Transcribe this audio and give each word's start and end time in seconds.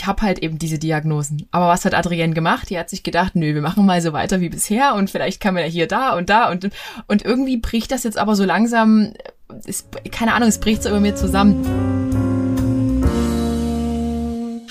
ich 0.00 0.06
habe 0.06 0.22
halt 0.22 0.38
eben 0.38 0.58
diese 0.58 0.78
Diagnosen. 0.78 1.46
Aber 1.50 1.68
was 1.68 1.84
hat 1.84 1.92
Adrienne 1.92 2.32
gemacht? 2.32 2.70
Die 2.70 2.78
hat 2.78 2.88
sich 2.88 3.02
gedacht, 3.02 3.36
nö, 3.36 3.52
wir 3.52 3.60
machen 3.60 3.84
mal 3.84 4.00
so 4.00 4.14
weiter 4.14 4.40
wie 4.40 4.48
bisher 4.48 4.94
und 4.94 5.10
vielleicht 5.10 5.42
kann 5.42 5.52
man 5.52 5.62
ja 5.62 5.68
hier, 5.68 5.86
da 5.86 6.16
und 6.16 6.30
da 6.30 6.50
und, 6.50 6.70
und 7.06 7.22
irgendwie 7.22 7.58
bricht 7.58 7.92
das 7.92 8.04
jetzt 8.04 8.16
aber 8.16 8.34
so 8.34 8.46
langsam, 8.46 9.12
ist, 9.66 9.88
keine 10.10 10.32
Ahnung, 10.32 10.48
es 10.48 10.58
bricht 10.58 10.82
so 10.82 10.88
über 10.88 11.00
mir 11.00 11.16
zusammen. 11.16 11.66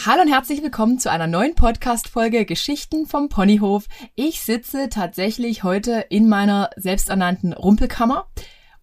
Hallo 0.03 0.23
und 0.23 0.29
herzlich 0.29 0.63
willkommen 0.63 0.97
zu 0.97 1.11
einer 1.11 1.27
neuen 1.27 1.53
Podcast-Folge 1.53 2.45
Geschichten 2.45 3.05
vom 3.05 3.29
Ponyhof. 3.29 3.85
Ich 4.15 4.41
sitze 4.41 4.89
tatsächlich 4.89 5.63
heute 5.63 6.05
in 6.09 6.27
meiner 6.27 6.71
selbsternannten 6.75 7.53
Rumpelkammer 7.53 8.25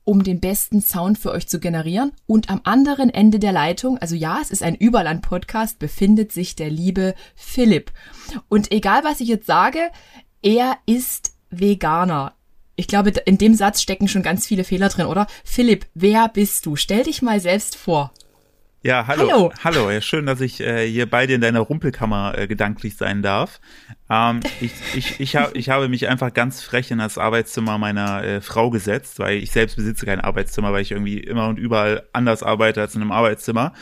um 0.06 0.22
den 0.22 0.40
besten 0.40 0.80
Sound 0.80 1.18
für 1.18 1.32
euch 1.32 1.48
zu 1.48 1.60
generieren. 1.60 2.12
Und 2.26 2.48
am 2.48 2.60
anderen 2.64 3.10
Ende 3.10 3.38
der 3.38 3.52
Leitung, 3.52 3.98
also 3.98 4.14
ja, 4.14 4.38
es 4.40 4.50
ist 4.50 4.62
ein 4.62 4.76
Überland-Podcast, 4.76 5.78
befindet 5.78 6.32
sich 6.32 6.54
der 6.54 6.70
liebe 6.70 7.14
Philipp. 7.34 7.92
Und 8.48 8.72
egal, 8.72 9.04
was 9.04 9.20
ich 9.20 9.28
jetzt 9.28 9.46
sage, 9.46 9.90
er 10.42 10.78
ist 10.86 11.32
Veganer. 11.50 12.34
Ich 12.76 12.86
glaube, 12.86 13.10
in 13.24 13.36
dem 13.36 13.54
Satz 13.54 13.82
stecken 13.82 14.06
schon 14.06 14.22
ganz 14.22 14.46
viele 14.46 14.62
Fehler 14.62 14.88
drin, 14.88 15.06
oder? 15.06 15.26
Philipp, 15.44 15.86
wer 15.94 16.28
bist 16.28 16.66
du? 16.66 16.76
Stell 16.76 17.02
dich 17.02 17.20
mal 17.20 17.40
selbst 17.40 17.74
vor. 17.74 18.12
Ja, 18.86 19.04
hallo. 19.08 19.28
Hallo. 19.28 19.52
hallo. 19.64 19.90
Ja, 19.90 20.00
schön, 20.00 20.26
dass 20.26 20.40
ich 20.40 20.60
äh, 20.60 20.88
hier 20.88 21.10
bei 21.10 21.26
dir 21.26 21.34
in 21.34 21.40
deiner 21.40 21.58
Rumpelkammer 21.58 22.38
äh, 22.38 22.46
gedanklich 22.46 22.96
sein 22.96 23.20
darf. 23.20 23.60
Ähm, 24.08 24.38
ich, 24.60 24.70
ich, 24.94 25.18
ich, 25.18 25.34
hab, 25.34 25.56
ich 25.56 25.70
habe 25.70 25.88
mich 25.88 26.06
einfach 26.06 26.32
ganz 26.32 26.62
frech 26.62 26.92
in 26.92 26.98
das 26.98 27.18
Arbeitszimmer 27.18 27.78
meiner 27.78 28.22
äh, 28.22 28.40
Frau 28.40 28.70
gesetzt, 28.70 29.18
weil 29.18 29.38
ich 29.38 29.50
selbst 29.50 29.74
besitze 29.74 30.06
kein 30.06 30.20
Arbeitszimmer, 30.20 30.72
weil 30.72 30.82
ich 30.82 30.92
irgendwie 30.92 31.18
immer 31.18 31.48
und 31.48 31.58
überall 31.58 32.04
anders 32.12 32.44
arbeite 32.44 32.80
als 32.80 32.94
in 32.94 33.02
einem 33.02 33.10
Arbeitszimmer. 33.10 33.72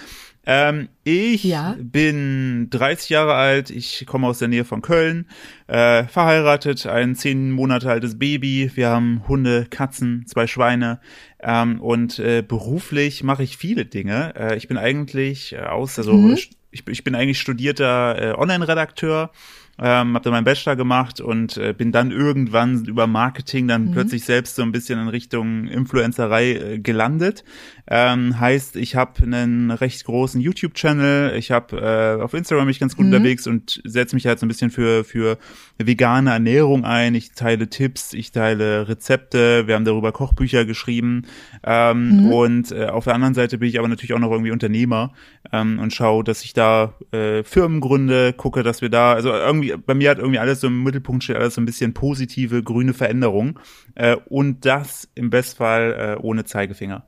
Ähm, 0.47 0.89
ich 1.05 1.45
ja. 1.45 1.75
bin 1.79 2.69
30 2.71 3.09
Jahre 3.09 3.35
alt, 3.35 3.71
ich 3.71 4.05
komme 4.07 4.27
aus 4.27 4.39
der 4.39 4.49
Nähe 4.49 4.65
von 4.65 4.83
Köln, 4.83 5.27
äh, 5.67 6.05
verheiratet, 6.05 6.87
ein 6.87 7.15
zehn 7.15 7.51
Monate 7.51 7.91
altes 7.91 8.19
Baby, 8.19 8.71
wir 8.75 8.91
haben 8.91 9.23
Hunde, 9.27 9.67
Katzen, 9.69 10.27
zwei 10.27 10.47
Schweine 10.47 11.01
ähm, 11.41 11.81
und 11.81 12.19
äh, 12.19 12.43
beruflich 12.43 13.23
mache 13.23 13.43
ich 13.43 13.57
viele 13.57 13.87
Dinge. 13.87 14.35
Äh, 14.37 14.57
ich 14.57 14.69
bin 14.69 14.77
eigentlich 14.77 15.55
äh, 15.55 15.61
aus, 15.61 15.99
also 15.99 16.13
mhm. 16.13 16.35
ich, 16.35 16.51
ich 16.89 17.05
bin 17.05 17.15
eigentlich 17.15 17.41
studierter 17.41 18.21
äh, 18.21 18.35
Online-Redakteur 18.35 19.31
ähm, 19.79 20.15
habe 20.15 20.25
dann 20.25 20.33
meinen 20.33 20.45
Bachelor 20.45 20.77
gemacht 20.77 21.21
und 21.21 21.57
äh, 21.57 21.73
bin 21.73 21.93
dann 21.93 22.11
irgendwann 22.11 22.85
über 22.85 23.07
Marketing 23.07 23.69
dann 23.69 23.87
mhm. 23.87 23.93
plötzlich 23.93 24.25
selbst 24.25 24.57
so 24.57 24.63
ein 24.63 24.73
bisschen 24.73 25.01
in 25.01 25.09
Richtung 25.09 25.67
Influencerei 25.67 26.53
äh, 26.53 26.79
gelandet. 26.79 27.45
Ähm, 27.87 28.41
heißt, 28.41 28.77
ich 28.77 28.97
habe 28.97 29.23
einen 29.23 29.71
recht 29.71 30.05
großen 30.05 30.41
YouTube-Channel, 30.41 31.37
ich 31.37 31.51
habe 31.51 31.77
äh, 32.19 32.23
auf 32.23 32.33
Instagram 32.33 32.67
mich 32.67 32.81
ganz 32.81 32.97
gut 32.97 33.07
mhm. 33.07 33.13
unterwegs 33.13 33.47
und 33.47 33.83
setze 33.85 34.17
mich 34.17 34.27
halt 34.27 34.39
so 34.39 34.47
ein 34.47 34.49
bisschen 34.49 34.71
für 34.71 35.05
für 35.05 35.39
vegane 35.77 36.31
Ernährung 36.31 36.85
ein. 36.85 37.15
Ich 37.15 37.33
teile 37.33 37.69
Tipps, 37.69 38.15
ich 38.15 38.33
teile 38.33 38.89
Rezepte, 38.89 39.67
wir 39.67 39.75
haben 39.75 39.85
darüber 39.85 40.13
Kochbücher 40.13 40.65
geschrieben 40.65 41.27
ähm, 41.63 42.25
mhm. 42.25 42.33
und 42.33 42.73
äh, 42.73 42.87
auf 42.87 43.05
der 43.05 43.15
anderen 43.15 43.35
Seite 43.35 43.59
bin 43.59 43.69
ich 43.69 43.79
aber 43.79 43.89
natürlich 43.89 44.15
auch 44.15 44.19
noch 44.19 44.31
irgendwie 44.31 44.51
Unternehmer 44.51 45.13
ähm, 45.53 45.79
und 45.79 45.93
schaue, 45.93 46.25
dass 46.25 46.43
ich 46.43 46.53
da 46.53 46.95
äh, 47.13 47.43
Firmen 47.43 47.81
gründe, 47.81 48.33
gucke, 48.33 48.63
dass 48.63 48.83
wir 48.83 48.89
da, 48.89 49.13
also 49.13 49.31
irgendwie 49.31 49.64
bei 49.73 49.95
mir 49.95 50.11
hat 50.11 50.19
irgendwie 50.19 50.39
alles 50.39 50.61
so 50.61 50.67
im 50.67 50.83
Mittelpunkt 50.83 51.25
steht 51.25 51.37
alles 51.37 51.55
so 51.55 51.61
ein 51.61 51.67
bisschen 51.67 51.95
positive 51.95 52.63
grüne 52.63 52.95
Veränderung 52.95 53.59
äh, 53.95 54.17
und 54.29 54.65
das 54.65 55.09
im 55.15 55.31
Bestfall 55.31 56.17
äh, 56.19 56.23
ohne 56.23 56.45
Zeigefinger. 56.45 57.07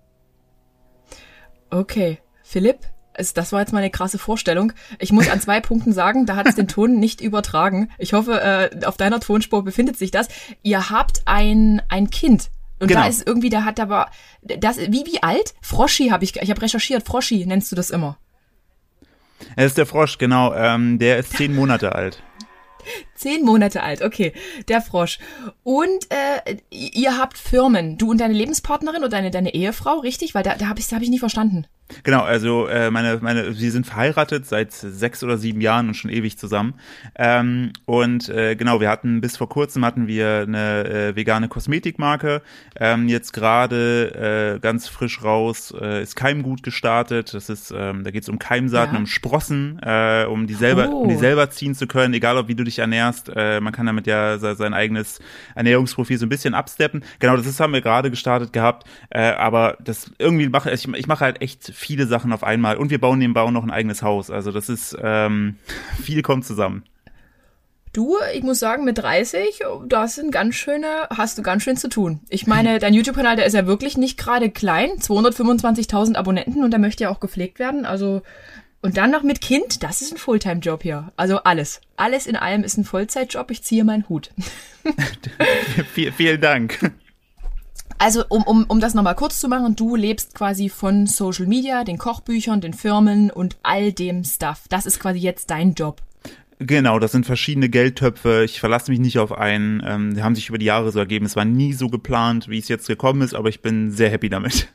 Okay, 1.71 2.19
Philipp, 2.43 2.79
das 3.35 3.53
war 3.53 3.61
jetzt 3.61 3.73
mal 3.73 3.79
eine 3.79 3.91
krasse 3.91 4.19
Vorstellung. 4.19 4.73
Ich 4.99 5.13
muss 5.13 5.29
an 5.29 5.41
zwei 5.41 5.61
Punkten 5.63 5.93
sagen, 5.93 6.27
da 6.27 6.37
hat 6.37 6.47
es 6.47 6.55
den 6.55 6.69
Ton 6.69 6.99
nicht 6.99 7.21
übertragen. 7.21 7.91
Ich 7.99 8.13
hoffe, 8.13 8.41
äh, 8.41 8.85
auf 8.85 8.97
deiner 8.97 9.21
Tonspur 9.21 9.65
befindet 9.65 9.97
sich 9.97 10.11
das. 10.11 10.29
Ihr 10.63 10.91
habt 10.91 11.23
ein, 11.25 11.83
ein 11.89 12.11
Kind. 12.11 12.51
Und 12.79 12.89
genau. 12.89 13.01
da 13.01 13.07
ist 13.09 13.27
irgendwie, 13.27 13.49
da 13.49 13.65
hat 13.65 13.81
aber, 13.81 14.11
das, 14.43 14.79
wie, 14.79 15.07
wie 15.07 15.23
alt? 15.23 15.55
Froschi 15.63 16.09
habe 16.09 16.25
ich, 16.25 16.37
ich 16.37 16.51
habe 16.51 16.61
recherchiert, 16.61 17.07
Froschi 17.07 17.47
nennst 17.47 17.73
du 17.73 17.77
das 17.77 17.91
immer. 17.91 18.19
Es 19.57 19.67
ist 19.67 19.79
der 19.79 19.87
Frosch, 19.87 20.19
genau. 20.19 20.55
Ähm, 20.55 20.99
der 20.99 21.19
ist 21.19 21.33
zehn 21.33 21.55
Monate 21.55 21.95
alt. 21.95 22.23
Zehn 23.15 23.45
Monate 23.45 23.83
alt, 23.83 24.03
okay. 24.03 24.33
Der 24.69 24.81
Frosch. 24.81 25.19
Und 25.63 26.07
äh, 26.11 26.57
ihr 26.71 27.19
habt 27.19 27.39
Firmen, 27.39 27.99
du 27.99 28.11
und 28.11 28.19
deine 28.19 28.35
Lebenspartnerin 28.35 29.03
oder 29.03 29.09
deine, 29.09 29.31
deine 29.31 29.55
Ehefrau, 29.55 29.99
richtig? 29.99 30.35
Weil 30.35 30.43
da, 30.43 30.55
da 30.55 30.69
habe 30.69 30.81
ich, 30.81 30.93
hab 30.93 31.03
ich 31.03 31.11
nicht 31.11 31.21
verstanden. 31.21 31.67
Genau, 32.03 32.23
also 32.23 32.67
äh, 32.67 32.91
meine, 32.91 33.19
meine, 33.21 33.53
sie 33.53 33.71
sind 33.71 33.87
verheiratet 33.87 34.47
seit 34.47 34.73
sechs 34.73 35.23
oder 35.23 35.39
sieben 35.39 35.61
Jahren 35.61 35.89
und 35.89 35.95
schon 35.95 36.11
ewig 36.11 36.37
zusammen. 36.37 36.75
Ähm, 37.15 37.73
und 37.85 38.29
äh, 38.29 38.57
genau, 38.57 38.81
wir 38.81 38.89
hatten 38.89 39.21
bis 39.21 39.37
vor 39.37 39.49
kurzem 39.49 39.85
hatten 39.85 40.07
wir 40.07 40.45
eine 40.47 40.85
äh, 40.85 41.17
vegane 41.17 41.49
Kosmetikmarke. 41.49 42.43
Ähm, 42.79 43.09
jetzt 43.09 43.33
gerade 43.33 44.57
äh, 44.57 44.61
ganz 44.61 44.89
frisch 44.89 45.23
raus 45.23 45.73
äh, 45.81 46.03
ist 46.03 46.17
Keimgut 46.17 46.63
gestartet. 46.63 47.33
Das 47.35 47.49
ist, 47.49 47.73
ähm, 47.77 48.03
da 48.03 48.11
geht 48.11 48.25
es 48.25 48.29
um 48.29 48.39
Keimsaaten, 48.39 48.95
ja. 48.95 49.01
um 49.01 49.07
Sprossen, 49.07 49.79
äh, 49.83 50.27
um 50.29 50.47
die 50.47 50.55
selber, 50.55 50.89
oh. 50.91 51.03
um 51.03 51.09
die 51.09 51.17
selber 51.17 51.51
ziehen 51.51 51.75
zu 51.75 51.87
können, 51.87 52.15
egal 52.15 52.37
ob 52.37 52.49
wie 52.49 52.57
du 52.57 52.65
dich 52.65 52.81
ernährst. 52.81 53.31
Äh, 53.35 53.61
man 53.61 53.73
kann 53.73 53.87
damit 53.87 54.07
ja 54.07 54.39
sein 54.39 54.75
eigenes 54.75 55.21
Ernährungsprofil 55.55 56.19
so 56.19 56.27
ein 56.27 56.31
bisschen 56.31 56.55
absteppen. 56.55 57.05
Genau, 57.21 57.37
das 57.37 57.47
ist, 57.47 57.61
haben 57.61 57.73
wir 57.73 57.81
gerade 57.81 58.11
gestartet 58.11 58.53
gehabt. 58.53 58.89
Äh, 59.11 59.21
aber 59.21 59.77
das 59.81 60.11
irgendwie 60.19 60.49
mache 60.49 60.71
ich, 60.73 60.89
ich 60.89 61.07
mache 61.07 61.25
halt 61.25 61.43
echt 61.43 61.76
viele 61.77 62.07
Sachen 62.07 62.33
auf 62.33 62.43
einmal 62.43 62.77
und 62.77 62.91
wir 62.91 63.01
bauen 63.01 63.19
nebenbei 63.19 63.49
noch 63.51 63.63
ein 63.63 63.71
eigenes 63.71 64.03
Haus. 64.03 64.31
Also 64.31 64.51
das 64.51 64.69
ist 64.69 64.97
ähm, 65.01 65.57
viel 66.03 66.23
kommt 66.23 66.45
zusammen. 66.45 66.85
Du, 67.93 68.17
ich 68.35 68.43
muss 68.43 68.59
sagen, 68.59 68.85
mit 68.85 68.99
30, 68.99 69.61
das 69.87 70.17
sind 70.17 70.31
ganz 70.31 70.55
schöne, 70.55 70.87
hast 71.09 71.39
du 71.39 71.43
ganz 71.43 71.63
schön 71.63 71.79
zu 71.79 71.89
tun. 71.89 72.21
Ich 72.29 72.47
meine, 72.47 72.79
dein 72.79 72.93
YouTube-Kanal, 72.93 73.37
der 73.37 73.47
ist 73.47 73.55
ja 73.55 73.67
wirklich 73.67 73.97
nicht 73.97 74.19
gerade 74.19 74.51
klein, 74.51 74.91
225.000 74.99 76.15
Abonnenten 76.15 76.63
und 76.63 76.73
der 76.73 76.81
möchte 76.81 77.05
ja 77.05 77.11
auch 77.11 77.21
gepflegt 77.21 77.59
werden. 77.59 77.87
Also 77.87 78.21
und 78.83 78.99
dann 78.99 79.11
noch 79.11 79.23
mit 79.23 79.41
Kind, 79.41 79.83
das 79.83 80.03
ist 80.03 80.13
ein 80.13 80.19
Fulltime-Job 80.19 80.83
hier. 80.83 81.11
Also 81.17 81.39
alles. 81.39 81.81
Alles 81.97 82.27
in 82.27 82.37
allem 82.37 82.65
ist 82.65 82.77
ein 82.77 82.85
Vollzeitjob. 82.85 83.51
Ich 83.51 83.63
ziehe 83.63 83.85
meinen 83.85 84.09
Hut. 84.09 84.31
vielen 86.17 86.41
Dank. 86.41 86.93
Also, 87.99 88.25
um, 88.29 88.43
um, 88.43 88.65
um 88.69 88.81
das 88.81 88.95
nochmal 88.95 89.15
kurz 89.15 89.41
zu 89.41 89.49
machen, 89.49 89.75
du 89.77 89.97
lebst 89.97 90.35
quasi 90.35 90.69
von 90.69 91.07
Social 91.07 91.47
Media, 91.47 91.85
den 91.85 91.99
Kochbüchern, 91.99 92.61
den 92.61 92.75
Firmen 92.75 93.31
und 93.31 93.57
all 93.63 93.93
dem 93.93 94.23
Stuff. 94.25 94.65
Das 94.69 94.87
ist 94.87 95.01
quasi 95.01 95.19
jetzt 95.19 95.51
dein 95.51 95.75
Job. 95.75 96.03
Genau, 96.59 96.99
das 96.99 97.13
sind 97.13 97.27
verschiedene 97.27 97.69
Geldtöpfe. 97.69 98.43
Ich 98.45 98.61
verlasse 98.61 98.91
mich 98.91 98.99
nicht 98.99 99.19
auf 99.19 99.33
einen. 99.33 99.83
Ähm, 99.87 100.15
die 100.15 100.23
haben 100.23 100.35
sich 100.35 100.49
über 100.49 100.59
die 100.59 100.67
Jahre 100.67 100.91
so 100.91 100.99
ergeben. 100.99 101.27
Es 101.27 101.37
war 101.37 101.45
nie 101.45 101.75
so 101.75 101.89
geplant, 101.89 102.49
wie 102.49 102.59
es 102.59 102.69
jetzt 102.69 102.87
gekommen 102.87 103.21
ist, 103.21 103.35
aber 103.35 103.49
ich 103.49 103.61
bin 103.61 103.91
sehr 103.91 104.11
happy 104.11 104.29
damit. 104.29 104.69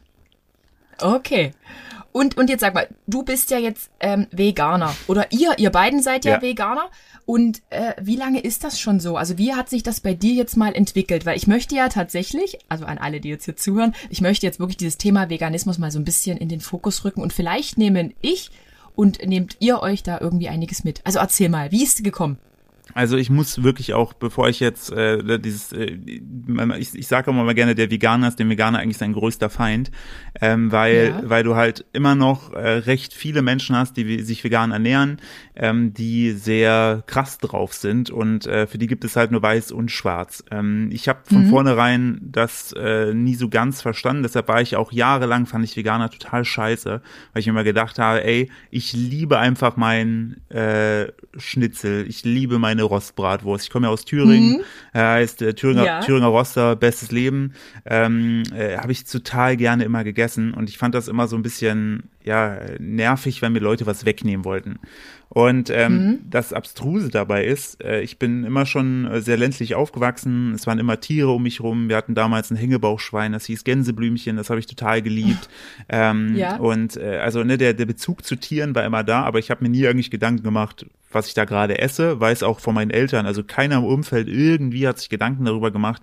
Okay. 0.99 1.51
Und, 2.11 2.37
und 2.37 2.49
jetzt 2.49 2.61
sag 2.61 2.73
mal, 2.73 2.87
du 3.07 3.23
bist 3.23 3.51
ja 3.51 3.57
jetzt 3.57 3.89
ähm, 3.99 4.27
Veganer. 4.31 4.95
Oder 5.07 5.31
ihr, 5.31 5.57
ihr 5.57 5.69
beiden 5.69 6.01
seid 6.01 6.25
ja, 6.25 6.33
ja. 6.33 6.41
Veganer. 6.41 6.89
Und 7.25 7.61
äh, 7.69 7.93
wie 8.01 8.15
lange 8.15 8.41
ist 8.41 8.63
das 8.63 8.79
schon 8.79 8.99
so? 8.99 9.15
Also 9.15 9.37
wie 9.37 9.53
hat 9.53 9.69
sich 9.69 9.83
das 9.83 10.01
bei 10.01 10.13
dir 10.13 10.33
jetzt 10.33 10.57
mal 10.57 10.73
entwickelt? 10.73 11.25
Weil 11.25 11.37
ich 11.37 11.47
möchte 11.47 11.75
ja 11.75 11.87
tatsächlich, 11.89 12.59
also 12.67 12.85
an 12.85 12.97
alle, 12.97 13.21
die 13.21 13.29
jetzt 13.29 13.45
hier 13.45 13.55
zuhören, 13.55 13.93
ich 14.09 14.21
möchte 14.21 14.45
jetzt 14.45 14.59
wirklich 14.59 14.77
dieses 14.77 14.97
Thema 14.97 15.29
Veganismus 15.29 15.77
mal 15.77 15.91
so 15.91 15.99
ein 15.99 16.05
bisschen 16.05 16.37
in 16.37 16.49
den 16.49 16.59
Fokus 16.59 17.05
rücken 17.05 17.21
und 17.21 17.31
vielleicht 17.31 17.77
nehmen 17.77 18.13
ich 18.21 18.51
und 18.95 19.25
nehmt 19.25 19.57
ihr 19.59 19.81
euch 19.81 20.03
da 20.03 20.19
irgendwie 20.19 20.49
einiges 20.49 20.83
mit. 20.83 21.01
Also 21.05 21.19
erzähl 21.19 21.49
mal, 21.49 21.71
wie 21.71 21.83
ist 21.83 21.99
es 21.99 22.03
gekommen? 22.03 22.37
Also 22.93 23.17
ich 23.17 23.29
muss 23.29 23.63
wirklich 23.63 23.93
auch, 23.93 24.13
bevor 24.13 24.49
ich 24.49 24.59
jetzt 24.59 24.91
äh, 24.91 25.39
dieses, 25.39 25.71
äh, 25.71 25.97
ich, 26.77 26.95
ich 26.95 27.07
sage 27.07 27.31
immer 27.31 27.43
mal 27.43 27.53
gerne, 27.53 27.75
der 27.75 27.91
Veganer 27.91 28.27
ist 28.27 28.39
dem 28.39 28.49
Veganer 28.49 28.79
eigentlich 28.79 28.97
sein 28.97 29.13
größter 29.13 29.49
Feind, 29.49 29.91
ähm, 30.41 30.71
weil 30.71 31.13
ja. 31.15 31.29
weil 31.29 31.43
du 31.43 31.55
halt 31.55 31.85
immer 31.93 32.15
noch 32.15 32.53
äh, 32.53 32.69
recht 32.69 33.13
viele 33.13 33.41
Menschen 33.41 33.75
hast, 33.75 33.97
die 33.97 34.21
sich 34.21 34.43
vegan 34.43 34.71
ernähren, 34.71 35.17
ähm, 35.55 35.93
die 35.93 36.31
sehr 36.31 37.03
krass 37.07 37.37
drauf 37.37 37.73
sind 37.73 38.09
und 38.09 38.45
äh, 38.47 38.67
für 38.67 38.77
die 38.77 38.87
gibt 38.87 39.03
es 39.03 39.15
halt 39.15 39.31
nur 39.31 39.41
weiß 39.41 39.71
und 39.71 39.91
schwarz. 39.91 40.43
Ähm, 40.51 40.89
ich 40.91 41.07
habe 41.07 41.19
von 41.25 41.45
mhm. 41.45 41.49
vornherein 41.49 42.19
das 42.21 42.73
äh, 42.73 43.13
nie 43.13 43.35
so 43.35 43.49
ganz 43.49 43.81
verstanden, 43.81 44.23
deshalb 44.23 44.47
war 44.47 44.61
ich 44.61 44.75
auch 44.75 44.91
jahrelang 44.91 45.45
fand 45.45 45.65
ich 45.65 45.77
Veganer 45.77 46.09
total 46.09 46.45
scheiße, 46.45 47.01
weil 47.33 47.39
ich 47.39 47.45
mir 47.45 47.51
immer 47.51 47.63
gedacht 47.63 47.99
habe, 47.99 48.23
ey, 48.23 48.49
ich 48.69 48.93
liebe 48.93 49.39
einfach 49.39 49.77
mein 49.77 50.41
äh, 50.49 51.07
Schnitzel, 51.37 52.05
ich 52.07 52.23
liebe 52.23 52.59
mein 52.59 52.80
meine 52.81 52.83
Rostbratwurst. 52.83 53.65
Ich 53.65 53.69
komme 53.69 53.87
ja 53.87 53.93
aus 53.93 54.05
Thüringen, 54.05 54.57
mhm. 54.57 54.63
äh, 54.93 54.99
heißt 54.99 55.41
äh, 55.41 55.53
Thüringer, 55.53 55.85
ja. 55.85 55.99
Thüringer 56.01 56.27
Roster, 56.27 56.75
bestes 56.75 57.11
Leben. 57.11 57.53
Ähm, 57.85 58.43
äh, 58.55 58.77
Habe 58.77 58.91
ich 58.91 59.05
total 59.05 59.57
gerne 59.57 59.83
immer 59.83 60.03
gegessen 60.03 60.53
und 60.53 60.69
ich 60.69 60.77
fand 60.77 60.95
das 60.95 61.07
immer 61.07 61.27
so 61.27 61.35
ein 61.35 61.43
bisschen 61.43 62.09
ja 62.23 62.59
nervig, 62.79 63.41
wenn 63.41 63.53
mir 63.53 63.59
Leute 63.59 63.85
was 63.85 64.05
wegnehmen 64.05 64.45
wollten. 64.45 64.79
Und 65.33 65.69
ähm, 65.69 65.93
mhm. 65.93 66.19
das 66.29 66.51
Abstruse 66.51 67.07
dabei 67.07 67.45
ist, 67.45 67.81
äh, 67.81 68.01
ich 68.01 68.19
bin 68.19 68.43
immer 68.43 68.65
schon 68.65 69.05
äh, 69.05 69.21
sehr 69.21 69.37
ländlich 69.37 69.75
aufgewachsen. 69.75 70.53
Es 70.53 70.67
waren 70.67 70.77
immer 70.77 70.99
Tiere 70.99 71.29
um 71.29 71.43
mich 71.43 71.61
rum. 71.61 71.87
Wir 71.87 71.95
hatten 71.95 72.15
damals 72.15 72.51
ein 72.51 72.57
Hängebauchschwein, 72.57 73.31
das 73.31 73.45
hieß 73.45 73.63
Gänseblümchen, 73.63 74.35
das 74.35 74.49
habe 74.49 74.59
ich 74.59 74.65
total 74.65 75.01
geliebt. 75.01 75.49
ähm, 75.89 76.35
ja. 76.35 76.57
Und 76.57 76.97
äh, 76.97 77.19
also 77.23 77.45
ne, 77.45 77.57
der, 77.57 77.73
der 77.73 77.85
Bezug 77.85 78.25
zu 78.25 78.35
Tieren 78.35 78.75
war 78.75 78.83
immer 78.83 79.05
da, 79.05 79.23
aber 79.23 79.39
ich 79.39 79.49
habe 79.49 79.63
mir 79.63 79.69
nie 79.69 79.87
eigentlich 79.87 80.11
Gedanken 80.11 80.43
gemacht, 80.43 80.85
was 81.13 81.27
ich 81.27 81.33
da 81.33 81.45
gerade 81.45 81.79
esse. 81.79 82.19
Weiß 82.19 82.43
auch 82.43 82.59
von 82.59 82.75
meinen 82.75 82.91
Eltern, 82.91 83.25
also 83.25 83.41
keiner 83.41 83.77
im 83.77 83.85
Umfeld 83.85 84.27
irgendwie 84.27 84.85
hat 84.85 84.99
sich 84.99 85.07
Gedanken 85.07 85.45
darüber 85.45 85.71
gemacht, 85.71 86.01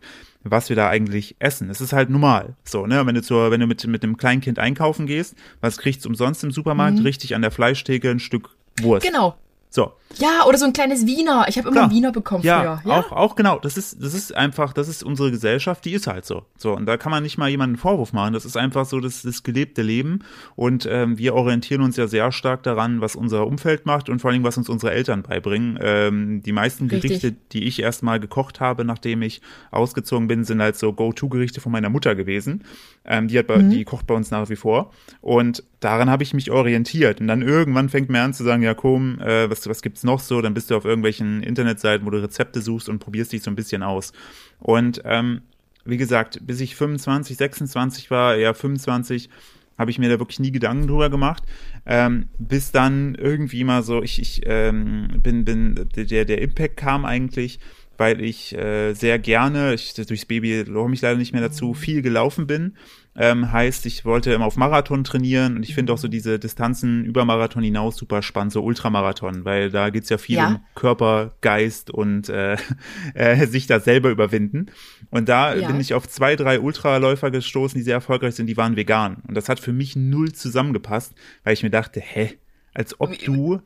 was 0.51 0.69
wir 0.69 0.77
da 0.77 0.89
eigentlich 0.89 1.37
essen. 1.39 1.71
Es 1.71 1.81
ist 1.81 1.93
halt 1.93 2.11
normal. 2.11 2.57
So, 2.65 2.87
ne, 2.87 3.05
wenn 3.07 3.15
du 3.15 3.23
zur, 3.23 3.51
wenn 3.51 3.61
du 3.61 3.67
mit, 3.67 3.87
mit 3.87 4.03
einem 4.03 4.17
Kleinkind 4.17 4.59
einkaufen 4.59 5.07
gehst, 5.07 5.35
was 5.61 5.79
kriegst 5.79 6.05
du 6.05 6.09
umsonst 6.09 6.45
im 6.45 6.51
Supermarkt? 6.51 6.99
Mhm. 6.99 7.05
Richtig 7.05 7.35
an 7.35 7.43
der 7.43 7.51
Fleischtheke 7.51 8.11
ein 8.11 8.21
Stück 8.21 8.51
Wurst. 8.81 9.07
Genau. 9.07 9.37
So. 9.71 9.93
Ja, 10.17 10.47
oder 10.47 10.57
so 10.57 10.65
ein 10.65 10.73
kleines 10.73 11.07
Wiener. 11.07 11.45
Ich 11.49 11.59
habe 11.59 11.69
immer 11.69 11.83
einen 11.83 11.91
Wiener 11.91 12.11
bekommen 12.13 12.43
ja, 12.43 12.81
früher. 12.81 12.91
Ja, 12.91 13.01
auch, 13.01 13.13
auch 13.13 13.37
genau. 13.37 13.59
Das 13.59 13.77
ist, 13.77 14.03
das 14.03 14.15
ist 14.15 14.35
einfach, 14.35 14.73
das 14.73 14.89
ist 14.89 15.03
unsere 15.03 15.31
Gesellschaft, 15.31 15.85
die 15.85 15.93
ist 15.93 16.07
halt 16.07 16.25
so. 16.25 16.45
So, 16.57 16.75
und 16.75 16.87
da 16.87 16.97
kann 16.97 17.11
man 17.11 17.23
nicht 17.23 17.37
mal 17.37 17.51
jemanden 17.51 17.75
einen 17.75 17.81
Vorwurf 17.81 18.15
machen. 18.15 18.33
Das 18.33 18.47
ist 18.47 18.57
einfach 18.57 18.87
so 18.87 19.01
das, 19.01 19.23
das 19.23 19.43
gelebte 19.43 19.83
Leben. 19.83 20.21
Und 20.57 20.89
ähm, 20.91 21.19
wir 21.19 21.35
orientieren 21.35 21.83
uns 21.83 21.97
ja 21.97 22.09
sehr 22.09 22.33
stark 22.33 22.63
daran, 22.63 23.03
was 23.03 23.17
unser 23.17 23.47
Umfeld 23.47 23.85
macht 23.85 24.09
und 24.09 24.21
vor 24.21 24.31
allem, 24.31 24.45
was 24.45 24.57
uns 24.57 24.71
unsere 24.71 24.93
Eltern 24.93 25.23
beibringen. 25.23 25.79
Ähm, 25.83 26.43
die 26.43 26.53
meisten 26.53 26.89
Gerichte, 26.89 27.29
Richtig. 27.29 27.51
die 27.51 27.65
ich 27.65 27.83
erstmal 27.83 28.19
gekocht 28.19 28.61
habe, 28.61 28.87
nachdem 28.87 29.21
ich 29.21 29.43
ausgezogen 29.71 30.27
bin, 30.27 30.45
sind 30.45 30.63
halt 30.63 30.77
so 30.77 30.95
Go-To-Gerichte 30.95 31.61
von 31.61 31.71
meiner 31.71 31.91
Mutter 31.91 32.15
gewesen. 32.15 32.65
Ähm, 33.05 33.29
die, 33.29 33.39
hat 33.39 33.47
bei, 33.47 33.59
mhm. 33.59 33.71
die 33.71 33.85
kocht 33.85 34.07
bei 34.07 34.15
uns 34.15 34.31
nach 34.31 34.49
wie 34.49 34.57
vor. 34.57 34.91
Und 35.21 35.63
daran 35.81 36.11
habe 36.11 36.23
ich 36.23 36.35
mich 36.35 36.51
orientiert. 36.51 37.21
Und 37.21 37.29
dann 37.29 37.43
irgendwann 37.43 37.89
fängt 37.89 38.09
mir 38.09 38.23
an 38.23 38.35
zu 38.35 38.45
sagen, 38.45 38.63
ja 38.63 38.75
komm, 38.75 39.21
äh, 39.21 39.49
was, 39.51 39.67
was 39.69 39.83
gibt's 39.83 40.05
noch 40.05 40.21
so? 40.21 40.41
Dann 40.41 40.55
bist 40.55 40.71
du 40.71 40.77
auf 40.77 40.85
irgendwelchen 40.85 41.43
Internetseiten, 41.43 42.07
wo 42.07 42.11
du 42.11 42.23
Rezepte 42.23 42.61
suchst 42.61 42.89
und 42.89 42.99
probierst 42.99 43.33
dich 43.33 43.43
so 43.43 43.51
ein 43.51 43.57
bisschen 43.57 43.83
aus. 43.83 44.13
Und 44.59 45.03
ähm, 45.05 45.43
wie 45.85 45.97
gesagt, 45.97 46.41
bis 46.47 46.61
ich 46.61 46.77
25, 46.77 47.37
26 47.37 48.11
war, 48.11 48.37
ja 48.37 48.53
25, 48.53 49.31
habe 49.79 49.91
ich 49.91 49.99
mir 49.99 50.09
da 50.09 50.19
wirklich 50.19 50.41
nie 50.41 50.51
Gedanken 50.51 50.89
drüber 50.89 51.09
gemacht. 51.09 51.45
Ähm, 51.87 52.29
bis 52.39 52.73
dann 52.73 53.15
irgendwie 53.15 53.63
mal 53.65 53.83
so, 53.83 54.03
ich, 54.03 54.21
ich 54.21 54.43
ähm, 54.45 55.09
bin, 55.23 55.45
bin, 55.45 55.89
der, 55.95 56.25
der 56.25 56.43
Impact 56.43 56.77
kam 56.77 57.05
eigentlich, 57.05 57.61
weil 57.97 58.21
ich 58.21 58.57
äh, 58.57 58.93
sehr 58.95 59.19
gerne, 59.19 59.75
ich, 59.75 59.95
durchs 59.95 60.27
Baby 60.27 60.63
lohre 60.63 60.91
mich 60.91 61.01
leider 61.01 61.17
nicht 61.17 61.33
mehr 61.33 61.43
dazu, 61.43 61.75
viel 61.75 62.03
gelaufen 62.03 62.47
bin 62.47 62.75
ähm, 63.17 63.53
heißt, 63.53 63.87
ich 63.87 64.05
wollte 64.05 64.33
immer 64.33 64.47
auf 64.47 64.57
Marathon 64.57 65.03
trainieren 65.05 65.57
und 65.57 65.63
ich 65.65 65.75
finde 65.75 65.93
auch 65.93 65.99
so 65.99 66.09
diese 66.09 66.39
Distanzen 66.39 67.05
über 67.05 67.25
Marathon 67.25 67.63
hinaus 67.63 67.97
super 67.97 68.23
spannend, 68.23 68.53
so 68.53 68.63
Ultramarathon, 68.63 69.45
weil 69.45 69.71
da 69.71 69.91
geht's 69.91 70.09
ja 70.09 70.19
viel 70.19 70.37
ja. 70.37 70.49
um 70.49 70.61
Körper, 70.75 71.33
Geist 71.41 71.91
und 71.91 72.29
äh, 72.29 72.57
äh, 73.15 73.47
sich 73.47 73.67
da 73.67 73.81
selber 73.81 74.11
überwinden. 74.11 74.67
Und 75.11 75.29
da 75.29 75.55
ja. 75.55 75.67
bin 75.67 75.81
ich 75.81 75.95
auf 75.95 76.09
zwei, 76.09 76.37
drei 76.37 76.61
Ultraläufer 76.61 77.31
gestoßen, 77.31 77.77
die 77.77 77.85
sehr 77.85 77.95
erfolgreich 77.95 78.35
sind, 78.35 78.47
die 78.47 78.57
waren 78.57 78.77
vegan. 78.77 79.17
Und 79.27 79.37
das 79.37 79.49
hat 79.49 79.59
für 79.59 79.73
mich 79.73 79.97
null 79.97 80.33
zusammengepasst, 80.33 81.15
weil 81.43 81.55
ich 81.55 81.63
mir 81.63 81.71
dachte, 81.71 82.01
hä, 82.01 82.39
als 82.73 83.01
ob 83.01 83.19
du 83.19 83.61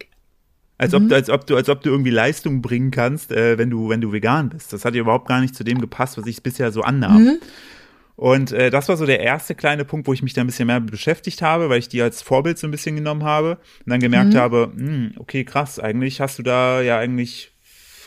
als 0.78 0.94
ob, 0.94 1.02
mhm. 1.02 1.12
als 1.12 1.30
ob 1.30 1.46
du, 1.46 1.54
als 1.54 1.68
ob 1.68 1.82
du 1.82 1.90
irgendwie 1.90 2.10
Leistung 2.10 2.60
bringen 2.60 2.90
kannst, 2.90 3.30
äh, 3.30 3.56
wenn 3.56 3.70
du, 3.70 3.88
wenn 3.88 4.00
du 4.00 4.12
vegan 4.12 4.48
bist. 4.48 4.72
Das 4.72 4.84
hat 4.84 4.94
ja 4.94 5.00
überhaupt 5.00 5.28
gar 5.28 5.40
nicht 5.40 5.54
zu 5.54 5.62
dem 5.62 5.80
gepasst, 5.80 6.18
was 6.18 6.26
ich 6.26 6.42
bisher 6.42 6.72
so 6.72 6.82
annahm. 6.82 7.22
Mhm. 7.22 7.38
Und 8.22 8.52
äh, 8.52 8.70
das 8.70 8.88
war 8.88 8.96
so 8.96 9.04
der 9.04 9.18
erste 9.18 9.56
kleine 9.56 9.84
Punkt, 9.84 10.06
wo 10.06 10.12
ich 10.12 10.22
mich 10.22 10.32
da 10.32 10.42
ein 10.42 10.46
bisschen 10.46 10.68
mehr 10.68 10.78
beschäftigt 10.78 11.42
habe, 11.42 11.68
weil 11.68 11.80
ich 11.80 11.88
die 11.88 12.00
als 12.00 12.22
Vorbild 12.22 12.56
so 12.56 12.68
ein 12.68 12.70
bisschen 12.70 12.94
genommen 12.94 13.24
habe 13.24 13.58
und 13.84 13.90
dann 13.90 13.98
gemerkt 13.98 14.34
mhm. 14.34 14.38
habe, 14.38 14.70
mh, 14.72 14.80
hm, 14.80 15.14
okay, 15.16 15.44
krass, 15.44 15.80
eigentlich 15.80 16.20
hast 16.20 16.38
du 16.38 16.44
da 16.44 16.82
ja 16.82 16.98
eigentlich 16.98 17.50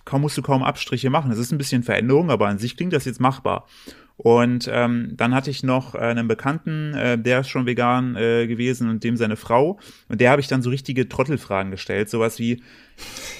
kaum 0.06 0.21
musst 0.21 0.38
du 0.38 0.41
kaum 0.41 0.63
Abstriche 0.63 1.09
machen. 1.09 1.31
Das 1.31 1.38
ist 1.38 1.51
ein 1.51 1.57
bisschen 1.57 1.83
Veränderung, 1.83 2.31
aber 2.31 2.47
an 2.47 2.59
sich 2.59 2.77
klingt 2.77 2.94
das 2.94 3.03
jetzt 3.03 3.19
machbar. 3.19 3.67
Und 4.17 4.69
ähm, 4.71 5.13
dann 5.17 5.35
hatte 5.35 5.50
ich 5.50 5.63
noch 5.63 5.94
äh, 5.94 6.00
einen 6.00 6.27
Bekannten, 6.27 6.94
äh, 6.94 7.17
der 7.17 7.41
ist 7.41 7.50
schon 7.50 7.65
vegan 7.65 8.15
äh, 8.15 8.47
gewesen 8.47 8.89
und 8.89 9.03
dem 9.03 9.17
seine 9.17 9.35
Frau. 9.35 9.77
Und 10.07 10.21
der 10.21 10.31
habe 10.31 10.39
ich 10.39 10.47
dann 10.47 10.62
so 10.62 10.69
richtige 10.69 11.09
Trottelfragen 11.09 11.71
gestellt, 11.71 12.09
sowas 12.09 12.39
wie, 12.39 12.62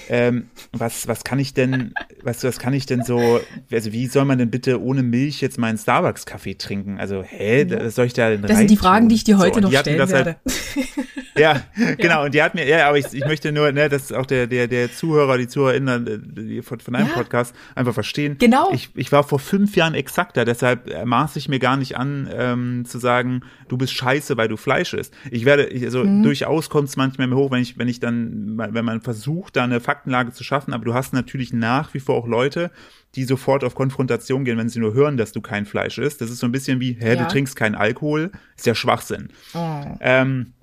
ähm, 0.10 0.50
was, 0.74 1.08
was 1.08 1.24
kann 1.24 1.40
ich 1.40 1.54
denn, 1.54 1.94
was, 2.22 2.44
was 2.44 2.60
kann 2.60 2.74
ich 2.74 2.86
denn 2.86 3.04
so, 3.04 3.40
also 3.72 3.94
wie 3.94 4.08
soll 4.08 4.26
man 4.26 4.38
denn 4.38 4.52
bitte 4.52 4.82
ohne 4.82 5.02
Milch 5.02 5.40
jetzt 5.40 5.58
meinen 5.58 5.78
Starbucks-Kaffee 5.78 6.56
trinken? 6.56 7.00
Also, 7.00 7.24
hä, 7.24 7.66
was 7.70 7.96
soll 7.96 8.08
ich 8.08 8.14
da 8.14 8.30
denn 8.30 8.42
Das 8.42 8.58
sind 8.58 8.70
die 8.70 8.78
Fragen, 8.78 9.08
die 9.08 9.16
ich 9.16 9.24
dir 9.24 9.38
heute 9.38 9.56
so, 9.56 9.62
noch 9.62 9.80
stellen 9.80 10.00
halt 10.00 10.12
werde. 10.12 10.36
Halt, 10.76 11.06
ja, 11.38 11.62
genau, 11.98 12.24
und 12.26 12.34
die 12.34 12.42
hat 12.42 12.56
mir, 12.56 12.66
ja, 12.66 12.88
aber 12.88 12.98
ich, 12.98 13.14
ich 13.14 13.26
möchte 13.26 13.52
nur, 13.52 13.72
ne, 13.74 13.90
dass 13.90 14.14
auch 14.14 14.26
der, 14.26 14.48
der, 14.48 14.68
der 14.68 14.94
Zuhörer, 14.94 15.38
die 15.38 15.48
ZuhörerInnen 15.48 16.34
die 16.34 16.62
von, 16.62 16.80
von 16.80 16.96
einem 16.96 17.08
ja. 17.08 17.14
Podcast 17.14 17.54
einfach 17.76 17.94
verstehen. 17.94 18.38
Genau. 18.40 18.72
Ich, 18.72 18.90
ich 18.96 19.12
war 19.12 19.24
vor 19.24 19.40
fünf 19.40 19.76
Jahren 19.76 19.96
exakter, 19.96 20.46
deshalb 20.46 20.65
maß 21.06 21.36
ich 21.36 21.50
mir 21.50 21.60
gar 21.60 21.78
nicht 21.78 21.98
an, 21.98 22.30
ähm, 22.32 22.86
zu 22.86 22.98
sagen, 22.98 23.42
du 23.68 23.78
bist 23.78 23.94
scheiße, 23.94 24.38
weil 24.38 24.48
du 24.48 24.58
Fleisch 24.58 24.94
isst. 24.94 25.14
Ich 25.32 25.46
werde, 25.46 25.68
ich, 25.68 25.84
also 25.84 26.04
mhm. 26.04 26.24
durchaus 26.24 26.70
kommt 26.70 26.90
es 26.90 26.98
manchmal 26.98 27.28
mir 27.28 27.36
hoch, 27.36 27.52
wenn 27.52 27.62
ich, 27.62 27.78
wenn 27.78 27.88
ich 27.88 28.00
dann, 28.00 28.58
wenn 28.58 28.86
man 28.86 29.02
versucht, 29.02 29.56
da 29.56 29.64
eine 29.64 29.80
Faktenlage 29.80 30.32
zu 30.32 30.44
schaffen, 30.44 30.74
aber 30.74 30.86
du 30.86 30.94
hast 30.94 31.14
natürlich 31.14 31.54
nach 31.54 31.94
wie 31.94 32.00
vor 32.00 32.16
auch 32.16 32.28
Leute, 32.28 32.72
die 33.16 33.24
sofort 33.24 33.64
auf 33.64 33.76
Konfrontation 33.76 34.44
gehen, 34.44 34.58
wenn 34.58 34.70
sie 34.70 34.80
nur 34.80 34.94
hören, 34.94 35.18
dass 35.18 35.32
du 35.32 35.42
kein 35.42 35.66
Fleisch 35.66 35.98
isst. 35.98 36.22
Das 36.22 36.30
ist 36.30 36.40
so 36.40 36.48
ein 36.48 36.52
bisschen 36.52 36.80
wie, 36.80 36.94
hä, 36.94 37.16
ja. 37.16 37.16
du 37.16 37.28
trinkst 37.28 37.56
keinen 37.56 37.76
Alkohol, 37.76 38.32
ist 38.58 38.66
ja 38.66 38.76
Schwachsinn. 38.76 39.30
Oh. 39.54 39.84
Ähm, 40.02 40.54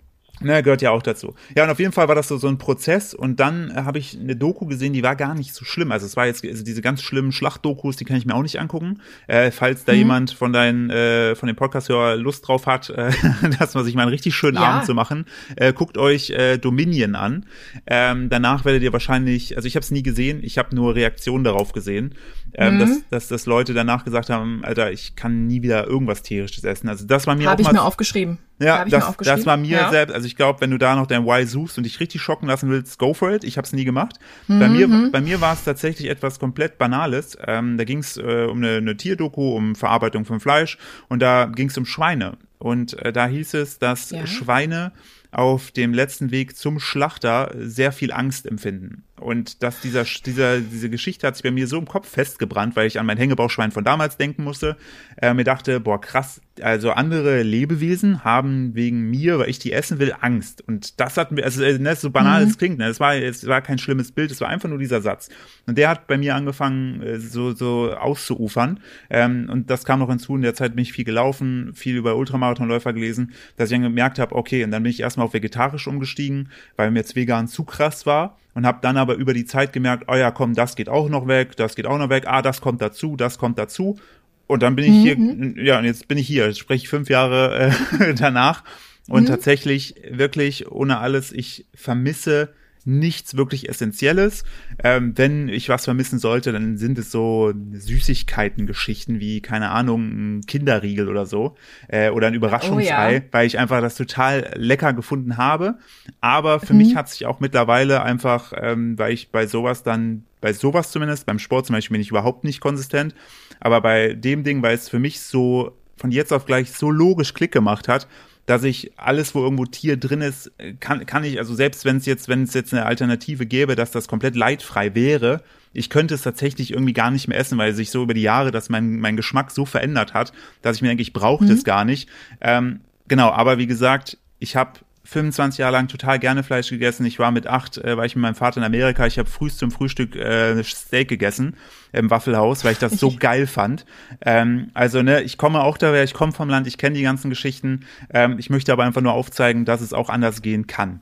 Ne, 0.44 0.62
gehört 0.62 0.82
ja 0.82 0.90
auch 0.90 1.02
dazu. 1.02 1.34
Ja, 1.56 1.64
und 1.64 1.70
auf 1.70 1.78
jeden 1.78 1.92
Fall 1.92 2.08
war 2.08 2.14
das 2.14 2.28
so, 2.28 2.36
so 2.36 2.48
ein 2.48 2.58
Prozess 2.58 3.14
und 3.14 3.40
dann 3.40 3.70
äh, 3.70 3.82
habe 3.82 3.98
ich 3.98 4.18
eine 4.18 4.36
Doku 4.36 4.66
gesehen, 4.66 4.92
die 4.92 5.02
war 5.02 5.16
gar 5.16 5.34
nicht 5.34 5.54
so 5.54 5.64
schlimm. 5.64 5.92
Also 5.92 6.06
es 6.06 6.16
war 6.16 6.26
jetzt 6.26 6.44
also 6.44 6.64
diese 6.64 6.82
ganz 6.82 7.02
schlimmen 7.02 7.32
Schlachtdokus, 7.32 7.96
die 7.96 8.04
kann 8.04 8.16
ich 8.16 8.26
mir 8.26 8.34
auch 8.34 8.42
nicht 8.42 8.60
angucken. 8.60 9.00
Äh, 9.26 9.50
falls 9.50 9.84
da 9.84 9.92
mhm. 9.92 9.98
jemand 9.98 10.30
von 10.32 10.52
deinen 10.52 10.90
äh, 10.90 11.34
von 11.34 11.46
dem 11.46 11.56
Podcast-Hörer 11.56 12.16
Lust 12.16 12.46
drauf 12.46 12.66
hat, 12.66 12.90
äh, 12.90 13.10
dass 13.58 13.74
man 13.74 13.84
sich 13.84 13.94
mal 13.94 14.02
einen 14.02 14.10
richtig 14.10 14.34
schönen 14.34 14.56
ja. 14.56 14.62
Abend 14.62 14.86
zu 14.86 14.94
machen, 14.94 15.26
äh, 15.56 15.72
guckt 15.72 15.98
euch 15.98 16.30
äh, 16.30 16.58
Dominion 16.58 17.14
an. 17.14 17.46
Ähm, 17.86 18.28
danach 18.28 18.64
werdet 18.64 18.82
ihr 18.82 18.92
wahrscheinlich, 18.92 19.56
also 19.56 19.66
ich 19.66 19.76
habe 19.76 19.84
es 19.84 19.90
nie 19.90 20.02
gesehen, 20.02 20.40
ich 20.42 20.58
habe 20.58 20.74
nur 20.74 20.94
Reaktionen 20.94 21.44
darauf 21.44 21.72
gesehen, 21.72 22.14
ähm, 22.54 22.74
mhm. 22.74 22.78
dass, 22.80 23.08
dass, 23.10 23.28
dass 23.28 23.46
Leute 23.46 23.74
danach 23.74 24.04
gesagt 24.04 24.30
haben, 24.30 24.64
Alter, 24.64 24.92
ich 24.92 25.16
kann 25.16 25.46
nie 25.46 25.62
wieder 25.62 25.86
irgendwas 25.86 26.22
tierisches 26.22 26.64
essen. 26.64 26.88
Also 26.88 27.06
das 27.06 27.26
war 27.26 27.34
mir 27.34 27.48
Hab 27.48 27.56
auch 27.56 27.60
ich 27.60 27.66
mal, 27.66 27.72
mir 27.72 27.82
aufgeschrieben. 27.82 28.38
Ja, 28.62 28.84
das, 28.84 29.16
das 29.18 29.46
war 29.46 29.56
mir 29.56 29.78
ja. 29.78 29.90
selbst, 29.90 30.14
also 30.14 30.26
ich 30.26 30.36
glaube, 30.36 30.60
wenn 30.60 30.70
du 30.70 30.78
da 30.78 30.94
noch 30.94 31.06
dein 31.06 31.24
Why 31.24 31.46
suchst 31.46 31.78
und 31.78 31.84
dich 31.84 32.00
richtig 32.00 32.22
schocken 32.22 32.48
lassen 32.48 32.70
willst, 32.70 32.98
go 32.98 33.14
for 33.14 33.30
it. 33.32 33.44
Ich 33.44 33.56
habe 33.56 33.66
es 33.66 33.72
nie 33.72 33.84
gemacht. 33.84 34.18
Mhm. 34.48 34.58
Bei 34.58 34.68
mir, 34.68 35.10
bei 35.10 35.20
mir 35.20 35.40
war 35.40 35.54
es 35.54 35.64
tatsächlich 35.64 36.08
etwas 36.08 36.38
komplett 36.38 36.78
Banales. 36.78 37.36
Ähm, 37.46 37.76
da 37.76 37.84
ging 37.84 37.98
es 37.98 38.16
äh, 38.16 38.46
um 38.48 38.58
eine, 38.58 38.76
eine 38.76 38.96
Tierdoku, 38.96 39.56
um 39.56 39.74
Verarbeitung 39.74 40.24
von 40.24 40.40
Fleisch 40.40 40.78
und 41.08 41.20
da 41.20 41.46
ging 41.46 41.68
es 41.68 41.76
um 41.76 41.84
Schweine. 41.86 42.38
Und 42.58 42.98
äh, 43.02 43.12
da 43.12 43.26
hieß 43.26 43.54
es, 43.54 43.78
dass 43.78 44.10
ja. 44.10 44.26
Schweine 44.26 44.92
auf 45.32 45.70
dem 45.70 45.94
letzten 45.94 46.30
Weg 46.30 46.56
zum 46.56 46.78
Schlachter 46.78 47.50
sehr 47.56 47.90
viel 47.90 48.12
Angst 48.12 48.46
empfinden. 48.46 49.04
Und 49.22 49.62
dass 49.62 49.80
dieser, 49.80 50.04
dieser, 50.04 50.60
diese 50.60 50.90
Geschichte 50.90 51.26
hat 51.26 51.36
sich 51.36 51.42
bei 51.42 51.50
mir 51.50 51.66
so 51.66 51.78
im 51.78 51.86
Kopf 51.86 52.08
festgebrannt, 52.08 52.76
weil 52.76 52.86
ich 52.86 52.98
an 52.98 53.06
mein 53.06 53.18
Hängebauchschwein 53.18 53.72
von 53.72 53.84
damals 53.84 54.16
denken 54.16 54.44
musste. 54.44 54.76
Äh, 55.20 55.34
mir 55.34 55.44
dachte, 55.44 55.80
boah, 55.80 56.00
krass, 56.00 56.40
also 56.60 56.90
andere 56.90 57.42
Lebewesen 57.42 58.24
haben 58.24 58.74
wegen 58.74 59.10
mir, 59.10 59.38
weil 59.38 59.48
ich 59.48 59.58
die 59.58 59.72
essen 59.72 59.98
will, 59.98 60.14
Angst. 60.20 60.62
Und 60.66 61.00
das 61.00 61.16
hat 61.16 61.32
mir, 61.32 61.44
also 61.44 61.62
äh, 61.62 61.78
ne, 61.78 61.96
so 61.96 62.10
banal 62.10 62.44
mhm. 62.44 62.50
es 62.50 62.58
klingt, 62.58 62.78
ne, 62.78 62.86
es 62.88 63.00
war, 63.00 63.14
es 63.14 63.46
war 63.46 63.62
kein 63.62 63.78
schlimmes 63.78 64.12
Bild, 64.12 64.30
es 64.30 64.40
war 64.40 64.48
einfach 64.48 64.68
nur 64.68 64.78
dieser 64.78 65.00
Satz. 65.00 65.30
Und 65.66 65.78
der 65.78 65.88
hat 65.88 66.06
bei 66.06 66.18
mir 66.18 66.34
angefangen, 66.34 67.00
äh, 67.02 67.18
so, 67.18 67.52
so 67.52 67.92
auszuufern. 67.94 68.80
Ähm, 69.08 69.48
und 69.50 69.70
das 69.70 69.84
kam 69.84 70.00
noch 70.00 70.08
hinzu, 70.08 70.36
in 70.36 70.42
der 70.42 70.54
Zeit 70.54 70.74
bin 70.74 70.82
ich 70.82 70.92
viel 70.92 71.04
gelaufen, 71.04 71.72
viel 71.74 71.96
über 71.96 72.16
Ultramarathonläufer 72.16 72.92
gelesen, 72.92 73.32
dass 73.56 73.70
ich 73.70 73.74
dann 73.74 73.82
gemerkt 73.82 74.18
habe, 74.18 74.34
okay, 74.34 74.64
und 74.64 74.70
dann 74.72 74.82
bin 74.82 74.90
ich 74.90 75.00
erstmal 75.00 75.26
auf 75.26 75.34
vegetarisch 75.34 75.86
umgestiegen, 75.86 76.50
weil 76.76 76.90
mir 76.90 76.98
jetzt 77.00 77.16
vegan 77.16 77.48
zu 77.48 77.64
krass 77.64 78.04
war 78.04 78.36
und 78.54 78.66
habe 78.66 78.78
dann 78.82 78.96
aber 78.96 79.14
über 79.14 79.34
die 79.34 79.44
Zeit 79.44 79.72
gemerkt, 79.72 80.04
oh 80.08 80.14
ja, 80.14 80.30
komm, 80.30 80.54
das 80.54 80.76
geht 80.76 80.88
auch 80.88 81.08
noch 81.08 81.26
weg, 81.26 81.56
das 81.56 81.74
geht 81.74 81.86
auch 81.86 81.98
noch 81.98 82.10
weg, 82.10 82.24
ah, 82.26 82.42
das 82.42 82.60
kommt 82.60 82.82
dazu, 82.82 83.16
das 83.16 83.38
kommt 83.38 83.58
dazu. 83.58 83.98
Und 84.46 84.62
dann 84.62 84.76
bin 84.76 84.84
ich 84.84 85.16
mhm. 85.16 85.54
hier, 85.54 85.64
ja, 85.64 85.78
und 85.78 85.84
jetzt 85.84 86.08
bin 86.08 86.18
ich 86.18 86.26
hier, 86.26 86.46
jetzt 86.46 86.58
spreche 86.58 86.84
ich 86.84 86.88
fünf 86.88 87.08
Jahre 87.08 87.72
äh, 88.00 88.14
danach. 88.18 88.64
Und 89.08 89.24
mhm. 89.24 89.26
tatsächlich, 89.26 89.94
wirklich, 90.10 90.70
ohne 90.70 90.98
alles, 90.98 91.32
ich 91.32 91.66
vermisse 91.74 92.50
nichts 92.84 93.36
wirklich 93.36 93.68
Essentielles. 93.68 94.44
Ähm, 94.82 95.12
wenn 95.16 95.48
ich 95.48 95.68
was 95.68 95.84
vermissen 95.84 96.18
sollte, 96.18 96.52
dann 96.52 96.76
sind 96.76 96.98
es 96.98 97.10
so 97.10 97.52
Süßigkeiten-Geschichten 97.72 99.20
wie, 99.20 99.40
keine 99.40 99.70
Ahnung, 99.70 100.38
ein 100.38 100.40
Kinderriegel 100.46 101.08
oder 101.08 101.26
so. 101.26 101.56
Äh, 101.88 102.10
oder 102.10 102.28
ein 102.28 102.34
Überraschungsei, 102.34 103.08
oh, 103.08 103.12
ja. 103.12 103.22
weil 103.30 103.46
ich 103.46 103.58
einfach 103.58 103.80
das 103.80 103.94
total 103.94 104.52
lecker 104.56 104.92
gefunden 104.92 105.36
habe. 105.36 105.78
Aber 106.20 106.60
für 106.60 106.72
mhm. 106.72 106.78
mich 106.78 106.96
hat 106.96 107.08
sich 107.08 107.26
auch 107.26 107.40
mittlerweile 107.40 108.02
einfach, 108.02 108.52
ähm, 108.56 108.98
weil 108.98 109.12
ich 109.12 109.30
bei 109.30 109.46
sowas 109.46 109.82
dann 109.82 110.24
bei 110.40 110.52
sowas 110.52 110.90
zumindest, 110.90 111.24
beim 111.24 111.38
Sport 111.38 111.66
zum 111.66 111.74
Beispiel 111.74 111.94
bin 111.94 112.02
ich 112.02 112.10
überhaupt 112.10 112.42
nicht 112.42 112.60
konsistent, 112.60 113.14
aber 113.60 113.80
bei 113.80 114.12
dem 114.12 114.42
Ding, 114.42 114.60
weil 114.60 114.74
es 114.74 114.88
für 114.88 114.98
mich 114.98 115.20
so 115.20 115.78
von 115.96 116.10
jetzt 116.10 116.32
auf 116.32 116.46
gleich 116.46 116.72
so 116.72 116.90
logisch 116.90 117.32
Klick 117.32 117.52
gemacht 117.52 117.88
hat, 117.88 118.08
dass 118.46 118.64
ich 118.64 118.92
alles, 118.98 119.34
wo 119.34 119.42
irgendwo 119.42 119.66
Tier 119.66 119.96
drin 119.96 120.20
ist, 120.20 120.50
kann, 120.80 121.06
kann 121.06 121.24
ich, 121.24 121.38
also 121.38 121.54
selbst 121.54 121.84
wenn 121.84 121.98
es 121.98 122.06
jetzt, 122.06 122.28
wenn 122.28 122.42
es 122.42 122.54
jetzt 122.54 122.72
eine 122.72 122.86
Alternative 122.86 123.46
gäbe, 123.46 123.76
dass 123.76 123.92
das 123.92 124.08
komplett 124.08 124.34
leidfrei 124.34 124.94
wäre, 124.94 125.42
ich 125.72 125.90
könnte 125.90 126.14
es 126.14 126.22
tatsächlich 126.22 126.72
irgendwie 126.72 126.92
gar 126.92 127.10
nicht 127.10 127.28
mehr 127.28 127.38
essen, 127.38 127.56
weil 127.56 127.72
sich 127.72 127.90
so 127.90 128.02
über 128.02 128.14
die 128.14 128.22
Jahre, 128.22 128.50
dass 128.50 128.68
mein, 128.68 128.98
mein 128.98 129.16
Geschmack 129.16 129.50
so 129.50 129.64
verändert 129.64 130.12
hat, 130.12 130.32
dass 130.60 130.76
ich 130.76 130.82
mir 130.82 130.88
denke, 130.88 131.02
ich 131.02 131.12
brauche 131.12 131.46
das 131.46 131.60
mhm. 131.60 131.64
gar 131.64 131.84
nicht. 131.84 132.08
Ähm, 132.40 132.80
genau, 133.08 133.30
aber 133.30 133.58
wie 133.58 133.66
gesagt, 133.66 134.18
ich 134.38 134.56
habe 134.56 134.80
25 135.04 135.58
Jahre 135.58 135.72
lang 135.72 135.88
total 135.88 136.18
gerne 136.18 136.42
Fleisch 136.42 136.70
gegessen. 136.70 137.04
Ich 137.06 137.18
war 137.18 137.30
mit 137.30 137.46
acht, 137.46 137.78
äh, 137.78 137.96
war 137.96 138.04
ich 138.04 138.14
mit 138.14 138.22
meinem 138.22 138.34
Vater 138.34 138.58
in 138.58 138.64
Amerika. 138.64 139.06
Ich 139.06 139.18
habe 139.18 139.28
frühst 139.28 139.58
zum 139.58 139.70
Frühstück 139.70 140.14
äh, 140.16 140.62
Steak 140.62 141.08
gegessen 141.08 141.56
im 141.92 142.10
Waffelhaus, 142.10 142.64
weil 142.64 142.72
ich 142.72 142.78
das 142.78 142.98
so 142.98 143.14
geil 143.18 143.46
fand. 143.46 143.84
Ähm, 144.20 144.70
also 144.74 145.02
ne, 145.02 145.22
ich 145.22 145.38
komme 145.38 145.62
auch 145.62 145.76
daher, 145.76 146.04
ich 146.04 146.14
komme 146.14 146.32
vom 146.32 146.48
Land, 146.48 146.66
ich 146.66 146.78
kenne 146.78 146.96
die 146.96 147.02
ganzen 147.02 147.30
Geschichten. 147.30 147.86
Ähm, 148.12 148.38
ich 148.38 148.48
möchte 148.48 148.72
aber 148.72 148.84
einfach 148.84 149.02
nur 149.02 149.12
aufzeigen, 149.12 149.64
dass 149.64 149.80
es 149.80 149.92
auch 149.92 150.08
anders 150.08 150.42
gehen 150.42 150.66
kann. 150.66 151.00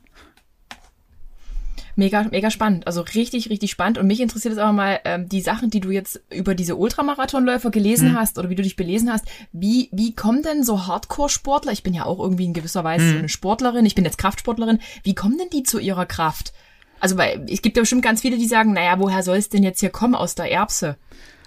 Mega, 1.96 2.24
mega 2.30 2.50
spannend. 2.50 2.86
Also 2.86 3.02
richtig, 3.02 3.50
richtig 3.50 3.70
spannend. 3.70 3.98
Und 3.98 4.06
mich 4.06 4.20
interessiert 4.20 4.54
jetzt 4.54 4.60
aber 4.60 4.72
mal 4.72 5.00
ähm, 5.04 5.28
die 5.28 5.40
Sachen, 5.40 5.70
die 5.70 5.80
du 5.80 5.90
jetzt 5.90 6.20
über 6.30 6.54
diese 6.54 6.76
Ultramarathonläufer 6.76 7.70
gelesen 7.70 8.10
hm. 8.10 8.16
hast 8.16 8.38
oder 8.38 8.50
wie 8.50 8.54
du 8.54 8.62
dich 8.62 8.76
belesen 8.76 9.12
hast. 9.12 9.26
Wie, 9.52 9.88
wie 9.92 10.14
kommen 10.14 10.42
denn 10.42 10.64
so 10.64 10.86
Hardcore-Sportler, 10.86 11.72
ich 11.72 11.82
bin 11.82 11.94
ja 11.94 12.04
auch 12.04 12.18
irgendwie 12.18 12.44
in 12.44 12.54
gewisser 12.54 12.84
Weise 12.84 13.04
hm. 13.04 13.12
so 13.12 13.18
eine 13.18 13.28
Sportlerin, 13.28 13.86
ich 13.86 13.94
bin 13.94 14.04
jetzt 14.04 14.18
Kraftsportlerin, 14.18 14.78
wie 15.02 15.14
kommen 15.14 15.38
denn 15.38 15.50
die 15.50 15.62
zu 15.62 15.78
ihrer 15.78 16.06
Kraft? 16.06 16.52
Also 17.00 17.16
weil 17.16 17.46
es 17.50 17.62
gibt 17.62 17.76
ja 17.76 17.82
bestimmt 17.82 18.02
ganz 18.02 18.20
viele, 18.20 18.36
die 18.36 18.46
sagen, 18.46 18.74
naja, 18.74 18.98
woher 18.98 19.22
soll 19.22 19.38
es 19.38 19.48
denn 19.48 19.62
jetzt 19.62 19.80
hier 19.80 19.90
kommen 19.90 20.14
aus 20.14 20.34
der 20.34 20.50
Erbse? 20.50 20.96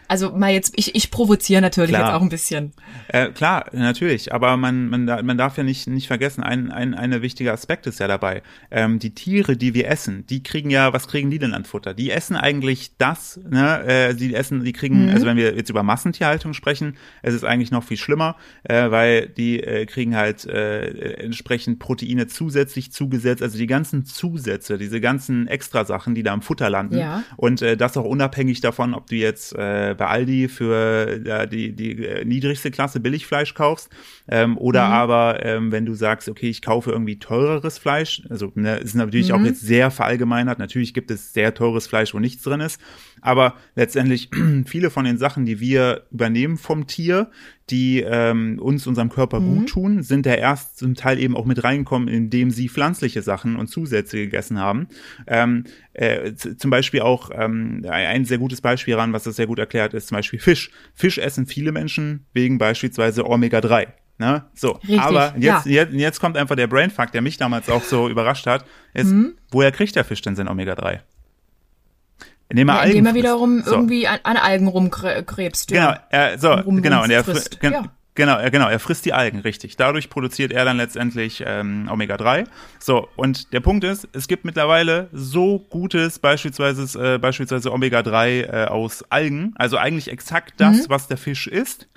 Also 0.07 0.31
mal 0.31 0.51
jetzt, 0.51 0.73
ich, 0.75 0.95
ich 0.95 1.11
provoziere 1.11 1.61
natürlich 1.61 1.91
klar. 1.91 2.07
jetzt 2.07 2.15
auch 2.15 2.21
ein 2.21 2.29
bisschen. 2.29 2.73
Äh, 3.07 3.29
klar, 3.29 3.65
natürlich, 3.71 4.33
aber 4.33 4.57
man, 4.57 4.89
man, 4.89 5.05
man 5.05 5.37
darf 5.37 5.57
ja 5.57 5.63
nicht, 5.63 5.87
nicht 5.87 6.07
vergessen, 6.07 6.43
ein, 6.43 6.71
ein, 6.71 6.93
ein 6.93 7.21
wichtiger 7.21 7.53
Aspekt 7.53 7.87
ist 7.87 7.99
ja 7.99 8.07
dabei. 8.07 8.43
Ähm, 8.71 8.99
die 8.99 9.13
Tiere, 9.13 9.57
die 9.57 9.73
wir 9.73 9.87
essen, 9.87 10.25
die 10.27 10.43
kriegen 10.43 10.69
ja, 10.69 10.93
was 10.93 11.07
kriegen 11.07 11.31
die 11.31 11.39
denn 11.39 11.53
an 11.53 11.65
Futter? 11.65 11.93
Die 11.93 12.11
essen 12.11 12.35
eigentlich 12.35 12.97
das, 12.97 13.39
ne? 13.49 13.83
Äh, 13.85 14.15
die 14.15 14.33
essen, 14.33 14.63
die 14.63 14.73
kriegen, 14.73 15.05
mhm. 15.05 15.13
also 15.13 15.25
wenn 15.25 15.37
wir 15.37 15.55
jetzt 15.55 15.69
über 15.69 15.83
Massentierhaltung 15.83 16.53
sprechen, 16.53 16.97
es 17.21 17.33
ist 17.33 17.43
eigentlich 17.43 17.71
noch 17.71 17.83
viel 17.83 17.97
schlimmer, 17.97 18.35
äh, 18.63 18.91
weil 18.91 19.27
die 19.27 19.61
äh, 19.61 19.85
kriegen 19.85 20.15
halt 20.15 20.45
äh, 20.45 21.23
entsprechend 21.23 21.79
Proteine 21.79 22.27
zusätzlich 22.27 22.91
zugesetzt, 22.91 23.41
also 23.41 23.57
die 23.57 23.67
ganzen 23.67 24.05
Zusätze, 24.05 24.77
diese 24.77 25.01
ganzen 25.01 25.47
Extrasachen, 25.47 26.15
die 26.15 26.23
da 26.23 26.33
im 26.33 26.41
Futter 26.41 26.69
landen. 26.69 26.97
Ja. 26.97 27.23
Und 27.37 27.61
äh, 27.61 27.77
das 27.77 27.97
auch 27.97 28.05
unabhängig 28.05 28.61
davon, 28.61 28.93
ob 28.93 29.07
du 29.07 29.15
jetzt 29.15 29.53
äh, 29.55 29.92
bei 29.95 30.07
Aldi 30.07 30.47
für 30.47 31.21
ja, 31.25 31.45
die, 31.45 31.73
die 31.73 32.05
äh, 32.05 32.25
niedrigste 32.25 32.71
Klasse 32.71 32.99
Billigfleisch 32.99 33.53
kaufst 33.53 33.89
ähm, 34.27 34.57
oder 34.57 34.87
mhm. 34.87 34.93
aber 34.93 35.45
ähm, 35.45 35.71
wenn 35.71 35.85
du 35.85 35.93
sagst, 35.93 36.29
okay, 36.29 36.49
ich 36.49 36.61
kaufe 36.61 36.91
irgendwie 36.91 37.19
teureres 37.19 37.77
Fleisch, 37.77 38.23
also 38.29 38.51
ne, 38.55 38.77
ist 38.77 38.95
natürlich 38.95 39.29
mhm. 39.29 39.35
auch 39.35 39.41
jetzt 39.41 39.61
sehr 39.61 39.91
verallgemeinert, 39.91 40.59
natürlich 40.59 40.93
gibt 40.93 41.11
es 41.11 41.33
sehr 41.33 41.53
teures 41.53 41.87
Fleisch, 41.87 42.13
wo 42.13 42.19
nichts 42.19 42.43
drin 42.43 42.61
ist, 42.61 42.79
aber 43.21 43.55
letztendlich 43.75 44.29
viele 44.65 44.89
von 44.89 45.05
den 45.05 45.17
Sachen, 45.17 45.45
die 45.45 45.59
wir 45.59 46.03
übernehmen 46.11 46.57
vom 46.57 46.87
Tier, 46.87 47.29
die 47.69 48.01
ähm, 48.01 48.59
uns, 48.59 48.87
unserem 48.87 49.09
Körper 49.09 49.39
mhm. 49.39 49.55
gut 49.55 49.69
tun, 49.69 50.03
sind 50.03 50.25
ja 50.25 50.33
erst 50.33 50.77
zum 50.77 50.95
Teil 50.95 51.19
eben 51.19 51.35
auch 51.35 51.45
mit 51.45 51.63
reinkommen, 51.63 52.07
indem 52.07 52.51
sie 52.51 52.67
pflanzliche 52.67 53.21
Sachen 53.21 53.55
und 53.55 53.67
Zusätze 53.67 54.17
gegessen 54.17 54.59
haben. 54.59 54.87
Ähm, 55.27 55.63
äh, 55.93 56.33
zum 56.33 56.71
Beispiel 56.71 57.01
auch 57.01 57.29
ähm, 57.33 57.85
ein 57.89 58.25
sehr 58.25 58.37
gutes 58.37 58.61
Beispiel 58.61 58.95
ran, 58.95 59.13
was 59.13 59.23
das 59.23 59.37
sehr 59.37 59.47
gut 59.47 59.59
erklärt, 59.59 59.93
ist 59.93 60.07
zum 60.07 60.17
Beispiel 60.17 60.39
Fisch. 60.39 60.71
Fisch 60.93 61.17
essen 61.17 61.45
viele 61.45 61.71
Menschen 61.71 62.25
wegen 62.33 62.57
beispielsweise 62.57 63.25
Omega-3. 63.25 63.87
Ne? 64.17 64.43
So, 64.53 64.73
Richtig, 64.73 65.01
aber 65.01 65.33
jetzt, 65.37 65.65
ja. 65.65 65.83
jetzt, 65.83 65.93
jetzt 65.93 66.19
kommt 66.19 66.37
einfach 66.37 66.55
der 66.55 66.67
Brainfuck, 66.67 67.11
der 67.11 67.21
mich 67.21 67.37
damals 67.37 67.69
auch 67.69 67.83
so 67.83 68.07
überrascht 68.09 68.45
hat, 68.45 68.65
ist, 68.93 69.07
mhm. 69.11 69.35
woher 69.51 69.71
kriegt 69.71 69.95
der 69.95 70.05
Fisch 70.05 70.21
denn 70.21 70.35
sein 70.35 70.47
Omega-3? 70.47 70.99
Indem 72.49 72.69
er, 72.69 72.75
ja, 72.75 72.81
indem 72.83 73.05
er 73.07 73.13
wiederum 73.15 73.63
so. 73.63 73.71
irgendwie 73.71 74.07
an, 74.07 74.19
an 74.23 74.37
Algen 74.37 74.67
rumkrebst. 74.67 75.71
Ja. 75.71 75.93
Genau, 75.93 76.03
er, 76.09 76.37
so, 76.37 76.61
genau, 76.81 77.03
und 77.03 77.09
er 77.09 77.23
frisst. 77.23 77.57
Ja. 77.63 77.85
Genau, 78.15 78.37
er, 78.37 78.51
genau, 78.51 78.69
er 78.69 78.79
frisst 78.79 79.05
die 79.05 79.13
Algen, 79.13 79.39
richtig. 79.39 79.75
Dadurch 79.75 80.09
produziert 80.09 80.51
er 80.51 80.65
dann 80.65 80.77
letztendlich 80.77 81.43
ähm, 81.45 81.89
Omega-3. 81.91 82.45
So, 82.79 83.07
und 83.15 83.53
der 83.53 83.59
Punkt 83.59 83.83
ist, 83.83 84.07
es 84.13 84.27
gibt 84.27 84.45
mittlerweile 84.45 85.09
so 85.11 85.59
gutes, 85.69 86.19
beispielsweise, 86.19 87.15
äh, 87.15 87.17
beispielsweise 87.17 87.71
Omega-3 87.71 88.27
äh, 88.27 88.65
aus 88.65 89.03
Algen, 89.09 89.53
also 89.55 89.77
eigentlich 89.77 90.11
exakt 90.11 90.53
das, 90.57 90.83
mhm. 90.83 90.89
was 90.89 91.07
der 91.07 91.17
Fisch 91.17 91.47
isst, 91.47 91.87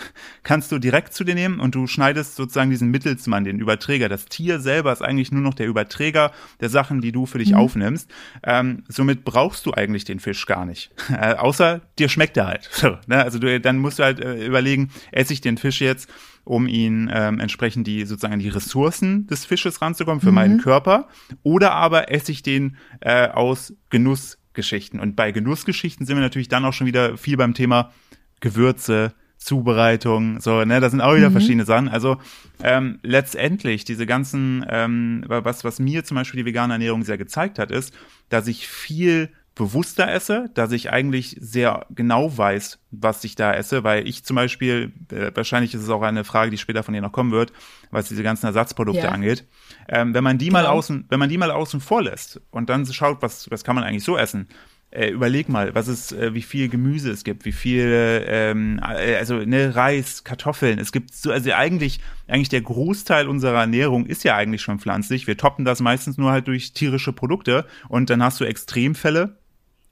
kannst 0.43 0.73
du 0.73 0.79
direkt 0.79 1.13
zu 1.13 1.23
dir 1.23 1.35
nehmen 1.35 1.61
und 1.61 1.75
du 1.75 1.87
schneidest 1.87 2.37
sozusagen 2.37 2.71
diesen 2.71 2.91
Mittelsmann, 2.91 3.45
den 3.45 3.61
Überträger. 3.61 4.09
Das 4.09 4.25
Tier 4.25 4.61
selber 4.61 4.93
ist 4.93 5.03
eigentlich 5.03 5.33
nur 5.33 5.43
noch 5.43 5.55
der 5.55 5.67
Überträger 5.67 6.33
der 6.61 6.71
Sachen, 6.71 7.03
die 7.03 7.13
du 7.13 7.27
für 7.27 7.39
dich 7.39 7.51
mhm. 7.51 7.59
aufnimmst. 7.59 8.11
Ähm, 8.43 8.85
somit 8.89 9.25
brauchst 9.25 9.67
du 9.67 9.75
eigentlich 9.75 10.05
den 10.05 10.21
Fisch 10.21 10.47
gar 10.47 10.65
nicht. 10.65 10.91
Äh, 11.11 11.35
außer 11.35 11.83
dir 11.99 12.09
schmeckt 12.09 12.37
er 12.37 12.47
halt. 12.47 12.71
So, 12.77 12.99
ne? 13.07 13.23
Also 13.23 13.39
du, 13.39 13.59
dann 13.59 13.79
musst 13.79 13.99
du 13.99 14.05
halt 14.05 14.21
äh, 14.21 14.47
überlegen, 14.47 14.91
esse 15.11 15.33
ich 15.33 15.41
den 15.41 15.57
Fisch 15.57 15.81
jetzt 15.81 16.06
um 16.47 16.67
ihn 16.69 17.11
ähm, 17.13 17.41
entsprechend 17.41 17.87
die 17.87 18.05
sozusagen 18.05 18.39
die 18.39 18.49
Ressourcen 18.49 19.27
des 19.27 19.45
Fisches 19.45 19.83
ranzukommen 19.83 20.21
für 20.21 20.29
mhm. 20.29 20.35
meinen 20.35 20.61
Körper, 20.61 21.09
oder 21.43 21.73
aber 21.73 22.11
esse 22.11 22.33
ich 22.33 22.43
den 22.43 22.77
äh, 23.01 23.29
aus 23.29 23.75
Genussgeschichten. 23.91 25.01
Und 25.01 25.17
bei 25.17 25.33
Genussgeschichten 25.33 26.07
sind 26.07 26.17
wir 26.17 26.23
natürlich 26.23 26.49
dann 26.49 26.65
auch 26.65 26.73
schon 26.73 26.87
wieder 26.87 27.19
viel 27.19 27.37
beim 27.37 27.53
Thema 27.53 27.93
Gewürze, 28.41 29.13
Zubereitung, 29.39 30.41
so, 30.41 30.65
ne, 30.65 30.81
das 30.81 30.93
sind 30.93 31.01
auch 31.01 31.15
wieder 31.15 31.29
mhm. 31.29 31.35
verschiedene 31.35 31.65
Sachen. 31.65 31.89
Also 31.89 32.17
ähm, 32.63 32.99
letztendlich 33.03 33.85
diese 33.85 34.07
ganzen, 34.07 34.65
ähm, 34.69 35.25
was, 35.27 35.63
was 35.63 35.79
mir 35.79 36.05
zum 36.05 36.15
Beispiel 36.15 36.39
die 36.39 36.47
vegane 36.47 36.73
Ernährung 36.73 37.03
sehr 37.03 37.19
gezeigt 37.19 37.59
hat, 37.59 37.71
ist, 37.71 37.95
dass 38.29 38.47
ich 38.47 38.67
viel 38.67 39.31
bewusster 39.57 40.13
esse, 40.13 40.51
dass 40.55 40.71
ich 40.71 40.93
eigentlich 40.93 41.37
sehr 41.41 41.87
genau 41.91 42.37
weiß, 42.37 42.79
was 42.91 43.25
ich 43.25 43.35
da 43.35 43.53
esse, 43.55 43.83
weil 43.83 44.07
ich 44.07 44.23
zum 44.23 44.37
Beispiel, 44.37 44.93
äh, 45.11 45.33
wahrscheinlich 45.35 45.75
ist 45.75 45.83
es 45.83 45.89
auch 45.89 46.03
eine 46.03 46.25
Frage, 46.25 46.51
die 46.51 46.59
später 46.59 46.83
von 46.83 46.95
dir 46.95 47.01
noch 47.01 47.11
kommen 47.11 47.33
wird, 47.33 47.53
was 47.91 48.09
diese 48.09 48.23
ganzen 48.23 48.47
Ersatzprodukte 48.47 49.03
ja. 49.03 49.11
angeht. 49.11 49.47
Ähm, 49.89 50.15
wenn 50.15 50.23
man 50.23 50.39
die 50.39 50.49
genau. 50.49 50.61
mal 50.61 50.67
außen, 50.67 51.07
wenn 51.09 51.19
man 51.19 51.31
die 51.31 51.39
mal 51.39 51.51
außen 51.51 51.81
vor 51.81 52.03
lässt 52.03 52.41
und 52.51 52.69
dann 52.69 52.87
schaut, 52.87 53.23
was, 53.23 53.51
was 53.51 53.65
kann 53.65 53.75
man 53.75 53.83
eigentlich 53.83 54.05
so 54.05 54.19
essen, 54.19 54.47
äh, 54.91 55.09
überleg 55.09 55.49
mal, 55.49 55.75
was 55.75 55.89
ist, 55.89 56.13
äh, 56.13 56.35
wie 56.35 56.43
viel 56.43 56.69
Gemüse 56.69 57.11
es 57.11 57.25
gibt, 57.25 57.45
wie 57.45 57.53
viel, 57.53 58.25
ähm, 58.29 58.79
äh, 58.83 59.17
also 59.17 59.37
ne, 59.37 59.75
Reis, 59.75 60.23
Kartoffeln. 60.23 60.79
Es 60.79 60.93
gibt 60.93 61.15
so, 61.15 61.33
also 61.33 61.51
eigentlich, 61.53 62.01
eigentlich 62.29 62.51
der 62.51 62.61
Großteil 62.61 63.27
unserer 63.27 63.61
Ernährung 63.61 64.07
ist 64.07 64.23
ja 64.23 64.37
eigentlich 64.37 64.63
schon 64.63 64.79
pflanzlich. 64.79 65.27
Wir 65.27 65.37
toppen 65.37 65.65
das 65.65 65.81
meistens 65.81 66.19
nur 66.19 66.31
halt 66.31 66.47
durch 66.47 66.73
tierische 66.73 67.13
Produkte 67.13 67.67
und 67.89 68.11
dann 68.11 68.23
hast 68.23 68.39
du 68.41 68.45
Extremfälle, 68.45 69.39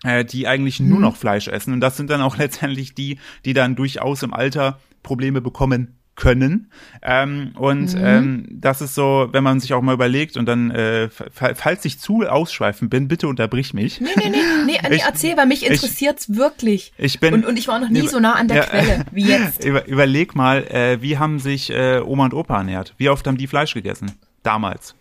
äh, 0.04 0.24
die 0.24 0.46
eigentlich 0.46 0.78
nur 0.78 0.98
mhm. 0.98 1.02
noch 1.02 1.16
Fleisch 1.16 1.48
essen. 1.48 1.72
Und 1.72 1.80
das 1.80 1.96
sind 1.96 2.10
dann 2.10 2.20
auch 2.20 2.36
letztendlich 2.38 2.94
die, 2.94 3.18
die 3.44 3.54
dann 3.54 3.74
durchaus 3.74 4.22
im 4.22 4.32
Alter 4.32 4.78
Probleme 5.02 5.40
bekommen 5.40 5.96
können. 6.16 6.70
Ähm, 7.02 7.52
und 7.56 7.94
mhm. 7.94 8.04
ähm, 8.04 8.46
das 8.50 8.80
ist 8.80 8.94
so, 8.94 9.28
wenn 9.32 9.42
man 9.42 9.58
sich 9.58 9.74
auch 9.74 9.82
mal 9.82 9.94
überlegt 9.94 10.36
und 10.36 10.46
dann, 10.46 10.70
äh, 10.70 11.08
falls 11.10 11.84
ich 11.84 11.98
zu 11.98 12.22
ausschweifend 12.22 12.90
bin, 12.90 13.08
bitte 13.08 13.26
unterbrich 13.26 13.74
mich. 13.74 14.00
Nee, 14.00 14.10
nee, 14.16 14.28
nee, 14.28 14.36
nee, 14.66 14.78
nee 14.88 14.96
ich, 14.96 15.02
erzähl, 15.02 15.36
weil 15.36 15.46
mich 15.46 15.66
interessiert's 15.66 16.28
ich, 16.28 16.36
wirklich. 16.36 16.92
Ich 16.98 17.18
bin, 17.18 17.34
und, 17.34 17.46
und 17.46 17.58
ich 17.58 17.68
war 17.68 17.80
noch 17.80 17.88
nie 17.88 18.00
über, 18.00 18.08
so 18.08 18.20
nah 18.20 18.34
an 18.34 18.48
der 18.48 18.58
ja, 18.58 18.62
Quelle 18.64 19.04
wie 19.10 19.24
jetzt. 19.28 19.64
Über, 19.64 19.86
überleg 19.88 20.36
mal, 20.36 20.64
äh, 20.68 21.02
wie 21.02 21.18
haben 21.18 21.40
sich 21.40 21.70
äh, 21.70 21.98
Oma 21.98 22.26
und 22.26 22.34
Opa 22.34 22.58
ernährt? 22.58 22.94
Wie 22.96 23.08
oft 23.08 23.26
haben 23.26 23.36
die 23.36 23.48
Fleisch 23.48 23.74
gegessen? 23.74 24.12
Damals. 24.42 24.94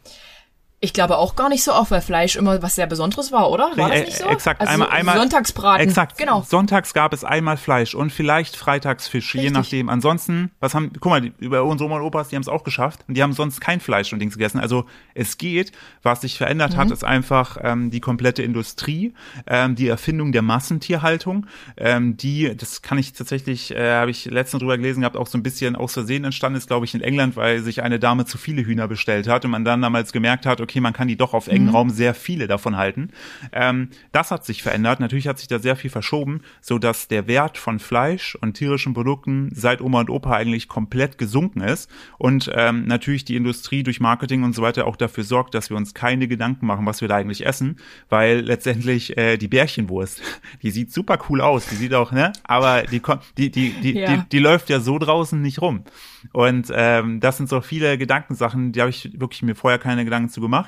Ich 0.83 0.91
glaube 0.91 1.17
auch 1.17 1.37
gar 1.37 1.47
nicht 1.47 1.63
so 1.63 1.71
oft, 1.71 1.91
weil 1.91 2.01
Fleisch 2.01 2.35
immer 2.35 2.61
was 2.61 2.75
sehr 2.75 2.87
Besonderes 2.87 3.31
war, 3.31 3.49
oder? 3.49 3.71
War 3.77 3.87
das 3.87 4.01
nicht 4.01 4.17
so? 4.17 4.25
Exakt, 4.25 4.59
also 4.59 4.73
einmal, 4.73 4.89
einmal. 4.89 5.17
Sonntagsbraten. 5.17 5.87
Exakt, 5.87 6.17
genau. 6.17 6.41
Sonntags 6.41 6.93
gab 6.93 7.13
es 7.13 7.23
einmal 7.23 7.55
Fleisch 7.55 7.95
und 7.95 8.11
vielleicht 8.11 8.57
Freitagsfisch, 8.57 9.33
Richtig. 9.33 9.43
je 9.43 9.49
nachdem. 9.51 9.87
Ansonsten, 9.87 10.51
was 10.59 10.75
haben, 10.75 10.91
guck 10.99 11.09
mal, 11.09 11.21
die, 11.21 11.31
über 11.39 11.63
unsere 11.63 11.89
Oma 11.89 11.99
und 11.99 12.01
Opas, 12.01 12.27
die 12.27 12.35
haben 12.35 12.41
es 12.41 12.49
auch 12.49 12.65
geschafft 12.65 13.05
und 13.07 13.15
die 13.15 13.23
haben 13.23 13.31
sonst 13.31 13.61
kein 13.61 13.79
Fleisch 13.79 14.11
und 14.11 14.19
Dings 14.19 14.33
gegessen. 14.33 14.59
Also 14.59 14.83
es 15.13 15.37
geht. 15.37 15.71
Was 16.01 16.19
sich 16.19 16.37
verändert 16.37 16.73
mhm. 16.73 16.77
hat, 16.77 16.91
ist 16.91 17.05
einfach 17.05 17.55
ähm, 17.61 17.89
die 17.89 18.01
komplette 18.01 18.43
Industrie, 18.43 19.13
ähm, 19.47 19.75
die 19.75 19.87
Erfindung 19.87 20.33
der 20.33 20.41
Massentierhaltung, 20.41 21.45
ähm, 21.77 22.17
die, 22.17 22.57
das 22.57 22.81
kann 22.81 22.97
ich 22.97 23.13
tatsächlich, 23.13 23.73
äh, 23.73 23.93
habe 23.93 24.11
ich 24.11 24.25
letztens 24.25 24.59
drüber 24.59 24.75
gelesen 24.75 24.99
gehabt, 24.99 25.15
auch 25.15 25.27
so 25.27 25.37
ein 25.37 25.43
bisschen 25.43 25.77
aus 25.77 25.93
Versehen 25.93 26.25
entstanden 26.25 26.57
ist, 26.57 26.67
glaube 26.67 26.85
ich, 26.85 26.93
in 26.93 26.99
England, 26.99 27.37
weil 27.37 27.61
sich 27.61 27.83
eine 27.83 27.99
Dame 27.99 28.25
zu 28.25 28.37
viele 28.37 28.65
Hühner 28.65 28.89
bestellt 28.89 29.29
hat 29.29 29.45
und 29.45 29.51
man 29.51 29.63
dann 29.63 29.81
damals 29.81 30.11
gemerkt 30.11 30.45
hat, 30.45 30.59
okay, 30.59 30.72
okay, 30.73 30.81
man 30.81 30.93
kann 30.93 31.07
die 31.07 31.17
doch 31.17 31.35
auf 31.35 31.47
engen 31.47 31.67
mhm. 31.67 31.75
Raum 31.75 31.89
sehr 31.91 32.15
viele 32.15 32.47
davon 32.47 32.77
halten. 32.77 33.09
Ähm, 33.51 33.89
das 34.11 34.31
hat 34.31 34.43
sich 34.43 34.63
verändert. 34.63 34.99
Natürlich 34.99 35.27
hat 35.27 35.37
sich 35.37 35.47
da 35.47 35.59
sehr 35.59 35.75
viel 35.75 35.91
verschoben, 35.91 36.41
so 36.61 36.79
dass 36.79 37.07
der 37.07 37.27
Wert 37.27 37.59
von 37.59 37.77
Fleisch 37.77 38.35
und 38.41 38.55
tierischen 38.55 38.95
Produkten 38.95 39.51
seit 39.53 39.81
Oma 39.81 39.99
und 39.99 40.09
Opa 40.09 40.31
eigentlich 40.33 40.67
komplett 40.67 41.19
gesunken 41.19 41.61
ist 41.61 41.91
und 42.17 42.51
ähm, 42.55 42.85
natürlich 42.85 43.23
die 43.23 43.35
Industrie 43.35 43.83
durch 43.83 43.99
Marketing 43.99 44.43
und 44.43 44.55
so 44.55 44.63
weiter 44.63 44.87
auch 44.87 44.95
dafür 44.95 45.23
sorgt, 45.23 45.53
dass 45.53 45.69
wir 45.69 45.77
uns 45.77 45.93
keine 45.93 46.27
Gedanken 46.27 46.65
machen, 46.65 46.87
was 46.87 47.01
wir 47.01 47.07
da 47.07 47.17
eigentlich 47.17 47.45
essen, 47.45 47.77
weil 48.09 48.39
letztendlich 48.39 49.15
äh, 49.15 49.37
die 49.37 49.47
Bärchenwurst, 49.47 50.21
die 50.63 50.71
sieht 50.71 50.91
super 50.91 51.19
cool 51.29 51.41
aus, 51.41 51.67
die 51.67 51.75
sieht 51.75 51.93
auch, 51.93 52.11
ne, 52.11 52.33
aber 52.43 52.83
die 52.83 53.01
die 53.37 53.51
die 53.51 53.69
die, 53.73 53.93
ja. 53.93 54.15
die, 54.15 54.23
die 54.31 54.39
läuft 54.39 54.69
ja 54.69 54.79
so 54.79 54.97
draußen 54.97 55.39
nicht 55.39 55.61
rum. 55.61 55.83
Und 56.31 56.71
ähm, 56.73 57.19
das 57.19 57.37
sind 57.37 57.49
so 57.49 57.59
viele 57.61 57.97
Gedankensachen, 57.97 58.71
die 58.71 58.79
habe 58.79 58.89
ich 58.89 59.19
wirklich 59.19 59.41
mir 59.41 59.55
vorher 59.55 59.77
keine 59.77 60.05
Gedanken 60.05 60.29
zu 60.29 60.39
gemacht. 60.39 60.62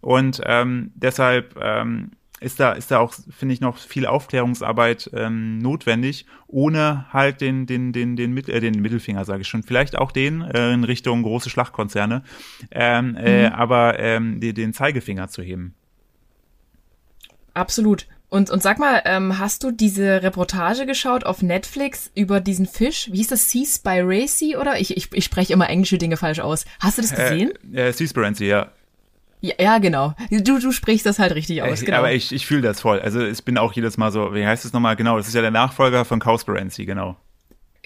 Und 0.00 0.40
ähm, 0.44 0.92
deshalb 0.94 1.56
ähm, 1.60 2.12
ist 2.40 2.60
da 2.60 2.72
ist 2.72 2.90
da 2.90 2.98
auch 2.98 3.14
finde 3.30 3.54
ich 3.54 3.60
noch 3.60 3.78
viel 3.78 4.06
Aufklärungsarbeit 4.06 5.10
ähm, 5.14 5.58
notwendig, 5.58 6.26
ohne 6.46 7.06
halt 7.12 7.40
den 7.40 7.66
den 7.66 7.92
den 7.92 8.16
den, 8.16 8.36
äh, 8.36 8.60
den 8.60 8.82
Mittelfinger 8.82 9.24
sage 9.24 9.42
ich 9.42 9.48
schon, 9.48 9.62
vielleicht 9.62 9.96
auch 9.96 10.12
den 10.12 10.42
äh, 10.42 10.72
in 10.72 10.84
Richtung 10.84 11.22
große 11.22 11.48
Schlachtkonzerne, 11.48 12.22
ähm, 12.70 13.16
äh, 13.16 13.48
mhm. 13.48 13.54
aber 13.54 13.98
ähm, 13.98 14.40
den, 14.40 14.54
den 14.54 14.74
Zeigefinger 14.74 15.28
zu 15.28 15.42
heben. 15.42 15.74
Absolut. 17.54 18.06
Und, 18.28 18.50
und 18.50 18.62
sag 18.64 18.80
mal, 18.80 19.00
ähm, 19.04 19.38
hast 19.38 19.62
du 19.62 19.70
diese 19.70 20.24
Reportage 20.24 20.86
geschaut 20.86 21.24
auf 21.24 21.40
Netflix 21.40 22.10
über 22.16 22.40
diesen 22.40 22.66
Fisch? 22.66 23.08
Wie 23.12 23.18
hieß 23.18 23.28
das? 23.28 23.48
Seaspiracy 23.48 24.56
oder? 24.56 24.80
Ich, 24.80 24.96
ich, 24.96 25.12
ich 25.12 25.24
spreche 25.24 25.52
immer 25.52 25.70
englische 25.70 25.98
Dinge 25.98 26.16
falsch 26.16 26.40
aus. 26.40 26.64
Hast 26.80 26.98
du 26.98 27.02
das 27.02 27.14
gesehen? 27.14 27.52
Äh, 27.72 27.90
äh, 27.90 27.92
Seaspiracy, 27.92 28.46
ja. 28.46 28.72
Ja, 29.44 29.54
ja, 29.58 29.78
genau. 29.78 30.14
Du, 30.30 30.58
du 30.58 30.72
sprichst 30.72 31.04
das 31.04 31.18
halt 31.18 31.34
richtig 31.34 31.62
aus. 31.62 31.84
Genau. 31.84 31.98
Aber 31.98 32.12
ich, 32.12 32.32
ich 32.32 32.46
fühle 32.46 32.62
das 32.62 32.80
voll. 32.80 33.00
Also 33.00 33.22
ich 33.22 33.44
bin 33.44 33.58
auch 33.58 33.74
jedes 33.74 33.98
Mal 33.98 34.10
so, 34.10 34.32
wie 34.34 34.46
heißt 34.46 34.64
es 34.64 34.72
nochmal? 34.72 34.96
Genau, 34.96 35.18
das 35.18 35.28
ist 35.28 35.34
ja 35.34 35.42
der 35.42 35.50
Nachfolger 35.50 36.06
von 36.06 36.18
Cowspiracy, 36.18 36.86
genau. 36.86 37.16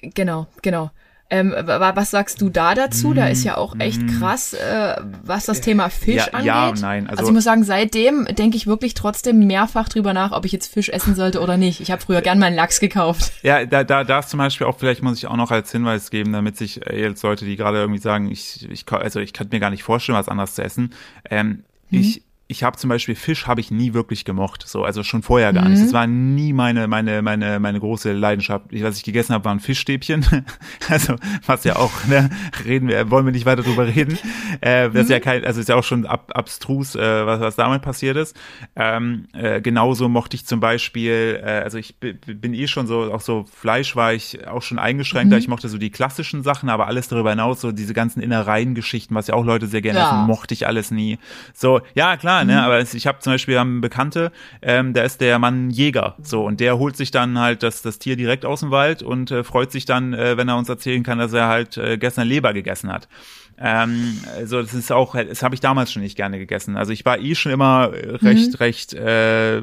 Genau, 0.00 0.46
genau. 0.62 0.92
Ähm, 1.30 1.54
was 1.58 2.10
sagst 2.10 2.40
du 2.40 2.48
da 2.48 2.74
dazu? 2.74 3.12
Da 3.12 3.28
ist 3.28 3.44
ja 3.44 3.58
auch 3.58 3.76
echt 3.78 4.00
mm. 4.00 4.18
krass, 4.18 4.54
äh, 4.54 4.96
was 5.22 5.44
das 5.44 5.60
Thema 5.60 5.90
Fisch 5.90 6.26
ja, 6.26 6.32
angeht. 6.32 6.46
Ja 6.46 6.72
nein. 6.80 7.06
Also, 7.06 7.18
also 7.18 7.30
ich 7.30 7.34
muss 7.34 7.44
sagen, 7.44 7.64
seitdem 7.64 8.24
denke 8.24 8.56
ich 8.56 8.66
wirklich 8.66 8.94
trotzdem 8.94 9.46
mehrfach 9.46 9.90
drüber 9.90 10.14
nach, 10.14 10.32
ob 10.32 10.46
ich 10.46 10.52
jetzt 10.52 10.72
Fisch 10.72 10.88
essen 10.88 11.14
sollte 11.14 11.40
oder 11.40 11.58
nicht. 11.58 11.80
Ich 11.80 11.90
habe 11.90 12.00
früher 12.00 12.22
gern 12.22 12.38
meinen 12.38 12.56
Lachs 12.56 12.80
gekauft. 12.80 13.32
Ja, 13.42 13.66
da, 13.66 13.84
da, 13.84 14.04
da 14.04 14.20
ist 14.20 14.30
zum 14.30 14.38
Beispiel 14.38 14.66
auch, 14.66 14.78
vielleicht 14.78 15.02
muss 15.02 15.18
ich 15.18 15.26
auch 15.26 15.36
noch 15.36 15.50
als 15.50 15.70
Hinweis 15.70 16.10
geben, 16.10 16.32
damit 16.32 16.56
sich 16.56 16.86
äh, 16.86 16.98
jetzt 16.98 17.22
Leute, 17.22 17.44
die 17.44 17.56
gerade 17.56 17.78
irgendwie 17.78 18.00
sagen, 18.00 18.30
ich, 18.30 18.66
ich, 18.70 18.90
also 18.90 19.20
ich 19.20 19.34
könnte 19.34 19.54
mir 19.54 19.60
gar 19.60 19.70
nicht 19.70 19.82
vorstellen, 19.82 20.16
was 20.16 20.28
anderes 20.28 20.54
zu 20.54 20.62
essen. 20.62 20.94
Ähm, 21.28 21.64
mhm. 21.90 22.00
Ich 22.00 22.22
ich 22.50 22.62
habe 22.62 22.78
zum 22.78 22.88
Beispiel 22.88 23.14
Fisch 23.14 23.46
habe 23.46 23.60
ich 23.60 23.70
nie 23.70 23.92
wirklich 23.92 24.24
gemocht, 24.24 24.66
so 24.66 24.82
also 24.82 25.02
schon 25.02 25.22
vorher 25.22 25.52
gar 25.52 25.66
mhm. 25.66 25.72
nicht. 25.72 25.84
Das 25.84 25.92
war 25.92 26.06
nie 26.06 26.54
meine 26.54 26.88
meine 26.88 27.20
meine 27.20 27.60
meine 27.60 27.78
große 27.78 28.12
Leidenschaft. 28.12 28.64
Was 28.72 28.96
ich 28.96 29.04
gegessen 29.04 29.34
habe, 29.34 29.44
waren 29.44 29.60
Fischstäbchen. 29.60 30.24
also 30.88 31.16
was 31.44 31.64
ja 31.64 31.76
auch 31.76 32.06
ne, 32.06 32.30
reden 32.64 32.88
wir 32.88 33.10
wollen 33.10 33.26
wir 33.26 33.32
nicht 33.32 33.44
weiter 33.44 33.62
drüber 33.62 33.86
reden. 33.86 34.18
Äh, 34.62 34.84
das 34.84 34.94
mhm. 34.94 35.00
ist 35.00 35.10
ja 35.10 35.18
mhm. 35.18 35.22
kein 35.22 35.44
also 35.44 35.60
ist 35.60 35.68
ja 35.68 35.76
auch 35.76 35.84
schon 35.84 36.06
ab, 36.06 36.32
abstrus, 36.34 36.96
äh, 36.96 37.26
was 37.26 37.40
was 37.40 37.56
damit 37.56 37.82
passiert 37.82 38.16
ist. 38.16 38.34
Ähm, 38.74 39.28
äh, 39.34 39.60
genauso 39.60 40.08
mochte 40.08 40.34
ich 40.34 40.46
zum 40.46 40.58
Beispiel, 40.58 41.42
äh, 41.44 41.50
also 41.50 41.76
ich 41.76 41.96
bin 41.98 42.54
eh 42.54 42.66
schon 42.66 42.86
so 42.86 43.12
auch 43.12 43.20
so 43.20 43.44
Fleisch 43.44 43.94
war 43.94 44.14
ich 44.14 44.48
auch 44.48 44.62
schon 44.62 44.78
eingeschränkter. 44.78 45.36
Mhm. 45.36 45.40
Ich 45.40 45.48
mochte 45.48 45.68
so 45.68 45.76
die 45.76 45.90
klassischen 45.90 46.42
Sachen, 46.42 46.70
aber 46.70 46.86
alles 46.86 47.08
darüber 47.08 47.28
hinaus 47.28 47.60
so 47.60 47.72
diese 47.72 47.92
ganzen 47.92 48.22
Innereien-Geschichten, 48.22 49.14
was 49.14 49.26
ja 49.26 49.34
auch 49.34 49.44
Leute 49.44 49.66
sehr 49.66 49.82
gerne 49.82 49.98
ja. 49.98 50.06
essen, 50.06 50.26
mochte 50.26 50.54
ich 50.54 50.66
alles 50.66 50.90
nie. 50.90 51.18
So 51.52 51.82
ja 51.94 52.16
klar 52.16 52.37
ne? 52.44 52.54
Mhm. 52.54 52.58
Aber 52.58 52.80
ich 52.80 53.06
habe 53.06 53.18
zum 53.20 53.32
Beispiel 53.32 53.58
einen 53.58 53.80
Bekannte, 53.80 54.32
ähm, 54.62 54.92
da 54.92 55.02
ist 55.02 55.20
der 55.20 55.38
Mann 55.38 55.70
Jäger, 55.70 56.16
so 56.22 56.44
und 56.44 56.60
der 56.60 56.78
holt 56.78 56.96
sich 56.96 57.10
dann 57.10 57.38
halt 57.38 57.62
das 57.62 57.82
das 57.82 57.98
Tier 57.98 58.16
direkt 58.16 58.44
aus 58.44 58.60
dem 58.60 58.70
Wald 58.70 59.02
und 59.02 59.30
äh, 59.30 59.44
freut 59.44 59.72
sich 59.72 59.84
dann, 59.84 60.14
äh, 60.14 60.36
wenn 60.36 60.48
er 60.48 60.56
uns 60.56 60.68
erzählen 60.68 61.02
kann, 61.02 61.18
dass 61.18 61.32
er 61.32 61.48
halt 61.48 61.76
äh, 61.76 61.98
gestern 61.98 62.26
Leber 62.26 62.52
gegessen 62.52 62.92
hat. 62.92 63.08
Ähm, 63.60 64.18
also 64.36 64.62
das 64.62 64.74
ist 64.74 64.92
auch, 64.92 65.16
das 65.16 65.42
habe 65.42 65.54
ich 65.54 65.60
damals 65.60 65.92
schon 65.92 66.02
nicht 66.02 66.16
gerne 66.16 66.38
gegessen. 66.38 66.76
Also 66.76 66.92
ich 66.92 67.04
war 67.04 67.18
eh 67.18 67.34
schon 67.34 67.52
immer 67.52 67.90
recht, 67.92 68.52
mhm. 68.52 68.56
recht 68.56 68.94
äh, 68.94 69.62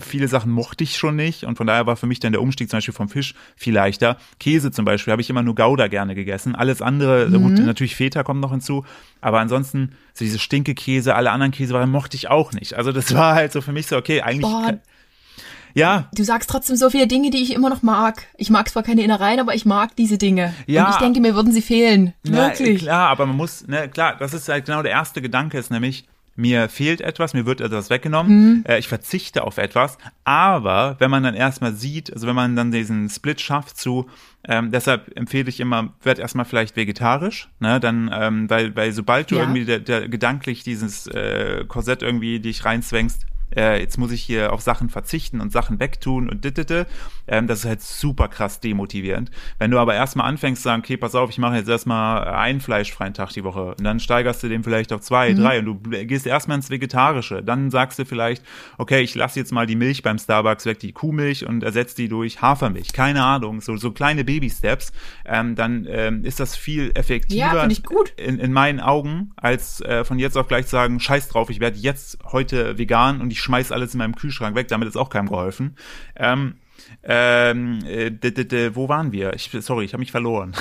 viele 0.00 0.28
Sachen 0.28 0.50
mochte 0.50 0.84
ich 0.84 0.96
schon 0.96 1.16
nicht 1.16 1.44
und 1.44 1.56
von 1.56 1.66
daher 1.66 1.86
war 1.86 1.96
für 1.96 2.06
mich 2.06 2.20
dann 2.20 2.32
der 2.32 2.42
Umstieg 2.42 2.70
zum 2.70 2.78
Beispiel 2.78 2.94
vom 2.94 3.08
Fisch 3.08 3.34
viel 3.56 3.74
leichter. 3.74 4.16
Käse 4.40 4.70
zum 4.70 4.84
Beispiel 4.84 5.12
habe 5.12 5.22
ich 5.22 5.30
immer 5.30 5.42
nur 5.42 5.54
Gouda 5.54 5.88
gerne 5.88 6.14
gegessen. 6.14 6.54
Alles 6.54 6.82
andere, 6.82 7.28
mhm. 7.28 7.42
gut, 7.42 7.64
natürlich 7.64 7.96
Feta 7.96 8.22
kommt 8.22 8.40
noch 8.40 8.50
hinzu, 8.50 8.84
aber 9.20 9.40
ansonsten 9.40 9.92
so 10.12 10.24
diese 10.24 10.38
Stinkekäse, 10.38 11.14
alle 11.14 11.30
anderen 11.30 11.52
Käsewaren 11.52 11.90
mochte 11.90 12.16
ich 12.16 12.28
auch 12.28 12.52
nicht. 12.52 12.74
Also 12.74 12.92
das 12.92 13.14
war 13.16 13.34
halt 13.34 13.52
so 13.52 13.60
für 13.60 13.72
mich 13.72 13.86
so, 13.86 13.96
okay, 13.96 14.22
eigentlich. 14.22 14.42
Boah. 14.42 14.78
Ja. 15.74 16.08
Du 16.14 16.22
sagst 16.22 16.48
trotzdem 16.48 16.76
so 16.76 16.88
viele 16.88 17.08
Dinge, 17.08 17.30
die 17.30 17.42
ich 17.42 17.52
immer 17.52 17.68
noch 17.68 17.82
mag. 17.82 18.26
Ich 18.36 18.48
mag 18.48 18.68
zwar 18.68 18.84
keine 18.84 19.02
Innereien, 19.02 19.40
aber 19.40 19.54
ich 19.54 19.64
mag 19.64 19.96
diese 19.96 20.18
Dinge. 20.18 20.54
Ja. 20.66 20.86
Und 20.86 20.90
ich 20.92 20.96
denke, 20.98 21.20
mir 21.20 21.34
würden 21.34 21.52
sie 21.52 21.62
fehlen. 21.62 22.14
Wirklich. 22.22 22.82
Na, 22.82 22.86
klar, 22.86 23.08
aber 23.10 23.26
man 23.26 23.36
muss, 23.36 23.66
ne, 23.66 23.88
klar, 23.88 24.16
das 24.16 24.32
ist 24.34 24.48
halt 24.48 24.66
genau 24.66 24.82
der 24.82 24.92
erste 24.92 25.20
Gedanke, 25.20 25.58
ist 25.58 25.72
nämlich, 25.72 26.06
mir 26.36 26.68
fehlt 26.68 27.00
etwas, 27.00 27.34
mir 27.34 27.46
wird 27.46 27.60
etwas 27.60 27.90
weggenommen, 27.90 28.56
mhm. 28.58 28.64
äh, 28.66 28.78
ich 28.78 28.88
verzichte 28.88 29.44
auf 29.44 29.58
etwas, 29.58 29.98
aber 30.24 30.96
wenn 30.98 31.10
man 31.10 31.22
dann 31.22 31.34
erstmal 31.34 31.74
sieht, 31.74 32.12
also 32.12 32.26
wenn 32.26 32.34
man 32.34 32.56
dann 32.56 32.72
diesen 32.72 33.08
Split 33.08 33.40
schafft 33.40 33.76
zu, 33.76 34.08
ähm, 34.46 34.70
deshalb 34.70 35.16
empfehle 35.16 35.48
ich 35.48 35.60
immer, 35.60 35.94
werd 36.02 36.18
erstmal 36.18 36.44
vielleicht 36.44 36.76
vegetarisch, 36.76 37.48
ne, 37.60 37.80
dann, 37.80 38.10
ähm, 38.12 38.50
weil, 38.50 38.74
weil 38.76 38.92
sobald 38.92 39.30
du 39.30 39.36
ja. 39.36 39.42
irgendwie 39.42 39.64
der, 39.64 39.80
der, 39.80 40.08
gedanklich 40.08 40.64
dieses 40.64 41.06
äh, 41.06 41.64
Korsett 41.66 42.02
irgendwie 42.02 42.40
dich 42.40 42.64
reinzwängst, 42.64 43.26
äh, 43.56 43.80
jetzt 43.80 43.98
muss 43.98 44.12
ich 44.12 44.22
hier 44.22 44.52
auf 44.52 44.60
Sachen 44.60 44.88
verzichten 44.88 45.40
und 45.40 45.52
Sachen 45.52 45.80
wegtun 45.80 46.28
und 46.28 46.44
dittete, 46.44 46.86
ähm, 47.26 47.46
das 47.46 47.60
ist 47.60 47.64
halt 47.66 47.82
super 47.82 48.28
krass 48.28 48.60
demotivierend. 48.60 49.30
Wenn 49.58 49.70
du 49.70 49.78
aber 49.78 49.94
erstmal 49.94 50.28
anfängst 50.28 50.62
zu 50.62 50.68
sagen, 50.68 50.82
okay, 50.82 50.96
pass 50.96 51.14
auf, 51.14 51.30
ich 51.30 51.38
mache 51.38 51.56
jetzt 51.56 51.68
erstmal 51.68 52.24
einen 52.24 52.60
fleischfreien 52.60 53.14
Tag 53.14 53.30
die 53.30 53.44
Woche 53.44 53.74
und 53.74 53.84
dann 53.84 54.00
steigerst 54.00 54.42
du 54.42 54.48
den 54.48 54.62
vielleicht 54.62 54.92
auf 54.92 55.00
zwei, 55.00 55.32
mhm. 55.32 55.36
drei 55.36 55.58
und 55.60 55.64
du 55.66 55.74
gehst 56.06 56.26
erstmal 56.26 56.56
ins 56.56 56.70
Vegetarische, 56.70 57.42
dann 57.42 57.70
sagst 57.70 57.98
du 57.98 58.04
vielleicht, 58.04 58.44
okay, 58.78 59.00
ich 59.02 59.14
lasse 59.14 59.38
jetzt 59.38 59.52
mal 59.52 59.66
die 59.66 59.76
Milch 59.76 60.02
beim 60.02 60.18
Starbucks 60.18 60.66
weg, 60.66 60.78
die 60.80 60.92
Kuhmilch 60.92 61.46
und 61.46 61.62
ersetze 61.62 61.96
die 61.96 62.08
durch 62.08 62.42
Hafermilch, 62.42 62.92
keine 62.92 63.22
Ahnung, 63.24 63.60
so, 63.60 63.76
so 63.76 63.92
kleine 63.92 64.24
Baby-Steps, 64.24 64.92
ähm, 65.24 65.54
dann 65.54 65.86
ähm, 65.88 66.24
ist 66.24 66.40
das 66.40 66.56
viel 66.56 66.92
effektiver 66.94 67.54
ja, 67.54 67.66
ich 67.68 67.82
gut. 67.82 68.10
In, 68.16 68.38
in 68.38 68.52
meinen 68.52 68.80
Augen, 68.80 69.32
als 69.36 69.80
äh, 69.80 70.04
von 70.04 70.18
jetzt 70.18 70.36
auf 70.36 70.48
gleich 70.48 70.66
zu 70.66 70.72
sagen, 70.72 71.00
scheiß 71.00 71.28
drauf, 71.28 71.50
ich 71.50 71.60
werde 71.60 71.78
jetzt 71.78 72.18
heute 72.32 72.78
vegan 72.78 73.20
und 73.20 73.30
ich 73.34 73.40
schmeiß 73.40 73.72
alles 73.72 73.94
in 73.94 73.98
meinem 73.98 74.14
Kühlschrank 74.14 74.54
weg, 74.56 74.68
damit 74.68 74.88
ist 74.88 74.96
auch 74.96 75.10
keinem 75.10 75.28
geholfen. 75.28 75.76
Ähm, 76.16 76.54
ähm, 77.02 77.84
äh, 77.84 78.74
wo 78.74 78.88
waren 78.88 79.12
wir? 79.12 79.34
Ich, 79.34 79.50
sorry, 79.60 79.84
ich 79.84 79.92
habe 79.92 80.00
mich 80.00 80.10
verloren. 80.10 80.54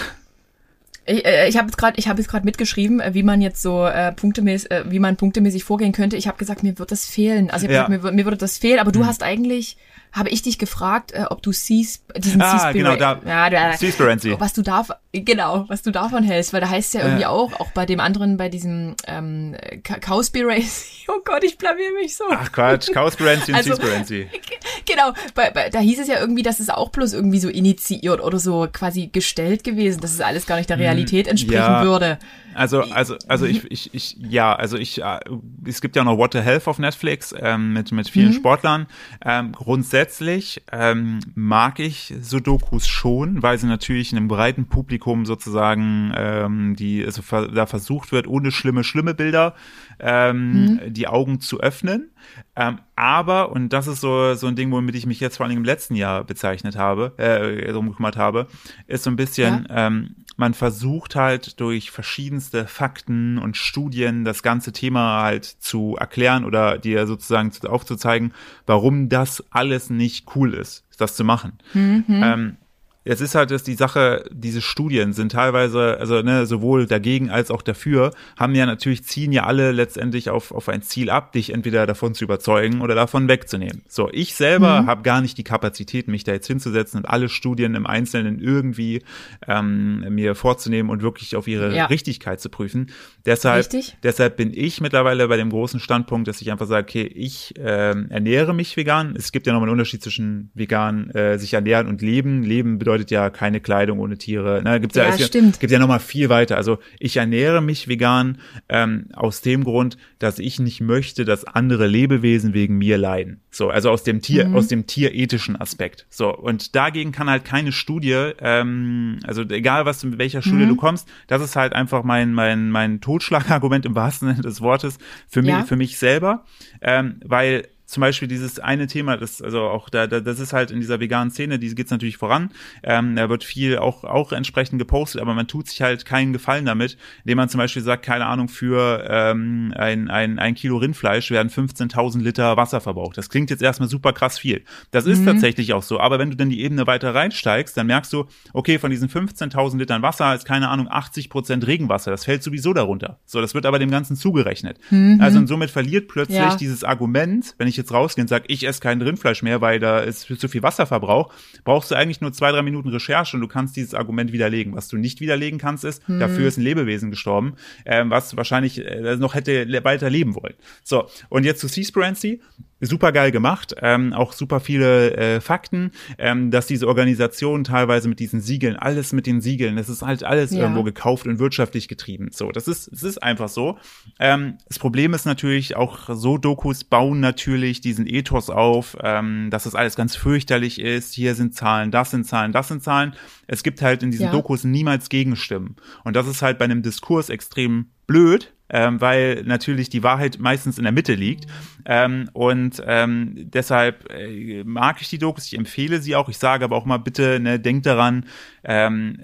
Ich, 1.05 1.25
äh, 1.25 1.49
ich 1.49 1.57
habe 1.57 1.67
jetzt 1.67 1.77
gerade, 1.77 1.97
ich 1.97 2.07
habe 2.07 2.19
jetzt 2.21 2.29
gerade 2.29 2.45
mitgeschrieben, 2.45 2.99
äh, 2.99 3.13
wie 3.13 3.23
man 3.23 3.41
jetzt 3.41 3.61
so 3.61 3.85
äh, 3.85 4.11
punktemäßig, 4.13 4.71
äh, 4.71 4.83
wie 4.89 4.99
man 4.99 5.17
punktemäßig 5.17 5.63
vorgehen 5.63 5.91
könnte. 5.91 6.15
Ich 6.15 6.27
habe 6.27 6.37
gesagt, 6.37 6.63
mir 6.63 6.79
wird 6.79 6.91
das 6.91 7.05
fehlen. 7.05 7.49
Also 7.49 7.65
ich 7.65 7.71
ja. 7.71 7.85
gesagt, 7.85 8.03
mir, 8.03 8.11
mir 8.11 8.25
würde 8.25 8.37
das 8.37 8.57
fehlen. 8.57 8.79
Aber 8.79 8.91
du 8.91 9.01
hm. 9.01 9.07
hast 9.07 9.21
eigentlich 9.21 9.77
habe 10.13 10.29
ich 10.29 10.43
dich 10.43 10.59
gefragt, 10.59 11.11
äh, 11.11 11.25
ob 11.29 11.41
du 11.41 11.51
Seas, 11.51 12.03
diesen 12.15 12.41
ah, 12.41 12.51
Seaspira 12.51 12.95
genau, 12.95 13.19
da, 13.19 13.27
ja, 13.27 13.49
da, 13.49 13.77
Seaspirancy. 13.77 14.39
was 14.39 14.53
du 14.53 14.61
da, 14.61 14.85
genau, 15.13 15.65
was 15.67 15.83
du 15.83 15.91
davon 15.91 16.23
hältst, 16.23 16.53
weil 16.53 16.61
da 16.61 16.69
heißt 16.69 16.95
ja 16.95 17.01
irgendwie 17.01 17.23
äh. 17.23 17.27
auch, 17.27 17.53
auch 17.59 17.71
bei 17.71 17.85
dem 17.85 17.99
anderen, 17.99 18.37
bei 18.37 18.49
diesem 18.49 18.95
ähm, 19.07 19.55
Cowspiracy, 19.83 21.05
oh 21.07 21.21
Gott, 21.23 21.43
ich 21.43 21.57
blamier 21.57 21.93
mich 22.01 22.15
so. 22.17 22.23
Ach 22.31 22.51
Quatsch, 22.51 22.91
Cowspiracy 22.91 23.51
und 23.51 23.57
also, 23.57 23.75
Seaspirancy. 23.75 24.27
Genau, 24.85 25.13
bei, 25.33 25.49
bei, 25.51 25.69
da 25.69 25.79
hieß 25.79 25.99
es 25.99 26.07
ja 26.07 26.19
irgendwie, 26.19 26.43
dass 26.43 26.59
es 26.59 26.69
auch 26.69 26.89
bloß 26.89 27.13
irgendwie 27.13 27.39
so 27.39 27.47
initiiert 27.47 28.21
oder 28.21 28.37
so 28.37 28.67
quasi 28.71 29.07
gestellt 29.07 29.63
gewesen, 29.63 30.01
dass 30.01 30.13
es 30.13 30.19
alles 30.19 30.45
gar 30.45 30.57
nicht 30.57 30.69
der 30.69 30.75
hm, 30.75 30.83
Realität 30.83 31.27
entsprechen 31.27 31.61
ja. 31.61 31.83
würde. 31.83 32.19
Also, 32.53 32.81
also, 32.81 33.15
also 33.27 33.45
ich, 33.45 33.63
ich, 33.71 33.93
ich, 33.93 34.17
ja, 34.19 34.53
also 34.53 34.77
ich, 34.77 35.01
äh, 35.01 35.19
es 35.65 35.81
gibt 35.81 35.95
ja 35.95 36.03
noch 36.03 36.17
What 36.17 36.33
the 36.33 36.41
Health 36.41 36.67
auf 36.67 36.79
Netflix 36.79 37.33
ähm, 37.39 37.73
mit 37.73 37.91
mit 37.91 38.09
vielen 38.09 38.29
mhm. 38.29 38.33
Sportlern. 38.33 38.87
Ähm, 39.25 39.53
grundsätzlich 39.53 40.61
ähm, 40.71 41.19
mag 41.33 41.79
ich 41.79 42.13
Sudokus 42.21 42.87
schon, 42.87 43.41
weil 43.41 43.57
sie 43.57 43.67
natürlich 43.67 44.11
in 44.11 44.17
einem 44.17 44.27
breiten 44.27 44.65
Publikum 44.67 45.02
sozusagen 45.25 46.11
ähm, 46.15 46.75
die 46.75 47.05
also 47.05 47.21
da 47.47 47.65
versucht 47.65 48.11
wird, 48.11 48.27
ohne 48.27 48.51
schlimme, 48.51 48.83
schlimme 48.83 49.13
Bilder 49.13 49.55
ähm, 49.99 50.51
mhm. 50.53 50.93
die 50.93 51.07
Augen 51.07 51.39
zu 51.39 51.59
öffnen. 51.59 52.11
Ähm, 52.55 52.79
aber, 52.95 53.51
und 53.51 53.69
das 53.69 53.87
ist 53.87 54.01
so, 54.01 54.33
so 54.35 54.47
ein 54.47 54.55
Ding, 54.55 54.71
womit 54.71 54.95
ich 54.95 55.05
mich 55.05 55.19
jetzt 55.19 55.37
vor 55.37 55.45
allem 55.45 55.57
im 55.57 55.63
letzten 55.63 55.95
Jahr 55.95 56.23
bezeichnet 56.23 56.77
habe, 56.77 57.13
äh, 57.17 57.71
drum 57.71 57.89
gekümmert 57.89 58.17
habe, 58.17 58.47
ist 58.87 59.03
so 59.03 59.09
ein 59.09 59.15
bisschen, 59.15 59.65
ja. 59.69 59.87
ähm, 59.87 60.15
man 60.35 60.53
versucht 60.53 61.15
halt 61.15 61.59
durch 61.59 61.91
verschiedenste 61.91 62.65
Fakten 62.67 63.37
und 63.37 63.57
Studien 63.57 64.25
das 64.25 64.43
ganze 64.43 64.71
Thema 64.71 65.21
halt 65.23 65.45
zu 65.45 65.95
erklären 65.99 66.45
oder 66.45 66.77
dir 66.77 67.05
sozusagen 67.07 67.51
aufzuzeigen, 67.67 68.33
warum 68.65 69.09
das 69.09 69.43
alles 69.51 69.89
nicht 69.89 70.35
cool 70.35 70.53
ist, 70.53 70.85
das 70.97 71.15
zu 71.15 71.23
machen. 71.23 71.59
Mhm. 71.73 72.05
Ähm, 72.09 72.57
Jetzt 73.05 73.21
ist 73.21 73.35
halt 73.35 73.51
dass 73.51 73.63
die 73.63 73.73
Sache, 73.75 74.25
diese 74.31 74.61
Studien 74.61 75.13
sind 75.13 75.31
teilweise, 75.31 75.97
also 75.99 76.21
ne, 76.21 76.45
sowohl 76.45 76.85
dagegen 76.85 77.29
als 77.29 77.51
auch 77.51 77.61
dafür, 77.61 78.11
haben 78.37 78.55
ja 78.55 78.65
natürlich, 78.65 79.03
ziehen 79.03 79.31
ja 79.31 79.43
alle 79.43 79.71
letztendlich 79.71 80.29
auf, 80.29 80.51
auf 80.51 80.69
ein 80.69 80.81
Ziel 80.81 81.09
ab, 81.09 81.33
dich 81.33 81.53
entweder 81.53 81.85
davon 81.85 82.13
zu 82.13 82.23
überzeugen 82.23 82.81
oder 82.81 82.95
davon 82.95 83.27
wegzunehmen. 83.27 83.81
So, 83.87 84.09
ich 84.11 84.35
selber 84.35 84.81
mhm. 84.81 84.87
habe 84.87 85.03
gar 85.03 85.21
nicht 85.21 85.37
die 85.37 85.43
Kapazität, 85.43 86.07
mich 86.07 86.23
da 86.23 86.31
jetzt 86.31 86.47
hinzusetzen 86.47 86.99
und 86.99 87.05
alle 87.05 87.29
Studien 87.29 87.75
im 87.75 87.85
Einzelnen 87.85 88.39
irgendwie 88.39 89.03
ähm, 89.47 90.05
mir 90.13 90.35
vorzunehmen 90.35 90.89
und 90.89 91.01
wirklich 91.01 91.35
auf 91.35 91.47
ihre 91.47 91.75
ja. 91.75 91.85
Richtigkeit 91.85 92.39
zu 92.39 92.49
prüfen. 92.49 92.91
Deshalb, 93.25 93.69
deshalb 94.03 94.35
bin 94.35 94.51
ich 94.53 94.81
mittlerweile 94.81 95.29
bei 95.29 95.37
dem 95.37 95.49
großen 95.49 95.79
Standpunkt, 95.79 96.27
dass 96.27 96.41
ich 96.41 96.51
einfach 96.51 96.67
sage, 96.67 96.83
okay, 96.83 97.03
ich 97.03 97.57
äh, 97.57 97.95
ernähre 98.09 98.53
mich 98.53 98.75
vegan. 98.75 99.15
Es 99.17 99.31
gibt 99.31 99.47
ja 99.47 99.53
nochmal 99.53 99.69
einen 99.69 99.79
Unterschied 99.79 100.03
zwischen 100.03 100.51
vegan 100.53 101.09
äh, 101.11 101.37
sich 101.39 101.53
ernähren 101.53 101.87
und 101.87 102.01
leben. 102.01 102.43
Leben 102.43 102.79
bedeutet 102.79 103.11
ja 103.11 103.29
keine 103.29 103.61
Kleidung 103.61 103.99
ohne 103.99 104.17
Tiere. 104.17 104.61
Ne, 104.61 104.81
gibt's 104.81 104.97
ja, 104.97 105.05
ja 105.05 105.15
es 105.15 105.59
gibt 105.59 105.71
ja 105.71 105.79
noch 105.79 105.87
mal 105.87 105.99
viel 105.99 106.27
weiter. 106.27 106.57
Also 106.57 106.79
ich 106.99 107.15
ernähre 107.15 107.61
mich 107.61 107.87
vegan 107.87 108.39
ähm, 108.67 109.05
aus 109.13 109.39
dem 109.39 109.63
Grund, 109.63 109.97
dass 110.23 110.39
ich 110.39 110.57
nicht 110.57 110.79
möchte, 110.79 111.25
dass 111.25 111.43
andere 111.43 111.85
Lebewesen 111.85 112.53
wegen 112.53 112.77
mir 112.77 112.97
leiden. 112.97 113.41
So, 113.51 113.69
also 113.69 113.89
aus 113.89 114.03
dem 114.03 114.21
Tier, 114.21 114.47
mhm. 114.47 114.55
aus 114.55 114.69
dem 114.69 114.87
tierethischen 114.87 115.59
Aspekt. 115.59 116.05
So 116.09 116.33
und 116.33 116.75
dagegen 116.75 117.11
kann 117.11 117.29
halt 117.29 117.43
keine 117.43 117.73
Studie, 117.73 118.31
ähm, 118.39 119.19
also 119.23 119.41
egal 119.43 119.85
was 119.85 120.03
mit 120.03 120.17
welcher 120.17 120.41
Studie 120.41 120.63
mhm. 120.63 120.69
du 120.69 120.75
kommst, 120.77 121.09
das 121.27 121.41
ist 121.41 121.57
halt 121.57 121.73
einfach 121.73 122.03
mein 122.03 122.33
mein 122.33 122.69
mein 122.69 123.01
Totschlagargument 123.01 123.85
im 123.85 123.95
wahrsten 123.95 124.29
Sinne 124.29 124.41
des 124.41 124.61
Wortes 124.61 124.97
für 125.27 125.41
mich 125.41 125.51
ja. 125.51 125.63
für 125.65 125.75
mich 125.75 125.97
selber, 125.97 126.45
ähm, 126.81 127.19
weil 127.25 127.67
zum 127.93 128.01
Beispiel 128.01 128.27
dieses 128.27 128.59
eine 128.59 128.87
Thema, 128.87 129.17
das 129.17 129.41
also 129.41 129.61
auch 129.61 129.89
da, 129.89 130.07
da 130.07 130.19
das 130.19 130.39
ist 130.39 130.51
halt 130.51 130.71
in 130.71 130.79
dieser 130.79 130.99
veganen 130.99 131.31
Szene, 131.31 131.59
die 131.59 131.73
geht's 131.75 131.91
natürlich 131.91 132.17
voran. 132.17 132.49
Ähm, 132.81 133.15
da 133.15 133.29
wird 133.29 133.43
viel 133.43 133.77
auch 133.77 134.03
auch 134.03 134.31
entsprechend 134.31 134.79
gepostet, 134.79 135.21
aber 135.21 135.33
man 135.33 135.47
tut 135.47 135.69
sich 135.69 135.81
halt 135.81 136.05
keinen 136.05 136.33
Gefallen 136.33 136.65
damit, 136.65 136.97
indem 137.23 137.37
man 137.37 137.49
zum 137.49 137.59
Beispiel 137.59 137.83
sagt, 137.83 138.03
keine 138.03 138.25
Ahnung, 138.25 138.49
für 138.49 139.05
ähm, 139.07 139.73
ein, 139.77 140.09
ein, 140.09 140.39
ein 140.39 140.55
Kilo 140.55 140.77
Rindfleisch 140.77 141.29
werden 141.31 141.49
15.000 141.49 142.21
Liter 142.21 142.57
Wasser 142.57 142.81
verbraucht. 142.81 143.17
Das 143.17 143.29
klingt 143.29 143.49
jetzt 143.49 143.61
erstmal 143.61 143.89
super 143.89 144.11
krass 144.11 144.39
viel. 144.39 144.63
Das 144.91 145.05
ist 145.05 145.19
mhm. 145.19 145.25
tatsächlich 145.25 145.73
auch 145.73 145.83
so, 145.83 145.99
aber 145.99 146.17
wenn 146.17 146.31
du 146.31 146.35
dann 146.35 146.49
die 146.49 146.61
Ebene 146.61 146.87
weiter 146.87 147.13
reinsteigst, 147.13 147.77
dann 147.77 147.87
merkst 147.87 148.11
du, 148.11 148.25
okay, 148.53 148.79
von 148.79 148.89
diesen 148.89 149.07
15.000 149.07 149.77
Litern 149.77 150.01
Wasser 150.01 150.33
ist 150.33 150.45
keine 150.45 150.69
Ahnung 150.69 150.87
80 150.89 151.29
Prozent 151.29 151.67
Regenwasser. 151.67 152.11
Das 152.11 152.25
fällt 152.25 152.43
sowieso 152.43 152.73
darunter. 152.73 153.19
So, 153.25 153.39
das 153.39 153.53
wird 153.53 153.65
aber 153.67 153.77
dem 153.77 153.91
Ganzen 153.91 154.15
zugerechnet. 154.15 154.79
Mhm. 154.89 155.19
Also 155.21 155.43
und 155.43 155.47
somit 155.47 155.69
verliert 155.69 156.07
plötzlich 156.07 156.37
ja. 156.37 156.55
dieses 156.55 156.83
Argument, 156.83 157.55
wenn 157.57 157.67
ich 157.67 157.75
jetzt 157.75 157.82
rausgehe 157.91 158.23
und 158.23 158.27
sage, 158.27 158.45
ich 158.47 158.65
esse 158.67 158.79
kein 158.79 159.01
Rindfleisch 159.01 159.41
mehr, 159.43 159.61
weil 159.61 159.79
da 159.79 159.99
ist 159.99 160.27
zu 160.27 160.47
viel 160.47 160.63
Wasserverbrauch, 160.63 161.33
brauchst 161.63 161.91
du 161.91 161.95
eigentlich 161.95 162.21
nur 162.21 162.31
zwei, 162.33 162.51
drei 162.51 162.61
Minuten 162.61 162.89
Recherche 162.89 163.37
und 163.37 163.41
du 163.41 163.47
kannst 163.47 163.75
dieses 163.75 163.93
Argument 163.93 164.31
widerlegen. 164.31 164.75
Was 164.75 164.87
du 164.87 164.97
nicht 164.97 165.19
widerlegen 165.19 165.59
kannst, 165.59 165.83
ist, 165.83 166.07
hm. 166.07 166.19
dafür 166.19 166.47
ist 166.47 166.57
ein 166.57 166.63
Lebewesen 166.63 167.09
gestorben, 167.09 167.55
ähm, 167.85 168.09
was 168.09 168.37
wahrscheinlich 168.37 168.85
äh, 168.85 169.17
noch 169.17 169.33
hätte 169.33 169.67
weiter 169.83 170.09
leben 170.09 170.35
wollen. 170.35 170.55
So, 170.83 171.07
und 171.29 171.43
jetzt 171.45 171.59
zu 171.59 171.67
Seasprancy 171.67 172.41
super 172.85 173.11
geil 173.11 173.31
gemacht, 173.31 173.75
ähm, 173.81 174.13
auch 174.13 174.33
super 174.33 174.59
viele 174.59 175.15
äh, 175.15 175.41
Fakten, 175.41 175.91
ähm, 176.17 176.51
dass 176.51 176.67
diese 176.67 176.87
Organisation 176.87 177.63
teilweise 177.63 178.09
mit 178.09 178.19
diesen 178.19 178.41
Siegeln, 178.41 178.75
alles 178.75 179.13
mit 179.13 179.27
den 179.27 179.41
Siegeln, 179.41 179.75
das 179.75 179.89
ist 179.89 180.01
halt 180.01 180.23
alles 180.23 180.51
ja. 180.51 180.61
irgendwo 180.61 180.83
gekauft 180.83 181.27
und 181.27 181.39
wirtschaftlich 181.39 181.87
getrieben. 181.87 182.29
So, 182.31 182.51
das 182.51 182.67
ist, 182.67 182.87
es 182.91 183.03
ist 183.03 183.21
einfach 183.21 183.49
so. 183.49 183.77
Ähm, 184.19 184.57
das 184.67 184.79
Problem 184.79 185.13
ist 185.13 185.25
natürlich 185.25 185.75
auch 185.75 186.09
so 186.13 186.37
Dokus 186.37 186.83
bauen 186.83 187.19
natürlich 187.19 187.81
diesen 187.81 188.07
Ethos 188.07 188.49
auf, 188.49 188.97
ähm, 189.01 189.49
dass 189.49 189.63
das 189.63 189.75
alles 189.75 189.95
ganz 189.95 190.15
fürchterlich 190.15 190.79
ist. 190.79 191.13
Hier 191.13 191.35
sind 191.35 191.55
Zahlen, 191.55 191.91
das 191.91 192.11
sind 192.11 192.25
Zahlen, 192.25 192.51
das 192.51 192.67
sind 192.67 192.83
Zahlen. 192.83 193.13
Es 193.47 193.63
gibt 193.63 193.81
halt 193.81 194.03
in 194.03 194.11
diesen 194.11 194.27
ja. 194.27 194.31
Dokus 194.31 194.63
niemals 194.63 195.09
Gegenstimmen 195.09 195.75
und 196.03 196.15
das 196.15 196.27
ist 196.27 196.41
halt 196.41 196.57
bei 196.57 196.65
einem 196.65 196.81
Diskurs 196.81 197.29
extrem 197.29 197.87
blöd, 198.07 198.53
ähm, 198.69 198.99
weil 199.01 199.43
natürlich 199.45 199.89
die 199.89 200.03
Wahrheit 200.03 200.39
meistens 200.39 200.77
in 200.77 200.83
der 200.83 200.93
Mitte 200.93 201.13
liegt. 201.13 201.45
Ähm, 201.85 202.29
und 202.33 202.81
ähm, 202.85 203.33
deshalb 203.35 204.09
äh, 204.11 204.63
mag 204.63 205.01
ich 205.01 205.09
die 205.09 205.17
Dokus, 205.17 205.45
ich 205.47 205.57
empfehle 205.57 206.01
sie 206.01 206.15
auch. 206.15 206.29
Ich 206.29 206.37
sage 206.37 206.65
aber 206.65 206.75
auch 206.75 206.85
mal 206.85 206.97
bitte, 206.97 207.39
ne, 207.39 207.59
denk 207.59 207.83
daran, 207.83 208.25
ähm, 208.63 209.19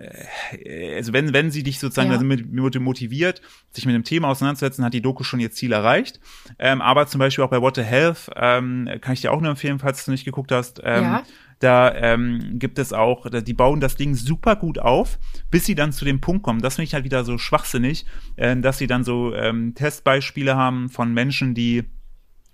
äh, 0.51 0.95
also 0.95 1.13
wenn, 1.13 1.33
wenn 1.33 1.51
sie 1.51 1.63
dich 1.63 1.79
sozusagen 1.79 2.11
ja. 2.11 2.17
damit 2.17 2.51
motiviert, 2.51 3.41
sich 3.71 3.85
mit 3.85 3.95
dem 3.95 4.03
Thema 4.03 4.27
auseinanderzusetzen, 4.27 4.83
hat 4.83 4.93
die 4.93 5.01
Doku 5.01 5.23
schon 5.23 5.39
ihr 5.39 5.51
Ziel 5.51 5.71
erreicht. 5.71 6.19
Ähm, 6.59 6.81
aber 6.81 7.07
zum 7.07 7.19
Beispiel 7.19 7.43
auch 7.43 7.49
bei 7.49 7.61
What 7.61 7.75
the 7.75 7.83
Health 7.83 8.29
ähm, 8.35 8.89
kann 9.01 9.13
ich 9.13 9.21
dir 9.21 9.31
auch 9.31 9.41
nur 9.41 9.51
empfehlen, 9.51 9.79
falls 9.79 10.05
du 10.05 10.11
nicht 10.11 10.25
geguckt 10.25 10.51
hast. 10.51 10.81
Ähm, 10.83 11.03
ja 11.03 11.23
da 11.59 11.93
ähm, 11.93 12.57
gibt 12.57 12.79
es 12.79 12.93
auch, 12.93 13.27
die 13.29 13.53
bauen 13.53 13.81
das 13.81 13.95
Ding 13.95 14.15
super 14.15 14.55
gut 14.55 14.79
auf, 14.79 15.19
bis 15.51 15.65
sie 15.65 15.75
dann 15.75 15.91
zu 15.91 16.05
dem 16.05 16.21
Punkt 16.21 16.43
kommen. 16.43 16.61
Das 16.61 16.75
finde 16.75 16.85
ich 16.85 16.93
halt 16.93 17.03
wieder 17.03 17.23
so 17.25 17.37
schwachsinnig, 17.37 18.05
äh, 18.37 18.55
dass 18.57 18.77
sie 18.77 18.87
dann 18.87 19.03
so 19.03 19.33
ähm, 19.35 19.75
Testbeispiele 19.75 20.55
haben 20.55 20.89
von 20.89 21.13
Menschen, 21.13 21.53
die 21.53 21.83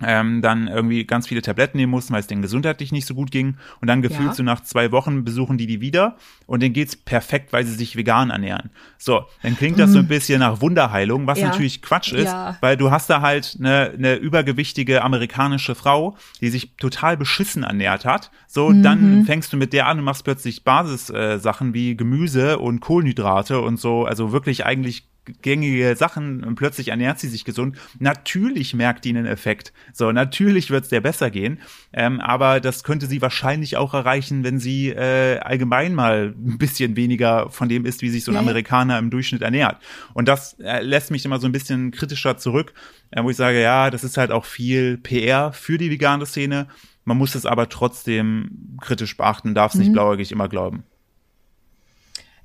ähm, 0.03 0.41
dann 0.41 0.67
irgendwie 0.67 1.05
ganz 1.05 1.27
viele 1.27 1.41
Tabletten 1.41 1.77
nehmen 1.77 1.91
mussten, 1.91 2.13
weil 2.13 2.19
es 2.19 2.27
denen 2.27 2.41
gesundheitlich 2.41 2.91
nicht 2.91 3.07
so 3.07 3.15
gut 3.15 3.31
ging. 3.31 3.57
Und 3.79 3.87
dann 3.87 4.01
gefühlt 4.01 4.29
ja. 4.29 4.33
so 4.33 4.43
nach 4.43 4.61
zwei 4.61 4.91
Wochen 4.91 5.23
besuchen 5.23 5.57
die 5.57 5.67
die 5.67 5.79
wieder 5.79 6.17
und 6.45 6.61
denen 6.61 6.73
geht's 6.73 6.95
perfekt, 6.95 7.53
weil 7.53 7.65
sie 7.65 7.73
sich 7.73 7.95
vegan 7.95 8.29
ernähren. 8.29 8.71
So, 8.97 9.25
dann 9.41 9.55
klingt 9.55 9.79
das 9.79 9.91
so 9.91 9.99
ein 9.99 10.07
bisschen 10.07 10.39
nach 10.39 10.61
Wunderheilung, 10.61 11.27
was 11.27 11.39
ja. 11.39 11.47
natürlich 11.47 11.81
Quatsch 11.81 12.11
ist, 12.11 12.25
ja. 12.25 12.57
weil 12.59 12.75
du 12.75 12.91
hast 12.91 13.09
da 13.09 13.21
halt 13.21 13.55
eine, 13.59 13.91
eine 13.91 14.15
übergewichtige 14.15 15.01
amerikanische 15.01 15.75
Frau, 15.75 16.17
die 16.41 16.49
sich 16.49 16.75
total 16.75 17.15
beschissen 17.15 17.63
ernährt 17.63 18.03
hat. 18.03 18.31
So, 18.47 18.69
mhm. 18.69 18.83
dann 18.83 19.25
fängst 19.25 19.53
du 19.53 19.57
mit 19.57 19.71
der 19.71 19.87
an 19.87 19.99
und 19.99 20.03
machst 20.03 20.25
plötzlich 20.25 20.63
Basissachen 20.63 21.69
äh, 21.69 21.73
wie 21.73 21.95
Gemüse 21.95 22.59
und 22.59 22.81
Kohlenhydrate 22.81 23.61
und 23.61 23.79
so, 23.79 24.05
also 24.05 24.31
wirklich 24.31 24.65
eigentlich 24.65 25.07
gängige 25.41 25.95
Sachen 25.95 26.43
und 26.43 26.55
plötzlich 26.55 26.89
ernährt 26.89 27.19
sie 27.19 27.27
sich 27.27 27.45
gesund. 27.45 27.77
Natürlich 27.99 28.73
merkt 28.73 29.05
die 29.05 29.09
einen 29.09 29.25
Effekt. 29.25 29.73
So, 29.93 30.11
natürlich 30.11 30.69
wird 30.69 30.83
es 30.83 30.89
der 30.89 31.01
besser 31.01 31.29
gehen. 31.31 31.59
Ähm, 31.93 32.19
aber 32.19 32.59
das 32.59 32.83
könnte 32.83 33.07
sie 33.07 33.21
wahrscheinlich 33.21 33.77
auch 33.77 33.93
erreichen, 33.93 34.43
wenn 34.43 34.59
sie 34.59 34.89
äh, 34.89 35.39
allgemein 35.39 35.95
mal 35.95 36.33
ein 36.37 36.57
bisschen 36.57 36.95
weniger 36.95 37.49
von 37.49 37.69
dem 37.69 37.85
ist, 37.85 38.01
wie 38.01 38.09
sich 38.09 38.23
so 38.23 38.31
ein 38.31 38.37
Amerikaner 38.37 38.99
im 38.99 39.09
Durchschnitt 39.09 39.41
ernährt. 39.41 39.77
Und 40.13 40.27
das 40.27 40.57
äh, 40.59 40.81
lässt 40.81 41.11
mich 41.11 41.25
immer 41.25 41.39
so 41.39 41.47
ein 41.47 41.51
bisschen 41.51 41.91
kritischer 41.91 42.37
zurück, 42.37 42.73
äh, 43.11 43.23
wo 43.23 43.29
ich 43.29 43.37
sage, 43.37 43.61
ja, 43.61 43.89
das 43.89 44.03
ist 44.03 44.17
halt 44.17 44.31
auch 44.31 44.45
viel 44.45 44.97
PR 44.97 45.53
für 45.53 45.77
die 45.77 45.89
vegane 45.89 46.25
Szene. 46.25 46.67
Man 47.03 47.17
muss 47.17 47.35
es 47.35 47.45
aber 47.45 47.69
trotzdem 47.69 48.77
kritisch 48.81 49.15
beachten, 49.15 49.53
darf 49.53 49.73
es 49.73 49.77
mhm. 49.77 49.83
nicht 49.83 49.93
blauäugig 49.93 50.31
immer 50.31 50.49
glauben. 50.49 50.83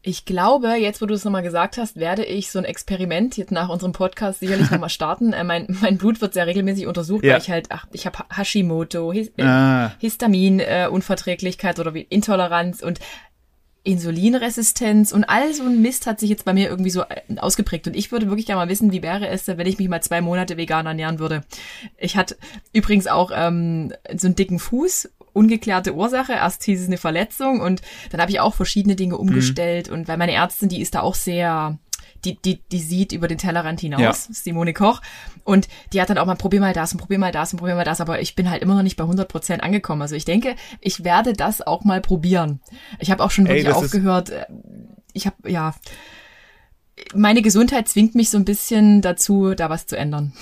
Ich 0.03 0.25
glaube, 0.25 0.69
jetzt 0.77 1.03
wo 1.03 1.07
du 1.07 1.13
es 1.13 1.25
nochmal 1.25 1.43
gesagt 1.43 1.77
hast, 1.77 1.97
werde 1.97 2.25
ich 2.25 2.51
so 2.51 2.59
ein 2.59 2.65
Experiment 2.65 3.37
jetzt 3.37 3.53
nach 3.53 3.69
unserem 3.69 3.93
Podcast 3.93 4.41
sicherlich 4.41 4.71
nochmal 4.71 4.89
starten. 4.89 5.33
Äh, 5.33 5.45
mein, 5.45 5.67
mein 5.83 5.99
Blut 5.99 6.21
wird 6.21 6.33
sehr 6.33 6.47
regelmäßig 6.47 6.87
untersucht, 6.87 7.25
ja. 7.25 7.35
weil 7.35 7.41
ich 7.41 7.51
halt, 7.51 7.67
ach, 7.71 7.87
ich 7.93 8.07
habe 8.07 8.19
Hashimoto, 8.35 9.13
His 9.13 9.29
äh, 9.37 9.43
ah. 9.43 9.93
Histaminunverträglichkeit 9.99 11.79
äh, 11.79 11.81
oder 11.81 11.93
wie 11.93 12.03
Intoleranz 12.03 12.83
und 12.83 13.01
Insulinresistenz 13.83 15.11
und 15.11 15.25
all 15.25 15.55
so 15.55 15.65
ein 15.65 15.81
Mist 15.81 16.07
hat 16.07 16.21
sich 16.21 16.29
jetzt 16.29 16.45
bei 16.45 16.53
mir 16.53 16.69
irgendwie 16.69 16.91
so 16.91 17.03
äh, 17.03 17.39
ausgeprägt. 17.39 17.87
Und 17.87 17.97
ich 17.97 18.13
würde 18.13 18.29
wirklich 18.29 18.47
gerne 18.47 18.61
mal 18.61 18.69
wissen, 18.69 18.93
wie 18.93 19.03
wäre 19.03 19.29
es, 19.29 19.49
wenn 19.49 19.67
ich 19.67 19.79
mich 19.79 19.89
mal 19.89 20.03
zwei 20.03 20.21
Monate 20.21 20.57
vegan 20.57 20.87
ernähren 20.87 21.19
würde. 21.19 21.43
Ich 21.99 22.17
hatte 22.17 22.37
übrigens 22.73 23.07
auch 23.07 23.31
ähm, 23.35 23.93
so 24.15 24.29
einen 24.29 24.35
dicken 24.35 24.59
Fuß 24.59 25.09
ungeklärte 25.33 25.95
Ursache. 25.95 26.33
Erst 26.33 26.65
hieß 26.65 26.81
es 26.81 26.87
eine 26.87 26.99
Verletzung 26.99 27.61
und 27.61 27.83
dann 28.11 28.21
habe 28.21 28.31
ich 28.31 28.41
auch 28.41 28.55
verschiedene 28.55 28.97
Dinge 28.97 29.15
mhm. 29.15 29.21
umgestellt 29.21 29.89
mhm. 29.89 29.95
und 29.95 30.09
weil 30.09 30.17
meine 30.17 30.33
Ärztin, 30.33 30.69
die 30.69 30.81
ist 30.81 30.95
da 30.95 31.01
auch 31.01 31.15
sehr 31.15 31.79
die, 32.25 32.37
die, 32.37 32.61
die 32.71 32.81
sieht 32.81 33.13
über 33.13 33.29
den 33.29 33.39
Tellerrand 33.39 33.81
hinaus, 33.81 34.01
ja. 34.29 34.35
Simone 34.35 34.73
Koch. 34.73 35.01
Und 35.45 35.69
die 35.93 36.01
hat 36.01 36.11
dann 36.11 36.19
auch 36.19 36.27
mal, 36.27 36.37
probier 36.37 36.61
mal 36.61 36.73
das 36.73 36.93
und 36.93 36.99
probier 36.99 37.19
mal 37.19 37.33
das 37.33 37.53
und 37.53 37.59
probier 37.59 37.75
mal 37.75 37.85
das, 37.85 38.01
aber 38.01 38.21
ich 38.21 38.35
bin 38.35 38.51
halt 38.51 38.63
immer 38.63 38.75
noch 38.75 38.83
nicht 38.83 38.97
bei 38.97 39.05
100 39.05 39.29
Prozent 39.29 39.63
angekommen. 39.63 40.03
Also 40.03 40.15
ich 40.15 40.25
denke, 40.25 40.55
ich 40.81 41.05
werde 41.05 41.33
das 41.33 41.63
auch 41.63 41.85
mal 41.85 42.01
probieren. 42.01 42.61
Ich 42.99 43.11
habe 43.11 43.25
auch 43.25 43.31
schon 43.31 43.47
wirklich 43.47 43.67
Ey, 43.67 43.73
aufgehört, 43.73 44.31
äh, 44.31 44.47
ich 45.13 45.27
habe, 45.27 45.51
ja, 45.51 45.75
meine 47.15 47.43
Gesundheit 47.43 47.89
zwingt 47.89 48.15
mich 48.15 48.31
so 48.31 48.37
ein 48.37 48.45
bisschen 48.45 49.01
dazu, 49.01 49.55
da 49.55 49.71
was 49.71 49.87
zu 49.87 49.97
ändern. 49.97 50.33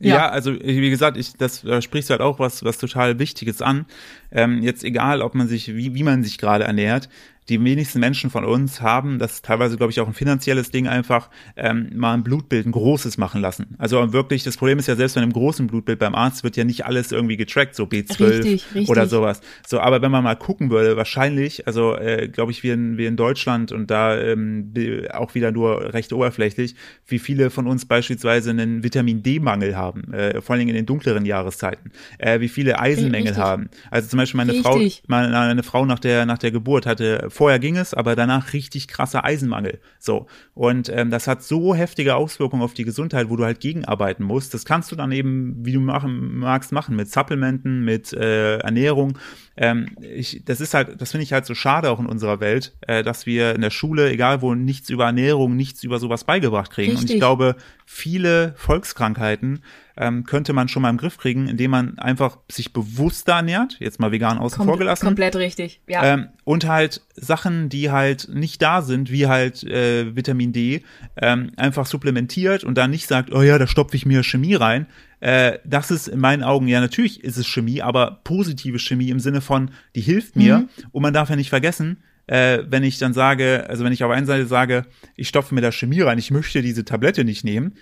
Ja. 0.00 0.16
ja, 0.16 0.28
also 0.28 0.54
wie 0.54 0.90
gesagt, 0.90 1.16
ich, 1.16 1.32
das 1.36 1.62
da 1.62 1.82
sprichst 1.82 2.08
du 2.08 2.12
halt 2.12 2.20
auch 2.20 2.38
was, 2.38 2.64
was 2.64 2.78
total 2.78 3.18
Wichtiges 3.18 3.60
an. 3.62 3.86
Ähm, 4.30 4.62
jetzt 4.62 4.84
egal, 4.84 5.22
ob 5.22 5.34
man 5.34 5.48
sich, 5.48 5.74
wie, 5.74 5.94
wie 5.94 6.02
man 6.04 6.22
sich 6.22 6.38
gerade 6.38 6.64
ernährt, 6.64 7.08
die 7.48 7.62
wenigsten 7.64 8.00
Menschen 8.00 8.30
von 8.30 8.44
uns 8.44 8.82
haben, 8.82 9.18
das 9.18 9.34
ist 9.34 9.44
teilweise, 9.44 9.76
glaube 9.76 9.90
ich, 9.90 10.00
auch 10.00 10.06
ein 10.06 10.12
finanzielles 10.12 10.70
Ding 10.70 10.86
einfach, 10.86 11.30
ähm, 11.56 11.90
mal 11.94 12.14
ein 12.14 12.22
Blutbild, 12.22 12.66
ein 12.66 12.72
großes 12.72 13.16
machen 13.16 13.40
lassen. 13.40 13.74
Also 13.78 14.12
wirklich, 14.12 14.44
das 14.44 14.56
Problem 14.56 14.78
ist 14.78 14.86
ja, 14.86 14.96
selbst 14.96 15.14
bei 15.14 15.22
einem 15.22 15.32
großen 15.32 15.66
Blutbild 15.66 15.98
beim 15.98 16.14
Arzt 16.14 16.44
wird 16.44 16.56
ja 16.56 16.64
nicht 16.64 16.84
alles 16.84 17.10
irgendwie 17.10 17.36
getrackt, 17.36 17.74
so 17.74 17.84
B12 17.84 18.20
richtig, 18.20 18.64
richtig. 18.74 18.88
oder 18.88 19.06
sowas. 19.06 19.40
So, 19.66 19.80
aber 19.80 20.02
wenn 20.02 20.10
man 20.10 20.24
mal 20.24 20.36
gucken 20.36 20.70
würde, 20.70 20.96
wahrscheinlich, 20.96 21.66
also 21.66 21.96
äh, 21.96 22.28
glaube 22.28 22.52
ich, 22.52 22.62
wir 22.62 22.74
in, 22.74 22.98
wir 22.98 23.08
in 23.08 23.16
Deutschland 23.16 23.72
und 23.72 23.90
da 23.90 24.18
ähm, 24.18 24.72
auch 25.12 25.34
wieder 25.34 25.50
nur 25.50 25.94
recht 25.94 26.12
oberflächlich, 26.12 26.74
wie 27.06 27.18
viele 27.18 27.48
von 27.48 27.66
uns 27.66 27.86
beispielsweise 27.86 28.50
einen 28.50 28.82
Vitamin 28.82 29.22
D-Mangel 29.22 29.74
haben, 29.76 30.12
äh, 30.12 30.42
vor 30.42 30.54
allem 30.54 30.68
in 30.68 30.74
den 30.74 30.86
dunkleren 30.86 31.24
Jahreszeiten, 31.24 31.92
äh, 32.18 32.40
wie 32.40 32.48
viele 32.48 32.78
Eisenmängel 32.78 33.28
richtig. 33.28 33.44
haben. 33.44 33.70
Also 33.90 34.08
zum 34.08 34.18
Beispiel 34.18 34.36
meine 34.36 34.54
Frau, 34.54 34.78
meine, 35.06 35.30
meine 35.30 35.62
Frau 35.62 35.86
nach 35.86 35.98
der, 35.98 36.26
nach 36.26 36.38
der 36.38 36.50
Geburt 36.50 36.84
hatte 36.84 37.30
vorher 37.38 37.60
ging 37.60 37.76
es, 37.76 37.94
aber 37.94 38.16
danach 38.16 38.52
richtig 38.52 38.88
krasser 38.88 39.24
Eisenmangel. 39.24 39.78
So. 40.00 40.26
Und 40.54 40.88
ähm, 40.88 41.08
das 41.10 41.28
hat 41.28 41.44
so 41.44 41.72
heftige 41.72 42.16
Auswirkungen 42.16 42.64
auf 42.64 42.74
die 42.74 42.82
Gesundheit, 42.82 43.30
wo 43.30 43.36
du 43.36 43.44
halt 43.44 43.60
gegenarbeiten 43.60 44.24
musst. 44.24 44.54
Das 44.54 44.64
kannst 44.64 44.90
du 44.90 44.96
dann 44.96 45.12
eben, 45.12 45.54
wie 45.64 45.72
du 45.72 45.78
machen 45.78 46.36
magst, 46.38 46.72
machen 46.72 46.96
mit 46.96 47.12
Supplementen, 47.12 47.84
mit 47.84 48.12
äh, 48.12 48.56
Ernährung. 48.56 49.16
Ähm, 49.56 49.86
ich, 50.00 50.42
das 50.46 50.60
ist 50.60 50.74
halt, 50.74 51.00
das 51.00 51.12
finde 51.12 51.22
ich 51.22 51.32
halt 51.32 51.46
so 51.46 51.54
schade 51.54 51.92
auch 51.92 52.00
in 52.00 52.06
unserer 52.06 52.40
Welt, 52.40 52.76
äh, 52.80 53.04
dass 53.04 53.24
wir 53.24 53.54
in 53.54 53.60
der 53.60 53.70
Schule, 53.70 54.10
egal 54.10 54.42
wo, 54.42 54.56
nichts 54.56 54.90
über 54.90 55.04
Ernährung, 55.04 55.54
nichts 55.54 55.84
über 55.84 56.00
sowas 56.00 56.24
beigebracht 56.24 56.72
kriegen. 56.72 56.90
Richtig. 56.90 57.08
Und 57.08 57.14
ich 57.14 57.20
glaube, 57.20 57.54
viele 57.86 58.52
Volkskrankheiten 58.56 59.60
ähm, 60.00 60.24
könnte 60.24 60.52
man 60.52 60.68
schon 60.68 60.82
mal 60.82 60.90
im 60.90 60.96
Griff 60.96 61.18
kriegen, 61.18 61.48
indem 61.48 61.72
man 61.72 61.98
einfach 61.98 62.38
sich 62.50 62.72
bewusster 62.72 63.32
ernährt, 63.32 63.76
jetzt 63.80 63.98
mal 63.98 64.12
vegan 64.12 64.38
außen 64.38 64.58
Kom 64.58 64.68
vor 64.68 64.78
gelassen. 64.78 65.04
Komplett 65.04 65.34
richtig, 65.34 65.80
ja. 65.88 66.04
Ähm, 66.04 66.28
und 66.44 66.66
halt 66.66 67.02
Sachen, 67.16 67.68
die 67.68 67.90
halt 67.90 68.28
nicht 68.32 68.62
da 68.62 68.82
sind, 68.82 69.10
wie 69.10 69.26
halt 69.26 69.64
äh, 69.64 70.14
Vitamin 70.14 70.52
D, 70.52 70.82
ähm, 71.16 71.50
einfach 71.56 71.84
supplementiert 71.84 72.62
und 72.62 72.78
dann 72.78 72.92
nicht 72.92 73.08
sagt, 73.08 73.32
oh 73.32 73.42
ja, 73.42 73.58
da 73.58 73.66
stopfe 73.66 73.96
ich 73.96 74.06
mir 74.06 74.22
Chemie 74.22 74.54
rein. 74.54 74.86
Äh, 75.18 75.58
das 75.64 75.90
ist 75.90 76.06
in 76.06 76.20
meinen 76.20 76.44
Augen, 76.44 76.68
ja, 76.68 76.80
natürlich 76.80 77.24
ist 77.24 77.36
es 77.36 77.48
Chemie, 77.48 77.82
aber 77.82 78.20
positive 78.22 78.78
Chemie 78.78 79.10
im 79.10 79.18
Sinne 79.18 79.40
von, 79.40 79.72
die 79.96 80.00
hilft 80.00 80.36
mir. 80.36 80.58
Mhm. 80.58 80.68
Und 80.92 81.02
man 81.02 81.12
darf 81.12 81.28
ja 81.28 81.34
nicht 81.34 81.50
vergessen, 81.50 82.04
äh, 82.28 82.60
wenn 82.68 82.84
ich 82.84 82.98
dann 82.98 83.14
sage, 83.14 83.66
also 83.68 83.84
wenn 83.84 83.92
ich 83.92 84.04
auf 84.04 84.12
einer 84.12 84.26
Seite 84.26 84.46
sage, 84.46 84.84
ich 85.16 85.28
stopfe 85.28 85.54
mir 85.54 85.60
da 85.62 85.72
Chemie 85.72 86.02
rein, 86.02 86.18
ich 86.18 86.30
möchte 86.30 86.62
diese 86.62 86.84
Tablette 86.84 87.24
nicht 87.24 87.42
nehmen, 87.42 87.72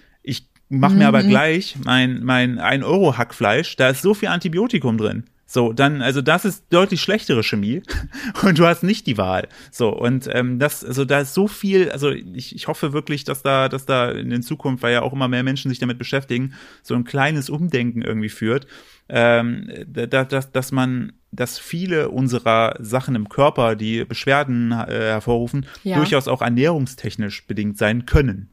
mach 0.69 0.93
mir 0.93 1.09
aber 1.09 1.23
mhm. 1.23 1.29
gleich 1.29 1.77
mein, 1.85 2.23
mein 2.25 2.59
1 2.59 2.85
Euro 2.85 3.17
Hackfleisch, 3.17 3.77
da 3.77 3.89
ist 3.89 4.03
so 4.03 4.15
viel 4.15 4.29
Antibiotikum 4.29 4.99
drin. 4.99 5.25
So, 5.49 5.73
dann, 5.73 6.03
also 6.03 6.23
das 6.23 6.45
ist 6.45 6.65
deutlich 6.71 7.01
schlechtere 7.01 7.45
Chemie 7.45 7.83
und 8.43 8.59
du 8.59 8.67
hast 8.67 8.83
nicht 8.83 9.07
die 9.07 9.17
Wahl. 9.17 9.47
So, 9.71 9.91
und 9.91 10.29
ähm, 10.33 10.59
das, 10.59 10.85
also 10.85 11.05
da 11.05 11.21
ist 11.21 11.35
so 11.35 11.47
viel, 11.47 11.91
also 11.93 12.11
ich, 12.11 12.55
ich 12.55 12.67
hoffe 12.67 12.93
wirklich, 12.93 13.23
dass 13.23 13.43
da, 13.43 13.69
dass 13.69 13.87
da 13.87 14.11
in 14.11 14.43
Zukunft, 14.43 14.83
weil 14.83 14.93
ja 14.93 15.03
auch 15.03 15.13
immer 15.13 15.29
mehr 15.29 15.45
Menschen 15.45 15.69
sich 15.69 15.79
damit 15.79 15.99
beschäftigen, 15.99 16.55
so 16.83 16.95
ein 16.95 17.05
kleines 17.05 17.49
Umdenken 17.49 18.03
irgendwie 18.03 18.29
führt, 18.29 18.67
ähm, 19.09 19.71
dass, 19.87 20.27
dass, 20.29 20.51
dass 20.51 20.73
man, 20.73 21.13
dass 21.31 21.61
viele 21.61 22.09
unserer 22.09 22.75
Sachen 22.81 23.15
im 23.15 23.29
Körper, 23.29 23.77
die 23.77 24.05
Beschwerden 24.05 24.73
äh, 24.73 24.87
hervorrufen, 24.89 25.67
ja. 25.85 25.97
durchaus 25.97 26.27
auch 26.27 26.43
ernährungstechnisch 26.43 27.47
bedingt 27.47 27.79
sein 27.79 28.05
können. 28.05 28.51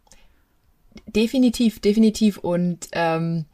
Definitiv, 1.07 1.79
definitiv. 1.79 2.37
Und 2.37 2.87
ähm, 2.91 3.45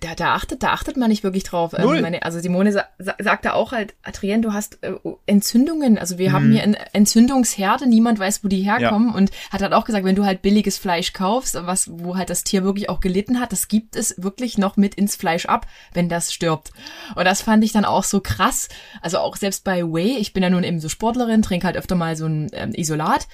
da, 0.00 0.14
da 0.14 0.34
achtet, 0.34 0.62
da 0.62 0.72
achtet 0.72 0.96
man 0.96 1.08
nicht 1.08 1.24
wirklich 1.24 1.44
drauf. 1.44 1.72
Ähm, 1.76 2.00
meine, 2.02 2.22
also 2.22 2.38
Simone 2.40 2.72
sa 2.72 2.84
sagt 2.98 3.44
da 3.44 3.54
auch 3.54 3.72
halt, 3.72 3.94
Adrien, 4.02 4.42
du 4.42 4.52
hast 4.52 4.82
äh, 4.82 4.94
Entzündungen. 5.26 5.98
Also 5.98 6.18
wir 6.18 6.30
mhm. 6.30 6.32
haben 6.34 6.52
hier 6.52 6.76
Entzündungsherde, 6.92 7.86
niemand 7.86 8.18
weiß, 8.18 8.44
wo 8.44 8.48
die 8.48 8.62
herkommen. 8.62 9.10
Ja. 9.10 9.14
Und 9.14 9.30
hat 9.50 9.62
halt 9.62 9.72
auch 9.72 9.84
gesagt, 9.84 10.04
wenn 10.04 10.14
du 10.14 10.24
halt 10.24 10.42
billiges 10.42 10.78
Fleisch 10.78 11.12
kaufst, 11.12 11.54
was, 11.54 11.90
wo 11.90 12.16
halt 12.16 12.30
das 12.30 12.44
Tier 12.44 12.64
wirklich 12.64 12.88
auch 12.88 13.00
gelitten 13.00 13.40
hat, 13.40 13.52
das 13.52 13.68
gibt 13.68 13.96
es 13.96 14.14
wirklich 14.22 14.58
noch 14.58 14.76
mit 14.76 14.94
ins 14.94 15.16
Fleisch 15.16 15.46
ab, 15.46 15.66
wenn 15.94 16.08
das 16.08 16.32
stirbt. 16.32 16.70
Und 17.14 17.24
das 17.24 17.42
fand 17.42 17.64
ich 17.64 17.72
dann 17.72 17.84
auch 17.84 18.04
so 18.04 18.20
krass. 18.20 18.68
Also 19.00 19.18
auch 19.18 19.36
selbst 19.36 19.64
bei 19.64 19.82
Whey, 19.82 20.16
ich 20.18 20.32
bin 20.32 20.42
ja 20.42 20.50
nun 20.50 20.64
eben 20.64 20.80
so 20.80 20.88
Sportlerin, 20.88 21.42
trinke 21.42 21.66
halt 21.66 21.76
öfter 21.76 21.94
mal 21.94 22.16
so 22.16 22.26
ein 22.26 22.50
ähm, 22.52 22.72
Isolat. 22.74 23.26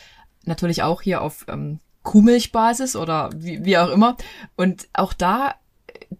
Natürlich 0.44 0.82
auch 0.82 1.02
hier 1.02 1.22
auf 1.22 1.46
ähm, 1.48 1.80
Kuhmilchbasis 2.04 2.94
oder 2.94 3.30
wie, 3.34 3.64
wie 3.64 3.76
auch 3.76 3.90
immer. 3.90 4.16
Und 4.56 4.86
auch 4.92 5.12
da 5.12 5.56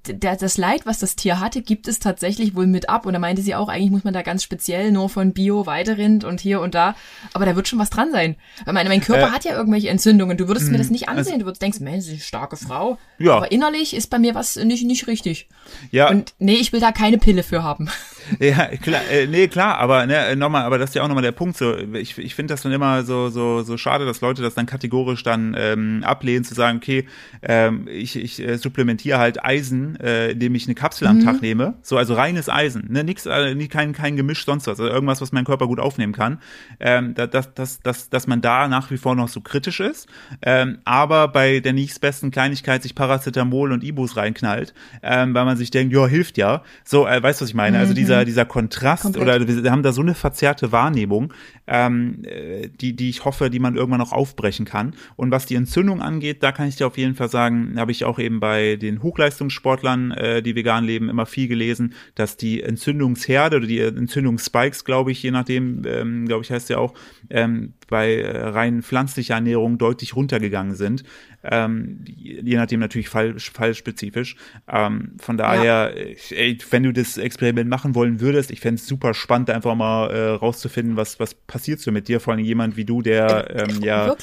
der, 0.07 0.37
das 0.37 0.59
Leid, 0.59 0.87
was 0.87 0.99
das 0.99 1.17
Tier 1.17 1.41
hatte, 1.41 1.63
gibt 1.63 1.89
es 1.89 1.99
tatsächlich 1.99 2.55
wohl 2.55 2.67
mit 2.67 2.89
ab. 2.89 3.07
Und 3.07 3.13
da 3.13 3.19
meinte 3.19 3.43
sie 3.43 3.55
auch, 3.55 3.69
eigentlich 3.69 3.91
muss 3.91 4.05
man 4.05 4.15
da 4.15 4.23
ganz 4.23 4.43
speziell 4.43 4.93
nur 4.93 5.09
von 5.09 5.33
Bio 5.33 5.67
Weiderind 5.67 6.25
und 6.25 6.41
hier 6.41 6.61
und 6.61 6.75
da. 6.75 6.95
Aber 7.33 7.47
da 7.47 7.57
wird 7.57 7.69
schon 7.69 7.79
was 7.79 7.91
dran 7.91 8.11
sein. 8.13 8.37
Weil 8.65 8.75
meine, 8.75 8.89
mein 8.89 9.01
Körper 9.01 9.29
äh, 9.29 9.31
hat 9.31 9.45
ja 9.45 9.57
irgendwelche 9.57 9.89
Entzündungen. 9.89 10.37
Du 10.37 10.49
würdest 10.49 10.71
mir 10.71 10.79
das 10.79 10.91
nicht 10.91 11.09
ansehen. 11.09 11.35
Also, 11.35 11.39
du 11.41 11.45
würdest 11.47 11.63
denken, 11.63 11.85
Mensch, 11.85 12.09
eine 12.09 12.19
starke 12.19 12.57
Frau. 12.57 12.99
Ja. 13.19 13.37
Aber 13.37 13.53
innerlich 13.53 13.95
ist 13.95 14.11
bei 14.11 14.19
mir 14.19 14.35
was 14.35 14.57
nicht, 14.57 14.85
nicht 14.85 15.07
richtig. 15.07 15.49
Ja. 15.91 16.11
Und 16.11 16.35
nee, 16.39 16.55
ich 16.57 16.73
will 16.73 16.81
da 16.81 16.93
keine 16.93 17.19
Pille 17.19 17.43
für 17.43 17.63
haben. 17.63 17.89
Ja, 18.41 18.67
klar, 18.77 19.01
äh, 19.11 19.27
nee, 19.27 19.49
klar, 19.49 19.79
aber 19.79 20.07
ne, 20.07 20.37
nochmal, 20.37 20.63
aber 20.65 20.79
das 20.79 20.91
ist 20.91 20.95
ja 20.95 21.03
auch 21.03 21.09
nochmal 21.09 21.23
der 21.23 21.33
Punkt. 21.33 21.57
So, 21.57 21.77
ich, 21.77 22.19
ich 22.19 22.35
finde 22.35 22.53
das 22.53 22.63
dann 22.63 22.73
immer 22.73 23.03
so, 23.05 23.29
so, 23.29 23.63
so 23.63 23.77
schade, 23.77 24.05
dass 24.05 24.21
Leute 24.21 24.43
das 24.43 24.55
dann 24.55 24.67
kategorisch 24.67 25.23
dann 25.23 25.55
ähm, 25.59 26.03
ablehnen, 26.05 26.45
zu 26.45 26.55
sagen, 26.55 26.79
okay, 26.79 27.07
ähm, 27.43 27.89
ich, 27.89 28.17
ich 28.17 28.41
äh, 28.41 28.57
supplementiere 28.59 29.19
halt 29.19 29.45
Eisen, 29.45 29.99
äh, 30.01 30.31
indem 30.31 30.55
ich 30.55 30.67
eine 30.67 30.75
Kapsel 30.75 31.09
am 31.09 31.19
mhm. 31.19 31.25
Tag 31.25 31.43
nehme. 31.43 31.75
So, 31.83 31.97
also 31.97 32.15
reines 32.15 32.49
Eisen, 32.49 32.87
ne, 32.91 33.05
nix, 33.05 33.27
äh, 33.27 33.55
kein, 33.69 33.93
kein 33.93 34.17
Gemisch, 34.17 34.45
sonst 34.45 34.67
was, 34.67 34.81
also 34.81 34.93
irgendwas, 34.93 35.21
was 35.21 35.33
mein 35.33 35.45
Körper 35.45 35.67
gut 35.67 35.81
aufnehmen 35.81 36.13
kann. 36.13 36.39
Ähm, 36.81 37.15
dass, 37.15 37.55
dass, 37.55 37.81
dass, 37.81 38.11
dass 38.11 38.27
man 38.27 38.41
da 38.41 38.69
nach 38.69 38.91
wie 38.91 38.97
vor 38.97 39.15
noch 39.15 39.29
so 39.29 39.41
kritisch 39.41 39.81
ist, 39.81 40.09
ähm, 40.43 40.79
aber 40.85 41.29
bei 41.29 41.61
der 41.61 41.73
nächstbesten 41.73 42.31
Kleinigkeit 42.31 42.83
sich 42.83 42.95
Paracetamol 42.95 43.73
und 43.73 43.85
Ibus 43.85 44.17
reinknallt, 44.17 44.75
ähm, 45.03 45.35
weil 45.35 45.45
man 45.45 45.57
sich 45.57 45.71
denkt, 45.71 45.95
ja, 45.95 46.07
hilft 46.07 46.39
ja. 46.39 46.63
So, 46.85 47.07
äh, 47.07 47.23
weißt 47.23 47.41
du, 47.41 47.45
was 47.45 47.51
ich 47.51 47.55
meine? 47.55 47.79
Also 47.79 47.93
mhm. 47.93 47.97
Dieser, 48.15 48.25
dieser 48.25 48.45
Kontrast 48.45 49.03
Komplett. 49.03 49.43
oder 49.43 49.63
wir 49.65 49.71
haben 49.71 49.83
da 49.83 49.93
so 49.93 50.03
eine 50.03 50.15
verzerrte 50.15 50.73
Wahrnehmung, 50.73 51.33
ähm, 51.67 52.23
äh, 52.25 52.69
die, 52.69 52.95
die 52.95 53.09
ich 53.09 53.25
hoffe, 53.25 53.51
die 53.51 53.59
man 53.59 53.77
irgendwann 53.77 54.01
noch 54.01 54.13
aufbrechen 54.13 54.65
kann. 54.65 54.95
Und 55.17 55.31
was 55.31 55.47
die 55.47 55.55
Entzündung 55.55 56.01
angeht, 56.01 56.43
da 56.43 56.53
kann 56.53 56.69
ich 56.69 56.77
dir 56.77 56.87
auf 56.87 56.99
jeden 56.99 57.15
Fall 57.15 57.29
sagen, 57.29 57.75
habe 57.79 57.93
ich 57.93 58.05
auch 58.05 58.19
eben 58.19 58.41
bei 58.41 58.77
den 58.77 59.03
Hochleistungssportlern, 59.03 60.11
äh, 60.13 60.43
die 60.43 60.55
vegan 60.55 60.85
leben, 60.85 61.09
immer 61.09 61.27
viel 61.27 61.49
gelesen, 61.49 61.95
dass 62.15 62.37
die 62.37 62.63
Entzündungsherde 62.63 63.57
oder 63.57 63.67
die 63.67 63.81
Entzündungsspikes, 63.81 64.85
glaube 64.85 65.13
ich, 65.13 65.23
je 65.23 65.31
nachdem, 65.31 65.83
ähm, 65.87 66.27
glaube 66.27 66.45
ich, 66.45 66.51
heißt 66.51 66.71
ja 66.71 66.79
auch, 66.79 66.95
ähm, 67.31 67.75
bei 67.89 68.17
äh, 68.17 68.49
rein 68.49 68.83
pflanzlicher 68.83 69.35
Ernährung 69.35 69.79
deutlich 69.79 70.17
runtergegangen 70.17 70.75
sind. 70.75 71.05
Ähm, 71.45 72.01
je 72.07 72.57
nachdem 72.57 72.81
natürlich 72.81 73.09
fall, 73.09 73.39
fallspezifisch. 73.39 74.37
Ähm, 74.67 75.13
von 75.21 75.37
daher, 75.37 75.93
ja. 75.95 76.37
ey, 76.37 76.59
wenn 76.71 76.83
du 76.83 76.93
das 76.93 77.19
Experiment 77.19 77.69
machen 77.69 77.95
wollen 77.95 78.21
würdest, 78.21 78.51
ich 78.51 78.61
fände 78.61 78.81
es 78.81 78.87
super 78.87 79.15
spannend, 79.15 79.51
einfach 79.51 79.75
mal 79.75 80.11
äh, 80.11 80.31
rauszufinden, 80.31 80.97
was, 80.97 81.21
was 81.21 81.35
passiert 81.35 81.81
so 81.81 81.93
mit 81.93 82.09
dir, 82.09 82.21
vor 82.21 82.33
allem 82.33 82.45
jemand 82.45 82.77
wie 82.77 82.85
du, 82.85 83.03
der 83.03 83.51
äh, 83.51 83.63
ähm, 83.63 83.83
ja, 83.83 84.17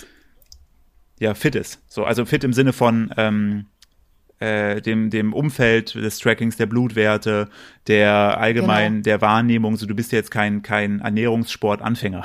ja 1.19 1.33
fit 1.35 1.55
ist. 1.55 1.81
So, 1.87 2.03
also 2.03 2.25
fit 2.25 2.43
im 2.43 2.53
Sinne 2.53 2.73
von 2.73 3.13
ähm, 3.17 3.65
äh, 4.39 4.81
dem, 4.81 5.11
dem 5.11 5.33
Umfeld 5.33 5.93
des 5.93 6.17
Trackings 6.17 6.57
der 6.57 6.65
Blutwerte, 6.65 7.49
der 7.87 8.39
allgemein 8.39 8.93
genau. 8.93 9.03
der 9.03 9.21
Wahrnehmung, 9.21 9.77
so 9.77 9.85
du 9.85 9.95
bist 9.95 10.11
jetzt 10.11 10.31
kein, 10.31 10.63
kein 10.63 10.99
Ernährungssport-Anfänger. 11.01 12.23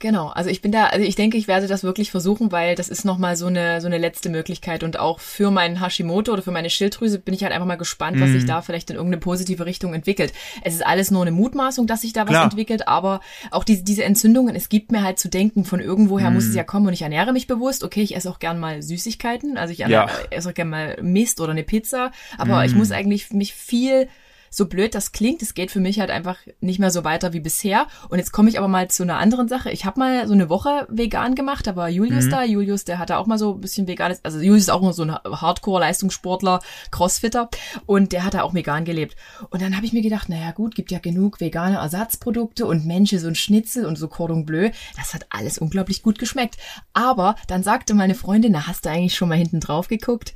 Genau, 0.00 0.28
also 0.28 0.48
ich 0.48 0.62
bin 0.62 0.70
da, 0.70 0.86
also 0.86 1.04
ich 1.04 1.16
denke, 1.16 1.36
ich 1.36 1.48
werde 1.48 1.66
das 1.66 1.82
wirklich 1.82 2.12
versuchen, 2.12 2.52
weil 2.52 2.76
das 2.76 2.88
ist 2.88 3.04
nochmal 3.04 3.36
so 3.36 3.46
eine, 3.46 3.80
so 3.80 3.88
eine 3.88 3.98
letzte 3.98 4.28
Möglichkeit 4.28 4.84
und 4.84 4.98
auch 4.98 5.18
für 5.18 5.50
meinen 5.50 5.80
Hashimoto 5.80 6.32
oder 6.32 6.42
für 6.42 6.52
meine 6.52 6.70
Schilddrüse 6.70 7.18
bin 7.18 7.34
ich 7.34 7.42
halt 7.42 7.52
einfach 7.52 7.66
mal 7.66 7.76
gespannt, 7.76 8.16
mhm. 8.16 8.20
was 8.20 8.30
sich 8.30 8.42
mhm. 8.44 8.48
da 8.48 8.62
vielleicht 8.62 8.90
in 8.90 8.96
irgendeine 8.96 9.20
positive 9.20 9.66
Richtung 9.66 9.94
entwickelt. 9.94 10.32
Es 10.62 10.74
ist 10.74 10.86
alles 10.86 11.10
nur 11.10 11.22
eine 11.22 11.32
Mutmaßung, 11.32 11.88
dass 11.88 12.02
sich 12.02 12.12
da 12.12 12.22
was 12.22 12.30
Klar. 12.30 12.44
entwickelt, 12.44 12.86
aber 12.86 13.20
auch 13.50 13.64
diese, 13.64 13.82
diese 13.82 14.04
Entzündungen, 14.04 14.54
es 14.54 14.68
gibt 14.68 14.92
mir 14.92 15.02
halt 15.02 15.18
zu 15.18 15.28
denken, 15.28 15.64
von 15.64 15.80
irgendwoher 15.80 16.30
mhm. 16.30 16.36
muss 16.36 16.44
es 16.44 16.54
ja 16.54 16.62
kommen 16.62 16.86
und 16.86 16.92
ich 16.92 17.02
ernähre 17.02 17.32
mich 17.32 17.48
bewusst. 17.48 17.82
Okay, 17.82 18.02
ich 18.02 18.14
esse 18.14 18.30
auch 18.30 18.38
gern 18.38 18.60
mal 18.60 18.82
Süßigkeiten, 18.82 19.58
also 19.58 19.72
ich 19.72 19.80
ernähre, 19.80 20.08
ja. 20.08 20.28
esse 20.30 20.50
auch 20.50 20.54
gern 20.54 20.68
mal 20.68 20.96
Mist 21.02 21.40
oder 21.40 21.52
eine 21.52 21.64
Pizza, 21.64 22.12
aber 22.36 22.58
mhm. 22.58 22.64
ich 22.64 22.74
muss 22.74 22.92
eigentlich 22.92 23.32
mich 23.32 23.54
viel 23.54 24.08
so 24.50 24.66
blöd 24.66 24.94
das 24.94 25.12
klingt, 25.12 25.42
es 25.42 25.54
geht 25.54 25.70
für 25.70 25.80
mich 25.80 26.00
halt 26.00 26.10
einfach 26.10 26.38
nicht 26.60 26.78
mehr 26.78 26.90
so 26.90 27.04
weiter 27.04 27.32
wie 27.32 27.40
bisher. 27.40 27.86
Und 28.08 28.18
jetzt 28.18 28.32
komme 28.32 28.48
ich 28.48 28.58
aber 28.58 28.68
mal 28.68 28.88
zu 28.88 29.02
einer 29.02 29.18
anderen 29.18 29.48
Sache. 29.48 29.70
Ich 29.70 29.84
habe 29.84 30.00
mal 30.00 30.26
so 30.26 30.34
eine 30.34 30.48
Woche 30.48 30.86
vegan 30.88 31.34
gemacht, 31.34 31.66
da 31.66 31.76
war 31.76 31.88
Julius 31.88 32.26
mhm. 32.26 32.30
da. 32.30 32.44
Julius, 32.44 32.84
der 32.84 32.98
hatte 32.98 33.18
auch 33.18 33.26
mal 33.26 33.38
so 33.38 33.54
ein 33.54 33.60
bisschen 33.60 33.86
veganes, 33.86 34.24
also 34.24 34.38
Julius 34.38 34.64
ist 34.64 34.70
auch 34.70 34.82
nur 34.82 34.92
so 34.92 35.02
ein 35.02 35.12
Hardcore-Leistungssportler, 35.12 36.60
Crossfitter 36.90 37.48
und 37.86 38.12
der 38.12 38.24
hat 38.24 38.34
da 38.34 38.42
auch 38.42 38.54
vegan 38.54 38.84
gelebt. 38.84 39.16
Und 39.50 39.62
dann 39.62 39.76
habe 39.76 39.86
ich 39.86 39.92
mir 39.92 40.02
gedacht, 40.02 40.28
naja 40.28 40.52
gut, 40.52 40.74
gibt 40.74 40.90
ja 40.90 40.98
genug 40.98 41.40
vegane 41.40 41.76
Ersatzprodukte 41.76 42.66
und 42.66 42.86
Menschen, 42.86 43.18
so 43.18 43.28
ein 43.28 43.34
Schnitzel 43.34 43.86
und 43.86 43.96
so 43.96 44.08
Cordon 44.08 44.44
Bleu. 44.44 44.70
Das 44.96 45.14
hat 45.14 45.26
alles 45.30 45.58
unglaublich 45.58 46.02
gut 46.02 46.18
geschmeckt. 46.18 46.56
Aber 46.92 47.36
dann 47.46 47.62
sagte 47.62 47.94
meine 47.94 48.14
Freundin, 48.14 48.52
na 48.52 48.66
hast 48.66 48.84
du 48.84 48.90
eigentlich 48.90 49.14
schon 49.14 49.28
mal 49.28 49.38
hinten 49.38 49.60
drauf 49.60 49.88
geguckt? 49.88 50.34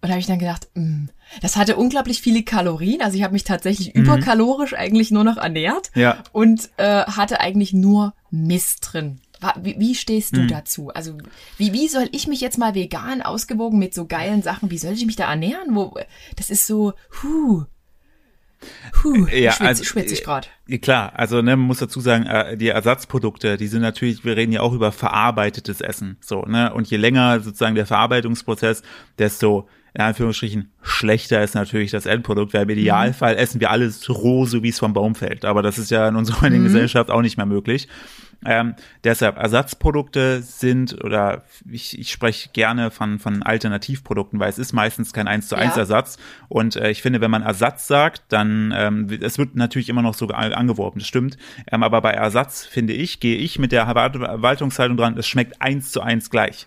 Und 0.00 0.08
da 0.08 0.10
habe 0.10 0.20
ich 0.20 0.26
dann 0.26 0.38
gedacht, 0.38 0.68
mh, 0.74 0.84
mm, 0.84 1.08
das 1.40 1.56
hatte 1.56 1.76
unglaublich 1.76 2.20
viele 2.20 2.42
Kalorien. 2.42 3.02
Also 3.02 3.16
ich 3.16 3.22
habe 3.22 3.32
mich 3.32 3.44
tatsächlich 3.44 3.94
mhm. 3.94 4.02
überkalorisch 4.02 4.74
eigentlich 4.74 5.10
nur 5.10 5.24
noch 5.24 5.36
ernährt 5.36 5.90
ja. 5.94 6.18
und 6.32 6.70
äh, 6.76 7.04
hatte 7.04 7.40
eigentlich 7.40 7.72
nur 7.72 8.14
Mist 8.30 8.88
drin. 8.92 9.20
Wie, 9.60 9.76
wie 9.78 9.94
stehst 9.94 10.36
du 10.36 10.42
mhm. 10.42 10.48
dazu? 10.48 10.88
Also 10.88 11.18
wie, 11.58 11.72
wie 11.72 11.88
soll 11.88 12.08
ich 12.12 12.26
mich 12.26 12.40
jetzt 12.40 12.58
mal 12.58 12.74
vegan 12.74 13.20
ausgewogen 13.20 13.78
mit 13.78 13.92
so 13.94 14.06
geilen 14.06 14.42
Sachen, 14.42 14.70
wie 14.70 14.78
soll 14.78 14.92
ich 14.92 15.06
mich 15.06 15.16
da 15.16 15.28
ernähren? 15.28 15.74
Wo, 15.74 15.96
das 16.36 16.50
ist 16.50 16.66
so, 16.66 16.94
huh. 17.22 17.64
Puh, 18.92 19.26
ja, 19.26 19.52
schwitz, 19.52 19.68
also, 19.68 19.84
schwitze 19.84 20.14
ich 20.14 20.24
gerade. 20.24 20.48
Äh, 20.66 20.78
klar, 20.78 21.12
also 21.14 21.42
ne, 21.42 21.56
man 21.56 21.66
muss 21.66 21.78
dazu 21.78 22.00
sagen, 22.00 22.24
äh, 22.24 22.56
die 22.56 22.68
Ersatzprodukte, 22.68 23.58
die 23.58 23.66
sind 23.66 23.82
natürlich, 23.82 24.24
wir 24.24 24.36
reden 24.36 24.52
ja 24.52 24.62
auch 24.62 24.72
über 24.72 24.92
verarbeitetes 24.92 25.82
Essen, 25.82 26.16
so 26.20 26.42
ne, 26.42 26.72
und 26.72 26.88
je 26.88 26.96
länger 26.96 27.40
sozusagen 27.40 27.74
der 27.74 27.86
Verarbeitungsprozess, 27.86 28.82
desto 29.18 29.68
in 29.94 30.00
Anführungsstrichen 30.00 30.72
schlechter 30.82 31.42
ist 31.42 31.54
natürlich 31.54 31.92
das 31.92 32.04
Endprodukt, 32.04 32.52
weil 32.52 32.62
im 32.62 32.70
Idealfall 32.70 33.34
mhm. 33.34 33.38
essen 33.38 33.60
wir 33.60 33.70
alles 33.70 34.08
roh, 34.10 34.44
so 34.44 34.62
wie 34.62 34.68
es 34.68 34.78
vom 34.80 34.92
Baum 34.92 35.14
fällt. 35.14 35.44
Aber 35.44 35.62
das 35.62 35.78
ist 35.78 35.90
ja 35.90 36.08
in 36.08 36.16
unserer 36.16 36.42
heutigen 36.42 36.62
mhm. 36.62 36.66
Gesellschaft 36.66 37.10
auch 37.10 37.22
nicht 37.22 37.36
mehr 37.36 37.46
möglich. 37.46 37.88
Ähm, 38.46 38.74
deshalb 39.04 39.38
Ersatzprodukte 39.38 40.42
sind 40.42 41.02
oder 41.02 41.44
ich, 41.70 41.98
ich 41.98 42.10
spreche 42.10 42.50
gerne 42.52 42.90
von 42.90 43.18
von 43.18 43.42
Alternativprodukten, 43.42 44.38
weil 44.38 44.50
es 44.50 44.58
ist 44.58 44.74
meistens 44.74 45.12
kein 45.14 45.28
eins 45.28 45.48
zu 45.48 45.56
eins 45.56 45.76
ja. 45.76 45.82
Ersatz 45.82 46.18
und 46.48 46.76
äh, 46.76 46.90
ich 46.90 47.00
finde, 47.00 47.22
wenn 47.22 47.30
man 47.30 47.42
Ersatz 47.42 47.86
sagt, 47.86 48.24
dann 48.28 48.74
ähm, 48.76 49.08
es 49.22 49.38
wird 49.38 49.54
natürlich 49.54 49.88
immer 49.88 50.02
noch 50.02 50.12
so 50.12 50.26
angeworben, 50.26 50.98
das 50.98 51.08
stimmt, 51.08 51.38
ähm, 51.72 51.82
aber 51.82 52.02
bei 52.02 52.10
Ersatz 52.10 52.66
finde 52.66 52.92
ich, 52.92 53.18
gehe 53.18 53.38
ich 53.38 53.58
mit 53.58 53.72
der 53.72 53.84
Erwartungshaltung 53.84 54.98
dran, 54.98 55.16
es 55.16 55.26
schmeckt 55.26 55.62
eins 55.62 55.90
zu 55.90 56.02
eins 56.02 56.28
gleich. 56.28 56.66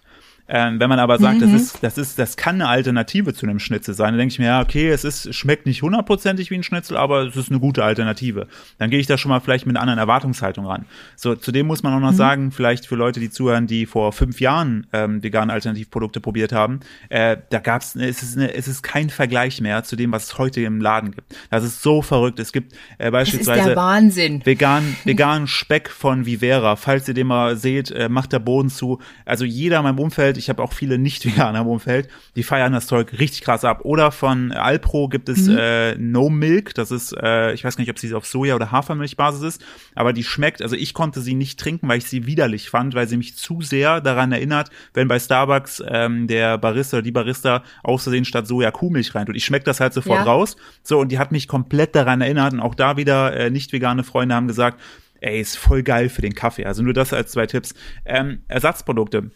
Ähm, 0.49 0.79
wenn 0.79 0.89
man 0.89 0.99
aber 0.99 1.17
sagt, 1.17 1.37
mhm. 1.37 1.51
das 1.51 1.61
ist, 1.61 1.83
das 1.83 1.97
ist, 1.97 2.19
das 2.19 2.37
kann 2.37 2.55
eine 2.55 2.69
Alternative 2.69 3.33
zu 3.33 3.45
einem 3.45 3.59
Schnitzel 3.59 3.93
sein, 3.93 4.13
dann 4.13 4.19
denke 4.19 4.31
ich 4.31 4.39
mir, 4.39 4.45
ja, 4.45 4.61
okay, 4.61 4.89
es 4.89 5.03
ist, 5.03 5.33
schmeckt 5.35 5.65
nicht 5.65 5.81
hundertprozentig 5.81 6.51
wie 6.51 6.55
ein 6.55 6.63
Schnitzel, 6.63 6.95
aber 6.95 7.23
es 7.23 7.35
ist 7.35 7.49
eine 7.49 7.59
gute 7.59 7.83
Alternative. 7.83 8.47
Dann 8.77 8.89
gehe 8.89 8.99
ich 8.99 9.07
da 9.07 9.17
schon 9.17 9.29
mal 9.29 9.41
vielleicht 9.41 9.65
mit 9.65 9.75
einer 9.75 9.81
anderen 9.81 9.99
Erwartungshaltung 9.99 10.65
ran. 10.65 10.85
So, 11.15 11.35
zudem 11.35 11.67
muss 11.67 11.83
man 11.83 11.93
auch 11.93 11.99
noch 11.99 12.11
mhm. 12.11 12.17
sagen, 12.17 12.51
vielleicht 12.51 12.85
für 12.85 12.95
Leute, 12.95 13.19
die 13.19 13.29
zuhören, 13.29 13.67
die 13.67 13.85
vor 13.85 14.13
fünf 14.13 14.39
Jahren 14.39 14.87
ähm, 14.93 15.21
vegane 15.21 15.51
Alternativprodukte 15.51 16.21
probiert 16.21 16.53
haben, 16.53 16.79
äh, 17.09 17.37
da 17.49 17.59
gab's, 17.59 17.95
es 17.95 18.23
ist, 18.23 18.37
eine, 18.37 18.53
es 18.53 18.67
ist 18.67 18.83
kein 18.83 19.09
Vergleich 19.09 19.59
mehr 19.59 19.83
zu 19.83 19.95
dem, 19.95 20.11
was 20.11 20.25
es 20.25 20.37
heute 20.37 20.61
im 20.61 20.79
Laden 20.79 21.11
gibt. 21.11 21.35
Das 21.49 21.63
ist 21.63 21.81
so 21.81 22.01
verrückt. 22.01 22.39
Es 22.39 22.53
gibt 22.53 22.73
äh, 22.99 23.11
beispielsweise 23.11 23.75
vegan, 23.75 24.95
veganen 25.03 25.47
Speck 25.47 25.89
von 25.89 26.25
Vivera. 26.25 26.75
Falls 26.77 27.07
ihr 27.07 27.13
den 27.13 27.27
mal 27.27 27.57
seht, 27.57 27.91
äh, 27.91 28.07
macht 28.07 28.31
der 28.31 28.39
Boden 28.39 28.69
zu. 28.69 28.99
Also 29.25 29.43
jeder 29.43 29.77
in 29.77 29.83
meinem 29.83 29.99
Umfeld 29.99 30.36
ich 30.37 30.49
habe 30.49 30.63
auch 30.63 30.73
viele 30.73 30.97
Nicht-Veganer 30.97 31.61
im 31.61 31.67
Umfeld, 31.67 32.09
die 32.35 32.43
feiern 32.43 32.73
das 32.73 32.87
Zeug 32.87 33.11
richtig 33.19 33.41
krass 33.41 33.63
ab. 33.65 33.81
Oder 33.83 34.11
von 34.11 34.51
Alpro 34.51 35.07
gibt 35.07 35.29
es 35.29 35.47
mhm. 35.47 35.57
äh, 35.57 35.95
No 35.95 36.29
Milk, 36.29 36.73
das 36.73 36.91
ist, 36.91 37.15
äh, 37.21 37.53
ich 37.53 37.63
weiß 37.63 37.75
gar 37.75 37.81
nicht, 37.81 37.91
ob 37.91 37.99
sie 37.99 38.13
auf 38.13 38.25
Soja- 38.25 38.55
oder 38.55 38.71
Hafermilchbasis 38.71 39.41
ist, 39.41 39.65
aber 39.95 40.13
die 40.13 40.23
schmeckt, 40.23 40.61
also 40.61 40.75
ich 40.75 40.93
konnte 40.93 41.21
sie 41.21 41.35
nicht 41.35 41.59
trinken, 41.59 41.87
weil 41.87 41.97
ich 41.97 42.05
sie 42.05 42.25
widerlich 42.25 42.69
fand, 42.69 42.95
weil 42.95 43.07
sie 43.07 43.17
mich 43.17 43.35
zu 43.35 43.61
sehr 43.61 44.01
daran 44.01 44.31
erinnert, 44.31 44.69
wenn 44.93 45.07
bei 45.07 45.19
Starbucks 45.19 45.83
ähm, 45.87 46.27
der 46.27 46.57
Barista 46.57 46.97
oder 46.97 47.03
die 47.03 47.11
Barista 47.11 47.63
aus 47.83 48.03
Versehen 48.03 48.25
statt 48.25 48.47
Soja 48.47 48.71
Kuhmilch 48.71 49.13
rein 49.15 49.25
tut. 49.25 49.35
Ich 49.35 49.45
schmeck 49.45 49.65
das 49.65 49.79
halt 49.79 49.93
sofort 49.93 50.19
ja. 50.19 50.23
raus. 50.23 50.55
So, 50.83 50.99
und 50.99 51.11
die 51.11 51.19
hat 51.19 51.31
mich 51.31 51.47
komplett 51.47 51.95
daran 51.95 52.21
erinnert 52.21 52.53
und 52.53 52.59
auch 52.59 52.75
da 52.75 52.97
wieder 52.97 53.35
äh, 53.35 53.49
nicht 53.49 53.73
vegane 53.73 54.03
Freunde 54.03 54.35
haben 54.35 54.47
gesagt, 54.47 54.79
ey, 55.21 55.39
ist 55.39 55.57
voll 55.57 55.83
geil 55.83 56.09
für 56.09 56.21
den 56.21 56.35
Kaffee. 56.35 56.65
Also 56.65 56.83
nur 56.83 56.93
das 56.93 57.13
als 57.13 57.31
zwei 57.31 57.45
Tipps. 57.45 57.73
Ähm, 58.05 58.43
Ersatzprodukte 58.47 59.31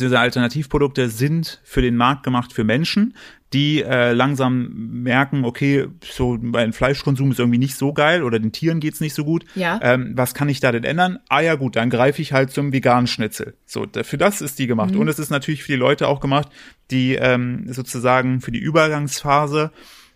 diese 0.00 0.18
Alternativprodukte 0.18 1.08
sind 1.08 1.60
für 1.64 1.82
den 1.82 1.96
Markt 1.96 2.22
gemacht 2.22 2.52
für 2.52 2.64
Menschen, 2.64 3.14
die 3.52 3.82
äh, 3.82 4.12
langsam 4.12 5.02
merken, 5.02 5.44
okay, 5.44 5.88
so 6.02 6.38
mein 6.40 6.72
Fleischkonsum 6.72 7.30
ist 7.32 7.38
irgendwie 7.38 7.58
nicht 7.58 7.76
so 7.76 7.92
geil 7.92 8.22
oder 8.22 8.38
den 8.38 8.52
Tieren 8.52 8.80
geht's 8.80 9.00
nicht 9.00 9.14
so 9.14 9.24
gut. 9.24 9.44
Ja. 9.54 9.78
Ähm, 9.82 10.12
was 10.14 10.32
kann 10.32 10.48
ich 10.48 10.60
da 10.60 10.72
denn 10.72 10.84
ändern? 10.84 11.18
Ah 11.28 11.40
ja 11.40 11.56
gut, 11.56 11.76
dann 11.76 11.90
greife 11.90 12.22
ich 12.22 12.32
halt 12.32 12.50
zum 12.50 12.72
veganen 12.72 13.06
Schnitzel. 13.06 13.54
So, 13.66 13.86
für 14.02 14.18
das 14.18 14.40
ist 14.40 14.58
die 14.58 14.66
gemacht. 14.66 14.94
Mhm. 14.94 15.00
Und 15.00 15.08
es 15.08 15.18
ist 15.18 15.30
natürlich 15.30 15.62
für 15.62 15.72
die 15.72 15.78
Leute 15.78 16.08
auch 16.08 16.20
gemacht, 16.20 16.48
die 16.90 17.14
ähm, 17.14 17.66
sozusagen 17.70 18.40
für 18.40 18.52
die 18.52 18.60
Übergangsphase 18.60 19.70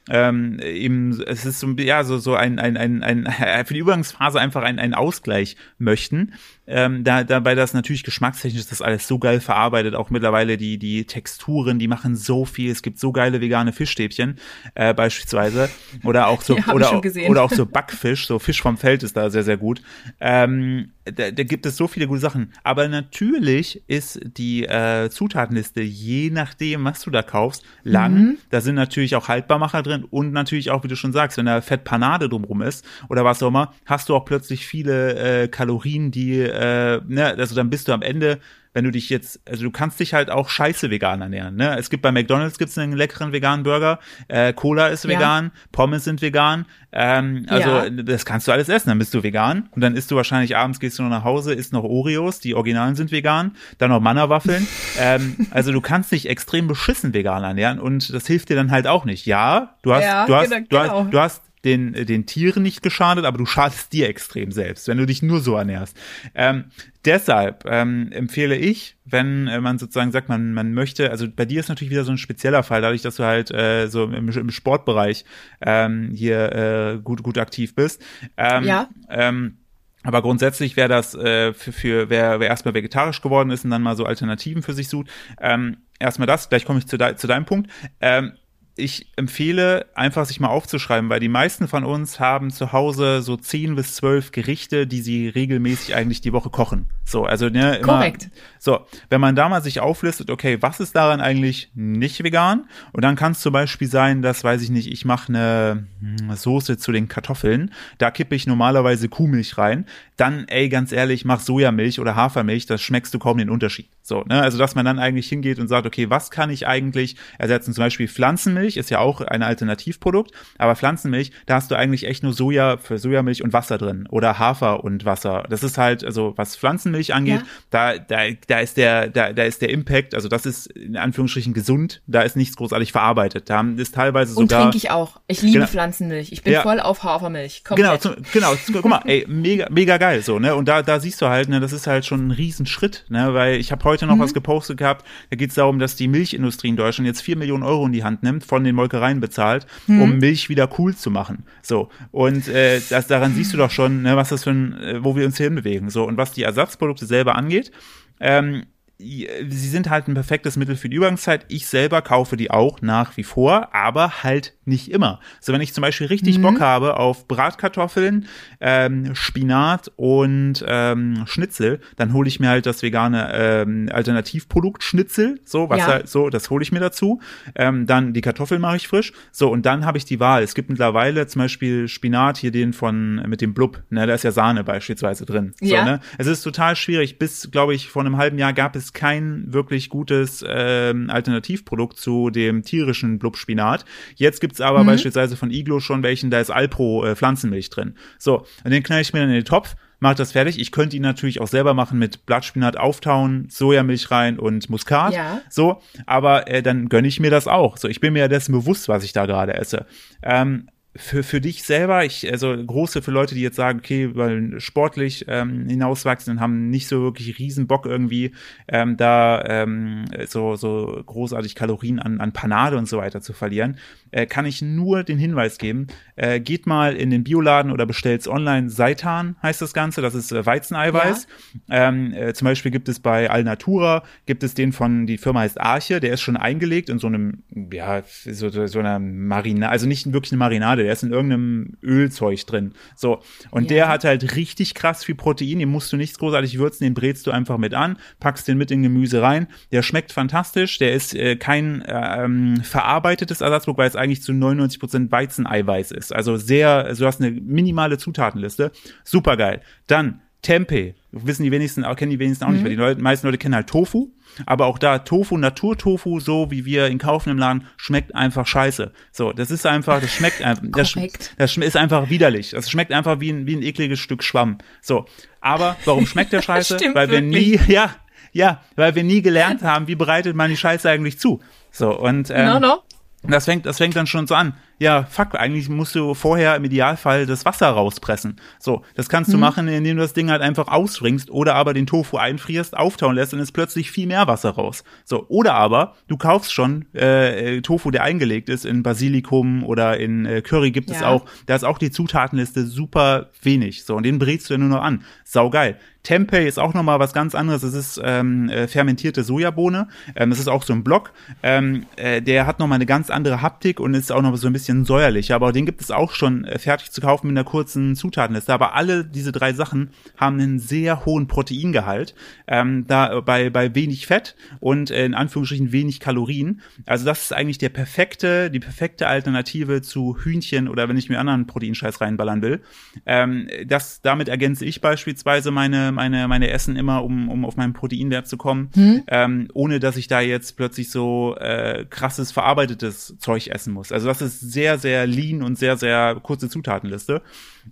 ähm, 0.08 0.60
eben, 0.60 1.20
es 1.26 1.44
ist 1.44 1.58
so, 1.58 1.68
ja, 1.72 2.04
so, 2.04 2.18
so 2.18 2.34
ein, 2.34 2.58
ein, 2.58 2.76
ein, 2.76 3.02
ein, 3.02 3.26
für 3.66 3.74
die 3.74 3.80
Übergangsphase 3.80 4.40
einfach 4.40 4.62
ein, 4.62 4.78
ein 4.78 4.94
Ausgleich 4.94 5.56
möchten. 5.78 6.34
Ähm, 6.66 7.04
da, 7.04 7.24
dabei 7.24 7.54
das 7.54 7.74
natürlich 7.74 8.02
geschmackstechnisch 8.02 8.60
ist 8.60 8.72
das 8.72 8.82
alles 8.82 9.06
so 9.06 9.18
geil 9.18 9.40
verarbeitet, 9.40 9.94
auch 9.94 10.10
mittlerweile 10.10 10.56
die, 10.56 10.78
die 10.78 11.04
Texturen, 11.04 11.78
die 11.78 11.88
machen 11.88 12.16
so 12.16 12.44
viel. 12.44 12.70
Es 12.70 12.82
gibt 12.82 12.98
so 12.98 13.12
geile 13.12 13.40
vegane 13.40 13.72
Fischstäbchen, 13.72 14.36
äh, 14.74 14.92
beispielsweise. 14.92 15.68
Oder 16.02 16.28
auch 16.28 16.42
so, 16.42 16.56
ja, 16.66 16.72
oder, 16.72 16.90
auch, 16.90 17.04
oder 17.28 17.42
auch 17.42 17.52
so 17.52 17.66
Backfisch, 17.66 18.26
so 18.26 18.38
Fisch 18.38 18.62
vom 18.62 18.76
Feld 18.76 19.02
ist 19.02 19.16
da 19.16 19.30
sehr, 19.30 19.44
sehr 19.44 19.56
gut. 19.56 19.80
Ähm, 20.20 20.90
da, 21.04 21.30
da 21.30 21.42
gibt 21.44 21.66
es 21.66 21.76
so 21.76 21.86
viele 21.86 22.06
gute 22.08 22.20
Sachen. 22.20 22.52
Aber 22.64 22.88
natürlich 22.88 23.82
ist 23.86 24.20
die 24.36 24.64
äh, 24.64 25.08
Zutatenliste, 25.08 25.80
je 25.80 26.30
nachdem, 26.30 26.84
was 26.84 27.02
du 27.02 27.10
da 27.10 27.22
kaufst, 27.22 27.64
lang. 27.84 28.14
Mhm. 28.14 28.38
Da 28.50 28.60
sind 28.60 28.74
natürlich 28.74 29.14
auch 29.14 29.28
Haltbarmacher 29.28 29.82
drin 29.82 30.04
und 30.04 30.32
natürlich 30.32 30.70
auch, 30.70 30.82
wie 30.84 30.88
du 30.88 30.96
schon 30.96 31.12
sagst, 31.12 31.38
wenn 31.38 31.46
da 31.46 31.60
Fett 31.60 31.84
Panade 31.84 32.28
drumrum 32.28 32.62
ist 32.62 32.84
oder 33.08 33.24
was 33.24 33.42
auch 33.42 33.48
immer, 33.48 33.72
hast 33.84 34.08
du 34.08 34.16
auch 34.16 34.24
plötzlich 34.24 34.66
viele 34.66 35.42
äh, 35.44 35.48
Kalorien, 35.48 36.10
die, 36.10 36.40
äh, 36.56 37.00
ne, 37.06 37.34
also 37.36 37.54
dann 37.54 37.70
bist 37.70 37.88
du 37.88 37.92
am 37.92 38.02
Ende 38.02 38.40
wenn 38.76 38.84
du 38.84 38.90
dich 38.90 39.08
jetzt, 39.08 39.40
also 39.48 39.64
du 39.64 39.70
kannst 39.70 39.98
dich 40.00 40.12
halt 40.12 40.28
auch 40.30 40.50
scheiße 40.50 40.90
vegan 40.90 41.22
ernähren. 41.22 41.56
Ne? 41.56 41.78
Es 41.78 41.88
gibt 41.88 42.02
bei 42.02 42.12
McDonald's 42.12 42.58
gibt's 42.58 42.76
einen 42.76 42.92
leckeren 42.92 43.32
veganen 43.32 43.62
Burger, 43.62 44.00
äh, 44.28 44.52
Cola 44.52 44.88
ist 44.88 45.08
vegan, 45.08 45.46
ja. 45.46 45.50
Pommes 45.72 46.04
sind 46.04 46.20
vegan. 46.20 46.66
Ähm, 46.92 47.46
also 47.48 47.70
ja. 47.70 47.88
das 47.88 48.26
kannst 48.26 48.46
du 48.46 48.52
alles 48.52 48.68
essen. 48.68 48.90
Dann 48.90 48.98
bist 48.98 49.14
du 49.14 49.22
vegan 49.22 49.70
und 49.70 49.80
dann 49.80 49.96
isst 49.96 50.10
du 50.10 50.16
wahrscheinlich 50.16 50.58
abends 50.58 50.78
gehst 50.78 50.98
du 50.98 51.04
noch 51.04 51.08
nach 51.08 51.24
Hause, 51.24 51.54
isst 51.54 51.72
noch 51.72 51.84
Oreos, 51.84 52.38
die 52.38 52.54
Originalen 52.54 52.96
sind 52.96 53.12
vegan, 53.12 53.56
dann 53.78 53.88
noch 53.88 54.00
Mannerwaffeln. 54.00 54.68
ähm, 55.00 55.46
also 55.52 55.72
du 55.72 55.80
kannst 55.80 56.12
dich 56.12 56.28
extrem 56.28 56.68
beschissen 56.68 57.14
vegan 57.14 57.44
ernähren 57.44 57.78
und 57.80 58.12
das 58.12 58.26
hilft 58.26 58.50
dir 58.50 58.56
dann 58.56 58.70
halt 58.70 58.86
auch 58.86 59.06
nicht. 59.06 59.24
Ja, 59.24 59.76
du 59.80 59.94
hast, 59.94 60.02
ja, 60.02 60.26
du 60.26 60.34
hast, 60.34 60.50
genau. 60.50 60.66
du 60.68 60.78
hast, 60.78 61.14
du 61.14 61.18
hast 61.18 61.45
den, 61.66 61.92
den 61.92 62.26
Tieren 62.26 62.62
nicht 62.62 62.82
geschadet, 62.82 63.24
aber 63.24 63.38
du 63.38 63.44
schadest 63.44 63.92
dir 63.92 64.08
extrem 64.08 64.52
selbst, 64.52 64.88
wenn 64.88 64.98
du 64.98 65.04
dich 65.04 65.22
nur 65.22 65.40
so 65.40 65.56
ernährst. 65.56 65.96
Ähm, 66.34 66.66
deshalb 67.04 67.64
ähm, 67.66 68.10
empfehle 68.12 68.56
ich, 68.56 68.96
wenn 69.04 69.48
äh, 69.48 69.60
man 69.60 69.78
sozusagen 69.78 70.12
sagt, 70.12 70.28
man, 70.28 70.54
man 70.54 70.72
möchte, 70.72 71.10
also 71.10 71.26
bei 71.28 71.44
dir 71.44 71.60
ist 71.60 71.68
natürlich 71.68 71.90
wieder 71.90 72.04
so 72.04 72.12
ein 72.12 72.18
spezieller 72.18 72.62
Fall, 72.62 72.82
dadurch, 72.82 73.02
dass 73.02 73.16
du 73.16 73.24
halt 73.24 73.50
äh, 73.50 73.88
so 73.88 74.04
im, 74.04 74.28
im 74.28 74.50
Sportbereich 74.50 75.24
ähm, 75.60 76.12
hier 76.14 76.52
äh, 76.52 76.98
gut, 77.02 77.22
gut 77.22 77.36
aktiv 77.36 77.74
bist. 77.74 78.00
Ähm, 78.36 78.64
ja. 78.64 78.88
Ähm, 79.10 79.58
aber 80.04 80.22
grundsätzlich 80.22 80.76
wäre 80.76 80.88
das 80.88 81.16
äh, 81.16 81.52
für, 81.52 81.72
für 81.72 82.10
wer, 82.10 82.38
wer 82.38 82.46
erstmal 82.46 82.74
vegetarisch 82.74 83.20
geworden 83.22 83.50
ist 83.50 83.64
und 83.64 83.72
dann 83.72 83.82
mal 83.82 83.96
so 83.96 84.06
Alternativen 84.06 84.62
für 84.62 84.72
sich 84.72 84.88
sucht. 84.88 85.08
Ähm, 85.40 85.78
erstmal 85.98 86.26
das, 86.26 86.48
gleich 86.48 86.64
komme 86.64 86.78
ich 86.78 86.86
zu, 86.86 86.96
de 86.96 87.16
zu 87.16 87.26
deinem 87.26 87.44
Punkt. 87.44 87.68
Ähm, 88.00 88.34
ich 88.78 89.06
empfehle 89.16 89.86
einfach 89.94 90.26
sich 90.26 90.38
mal 90.38 90.48
aufzuschreiben, 90.48 91.08
weil 91.08 91.18
die 91.18 91.28
meisten 91.28 91.66
von 91.66 91.84
uns 91.84 92.20
haben 92.20 92.50
zu 92.50 92.72
Hause 92.72 93.22
so 93.22 93.36
zehn 93.36 93.74
bis 93.74 93.94
zwölf 93.94 94.32
Gerichte, 94.32 94.86
die 94.86 95.00
sie 95.00 95.28
regelmäßig 95.28 95.94
eigentlich 95.94 96.20
die 96.20 96.34
Woche 96.34 96.50
kochen. 96.50 96.86
So, 97.04 97.24
also 97.24 97.48
ne, 97.48 97.76
immer, 97.76 97.94
Korrekt. 97.94 98.28
So, 98.58 98.80
wenn 99.08 99.20
man 99.20 99.34
da 99.34 99.48
mal 99.48 99.62
sich 99.62 99.80
auflistet, 99.80 100.30
okay, 100.30 100.58
was 100.60 100.80
ist 100.80 100.94
daran 100.94 101.20
eigentlich 101.20 101.70
nicht 101.74 102.22
vegan? 102.22 102.66
Und 102.92 103.02
dann 103.02 103.16
kann 103.16 103.32
es 103.32 103.40
zum 103.40 103.52
Beispiel 103.52 103.88
sein, 103.88 104.20
dass, 104.20 104.44
weiß 104.44 104.60
ich 104.60 104.70
nicht, 104.70 104.92
ich 104.92 105.04
mache 105.04 105.28
eine 105.28 105.86
hm, 106.00 106.34
Soße 106.34 106.76
zu 106.76 106.92
den 106.92 107.08
Kartoffeln, 107.08 107.72
da 107.96 108.10
kippe 108.10 108.34
ich 108.34 108.46
normalerweise 108.46 109.08
Kuhmilch 109.08 109.56
rein. 109.56 109.86
Dann, 110.16 110.46
ey, 110.48 110.68
ganz 110.68 110.92
ehrlich, 110.92 111.24
mach 111.24 111.40
Sojamilch 111.40 111.98
oder 112.00 112.16
Hafermilch, 112.16 112.66
das 112.66 112.82
schmeckst 112.82 113.14
du 113.14 113.18
kaum 113.18 113.38
den 113.38 113.50
Unterschied. 113.50 113.88
So, 114.02 114.22
ne, 114.22 114.40
also 114.40 114.58
dass 114.58 114.74
man 114.74 114.84
dann 114.84 114.98
eigentlich 114.98 115.28
hingeht 115.28 115.58
und 115.58 115.68
sagt, 115.68 115.86
okay, 115.86 116.10
was 116.10 116.30
kann 116.30 116.50
ich 116.50 116.66
eigentlich 116.66 117.16
ersetzen? 117.38 117.72
Zum 117.72 117.84
Beispiel 117.84 118.08
Pflanzenmilch 118.08 118.65
Pflanzenmilch 118.66 118.76
ist 118.76 118.90
ja 118.90 118.98
auch 118.98 119.20
ein 119.20 119.42
Alternativprodukt, 119.42 120.32
aber 120.58 120.76
Pflanzenmilch, 120.76 121.32
da 121.46 121.56
hast 121.56 121.70
du 121.70 121.74
eigentlich 121.74 122.06
echt 122.06 122.22
nur 122.22 122.32
Soja 122.32 122.76
für 122.76 122.98
Sojamilch 122.98 123.42
und 123.42 123.52
Wasser 123.52 123.78
drin 123.78 124.06
oder 124.10 124.38
Hafer 124.38 124.84
und 124.84 125.04
Wasser. 125.04 125.44
Das 125.48 125.62
ist 125.62 125.78
halt, 125.78 126.04
also 126.04 126.34
was 126.36 126.56
Pflanzenmilch 126.56 127.14
angeht, 127.14 127.40
ja. 127.40 127.46
da, 127.70 127.98
da, 127.98 128.24
da 128.46 128.58
ist 128.60 128.76
der, 128.76 129.08
da, 129.08 129.32
da 129.32 129.44
ist 129.44 129.62
der 129.62 129.70
Impact, 129.70 130.14
also 130.14 130.28
das 130.28 130.46
ist 130.46 130.66
in 130.66 130.96
Anführungsstrichen 130.96 131.54
gesund, 131.54 132.02
da 132.06 132.22
ist 132.22 132.36
nichts 132.36 132.56
großartig 132.56 132.92
verarbeitet. 132.92 133.48
Da 133.50 133.64
ist 133.76 133.94
teilweise 133.94 134.32
sogar. 134.32 134.42
Und 134.42 134.62
trinke 134.62 134.76
ich 134.76 134.90
auch. 134.90 135.20
Ich 135.26 135.42
liebe 135.42 135.58
genau, 135.58 135.66
Pflanzenmilch. 135.66 136.32
Ich 136.32 136.42
bin 136.42 136.52
ja, 136.52 136.62
voll 136.62 136.80
auf 136.80 137.02
Hafermilch. 137.02 137.64
Komplett. 137.64 138.02
Genau, 138.02 138.14
zu, 138.14 138.22
genau. 138.32 138.54
Guck 138.72 138.84
mal, 138.86 139.02
ey, 139.04 139.24
mega, 139.28 139.66
mega 139.70 139.96
geil 139.98 140.22
so, 140.22 140.38
ne? 140.38 140.54
Und 140.54 140.66
da, 140.68 140.82
da 140.82 141.00
siehst 141.00 141.20
du 141.22 141.26
halt, 141.26 141.48
ne, 141.48 141.60
das 141.60 141.72
ist 141.72 141.86
halt 141.86 142.04
schon 142.04 142.28
ein 142.28 142.30
Riesenschritt, 142.30 143.04
ne? 143.08 143.34
Weil 143.34 143.56
ich 143.56 143.72
habe 143.72 143.84
heute 143.84 144.06
noch 144.06 144.16
mhm. 144.16 144.20
was 144.20 144.34
gepostet 144.34 144.78
gehabt, 144.78 145.06
da 145.30 145.36
geht 145.36 145.50
es 145.50 145.56
darum, 145.56 145.78
dass 145.78 145.96
die 145.96 146.08
Milchindustrie 146.08 146.68
in 146.68 146.76
Deutschland 146.76 147.06
jetzt 147.06 147.22
vier 147.22 147.36
Millionen 147.36 147.62
Euro 147.62 147.86
in 147.86 147.92
die 147.92 148.04
Hand 148.04 148.22
nimmt 148.22 148.44
von 148.56 148.64
den 148.64 148.74
Molkereien 148.74 149.20
bezahlt, 149.20 149.66
hm. 149.84 150.00
um 150.00 150.16
Milch 150.16 150.48
wieder 150.48 150.66
cool 150.78 150.96
zu 150.96 151.10
machen. 151.10 151.44
So 151.60 151.90
und 152.10 152.48
äh, 152.48 152.80
das, 152.88 153.06
daran 153.06 153.34
siehst 153.34 153.52
du 153.52 153.58
doch 153.58 153.70
schon, 153.70 154.00
ne, 154.00 154.16
was 154.16 154.30
das 154.30 154.44
für 154.44 154.50
ein, 154.50 154.72
äh, 154.80 155.04
wo 155.04 155.14
wir 155.14 155.26
uns 155.26 155.36
hinbewegen. 155.36 155.90
So 155.90 156.04
und 156.04 156.16
was 156.16 156.32
die 156.32 156.42
Ersatzprodukte 156.42 157.04
selber 157.04 157.36
angeht. 157.36 157.70
Ähm, 158.18 158.64
sie 158.98 159.68
sind 159.68 159.90
halt 159.90 160.08
ein 160.08 160.14
perfektes 160.14 160.56
Mittel 160.56 160.76
für 160.76 160.88
die 160.88 160.96
Übergangszeit. 160.96 161.44
Ich 161.48 161.66
selber 161.66 162.00
kaufe 162.00 162.36
die 162.36 162.50
auch 162.50 162.80
nach 162.80 163.16
wie 163.16 163.24
vor, 163.24 163.74
aber 163.74 164.22
halt 164.22 164.54
nicht 164.64 164.90
immer. 164.90 165.20
So, 165.40 165.52
wenn 165.52 165.60
ich 165.60 165.74
zum 165.74 165.82
Beispiel 165.82 166.06
richtig 166.06 166.38
mhm. 166.38 166.42
Bock 166.42 166.60
habe 166.60 166.96
auf 166.96 167.28
Bratkartoffeln, 167.28 168.26
ähm, 168.60 169.14
Spinat 169.14 169.92
und 169.96 170.64
ähm, 170.66 171.24
Schnitzel, 171.26 171.80
dann 171.96 172.14
hole 172.14 172.26
ich 172.26 172.40
mir 172.40 172.48
halt 172.48 172.66
das 172.66 172.82
vegane 172.82 173.30
ähm, 173.34 173.88
Alternativprodukt 173.92 174.82
Schnitzel, 174.82 175.40
so, 175.44 175.68
was 175.68 175.80
ja. 175.80 175.86
halt, 175.86 176.08
so, 176.08 176.30
das 176.30 176.48
hole 176.48 176.62
ich 176.62 176.72
mir 176.72 176.80
dazu. 176.80 177.20
Ähm, 177.54 177.86
dann 177.86 178.14
die 178.14 178.22
Kartoffeln 178.22 178.60
mache 178.60 178.76
ich 178.76 178.88
frisch. 178.88 179.12
So, 179.30 179.50
und 179.50 179.66
dann 179.66 179.84
habe 179.84 179.98
ich 179.98 180.06
die 180.06 180.20
Wahl. 180.20 180.42
Es 180.42 180.54
gibt 180.54 180.70
mittlerweile 180.70 181.26
zum 181.26 181.42
Beispiel 181.42 181.86
Spinat, 181.86 182.38
hier 182.38 182.50
den 182.50 182.72
von, 182.72 183.16
mit 183.28 183.42
dem 183.42 183.52
Blub, 183.52 183.82
ne, 183.90 184.06
da 184.06 184.14
ist 184.14 184.24
ja 184.24 184.32
Sahne 184.32 184.64
beispielsweise 184.64 185.26
drin. 185.26 185.52
So, 185.60 185.66
ja. 185.74 185.84
ne? 185.84 186.00
Es 186.16 186.26
ist 186.26 186.42
total 186.42 186.76
schwierig. 186.76 187.18
Bis, 187.18 187.50
glaube 187.50 187.74
ich, 187.74 187.90
vor 187.90 188.04
einem 188.04 188.16
halben 188.16 188.38
Jahr 188.38 188.52
gab 188.52 188.74
es 188.74 188.85
ist 188.86 188.94
kein 188.94 189.52
wirklich 189.52 189.88
gutes 189.88 190.44
ähm, 190.46 191.10
Alternativprodukt 191.10 191.98
zu 191.98 192.30
dem 192.30 192.62
tierischen 192.62 193.18
Blubspinat. 193.18 193.84
Jetzt 194.14 194.40
gibt's 194.40 194.60
aber 194.60 194.82
mhm. 194.82 194.88
beispielsweise 194.88 195.36
von 195.36 195.50
Iglo 195.50 195.80
schon 195.80 196.02
welchen, 196.02 196.30
da 196.30 196.40
ist 196.40 196.50
Alpro 196.50 197.04
äh, 197.04 197.16
Pflanzenmilch 197.16 197.70
drin. 197.70 197.94
So, 198.18 198.46
und 198.64 198.70
den 198.70 198.82
knall 198.82 199.00
ich 199.00 199.12
mir 199.12 199.20
dann 199.20 199.30
in 199.30 199.34
den 199.34 199.44
Topf, 199.44 199.74
mache 199.98 200.14
das 200.14 200.32
fertig. 200.32 200.60
Ich 200.60 200.72
könnte 200.72 200.96
ihn 200.96 201.02
natürlich 201.02 201.40
auch 201.40 201.48
selber 201.48 201.74
machen 201.74 201.98
mit 201.98 202.26
Blattspinat 202.26 202.76
auftauen, 202.76 203.48
Sojamilch 203.50 204.10
rein 204.10 204.38
und 204.38 204.70
Muskat. 204.70 205.14
Ja. 205.14 205.40
So, 205.48 205.80
aber 206.06 206.48
äh, 206.48 206.62
dann 206.62 206.88
gönne 206.88 207.08
ich 207.08 207.18
mir 207.18 207.30
das 207.30 207.48
auch. 207.48 207.76
So, 207.76 207.88
ich 207.88 208.00
bin 208.00 208.12
mir 208.12 208.20
ja 208.20 208.28
dessen 208.28 208.52
bewusst, 208.52 208.88
was 208.88 209.04
ich 209.04 209.12
da 209.12 209.26
gerade 209.26 209.54
esse. 209.54 209.86
Ähm, 210.22 210.68
für, 210.96 211.22
für 211.22 211.40
dich 211.40 211.62
selber, 211.62 212.04
ich, 212.04 212.30
also 212.30 212.56
große 212.56 213.02
für 213.02 213.10
Leute, 213.10 213.34
die 213.34 213.42
jetzt 213.42 213.56
sagen, 213.56 213.78
okay, 213.78 214.14
weil 214.14 214.60
sportlich 214.60 215.24
ähm, 215.28 215.68
hinauswachsen 215.68 216.34
und 216.34 216.40
haben 216.40 216.70
nicht 216.70 216.88
so 216.88 217.02
wirklich 217.02 217.38
riesen 217.38 217.66
Bock 217.66 217.86
irgendwie 217.86 218.32
ähm, 218.68 218.96
da 218.96 219.44
ähm, 219.46 220.04
so, 220.28 220.56
so 220.56 221.02
großartig 221.04 221.54
Kalorien 221.54 221.98
an, 221.98 222.20
an 222.20 222.32
Panade 222.32 222.76
und 222.76 222.88
so 222.88 222.98
weiter 222.98 223.20
zu 223.20 223.32
verlieren, 223.32 223.78
äh, 224.10 224.26
kann 224.26 224.46
ich 224.46 224.62
nur 224.62 225.04
den 225.04 225.18
Hinweis 225.18 225.58
geben, 225.58 225.88
äh, 226.16 226.40
geht 226.40 226.66
mal 226.66 226.96
in 226.96 227.10
den 227.10 227.24
Bioladen 227.24 227.70
oder 227.70 227.86
bestellt's 227.86 228.28
online. 228.28 228.70
Seitan 228.70 229.36
heißt 229.42 229.60
das 229.60 229.74
Ganze, 229.74 230.00
das 230.00 230.14
ist 230.14 230.32
äh, 230.32 230.44
Weizeneiweiß. 230.44 231.26
Ja. 231.68 231.88
Ähm, 231.88 232.12
äh, 232.12 232.32
zum 232.32 232.46
Beispiel 232.46 232.70
gibt 232.70 232.88
es 232.88 233.00
bei 233.00 233.30
Alnatura, 233.30 234.02
gibt 234.24 234.42
es 234.42 234.54
den 234.54 234.72
von, 234.72 235.06
die 235.06 235.18
Firma 235.18 235.40
heißt 235.40 235.60
Arche, 235.60 236.00
der 236.00 236.12
ist 236.12 236.22
schon 236.22 236.36
eingelegt 236.36 236.88
in 236.88 236.98
so 236.98 237.06
einem, 237.06 237.42
ja, 237.72 238.02
so, 238.02 238.48
so 238.48 238.78
einer 238.78 238.98
Marinade, 238.98 239.70
also 239.70 239.86
nicht 239.86 240.12
wirklich 240.12 240.32
eine 240.32 240.38
Marinade, 240.38 240.85
der 240.86 240.92
ist 240.92 241.02
in 241.02 241.12
irgendeinem 241.12 241.76
Ölzeug 241.82 242.46
drin. 242.46 242.72
So. 242.94 243.20
Und 243.50 243.64
ja. 243.64 243.68
der 243.68 243.88
hat 243.88 244.04
halt 244.04 244.36
richtig 244.36 244.74
krass 244.74 245.04
viel 245.04 245.16
Protein, 245.16 245.58
den 245.58 245.68
musst 245.68 245.92
du 245.92 245.96
nichts 245.96 246.18
großartig 246.18 246.58
würzen, 246.58 246.84
den 246.84 246.94
brätst 246.94 247.26
du 247.26 247.32
einfach 247.32 247.58
mit 247.58 247.74
an, 247.74 247.98
packst 248.20 248.46
den 248.46 248.56
mit 248.56 248.70
in 248.70 248.82
Gemüse 248.82 249.20
rein. 249.20 249.48
Der 249.72 249.82
schmeckt 249.82 250.12
fantastisch, 250.12 250.78
der 250.78 250.92
ist 250.94 251.14
äh, 251.14 251.34
kein 251.36 251.82
äh, 251.82 252.24
ähm, 252.24 252.62
verarbeitetes 252.62 253.40
Ersatzprodukt, 253.40 253.78
weil 253.78 253.88
es 253.88 253.96
eigentlich 253.96 254.22
zu 254.22 254.32
99 254.32 254.78
Prozent 254.78 255.12
Weizeneiweiß 255.12 255.90
ist. 255.90 256.14
Also 256.14 256.36
sehr, 256.36 256.68
also 256.68 257.02
du 257.02 257.06
hast 257.08 257.20
eine 257.20 257.32
minimale 257.32 257.98
Zutatenliste. 257.98 258.70
Super 259.02 259.36
geil. 259.36 259.60
Dann 259.88 260.20
Tempeh. 260.42 260.94
Wissen 261.24 261.44
die 261.44 261.50
wenigsten, 261.50 261.84
kennen 261.96 262.10
die 262.10 262.18
wenigsten 262.18 262.44
auch 262.44 262.50
nicht, 262.50 262.60
mhm. 262.60 262.64
weil 262.64 262.70
die 262.70 262.76
Leute, 262.76 263.00
meisten 263.00 263.26
Leute 263.26 263.38
kennen 263.38 263.54
halt 263.54 263.68
Tofu. 263.68 264.10
Aber 264.44 264.66
auch 264.66 264.78
da 264.78 264.98
Tofu, 264.98 265.38
Naturtofu, 265.38 266.20
so 266.20 266.50
wie 266.50 266.64
wir 266.64 266.88
ihn 266.88 266.98
kaufen 266.98 267.30
im 267.30 267.38
Laden, 267.38 267.66
schmeckt 267.76 268.14
einfach 268.14 268.46
scheiße. 268.46 268.92
So, 269.10 269.32
das 269.32 269.50
ist 269.50 269.64
einfach, 269.64 270.00
das 270.00 270.12
schmeckt 270.12 270.42
einfach, 270.42 270.62
das, 270.72 270.94
das 271.38 271.56
ist 271.56 271.76
einfach 271.76 272.10
widerlich. 272.10 272.50
Das 272.50 272.70
schmeckt 272.70 272.92
einfach 272.92 273.20
wie 273.20 273.30
ein, 273.30 273.46
wie 273.46 273.56
ein 273.56 273.62
ekliges 273.62 273.98
Stück 273.98 274.22
Schwamm. 274.22 274.58
So. 274.82 275.06
Aber 275.40 275.76
warum 275.84 276.06
schmeckt 276.06 276.32
der 276.32 276.42
scheiße? 276.42 276.78
weil 276.92 277.10
wir 277.10 277.22
nie, 277.22 277.58
ja, 277.68 277.90
ja, 278.32 278.62
weil 278.74 278.94
wir 278.94 279.04
nie 279.04 279.22
gelernt 279.22 279.62
haben, 279.62 279.88
wie 279.88 279.94
bereitet 279.94 280.36
man 280.36 280.50
die 280.50 280.56
Scheiße 280.56 280.88
eigentlich 280.90 281.18
zu. 281.18 281.40
So, 281.70 281.98
und, 281.98 282.30
ähm, 282.30 282.46
no, 282.46 282.60
no. 282.60 282.82
Das 283.22 283.46
fängt, 283.46 283.66
das 283.66 283.78
fängt 283.78 283.96
dann 283.96 284.06
schon 284.06 284.26
so 284.26 284.34
an 284.34 284.54
ja, 284.78 285.04
fuck, 285.04 285.34
eigentlich 285.34 285.68
musst 285.68 285.94
du 285.94 286.14
vorher 286.14 286.54
im 286.56 286.64
Idealfall 286.64 287.24
das 287.24 287.44
Wasser 287.44 287.68
rauspressen. 287.68 288.36
So, 288.58 288.82
das 288.94 289.08
kannst 289.08 289.32
du 289.32 289.36
mhm. 289.36 289.40
machen, 289.40 289.68
indem 289.68 289.96
du 289.96 290.02
das 290.02 290.12
Ding 290.12 290.30
halt 290.30 290.42
einfach 290.42 290.68
auswringst 290.68 291.30
oder 291.30 291.54
aber 291.54 291.72
den 291.72 291.86
Tofu 291.86 292.18
einfrierst, 292.18 292.76
auftauen 292.76 293.14
lässt 293.14 293.32
und 293.32 293.40
es 293.40 293.52
plötzlich 293.52 293.90
viel 293.90 294.06
mehr 294.06 294.26
Wasser 294.26 294.50
raus. 294.50 294.84
So, 295.04 295.26
oder 295.28 295.54
aber 295.54 295.94
du 296.08 296.18
kaufst 296.18 296.52
schon 296.52 296.92
äh, 296.94 297.62
Tofu, 297.62 297.90
der 297.90 298.02
eingelegt 298.02 298.48
ist 298.48 298.66
in 298.66 298.82
Basilikum 298.82 299.64
oder 299.64 299.98
in 299.98 300.26
äh, 300.26 300.42
Curry 300.42 300.70
gibt 300.72 300.90
ja. 300.90 300.96
es 300.96 301.02
auch. 301.02 301.24
Da 301.46 301.56
ist 301.56 301.64
auch 301.64 301.78
die 301.78 301.90
Zutatenliste 301.90 302.66
super 302.66 303.30
wenig. 303.42 303.84
So, 303.84 303.96
und 303.96 304.02
den 304.02 304.18
brätst 304.18 304.50
du 304.50 304.54
ja 304.54 304.58
nur 304.58 304.68
noch 304.68 304.82
an. 304.82 305.04
Sau 305.24 305.48
geil. 305.48 305.78
Tempeh 306.06 306.46
ist 306.46 306.60
auch 306.60 306.72
nochmal 306.72 307.00
was 307.00 307.12
ganz 307.12 307.34
anderes. 307.34 307.64
Es 307.64 307.74
ist 307.74 308.00
ähm, 308.04 308.48
äh, 308.48 308.68
fermentierte 308.68 309.24
Sojabohne. 309.24 309.88
Ähm, 310.14 310.30
das 310.30 310.38
ist 310.38 310.46
auch 310.46 310.62
so 310.62 310.72
ein 310.72 310.84
Block. 310.84 311.12
Ähm, 311.42 311.86
äh, 311.96 312.22
der 312.22 312.46
hat 312.46 312.60
nochmal 312.60 312.76
eine 312.76 312.86
ganz 312.86 313.10
andere 313.10 313.42
Haptik 313.42 313.80
und 313.80 313.92
ist 313.94 314.12
auch 314.12 314.22
noch 314.22 314.36
so 314.36 314.46
ein 314.46 314.52
bisschen 314.52 314.65
bisschen 314.66 314.84
säuerlicher, 314.84 315.36
aber 315.36 315.52
den 315.52 315.64
gibt 315.64 315.80
es 315.80 315.92
auch 315.92 316.12
schon 316.12 316.44
äh, 316.44 316.58
fertig 316.58 316.90
zu 316.90 317.00
kaufen 317.00 317.28
mit 317.28 317.36
einer 317.36 317.48
kurzen 317.48 317.94
Zutatenliste. 317.94 318.52
Aber 318.52 318.74
alle 318.74 319.04
diese 319.04 319.30
drei 319.30 319.52
Sachen 319.52 319.90
haben 320.16 320.40
einen 320.40 320.58
sehr 320.58 321.04
hohen 321.06 321.28
Proteingehalt, 321.28 322.14
ähm, 322.48 322.84
da 322.88 323.20
bei, 323.20 323.48
bei 323.50 323.74
wenig 323.76 324.06
Fett 324.06 324.34
und 324.58 324.90
äh, 324.90 325.04
in 325.04 325.14
Anführungsstrichen 325.14 325.70
wenig 325.70 326.00
Kalorien. 326.00 326.62
Also 326.84 327.04
das 327.04 327.22
ist 327.22 327.32
eigentlich 327.32 327.58
der 327.58 327.68
perfekte, 327.68 328.50
die 328.50 328.58
perfekte 328.58 329.06
Alternative 329.06 329.82
zu 329.82 330.16
Hühnchen 330.18 330.68
oder 330.68 330.88
wenn 330.88 330.96
ich 330.96 331.08
mir 331.08 331.20
anderen 331.20 331.46
Proteinscheiß 331.46 332.00
reinballern 332.00 332.42
will. 332.42 332.60
Ähm, 333.06 333.48
das, 333.66 334.00
damit 334.02 334.28
ergänze 334.28 334.64
ich 334.64 334.80
beispielsweise 334.80 335.52
meine, 335.52 335.92
meine, 335.92 336.26
meine 336.26 336.50
Essen 336.50 336.74
immer, 336.74 337.04
um, 337.04 337.28
um 337.28 337.44
auf 337.44 337.56
meinen 337.56 337.72
Proteinwert 337.72 338.26
zu 338.26 338.36
kommen, 338.36 338.70
hm. 338.74 339.02
ähm, 339.06 339.48
ohne 339.54 339.78
dass 339.78 339.96
ich 339.96 340.08
da 340.08 340.20
jetzt 340.20 340.56
plötzlich 340.56 340.90
so 340.90 341.36
äh, 341.38 341.84
krasses 341.88 342.32
verarbeitetes 342.32 343.16
Zeug 343.18 343.46
essen 343.48 343.72
muss. 343.72 343.92
Also 343.92 344.08
das 344.08 344.20
ist 344.20 344.40
sehr, 344.56 344.78
sehr 344.78 345.06
lean 345.06 345.42
und 345.42 345.58
sehr, 345.58 345.76
sehr 345.76 346.14
kurze 346.22 346.48
Zutatenliste 346.48 347.20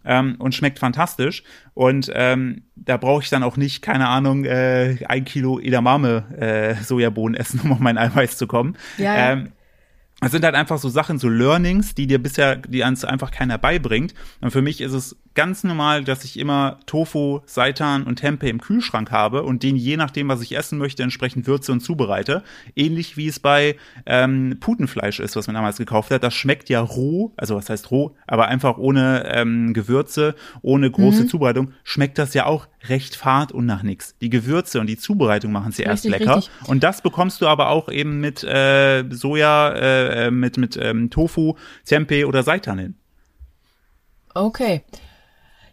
ähm, 0.04 0.36
und 0.38 0.54
schmeckt 0.54 0.78
fantastisch. 0.78 1.42
Und 1.72 2.12
ähm, 2.14 2.64
da 2.76 2.98
brauche 2.98 3.22
ich 3.22 3.30
dann 3.30 3.42
auch 3.42 3.56
nicht, 3.56 3.80
keine 3.80 4.08
Ahnung, 4.08 4.44
äh, 4.44 4.98
ein 5.08 5.24
Kilo 5.24 5.58
Edamame 5.58 6.24
äh, 6.36 6.74
Sojabohnen 6.84 7.40
essen, 7.40 7.60
um 7.60 7.72
auf 7.72 7.78
mein 7.78 7.96
Eiweiß 7.96 8.36
zu 8.36 8.46
kommen. 8.46 8.76
Ja, 8.98 9.16
ja. 9.16 9.32
Ähm, 9.32 9.52
es 10.20 10.30
sind 10.30 10.44
halt 10.44 10.54
einfach 10.54 10.76
so 10.76 10.90
Sachen, 10.90 11.18
so 11.18 11.30
Learnings, 11.30 11.94
die 11.94 12.06
dir 12.06 12.22
bisher, 12.22 12.56
die 12.56 12.84
ans 12.84 13.06
einfach 13.06 13.30
keiner 13.30 13.56
beibringt. 13.56 14.12
Und 14.42 14.50
für 14.50 14.60
mich 14.60 14.82
ist 14.82 14.92
es 14.92 15.16
ganz 15.34 15.64
normal, 15.64 16.04
dass 16.04 16.24
ich 16.24 16.38
immer 16.38 16.78
Tofu, 16.86 17.40
Seitan 17.46 18.04
und 18.04 18.16
Tempeh 18.16 18.48
im 18.48 18.60
Kühlschrank 18.60 19.10
habe 19.10 19.42
und 19.42 19.62
den 19.62 19.76
je 19.76 19.96
nachdem, 19.96 20.28
was 20.28 20.40
ich 20.40 20.56
essen 20.56 20.78
möchte, 20.78 21.02
entsprechend 21.02 21.46
würze 21.46 21.72
und 21.72 21.80
zubereite. 21.80 22.42
Ähnlich 22.76 23.16
wie 23.16 23.28
es 23.28 23.40
bei 23.40 23.76
ähm, 24.06 24.56
Putenfleisch 24.60 25.20
ist, 25.20 25.36
was 25.36 25.46
man 25.46 25.54
damals 25.54 25.76
gekauft 25.76 26.10
hat. 26.10 26.22
Das 26.22 26.34
schmeckt 26.34 26.68
ja 26.68 26.80
roh, 26.80 27.32
also 27.36 27.56
was 27.56 27.68
heißt 27.68 27.90
roh, 27.90 28.14
aber 28.26 28.48
einfach 28.48 28.78
ohne 28.78 29.24
ähm, 29.34 29.74
Gewürze, 29.74 30.34
ohne 30.62 30.90
große 30.90 31.24
mhm. 31.24 31.28
Zubereitung, 31.28 31.72
schmeckt 31.82 32.18
das 32.18 32.34
ja 32.34 32.46
auch 32.46 32.68
recht 32.88 33.16
fad 33.16 33.52
und 33.52 33.66
nach 33.66 33.82
nichts. 33.82 34.16
Die 34.20 34.30
Gewürze 34.30 34.80
und 34.80 34.86
die 34.86 34.96
Zubereitung 34.96 35.52
machen 35.52 35.72
sie 35.72 35.82
erst 35.82 36.04
lecker. 36.04 36.36
Richtig. 36.36 36.68
Und 36.68 36.84
das 36.84 37.02
bekommst 37.02 37.40
du 37.40 37.46
aber 37.46 37.70
auch 37.70 37.88
eben 37.88 38.20
mit 38.20 38.44
äh, 38.44 39.04
Soja, 39.10 39.72
äh, 39.72 40.30
mit, 40.30 40.58
mit 40.58 40.76
ähm, 40.76 41.10
Tofu, 41.10 41.54
Tempeh 41.84 42.24
oder 42.24 42.42
Seitan 42.42 42.78
hin. 42.78 42.94
Okay. 44.34 44.82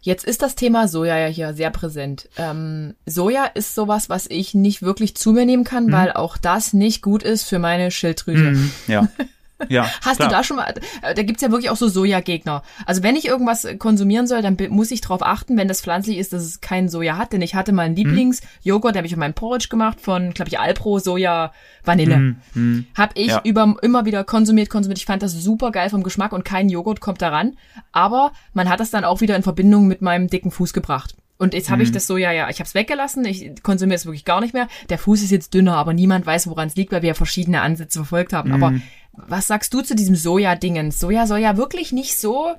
Jetzt 0.04 0.26
ist 0.26 0.42
das 0.42 0.56
Thema 0.56 0.88
Soja 0.88 1.16
ja 1.18 1.28
hier 1.28 1.54
sehr 1.54 1.70
präsent. 1.70 2.28
Ähm, 2.36 2.96
Soja 3.06 3.46
ist 3.46 3.76
sowas, 3.76 4.10
was 4.10 4.26
ich 4.28 4.56
nicht 4.56 4.82
wirklich 4.82 5.16
zu 5.16 5.32
mir 5.32 5.46
nehmen 5.46 5.64
kann, 5.64 5.86
mhm. 5.86 5.92
weil 5.92 6.12
auch 6.14 6.38
das 6.38 6.74
nicht 6.74 7.04
gut 7.04 7.22
ist 7.22 7.44
für 7.44 7.60
meine 7.60 7.92
Schilddrüse. 7.92 8.52
Mhm, 8.52 8.72
ja. 8.88 9.08
Ja, 9.70 9.90
Hast 10.02 10.18
klar. 10.18 10.30
du 10.30 10.36
da 10.36 10.44
schon 10.44 10.58
mal, 10.58 10.74
äh, 11.02 11.14
da 11.14 11.24
gibt's 11.24 11.42
ja 11.42 11.52
wirklich 11.52 11.70
auch 11.70 11.76
so 11.76 11.88
Sojagegner. 11.88 12.64
Also 12.86 13.04
wenn 13.04 13.16
ich 13.16 13.26
irgendwas 13.28 13.68
konsumieren 13.80 14.28
soll, 14.28 14.42
dann 14.42 14.58
muss 14.70 14.92
ich 14.92 15.02
darauf 15.02 15.24
achten, 15.24 15.58
wenn 15.58 15.68
das 15.68 15.82
pflanzlich 15.82 16.18
ist, 16.18 16.34
dass 16.34 16.44
es 16.44 16.62
keinen 16.62 16.90
Soja 16.90 17.18
hat. 17.18 17.34
Denn 17.34 17.42
ich 17.42 17.56
hatte 17.56 17.72
mal 17.72 17.84
einen 17.84 17.94
mhm. 17.94 18.04
Lieblingsjoghurt, 18.04 18.96
den 18.96 19.00
habe 19.00 19.08
ich 19.08 19.14
auf 19.14 19.20
meinem 19.20 19.34
Porridge 19.34 19.68
gemacht 19.70 20.02
von, 20.02 20.34
glaube 20.34 20.50
ich, 20.50 20.60
Alpro 20.60 21.00
Soja 21.00 21.52
Vanille. 21.84 22.18
Mm, 22.18 22.38
mm, 22.54 22.86
hab 22.96 23.18
ich 23.18 23.28
ja. 23.28 23.42
über, 23.44 23.76
immer 23.82 24.06
wieder 24.06 24.24
konsumiert, 24.24 24.70
konsumiert. 24.70 25.00
Ich 25.00 25.06
fand 25.06 25.24
das 25.24 25.34
super 25.34 25.72
geil 25.72 25.90
vom 25.90 26.04
Geschmack 26.04 26.32
und 26.32 26.46
kein 26.46 26.70
Joghurt 26.70 27.00
kommt 27.00 27.22
daran. 27.22 27.58
Aber 27.92 28.32
man 28.54 28.70
hat 28.70 28.80
das 28.80 28.92
dann 28.92 29.04
auch 29.04 29.22
wieder 29.22 29.36
in 29.36 29.44
Verbindung 29.44 29.88
mit 29.88 30.02
meinem 30.02 30.28
dicken 30.28 30.52
Fuß 30.52 30.74
gebracht. 30.74 31.16
Und 31.42 31.56
jetzt 31.56 31.72
habe 31.72 31.82
mhm. 31.82 31.86
ich 31.86 31.92
das 31.92 32.06
so, 32.06 32.18
ja, 32.18 32.32
ja, 32.32 32.50
ich 32.50 32.58
habe 32.58 32.68
es 32.68 32.76
weggelassen, 32.76 33.26
ich 33.26 33.64
konsumiere 33.64 33.96
es 33.96 34.06
wirklich 34.06 34.26
gar 34.26 34.42
nicht 34.42 34.54
mehr. 34.54 34.68
Der 34.90 35.00
Fuß 35.00 35.24
ist 35.24 35.32
jetzt 35.32 35.56
dünner, 35.56 35.76
aber 35.76 35.92
niemand 35.92 36.24
weiß, 36.28 36.46
woran 36.48 36.68
es 36.68 36.76
liegt, 36.76 36.92
weil 36.92 37.02
wir 37.02 37.08
ja 37.08 37.14
verschiedene 37.16 37.62
Ansätze 37.62 37.98
verfolgt 37.98 38.32
haben. 38.32 38.50
Mhm. 38.50 38.64
Aber 38.64 38.74
was 39.14 39.48
sagst 39.48 39.74
du 39.74 39.82
zu 39.82 39.96
diesem 39.96 40.16
Soja-Dingen? 40.16 40.92
Soja 40.92 41.28
soll 41.28 41.40
ja 41.40 41.58
wirklich 41.58 41.92
nicht 41.92 42.18
so, 42.18 42.56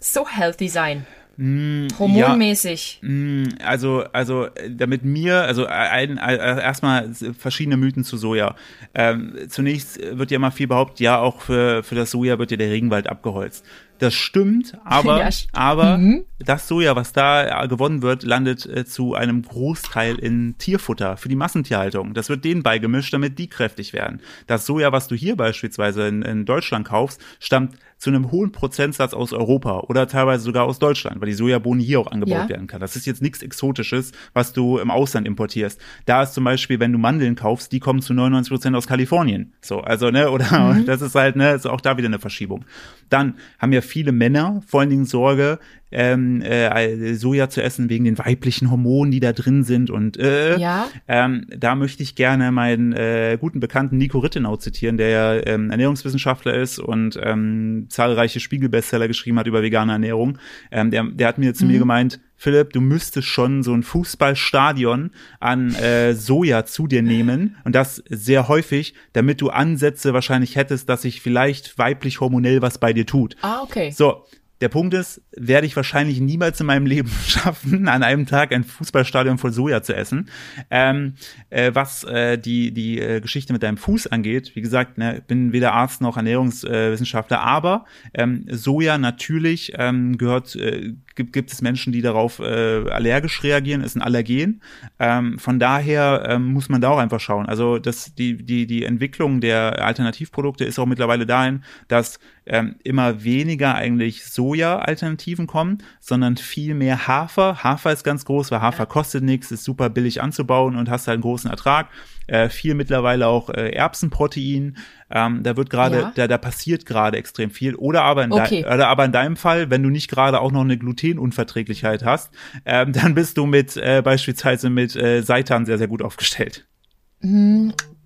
so 0.00 0.28
healthy 0.28 0.68
sein. 0.68 1.06
Mm, 1.36 1.88
Hormonmäßig. 1.98 3.00
Ja, 3.02 3.08
mm, 3.08 3.48
also, 3.64 4.04
also, 4.12 4.48
damit 4.68 5.04
mir, 5.04 5.42
also 5.42 5.66
ein, 5.66 6.18
ein, 6.18 6.38
erstmal 6.38 7.10
verschiedene 7.38 7.76
Mythen 7.76 8.04
zu 8.04 8.16
Soja. 8.16 8.54
Ähm, 8.94 9.34
zunächst 9.48 9.98
wird 10.00 10.30
ja 10.30 10.36
immer 10.36 10.52
viel 10.52 10.68
behauptet, 10.68 11.00
ja, 11.00 11.18
auch 11.18 11.40
für, 11.42 11.82
für 11.82 11.96
das 11.96 12.12
Soja 12.12 12.38
wird 12.38 12.52
ja 12.52 12.56
der 12.56 12.70
Regenwald 12.70 13.08
abgeholzt. 13.08 13.64
Das 13.98 14.14
stimmt, 14.14 14.76
aber, 14.84 15.20
ja, 15.20 15.28
aber 15.52 15.98
mhm. 15.98 16.24
das 16.40 16.66
Soja, 16.66 16.96
was 16.96 17.12
da 17.12 17.62
äh, 17.62 17.68
gewonnen 17.68 18.02
wird, 18.02 18.24
landet 18.24 18.66
äh, 18.66 18.84
zu 18.84 19.14
einem 19.14 19.42
Großteil 19.42 20.16
in 20.16 20.58
Tierfutter 20.58 21.16
für 21.16 21.28
die 21.28 21.36
Massentierhaltung. 21.36 22.12
Das 22.12 22.28
wird 22.28 22.44
denen 22.44 22.62
beigemischt, 22.62 23.12
damit 23.14 23.38
die 23.38 23.48
kräftig 23.48 23.92
werden. 23.92 24.20
Das 24.46 24.66
Soja, 24.66 24.90
was 24.90 25.06
du 25.06 25.14
hier 25.14 25.36
beispielsweise 25.36 26.08
in, 26.08 26.22
in 26.22 26.44
Deutschland 26.44 26.88
kaufst, 26.88 27.20
stammt 27.38 27.76
zu 28.04 28.10
einem 28.10 28.30
hohen 28.30 28.52
Prozentsatz 28.52 29.14
aus 29.14 29.32
Europa 29.32 29.80
oder 29.88 30.06
teilweise 30.06 30.44
sogar 30.44 30.66
aus 30.66 30.78
Deutschland, 30.78 31.22
weil 31.22 31.28
die 31.28 31.34
Sojabohnen 31.34 31.82
hier 31.82 32.00
auch 32.00 32.12
angebaut 32.12 32.34
ja. 32.34 32.48
werden 32.50 32.66
kann. 32.66 32.78
Das 32.78 32.96
ist 32.96 33.06
jetzt 33.06 33.22
nichts 33.22 33.40
Exotisches, 33.42 34.12
was 34.34 34.52
du 34.52 34.76
im 34.76 34.90
Ausland 34.90 35.26
importierst. 35.26 35.80
Da 36.04 36.22
ist 36.22 36.34
zum 36.34 36.44
Beispiel, 36.44 36.80
wenn 36.80 36.92
du 36.92 36.98
Mandeln 36.98 37.34
kaufst, 37.34 37.72
die 37.72 37.80
kommen 37.80 38.02
zu 38.02 38.12
99 38.12 38.50
Prozent 38.50 38.76
aus 38.76 38.86
Kalifornien. 38.86 39.54
So, 39.62 39.80
also, 39.80 40.10
ne, 40.10 40.30
oder 40.30 40.74
mhm. 40.74 40.84
das 40.86 41.00
ist 41.00 41.14
halt, 41.14 41.36
ne, 41.36 41.52
ist 41.52 41.66
auch 41.66 41.80
da 41.80 41.96
wieder 41.96 42.08
eine 42.08 42.18
Verschiebung. 42.18 42.66
Dann 43.08 43.36
haben 43.58 43.72
ja 43.72 43.80
viele 43.80 44.12
Männer 44.12 44.62
vor 44.66 44.80
allen 44.80 44.90
Dingen 44.90 45.06
Sorge, 45.06 45.58
ähm, 45.94 46.42
äh, 46.42 47.14
Soja 47.14 47.48
zu 47.48 47.62
essen 47.62 47.88
wegen 47.88 48.04
den 48.04 48.18
weiblichen 48.18 48.70
Hormonen, 48.70 49.12
die 49.12 49.20
da 49.20 49.32
drin 49.32 49.62
sind. 49.64 49.90
Und 49.90 50.18
äh, 50.18 50.58
ja. 50.58 50.88
ähm, 51.08 51.46
da 51.56 51.74
möchte 51.74 52.02
ich 52.02 52.16
gerne 52.16 52.52
meinen 52.52 52.92
äh, 52.92 53.38
guten 53.40 53.60
Bekannten 53.60 53.96
Nico 53.96 54.18
Rittenau 54.18 54.56
zitieren, 54.56 54.96
der 54.96 55.08
ja 55.08 55.46
ähm, 55.46 55.70
Ernährungswissenschaftler 55.70 56.54
ist 56.54 56.78
und 56.78 57.18
ähm, 57.22 57.86
zahlreiche 57.88 58.40
Spiegelbestseller 58.40 59.08
geschrieben 59.08 59.38
hat 59.38 59.46
über 59.46 59.62
vegane 59.62 59.92
Ernährung. 59.92 60.38
Ähm, 60.70 60.90
der, 60.90 61.04
der 61.04 61.28
hat 61.28 61.38
mir 61.38 61.54
zu 61.54 61.64
mhm. 61.64 61.72
mir 61.72 61.78
gemeint, 61.78 62.20
Philipp, 62.36 62.72
du 62.72 62.80
müsstest 62.80 63.28
schon 63.28 63.62
so 63.62 63.72
ein 63.72 63.82
Fußballstadion 63.82 65.12
an 65.40 65.74
äh, 65.76 66.14
Soja 66.14 66.66
zu 66.66 66.86
dir 66.86 67.02
nehmen 67.02 67.56
und 67.64 67.74
das 67.74 68.02
sehr 68.10 68.48
häufig, 68.48 68.94
damit 69.12 69.40
du 69.40 69.50
Ansätze 69.50 70.12
wahrscheinlich 70.12 70.56
hättest, 70.56 70.88
dass 70.88 71.02
sich 71.02 71.20
vielleicht 71.20 71.78
weiblich 71.78 72.20
hormonell 72.20 72.60
was 72.60 72.78
bei 72.78 72.92
dir 72.92 73.06
tut. 73.06 73.36
Ah, 73.40 73.62
okay. 73.62 73.92
So, 73.92 74.26
der 74.60 74.68
Punkt 74.68 74.94
ist, 74.94 75.20
werde 75.36 75.66
ich 75.66 75.74
wahrscheinlich 75.76 76.20
niemals 76.20 76.60
in 76.60 76.66
meinem 76.66 76.86
Leben 76.86 77.10
schaffen, 77.26 77.88
an 77.88 78.02
einem 78.02 78.26
Tag 78.26 78.52
ein 78.52 78.64
Fußballstadion 78.64 79.38
voll 79.38 79.52
Soja 79.52 79.82
zu 79.82 79.94
essen. 79.94 80.30
Ähm, 80.70 81.14
äh, 81.50 81.72
was 81.74 82.04
äh, 82.04 82.38
die, 82.38 82.72
die 82.72 83.00
äh, 83.00 83.20
Geschichte 83.20 83.52
mit 83.52 83.62
deinem 83.62 83.76
Fuß 83.76 84.06
angeht, 84.06 84.52
wie 84.54 84.60
gesagt, 84.60 84.96
ne, 84.98 85.22
bin 85.26 85.52
weder 85.52 85.72
Arzt 85.72 86.00
noch 86.00 86.16
Ernährungswissenschaftler, 86.16 87.40
aber 87.40 87.84
ähm, 88.14 88.46
Soja 88.48 88.96
natürlich 88.98 89.72
ähm, 89.76 90.18
gehört, 90.18 90.54
äh, 90.56 90.94
gibt, 91.14 91.32
gibt 91.32 91.52
es 91.52 91.60
Menschen, 91.60 91.92
die 91.92 92.02
darauf 92.02 92.38
äh, 92.38 92.44
allergisch 92.90 93.42
reagieren, 93.42 93.82
ist 93.82 93.96
ein 93.96 94.02
Allergen. 94.02 94.60
Ähm, 94.98 95.38
von 95.38 95.58
daher 95.58 96.26
ähm, 96.28 96.52
muss 96.52 96.68
man 96.68 96.80
da 96.80 96.90
auch 96.90 96.98
einfach 96.98 97.20
schauen. 97.20 97.46
Also 97.46 97.78
das, 97.78 98.14
die, 98.14 98.36
die, 98.36 98.66
die 98.66 98.84
Entwicklung 98.84 99.40
der 99.40 99.84
Alternativprodukte 99.84 100.64
ist 100.64 100.78
auch 100.78 100.86
mittlerweile 100.86 101.26
dahin, 101.26 101.64
dass 101.88 102.18
ähm, 102.46 102.76
immer 102.82 103.24
weniger 103.24 103.74
eigentlich 103.74 104.24
Soja-Alternativen 104.26 105.46
kommen, 105.46 105.78
sondern 106.00 106.36
viel 106.36 106.74
mehr 106.74 107.08
Hafer. 107.08 107.64
Hafer 107.64 107.92
ist 107.92 108.04
ganz 108.04 108.24
groß, 108.24 108.50
weil 108.50 108.60
Hafer 108.60 108.86
kostet 108.86 109.24
nichts, 109.24 109.50
ist 109.50 109.64
super 109.64 109.88
billig 109.88 110.22
anzubauen 110.22 110.76
und 110.76 110.90
hast 110.90 111.08
halt 111.08 111.16
einen 111.16 111.22
großen 111.22 111.50
Ertrag. 111.50 111.88
Äh, 112.26 112.48
viel 112.48 112.74
mittlerweile 112.74 113.26
auch 113.26 113.50
äh, 113.50 113.70
Erbsenprotein. 113.70 114.76
Ähm, 115.10 115.42
da 115.42 115.56
wird 115.56 115.70
gerade, 115.70 115.96
ja. 116.00 116.12
da, 116.14 116.26
da 116.26 116.38
passiert 116.38 116.86
gerade 116.86 117.18
extrem 117.18 117.50
viel. 117.50 117.74
Oder 117.74 118.02
aber, 118.02 118.24
in 118.24 118.32
okay. 118.32 118.64
oder 118.64 118.88
aber 118.88 119.04
in 119.04 119.12
deinem 119.12 119.36
Fall, 119.36 119.70
wenn 119.70 119.82
du 119.82 119.90
nicht 119.90 120.10
gerade 120.10 120.40
auch 120.40 120.52
noch 120.52 120.62
eine 120.62 120.78
Glutenunverträglichkeit 120.78 122.04
hast, 122.04 122.32
ähm, 122.64 122.92
dann 122.92 123.14
bist 123.14 123.36
du 123.36 123.46
mit 123.46 123.76
äh, 123.76 124.02
beispielsweise 124.02 124.70
mit 124.70 124.96
äh, 124.96 125.22
Seitan 125.22 125.66
sehr, 125.66 125.78
sehr 125.78 125.88
gut 125.88 126.02
aufgestellt. 126.02 126.66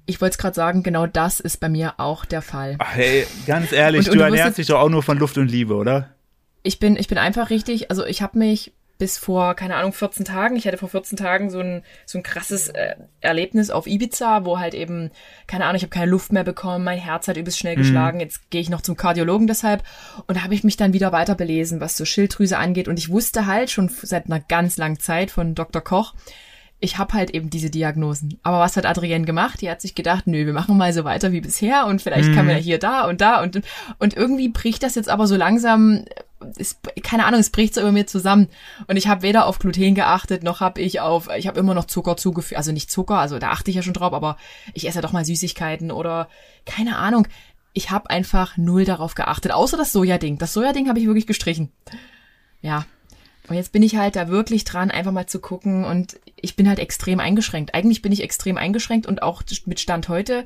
Ich 0.09 0.23
wollte 0.23 0.33
es 0.33 0.39
gerade 0.39 0.55
sagen, 0.55 0.83
genau 0.83 1.07
das 1.07 1.39
ist 1.39 1.61
bei 1.61 1.69
mir 1.69 1.95
auch 1.99 2.25
der 2.25 2.41
Fall. 2.41 2.77
Ach, 2.79 2.95
hey, 2.95 3.27
ganz 3.47 3.73
ehrlich, 3.73 4.07
und, 4.07 4.13
und 4.13 4.15
du, 4.15 4.19
du 4.21 4.25
ernährst 4.25 4.57
dich 4.57 4.67
doch 4.67 4.81
auch 4.81 4.89
nur 4.89 5.03
von 5.03 5.19
Luft 5.19 5.37
und 5.37 5.49
Liebe, 5.49 5.75
oder? 5.75 6.15
Ich 6.63 6.79
bin, 6.79 6.97
ich 6.97 7.09
bin 7.09 7.19
einfach 7.19 7.51
richtig, 7.51 7.91
also 7.91 8.07
ich 8.07 8.23
habe 8.23 8.39
mich 8.39 8.73
bis 8.97 9.19
vor, 9.19 9.55
keine 9.55 9.77
Ahnung, 9.77 9.93
14 9.93 10.25
Tagen, 10.25 10.57
ich 10.57 10.67
hatte 10.67 10.79
vor 10.79 10.89
14 10.89 11.19
Tagen 11.19 11.51
so 11.51 11.61
ein, 11.61 11.83
so 12.07 12.19
ein 12.19 12.23
krasses 12.23 12.69
äh, 12.69 12.97
Erlebnis 13.21 13.71
auf 13.71 13.87
Ibiza, 13.87 14.47
wo 14.47 14.59
halt 14.59 14.75
eben, 14.75 15.11
keine 15.47 15.65
Ahnung, 15.65 15.77
ich 15.77 15.83
habe 15.83 15.91
keine 15.91 16.11
Luft 16.11 16.33
mehr 16.33 16.43
bekommen, 16.43 16.85
mein 16.85 16.99
Herz 16.99 17.29
hat 17.29 17.37
übelst 17.37 17.59
schnell 17.59 17.77
mhm. 17.77 17.81
geschlagen, 17.81 18.21
jetzt 18.21 18.51
gehe 18.51 18.63
ich 18.63 18.71
noch 18.71 18.81
zum 18.81 18.97
Kardiologen 18.97 19.47
deshalb 19.47 19.85
und 20.27 20.37
da 20.37 20.43
habe 20.43 20.55
ich 20.55 20.65
mich 20.65 20.77
dann 20.77 20.95
wieder 20.95 21.13
weiter 21.13 21.35
belesen, 21.35 21.81
was 21.81 21.99
so 21.99 22.05
Schilddrüse 22.05 22.59
angeht 22.59 22.89
und 22.89 22.99
ich 22.99 23.11
wusste 23.11 23.47
halt 23.47 23.71
schon 23.71 23.89
seit 23.89 24.25
einer 24.25 24.41
ganz 24.41 24.79
langen 24.79 24.99
Zeit 24.99 25.31
von 25.31 25.55
Dr. 25.55 25.83
Koch, 25.83 26.15
ich 26.81 26.99
habe 26.99 27.15
halt 27.15 27.31
eben 27.31 27.51
diese 27.51 27.71
Diagnosen. 27.71 28.39
Aber 28.43 28.61
was 28.61 28.77
hat 28.77 28.87
Adrienne 28.87 29.25
gemacht? 29.25 29.61
Die 29.61 29.71
hat 29.71 29.81
sich 29.81 29.95
gedacht, 29.95 30.27
nö, 30.27 30.47
wir 30.47 30.53
machen 30.53 30.77
mal 30.77 30.93
so 30.93 31.05
weiter 31.05 31.33
wie 31.33 31.41
bisher 31.41 31.87
und 31.87 32.01
vielleicht 32.01 32.29
mhm. 32.29 32.35
kann 32.35 32.47
man 32.47 32.57
ja 32.57 32.63
hier 32.63 32.79
da 32.79 33.09
und 33.09 33.21
da 33.21 33.43
und 33.43 33.63
und 33.99 34.15
irgendwie 34.15 34.49
bricht 34.49 34.83
das 34.83 34.95
jetzt 34.95 35.09
aber 35.09 35.27
so 35.27 35.37
langsam 35.37 36.05
es, 36.57 36.79
keine 37.03 37.25
Ahnung, 37.27 37.41
es 37.41 37.51
bricht 37.51 37.75
so 37.75 37.81
über 37.81 37.91
mir 37.91 38.07
zusammen 38.07 38.49
und 38.87 38.97
ich 38.97 39.09
habe 39.09 39.23
weder 39.23 39.47
auf 39.47 39.59
Gluten 39.59 39.97
geachtet, 39.97 40.45
noch 40.45 40.61
habe 40.61 40.81
ich 40.81 41.01
auf 41.01 41.29
ich 41.37 41.49
habe 41.49 41.59
immer 41.59 41.75
noch 41.75 41.87
Zucker 41.87 42.17
zugefügt, 42.17 42.57
also 42.57 42.71
nicht 42.71 42.93
Zucker, 42.93 43.19
also 43.19 43.39
da 43.41 43.51
achte 43.51 43.71
ich 43.71 43.77
ja 43.77 43.83
schon 43.83 43.95
drauf, 43.95 44.13
aber 44.13 44.37
ich 44.73 44.87
esse 44.87 44.99
ja 44.99 45.03
doch 45.03 45.13
mal 45.13 45.25
Süßigkeiten 45.25 45.91
oder 45.91 46.29
keine 46.65 46.97
Ahnung. 46.99 47.27
Ich 47.75 47.91
habe 47.91 48.11
einfach 48.11 48.57
null 48.57 48.85
darauf 48.85 49.15
geachtet, 49.15 49.53
außer 49.53 49.77
das 49.77 49.93
Sojading. 49.93 50.39
Das 50.39 50.53
Sojading 50.53 50.89
habe 50.89 50.99
ich 50.99 51.07
wirklich 51.07 51.27
gestrichen. 51.27 51.71
Ja, 52.61 52.87
und 53.49 53.57
jetzt 53.57 53.73
bin 53.73 53.83
ich 53.83 53.97
halt 53.97 54.17
da 54.17 54.29
wirklich 54.29 54.65
dran, 54.65 54.91
einfach 54.91 55.13
mal 55.13 55.27
zu 55.27 55.41
gucken 55.41 55.85
und 55.85 56.19
ich 56.37 56.57
bin 56.57 56.69
halt 56.69 56.79
extrem 56.79 57.21
eingeschränkt. 57.21 57.75
Eigentlich 57.75 58.03
bin 58.03 58.13
ich 58.13 58.23
extrem 58.23 58.57
eingeschränkt 58.57 59.07
und 59.07 59.23
auch 59.23 59.43
mit 59.67 59.81
Stand 59.81 60.09
heute 60.09 60.45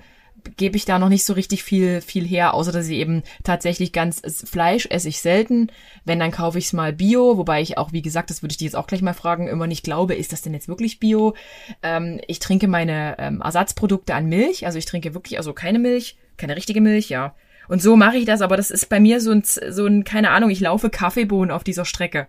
gebe 0.57 0.77
ich 0.77 0.85
da 0.85 0.99
noch 0.99 1.09
nicht 1.09 1.25
so 1.25 1.35
richtig 1.35 1.63
viel 1.63 2.01
viel 2.01 2.27
her, 2.27 2.55
außer 2.55 2.73
dass 2.73 2.89
ich 2.89 2.99
eben 2.99 3.23
tatsächlich 3.45 3.93
ganz 3.93 4.23
Fleisch 4.45 4.87
esse 4.87 5.09
ich 5.09 5.21
selten. 5.21 5.71
Wenn 6.05 6.19
dann 6.19 6.31
kaufe 6.31 6.59
ich 6.59 6.67
es 6.67 6.73
mal 6.73 6.93
Bio, 6.93 7.37
wobei 7.37 7.61
ich 7.61 7.79
auch 7.79 7.93
wie 7.93 8.03
gesagt, 8.03 8.31
das 8.31 8.43
würde 8.43 8.53
ich 8.53 8.59
dich 8.59 8.67
jetzt 8.67 8.77
auch 8.77 8.87
gleich 8.87 9.03
mal 9.03 9.15
fragen, 9.15 9.49
immer 9.49 9.67
nicht 9.67 9.85
glaube, 9.85 10.15
ist 10.15 10.33
das 10.33 10.43
denn 10.43 10.55
jetzt 10.55 10.69
wirklich 10.69 11.01
Bio? 11.01 11.35
Ähm, 11.83 12.21
ich 12.27 12.39
trinke 12.39 12.69
meine 12.69 13.17
ähm, 13.19 13.41
Ersatzprodukte 13.41 14.15
an 14.15 14.27
Milch, 14.27 14.67
also 14.67 14.79
ich 14.79 14.87
trinke 14.87 15.15
wirklich 15.15 15.39
also 15.39 15.53
keine 15.53 15.79
Milch, 15.79 16.17
keine 16.37 16.57
richtige 16.57 16.81
Milch, 16.81 17.09
ja. 17.09 17.35
Und 17.69 17.81
so 17.81 17.97
mache 17.97 18.17
ich 18.17 18.25
das, 18.25 18.41
aber 18.41 18.57
das 18.57 18.71
ist 18.71 18.89
bei 18.89 19.01
mir 19.01 19.21
so 19.21 19.31
ein 19.31 19.43
so 19.45 19.87
ein 19.87 20.05
keine 20.05 20.31
Ahnung, 20.31 20.51
ich 20.51 20.61
laufe 20.61 20.91
Kaffeebohnen 20.91 21.51
auf 21.51 21.65
dieser 21.65 21.85
Strecke. 21.85 22.27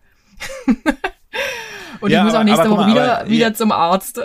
Und 2.02 2.12
ja, 2.12 2.20
ich 2.20 2.26
muss 2.26 2.34
auch 2.34 2.44
nächste 2.44 2.70
Woche 2.70 2.88
wieder, 2.88 3.20
aber, 3.20 3.30
wieder 3.30 3.48
ja. 3.48 3.54
zum 3.54 3.72
Arzt. 3.72 4.22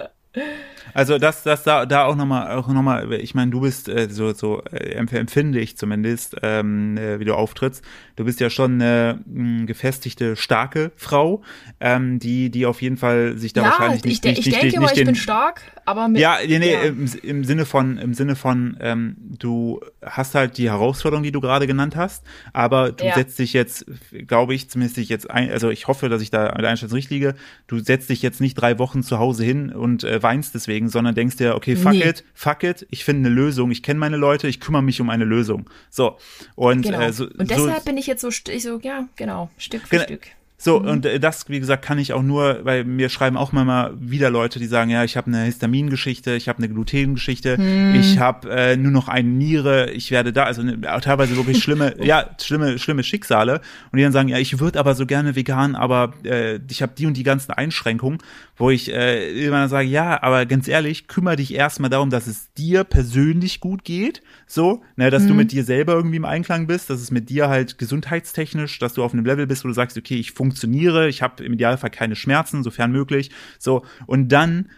Also 0.99 1.16
das, 1.16 1.44
das 1.44 1.62
da, 1.62 1.86
da 1.86 2.07
auch 2.07 2.16
nochmal, 2.16 2.57
auch 2.57 2.66
noch 2.66 2.82
mal, 2.82 3.12
ich 3.12 3.32
meine, 3.32 3.53
du 3.53 3.61
bist 3.61 3.88
äh, 3.88 4.09
so, 4.11 4.32
so 4.32 4.64
äh, 4.64 4.94
empfinde 4.96 5.61
ich 5.61 5.76
zumindest, 5.76 6.34
ähm, 6.42 6.96
äh, 6.96 7.20
wie 7.20 7.24
du 7.24 7.36
auftrittst. 7.36 7.84
Du 8.16 8.24
bist 8.24 8.40
ja 8.40 8.51
schon 8.51 8.82
eine 8.82 9.20
mh, 9.24 9.66
gefestigte, 9.66 10.34
starke 10.34 10.90
Frau, 10.96 11.42
ähm, 11.78 12.18
die, 12.18 12.51
die 12.51 12.66
auf 12.66 12.82
jeden 12.82 12.96
Fall 12.96 13.38
sich 13.38 13.53
da 13.53 13.62
ja, 13.62 13.68
wahrscheinlich 13.68 14.03
nicht, 14.03 14.24
ich, 14.24 14.30
nicht, 14.30 14.38
ich 14.40 14.46
nicht, 14.46 14.57
denke 14.57 14.80
nicht, 14.80 14.90
nicht, 14.90 14.99
ich 14.99 15.07
bin 15.07 15.14
stark, 15.14 15.62
aber 15.84 16.09
mit, 16.09 16.20
ja, 16.20 16.38
nee, 16.44 16.59
nee, 16.59 16.72
ja. 16.72 16.80
Im, 16.80 17.09
im 17.22 17.44
Sinne 17.44 17.64
von, 17.64 17.96
im 17.99 18.12
Sinne 18.12 18.34
von, 18.34 18.76
ähm, 18.80 19.14
du 19.38 19.80
hast 20.05 20.34
halt 20.34 20.59
die 20.59 20.68
Herausforderung, 20.68 21.22
die 21.22 21.30
du 21.30 21.40
gerade 21.40 21.68
genannt 21.68 21.94
hast, 21.94 22.24
aber 22.53 22.90
du 22.90 23.05
ja. 23.05 23.14
setzt 23.14 23.38
dich 23.38 23.53
jetzt, 23.53 23.86
glaube 24.26 24.53
ich, 24.53 24.68
zumindest 24.68 24.96
dich 24.96 25.09
jetzt 25.09 25.30
ein, 25.30 25.49
also 25.53 25.70
ich 25.70 25.86
hoffe, 25.86 26.09
dass 26.09 26.22
ich 26.22 26.32
da 26.32 26.53
mit 26.57 26.64
Einstellung 26.64 26.94
richtig 26.94 27.12
liege, 27.12 27.34
du 27.68 27.78
setzt 27.78 28.11
dich 28.11 28.20
jetzt 28.20 28.40
nicht 28.40 28.55
drei 28.55 28.80
Wochen 28.80 29.05
zu 29.05 29.20
Hause 29.20 29.44
hin 29.44 29.70
und 29.70 30.03
äh, 30.03 30.20
weinst 30.20 30.57
deswegen 30.57 30.88
deswegen, 30.89 30.91
sondern 30.91 31.14
denkst 31.14 31.36
dir, 31.36 31.55
okay, 31.55 31.76
fuck 31.76 31.93
nee. 31.93 32.09
it, 32.09 32.24
fuck 32.34 32.62
it, 32.62 32.86
ich 32.91 33.05
finde 33.05 33.28
eine 33.28 33.34
Lösung, 33.34 33.70
ich 33.70 33.82
kenne 33.82 34.01
meine 34.01 34.16
Leute, 34.16 34.49
ich 34.49 34.61
kümmere 34.61 34.82
mich 34.82 35.01
um 35.01 35.11
eine 35.11 35.24
Lösung. 35.24 35.68
So. 35.91 36.18
Und, 36.55 36.82
genau. 36.82 37.01
äh, 37.01 37.12
so, 37.12 37.24
und 37.24 37.51
deshalb 37.51 37.78
so, 37.78 37.84
bin 37.84 37.97
ich 37.97 38.07
jetzt 38.07 38.20
so, 38.20 38.28
ich 38.28 38.62
so, 38.62 38.78
ja, 38.80 39.09
genau, 39.16 39.51
Stück 39.59 39.86
für 39.86 40.01
Stück. 40.01 40.28
So, 40.61 40.81
mhm. 40.81 40.89
und 40.89 41.07
äh, 41.07 41.21
das, 41.21 41.49
wie 41.49 41.61
gesagt, 41.61 41.85
kann 41.85 42.01
ich 42.01 42.13
auch 42.13 42.23
nur, 42.23 42.65
weil 42.65 42.83
mir 42.83 43.11
schreiben 43.11 43.37
auch 43.37 43.53
mal 43.53 43.93
wieder 44.01 44.29
Leute, 44.29 44.59
die 44.59 44.67
sagen, 44.67 44.91
ja, 44.91 45.05
ich 45.05 45.17
habe 45.17 45.29
eine 45.29 45.45
Histamingeschichte, 45.45 46.35
ich 46.35 46.49
habe 46.49 46.59
eine 46.59 46.69
Glutengeschichte, 46.69 47.57
mhm. 47.57 47.95
ich 47.95 48.19
habe 48.19 48.51
äh, 48.51 48.77
nur 48.77 48.91
noch 48.91 49.07
eine 49.07 49.29
Niere, 49.29 49.93
ich 49.93 50.11
werde 50.11 50.33
da, 50.33 50.45
also 50.45 50.65
ne, 50.65 50.81
teilweise 51.01 51.37
wirklich 51.37 51.63
schlimme, 51.63 51.95
ja, 52.05 52.31
schlimme, 52.43 52.81
schlimme 52.81 53.05
Schicksale. 53.05 53.61
Und 53.93 53.99
die 53.99 54.03
dann 54.03 54.11
sagen, 54.11 54.29
ja, 54.29 54.39
ich 54.39 54.59
würde 54.59 54.81
aber 54.81 54.97
so 54.97 55.07
gerne 55.07 55.37
vegan, 55.37 55.77
aber 55.77 56.15
äh, 56.25 56.59
ich 56.69 56.83
habe 56.83 56.93
die 56.99 57.07
und 57.07 57.17
die 57.17 57.23
ganzen 57.23 57.53
Einschränkungen, 57.53 58.19
wo 58.57 58.71
ich 58.71 58.93
äh, 58.93 59.47
immer 59.47 59.69
sage, 59.69 59.87
ja, 59.87 60.21
aber 60.25 60.45
ganz 60.45 60.67
ehrlich, 60.67 61.07
kümmere 61.07 61.37
dich 61.37 61.55
erstmal 61.55 61.89
darum, 61.89 62.11
dass 62.11 62.27
es 62.27 62.53
dir 62.55 62.83
persönlich 62.83 63.61
gut 63.61 63.85
geht, 63.85 64.23
so, 64.49 64.83
ne, 64.97 65.11
dass 65.11 65.23
mhm. 65.23 65.29
du 65.29 65.35
mit 65.35 65.53
dir 65.53 65.63
selber 65.63 65.93
irgendwie 65.93 66.17
im 66.17 66.25
Einklang 66.25 66.67
bist, 66.67 66.91
dass 66.91 67.01
es 67.01 67.13
mit 67.13 67.31
dir 67.31 67.49
halt 67.49 67.79
gesundheitstechnisch, 67.79 68.81
dass 68.81 68.95
du 68.95 69.05
auf 69.05 69.13
einem 69.13 69.25
Level 69.25 69.47
bist, 69.47 69.63
wo 69.63 69.69
du 69.69 69.75
sagst, 69.75 69.97
okay, 69.97 70.17
ich 70.17 70.33
funktioniere, 70.33 70.47
ich 70.51 71.22
habe 71.22 71.44
im 71.44 71.53
Idealfall 71.53 71.90
keine 71.90 72.16
Schmerzen, 72.16 72.62
sofern 72.62 72.92
möglich. 72.92 73.30
So, 73.59 73.84
und 74.07 74.28
dann 74.28 74.68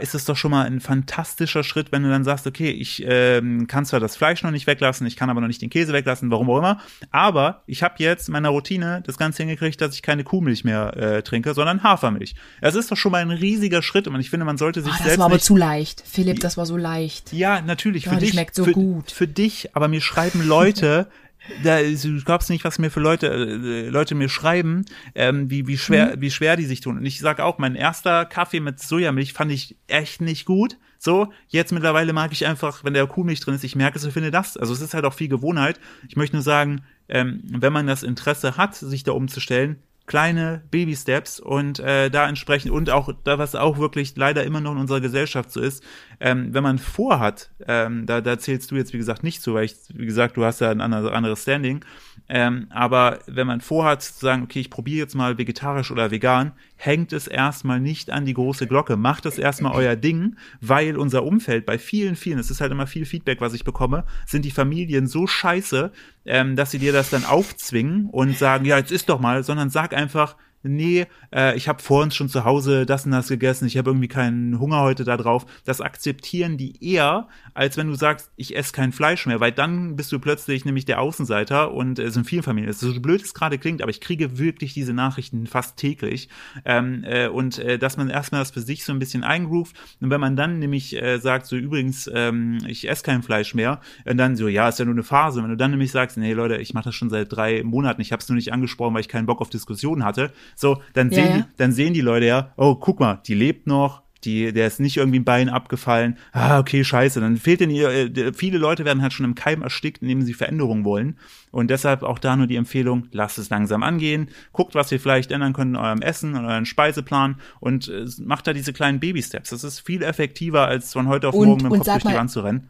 ist 0.00 0.14
es 0.14 0.24
doch 0.24 0.36
schon 0.36 0.50
mal 0.50 0.66
ein 0.66 0.80
fantastischer 0.80 1.64
Schritt, 1.64 1.92
wenn 1.92 2.02
du 2.02 2.10
dann 2.10 2.24
sagst, 2.24 2.46
okay, 2.46 2.70
ich 2.70 3.02
ähm, 3.06 3.66
kann 3.66 3.86
zwar 3.86 4.00
das 4.00 4.16
Fleisch 4.16 4.42
noch 4.42 4.50
nicht 4.50 4.66
weglassen, 4.66 5.06
ich 5.06 5.16
kann 5.16 5.30
aber 5.30 5.40
noch 5.40 5.48
nicht 5.48 5.62
den 5.62 5.70
Käse 5.70 5.92
weglassen, 5.92 6.30
warum 6.30 6.50
auch 6.50 6.58
immer, 6.58 6.80
aber 7.10 7.62
ich 7.66 7.82
habe 7.82 7.94
jetzt 7.98 8.28
in 8.28 8.32
meiner 8.32 8.50
Routine 8.50 9.02
das 9.06 9.16
Ganze 9.16 9.42
hingekriegt, 9.42 9.80
dass 9.80 9.94
ich 9.94 10.02
keine 10.02 10.24
Kuhmilch 10.24 10.64
mehr 10.64 10.96
äh, 10.96 11.22
trinke, 11.22 11.54
sondern 11.54 11.82
Hafermilch. 11.82 12.34
Es 12.60 12.74
ist 12.74 12.90
doch 12.90 12.96
schon 12.96 13.12
mal 13.12 13.22
ein 13.22 13.30
riesiger 13.30 13.82
Schritt 13.82 14.06
und 14.06 14.20
ich 14.20 14.30
finde, 14.30 14.44
man 14.44 14.58
sollte 14.58 14.82
sich 14.82 14.90
oh, 14.90 14.92
das 14.92 14.98
selbst 14.98 15.12
Das 15.14 15.18
war 15.18 15.26
aber 15.26 15.38
zu 15.38 15.56
leicht. 15.56 16.02
Philipp, 16.06 16.40
das 16.40 16.56
war 16.56 16.66
so 16.66 16.76
leicht. 16.76 17.32
Ja, 17.32 17.62
natürlich. 17.62 18.04
Ja, 18.04 18.12
für 18.12 18.18
dich, 18.18 18.30
schmeckt 18.30 18.54
so 18.54 18.64
für, 18.64 18.72
gut. 18.72 19.10
Für 19.10 19.26
dich, 19.26 19.74
aber 19.74 19.88
mir 19.88 20.00
schreiben 20.00 20.46
Leute, 20.46 21.06
da, 21.62 21.82
du 21.82 22.24
glaubst 22.24 22.50
nicht, 22.50 22.64
was 22.64 22.78
mir 22.78 22.90
für 22.90 23.00
Leute 23.00 23.28
äh, 23.28 23.88
Leute 23.88 24.14
mir 24.14 24.28
schreiben, 24.28 24.84
ähm, 25.14 25.50
wie 25.50 25.66
wie 25.66 25.78
schwer 25.78 26.16
mhm. 26.16 26.20
wie 26.20 26.30
schwer 26.30 26.56
die 26.56 26.66
sich 26.66 26.80
tun. 26.80 26.98
Und 26.98 27.06
ich 27.06 27.20
sage 27.20 27.44
auch, 27.44 27.58
mein 27.58 27.74
erster 27.74 28.24
Kaffee 28.24 28.60
mit 28.60 28.80
Sojamilch 28.80 29.32
fand 29.32 29.52
ich 29.52 29.76
echt 29.86 30.20
nicht 30.20 30.44
gut. 30.44 30.76
So, 30.98 31.32
jetzt 31.48 31.72
mittlerweile 31.72 32.12
mag 32.12 32.30
ich 32.32 32.46
einfach, 32.46 32.84
wenn 32.84 32.92
der 32.92 33.06
Kuhmilch 33.06 33.40
drin 33.40 33.54
ist, 33.54 33.64
ich 33.64 33.74
merke 33.74 33.98
es, 33.98 34.04
ich 34.04 34.12
finde 34.12 34.30
das. 34.30 34.58
Also 34.58 34.72
es 34.74 34.82
ist 34.82 34.92
halt 34.92 35.06
auch 35.06 35.14
viel 35.14 35.28
Gewohnheit. 35.28 35.80
Ich 36.08 36.16
möchte 36.16 36.36
nur 36.36 36.42
sagen, 36.42 36.82
ähm, 37.08 37.42
wenn 37.44 37.72
man 37.72 37.86
das 37.86 38.02
Interesse 38.02 38.58
hat, 38.58 38.74
sich 38.74 39.02
da 39.02 39.12
umzustellen, 39.12 39.82
kleine 40.10 40.64
Baby-Steps 40.72 41.38
und 41.38 41.78
äh, 41.78 42.10
da 42.10 42.28
entsprechend 42.28 42.72
und 42.72 42.90
auch 42.90 43.10
da, 43.22 43.38
was 43.38 43.54
auch 43.54 43.78
wirklich 43.78 44.16
leider 44.16 44.42
immer 44.42 44.60
noch 44.60 44.72
in 44.72 44.78
unserer 44.78 45.00
Gesellschaft 45.00 45.52
so 45.52 45.60
ist, 45.60 45.84
ähm, 46.18 46.52
wenn 46.52 46.64
man 46.64 46.78
vorhat, 46.78 47.52
ähm, 47.68 48.06
da, 48.06 48.20
da 48.20 48.36
zählst 48.36 48.72
du 48.72 48.74
jetzt 48.74 48.92
wie 48.92 48.98
gesagt 48.98 49.22
nicht 49.22 49.40
zu, 49.40 49.54
weil 49.54 49.66
ich, 49.66 49.76
wie 49.94 50.06
gesagt, 50.06 50.36
du 50.36 50.44
hast 50.44 50.60
ja 50.60 50.72
ein 50.72 50.80
anderes 50.80 51.42
Standing, 51.42 51.84
Ähm, 52.32 52.68
aber 52.70 53.18
wenn 53.26 53.48
man 53.48 53.60
vorhat 53.60 54.02
zu 54.02 54.20
sagen, 54.20 54.44
okay, 54.44 54.60
ich 54.60 54.70
probiere 54.70 55.00
jetzt 55.00 55.16
mal 55.16 55.36
vegetarisch 55.36 55.90
oder 55.90 56.12
vegan, 56.12 56.52
hängt 56.76 57.12
es 57.12 57.26
erstmal 57.26 57.80
nicht 57.80 58.10
an 58.10 58.24
die 58.24 58.34
große 58.34 58.68
Glocke. 58.68 58.96
Macht 58.96 59.26
es 59.26 59.36
erstmal 59.36 59.72
euer 59.72 59.96
Ding, 59.96 60.36
weil 60.60 60.96
unser 60.96 61.24
Umfeld 61.24 61.66
bei 61.66 61.76
vielen, 61.76 62.14
vielen, 62.14 62.38
es 62.38 62.48
ist 62.48 62.60
halt 62.60 62.70
immer 62.70 62.86
viel 62.86 63.04
Feedback, 63.04 63.40
was 63.40 63.52
ich 63.52 63.64
bekomme, 63.64 64.04
sind 64.26 64.44
die 64.44 64.52
Familien 64.52 65.08
so 65.08 65.26
scheiße, 65.26 65.90
ähm, 66.24 66.54
dass 66.54 66.70
sie 66.70 66.78
dir 66.78 66.92
das 66.92 67.10
dann 67.10 67.24
aufzwingen 67.24 68.06
und 68.06 68.38
sagen, 68.38 68.64
ja, 68.64 68.78
jetzt 68.78 68.92
ist 68.92 69.08
doch 69.08 69.18
mal, 69.18 69.42
sondern 69.42 69.68
sag 69.68 69.92
einfach, 69.92 70.36
nee, 70.62 71.06
äh, 71.34 71.56
ich 71.56 71.68
habe 71.68 71.82
vor 71.82 72.02
uns 72.02 72.14
schon 72.14 72.28
zu 72.28 72.44
Hause 72.44 72.86
das 72.86 73.04
und 73.04 73.12
das 73.12 73.28
gegessen, 73.28 73.66
ich 73.66 73.76
habe 73.76 73.90
irgendwie 73.90 74.08
keinen 74.08 74.58
Hunger 74.58 74.80
heute 74.80 75.04
da 75.04 75.16
drauf. 75.16 75.46
Das 75.64 75.80
akzeptieren 75.80 76.56
die 76.56 76.84
eher, 76.84 77.28
als 77.54 77.76
wenn 77.76 77.88
du 77.88 77.94
sagst, 77.94 78.30
ich 78.36 78.56
esse 78.56 78.72
kein 78.72 78.92
Fleisch 78.92 79.26
mehr, 79.26 79.40
weil 79.40 79.52
dann 79.52 79.96
bist 79.96 80.12
du 80.12 80.18
plötzlich 80.18 80.64
nämlich 80.64 80.84
der 80.84 81.00
Außenseiter 81.00 81.72
und 81.72 81.98
es 81.98 82.06
äh, 82.06 82.10
sind 82.10 82.24
vielen 82.24 82.42
Familien. 82.42 82.70
Es 82.70 82.82
ist 82.82 82.94
so 82.94 83.00
blöd 83.00 83.22
es 83.22 83.34
gerade 83.34 83.58
klingt, 83.58 83.82
aber 83.82 83.90
ich 83.90 84.00
kriege 84.00 84.38
wirklich 84.38 84.74
diese 84.74 84.92
Nachrichten 84.92 85.46
fast 85.46 85.76
täglich. 85.76 86.28
Ähm, 86.64 87.04
äh, 87.04 87.28
und 87.28 87.58
äh, 87.58 87.78
dass 87.78 87.96
man 87.96 88.08
erstmal 88.08 88.40
das 88.40 88.50
für 88.50 88.60
sich 88.60 88.84
so 88.84 88.92
ein 88.92 88.98
bisschen 88.98 89.24
eingroovt 89.24 89.76
und 90.00 90.10
wenn 90.10 90.20
man 90.20 90.36
dann 90.36 90.58
nämlich 90.58 91.00
äh, 91.00 91.18
sagt, 91.18 91.46
so 91.46 91.56
übrigens, 91.56 92.10
ähm, 92.12 92.58
ich 92.66 92.88
esse 92.88 93.02
kein 93.02 93.22
Fleisch 93.22 93.54
mehr, 93.54 93.80
und 94.04 94.16
dann 94.16 94.36
so, 94.36 94.48
ja, 94.48 94.68
ist 94.68 94.78
ja 94.78 94.84
nur 94.84 94.94
eine 94.94 95.02
Phase. 95.02 95.42
Wenn 95.42 95.50
du 95.50 95.56
dann 95.56 95.70
nämlich 95.70 95.92
sagst, 95.92 96.16
nee 96.16 96.32
Leute, 96.32 96.56
ich 96.56 96.74
mache 96.74 96.84
das 96.84 96.94
schon 96.94 97.10
seit 97.10 97.32
drei 97.32 97.62
Monaten, 97.62 98.00
ich 98.00 98.12
habe 98.12 98.20
es 98.20 98.28
nur 98.28 98.36
nicht 98.36 98.52
angesprochen, 98.52 98.94
weil 98.94 99.00
ich 99.00 99.08
keinen 99.08 99.26
Bock 99.26 99.40
auf 99.40 99.50
Diskussionen 99.50 100.04
hatte, 100.04 100.32
so, 100.54 100.82
dann 100.94 101.10
sehen 101.10 101.24
ja, 101.24 101.30
ja. 101.30 101.36
die, 101.38 101.56
dann 101.56 101.72
sehen 101.72 101.94
die 101.94 102.00
Leute 102.00 102.26
ja, 102.26 102.52
oh, 102.56 102.74
guck 102.74 103.00
mal, 103.00 103.20
die 103.26 103.34
lebt 103.34 103.66
noch, 103.66 104.02
die, 104.24 104.52
der 104.52 104.66
ist 104.66 104.80
nicht 104.80 104.98
irgendwie 104.98 105.18
ein 105.20 105.24
Bein 105.24 105.48
abgefallen. 105.48 106.18
Ah, 106.32 106.58
okay, 106.58 106.84
scheiße. 106.84 107.20
Dann 107.20 107.38
fehlt 107.38 107.60
denn 107.60 107.70
ihr, 107.70 107.88
äh, 107.88 108.32
viele 108.34 108.58
Leute 108.58 108.84
werden 108.84 109.02
halt 109.02 109.12
schon 109.12 109.24
im 109.24 109.34
Keim 109.34 109.62
erstickt, 109.62 110.02
indem 110.02 110.22
sie 110.22 110.34
Veränderungen 110.34 110.84
wollen. 110.84 111.18
Und 111.50 111.70
deshalb 111.70 112.02
auch 112.02 112.18
da 112.18 112.36
nur 112.36 112.46
die 112.46 112.56
Empfehlung, 112.56 113.08
lasst 113.12 113.38
es 113.38 113.48
langsam 113.48 113.82
angehen, 113.82 114.28
guckt, 114.52 114.74
was 114.74 114.92
ihr 114.92 115.00
vielleicht 115.00 115.32
ändern 115.32 115.52
könnt 115.54 115.70
in 115.70 115.76
eurem 115.76 116.02
Essen, 116.02 116.36
in 116.36 116.44
eurem 116.44 116.66
Speiseplan 116.66 117.36
und 117.60 117.88
äh, 117.88 118.04
macht 118.22 118.46
da 118.46 118.52
diese 118.52 118.72
kleinen 118.72 119.00
Baby-Steps. 119.00 119.50
Das 119.50 119.64
ist 119.64 119.80
viel 119.80 120.02
effektiver, 120.02 120.66
als 120.66 120.92
von 120.92 121.08
heute 121.08 121.28
auf 121.28 121.34
und, 121.34 121.46
morgen 121.46 121.62
mit 121.62 121.72
dem 121.72 121.78
Kopf 121.78 121.86
durch 121.86 122.12
die 122.12 122.18
Wand 122.18 122.30
zu 122.30 122.40
rennen. 122.40 122.68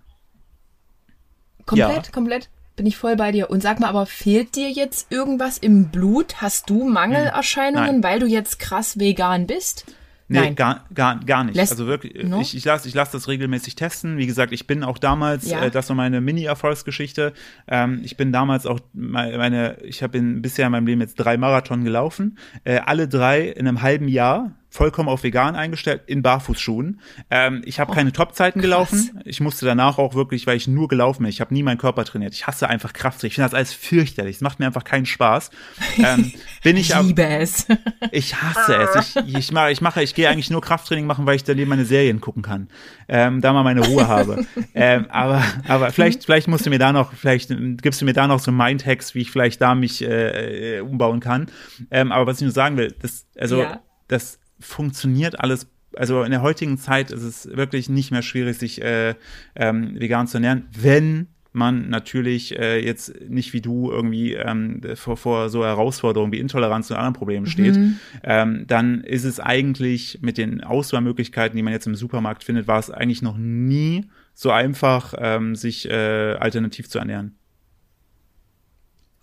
Komplett, 1.66 2.06
ja. 2.06 2.12
komplett 2.12 2.50
bin 2.80 2.86
ich 2.86 2.96
voll 2.96 3.14
bei 3.14 3.30
dir. 3.30 3.50
Und 3.50 3.62
sag 3.62 3.78
mal, 3.78 3.88
aber 3.88 4.06
fehlt 4.06 4.56
dir 4.56 4.70
jetzt 4.70 5.12
irgendwas 5.12 5.58
im 5.58 5.88
Blut? 5.88 6.40
Hast 6.40 6.70
du 6.70 6.88
Mangelerscheinungen, 6.88 8.00
Nein. 8.00 8.02
weil 8.02 8.20
du 8.20 8.26
jetzt 8.26 8.58
krass 8.58 8.98
vegan 8.98 9.46
bist? 9.46 9.84
Nee, 10.28 10.40
Nein. 10.40 10.54
gar, 10.54 10.86
gar, 10.94 11.20
gar 11.20 11.44
nicht. 11.44 11.56
Lässt, 11.56 11.72
also 11.72 11.86
wirklich, 11.86 12.24
no? 12.24 12.40
ich, 12.40 12.56
ich 12.56 12.64
lasse 12.64 12.88
ich 12.88 12.94
lass 12.94 13.10
das 13.10 13.28
regelmäßig 13.28 13.74
testen. 13.74 14.16
Wie 14.16 14.26
gesagt, 14.26 14.54
ich 14.54 14.66
bin 14.66 14.82
auch 14.82 14.96
damals, 14.96 15.50
ja. 15.50 15.64
äh, 15.64 15.70
das 15.70 15.90
war 15.90 15.96
meine 15.96 16.22
Mini-Erfolgsgeschichte. 16.22 17.34
Ähm, 17.68 18.00
ich 18.02 18.16
bin 18.16 18.32
damals 18.32 18.64
auch 18.64 18.80
meine, 18.94 19.76
ich 19.82 20.02
habe 20.02 20.18
bisher 20.18 20.64
in 20.64 20.72
meinem 20.72 20.86
Leben 20.86 21.02
jetzt 21.02 21.16
drei 21.16 21.36
Marathon 21.36 21.84
gelaufen. 21.84 22.38
Äh, 22.64 22.78
alle 22.78 23.08
drei 23.08 23.42
in 23.42 23.68
einem 23.68 23.82
halben 23.82 24.08
Jahr 24.08 24.52
vollkommen 24.70 25.08
auf 25.08 25.24
vegan 25.24 25.56
eingestellt 25.56 26.02
in 26.06 26.22
Barfußschuhen. 26.22 27.00
Ähm, 27.28 27.62
ich 27.64 27.80
habe 27.80 27.90
oh, 27.90 27.94
keine 27.94 28.12
Topzeiten 28.12 28.62
gelaufen. 28.62 29.20
Ich 29.24 29.40
musste 29.40 29.66
danach 29.66 29.98
auch 29.98 30.14
wirklich, 30.14 30.46
weil 30.46 30.56
ich 30.56 30.68
nur 30.68 30.86
gelaufen 30.86 31.24
bin. 31.24 31.30
Ich 31.30 31.40
habe 31.40 31.52
nie 31.52 31.64
meinen 31.64 31.78
Körper 31.78 32.04
trainiert. 32.04 32.34
Ich 32.34 32.46
hasse 32.46 32.68
einfach 32.68 32.92
Krafttraining. 32.92 33.30
Ich 33.30 33.34
finde 33.34 33.48
das 33.48 33.54
alles 33.54 33.72
fürchterlich. 33.72 34.36
Es 34.36 34.42
macht 34.42 34.60
mir 34.60 34.66
einfach 34.66 34.84
keinen 34.84 35.06
Spaß. 35.06 35.50
Ähm, 35.98 36.32
bin 36.62 36.76
ich, 36.76 36.90
ich 36.90 37.02
liebe 37.02 37.24
es. 37.24 37.66
Ich 38.12 38.40
hasse 38.40 38.76
es. 38.76 39.16
Ich, 39.16 39.36
ich 39.36 39.52
mache, 39.52 39.70
ich 39.70 39.80
mache, 39.80 40.02
ich 40.02 40.14
gehe 40.14 40.28
eigentlich 40.28 40.50
nur 40.50 40.60
Krafttraining 40.60 41.06
machen, 41.06 41.26
weil 41.26 41.36
ich 41.36 41.44
daneben 41.44 41.68
meine 41.68 41.84
Serien 41.84 42.20
gucken 42.20 42.42
kann. 42.42 42.68
Ähm, 43.08 43.40
da 43.40 43.52
mal 43.52 43.62
meine 43.62 43.84
Ruhe 43.86 44.08
habe. 44.08 44.46
ähm, 44.74 45.06
aber, 45.10 45.42
aber 45.68 45.90
vielleicht, 45.92 46.24
vielleicht 46.24 46.48
musst 46.48 46.66
du 46.66 46.70
mir 46.70 46.78
da 46.78 46.92
noch, 46.92 47.12
vielleicht 47.12 47.52
gibst 47.82 48.00
du 48.00 48.04
mir 48.04 48.14
da 48.14 48.26
noch 48.26 48.40
so 48.40 48.52
Mindhacks, 48.52 49.14
wie 49.14 49.20
ich 49.20 49.30
vielleicht 49.30 49.60
da 49.60 49.74
mich 49.74 50.02
äh, 50.02 50.78
äh 50.78 50.80
umbauen 50.80 51.20
kann. 51.20 51.48
Ähm, 51.90 52.10
aber 52.10 52.26
was 52.26 52.38
ich 52.38 52.42
nur 52.42 52.52
sagen 52.52 52.76
will, 52.76 52.94
das, 53.00 53.26
also 53.36 53.62
ja. 53.62 53.80
das 54.08 54.39
funktioniert 54.60 55.40
alles 55.40 55.68
also 55.96 56.22
in 56.22 56.30
der 56.30 56.42
heutigen 56.42 56.78
Zeit 56.78 57.10
ist 57.10 57.22
es 57.22 57.48
wirklich 57.56 57.88
nicht 57.88 58.12
mehr 58.12 58.22
schwierig, 58.22 58.58
sich 58.58 58.80
äh, 58.80 59.14
ähm, 59.56 59.98
vegan 59.98 60.28
zu 60.28 60.36
ernähren, 60.36 60.68
wenn 60.78 61.26
man 61.52 61.88
natürlich 61.88 62.56
äh, 62.56 62.78
jetzt 62.84 63.12
nicht 63.28 63.52
wie 63.52 63.60
du 63.60 63.90
irgendwie 63.90 64.34
ähm, 64.34 64.80
vor, 64.94 65.16
vor 65.16 65.48
so 65.48 65.64
Herausforderungen 65.64 66.32
wie 66.32 66.38
Intoleranz 66.38 66.90
und 66.90 66.96
anderen 66.96 67.14
Problemen 67.14 67.46
steht, 67.46 67.76
mhm. 67.76 67.98
ähm, 68.22 68.64
dann 68.68 69.02
ist 69.02 69.24
es 69.24 69.40
eigentlich 69.40 70.20
mit 70.22 70.38
den 70.38 70.62
Auswahlmöglichkeiten, 70.62 71.56
die 71.56 71.62
man 71.62 71.72
jetzt 71.72 71.86
im 71.86 71.96
Supermarkt 71.96 72.44
findet, 72.44 72.68
war 72.68 72.78
es 72.78 72.90
eigentlich 72.90 73.22
noch 73.22 73.36
nie 73.36 74.04
so 74.32 74.52
einfach, 74.52 75.14
ähm, 75.18 75.56
sich 75.56 75.88
äh, 75.90 76.36
alternativ 76.38 76.88
zu 76.88 77.00
ernähren. 77.00 77.36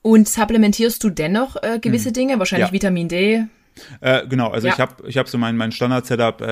Und 0.02 0.28
supplementierst 0.28 1.04
du 1.04 1.10
dennoch 1.10 1.56
äh, 1.62 1.80
gewisse 1.80 2.10
mhm. 2.10 2.14
Dinge, 2.14 2.40
wahrscheinlich 2.40 2.70
ja. 2.70 2.74
Vitamin 2.74 3.08
D? 3.08 3.46
Äh, 4.02 4.28
genau, 4.28 4.50
also 4.50 4.68
ja. 4.68 4.74
ich 4.74 4.80
habe 4.80 5.08
ich 5.08 5.18
hab 5.18 5.28
so 5.28 5.38
mein, 5.38 5.58
mein 5.58 5.72
Standard-Setup 5.72 6.42
äh, 6.42 6.46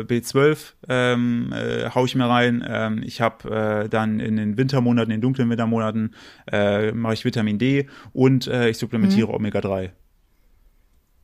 B12 0.00 0.72
ähm, 0.88 1.52
äh, 1.52 1.90
hau 1.90 2.04
ich 2.04 2.14
mir 2.14 2.26
rein. 2.26 2.64
Ähm, 2.66 3.02
ich 3.04 3.20
habe 3.20 3.84
äh, 3.84 3.88
dann 3.88 4.20
in 4.20 4.36
den 4.36 4.56
Wintermonaten, 4.56 5.10
in 5.10 5.18
den 5.18 5.22
dunklen 5.22 5.48
Wintermonaten 5.50 6.14
äh, 6.50 6.92
mache 6.92 7.14
ich 7.14 7.24
Vitamin 7.24 7.58
D 7.58 7.88
und 8.12 8.46
äh, 8.46 8.68
ich 8.68 8.78
supplementiere 8.78 9.28
mhm. 9.28 9.34
Omega-3. 9.34 9.90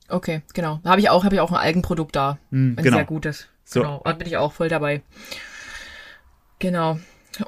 Okay, 0.09 0.43
genau. 0.55 0.81
Habe 0.85 1.01
ich 1.01 1.11
auch, 1.11 1.25
habe 1.25 1.35
ich 1.35 1.41
auch 1.41 1.51
ein 1.51 1.59
Algenprodukt 1.59 2.15
da. 2.15 2.39
Mhm, 2.51 2.77
ein 2.79 2.85
genau. 2.85 2.97
sehr 2.99 3.07
gutes. 3.07 3.49
So. 3.65 3.81
Genau. 3.81 4.03
Da 4.05 4.13
bin 4.13 4.27
ich 4.27 4.37
auch 4.37 4.53
voll 4.53 4.69
dabei. 4.69 5.03
Genau. 6.59 6.99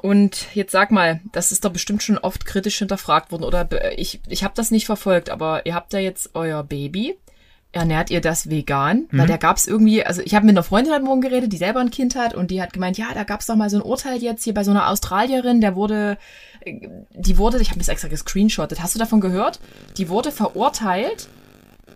Und 0.01 0.53
jetzt 0.55 0.71
sag 0.71 0.91
mal, 0.91 1.21
das 1.31 1.51
ist 1.51 1.65
doch 1.65 1.71
bestimmt 1.71 2.03
schon 2.03 2.17
oft 2.17 2.45
kritisch 2.45 2.77
hinterfragt 2.77 3.31
worden 3.31 3.43
oder 3.43 3.67
ich, 3.97 4.21
ich 4.27 4.43
habe 4.43 4.53
das 4.55 4.71
nicht 4.71 4.85
verfolgt, 4.85 5.29
aber 5.29 5.65
ihr 5.65 5.73
habt 5.73 5.93
ja 5.93 5.99
jetzt 5.99 6.35
euer 6.35 6.63
Baby 6.63 7.17
ernährt 7.71 8.09
ihr 8.09 8.21
das 8.21 8.49
vegan? 8.49 9.07
Mhm. 9.11 9.19
Weil 9.19 9.27
da 9.27 9.37
gab's 9.37 9.67
irgendwie, 9.67 10.05
also 10.05 10.21
ich 10.21 10.35
habe 10.35 10.45
mit 10.45 10.53
einer 10.53 10.63
Freundin 10.63 10.93
heute 10.93 11.03
Morgen 11.03 11.21
geredet, 11.21 11.53
die 11.53 11.57
selber 11.57 11.79
ein 11.79 11.91
Kind 11.91 12.15
hat 12.15 12.33
und 12.33 12.51
die 12.51 12.61
hat 12.61 12.73
gemeint, 12.73 12.97
ja, 12.97 13.07
da 13.13 13.23
gab's 13.23 13.45
doch 13.45 13.55
mal 13.55 13.69
so 13.69 13.77
ein 13.77 13.83
Urteil 13.83 14.21
jetzt 14.21 14.43
hier 14.43 14.53
bei 14.53 14.63
so 14.63 14.71
einer 14.71 14.89
Australierin, 14.89 15.61
der 15.61 15.75
wurde, 15.75 16.17
die 16.65 17.37
wurde, 17.37 17.59
ich 17.59 17.69
habe 17.69 17.79
das 17.79 17.87
extra 17.87 18.07
gescreenshottet, 18.07 18.81
hast 18.81 18.95
du 18.95 18.99
davon 18.99 19.21
gehört? 19.21 19.59
Die 19.97 20.09
wurde 20.09 20.31
verurteilt. 20.31 21.27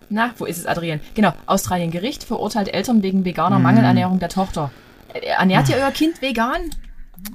Na, 0.10 0.32
wo 0.38 0.46
ist 0.46 0.60
es, 0.60 0.66
Adrian? 0.66 1.00
Genau, 1.16 1.34
Australien 1.48 1.90
Gericht 1.90 2.24
verurteilt 2.24 2.72
Eltern 2.72 3.02
wegen 3.02 3.26
veganer 3.26 3.58
mhm. 3.58 3.64
Mangelernährung 3.64 4.20
der 4.20 4.30
Tochter. 4.30 4.72
Ernährt 5.14 5.70
ihr 5.70 5.78
euer 5.78 5.92
Kind 5.92 6.22
vegan? 6.22 6.70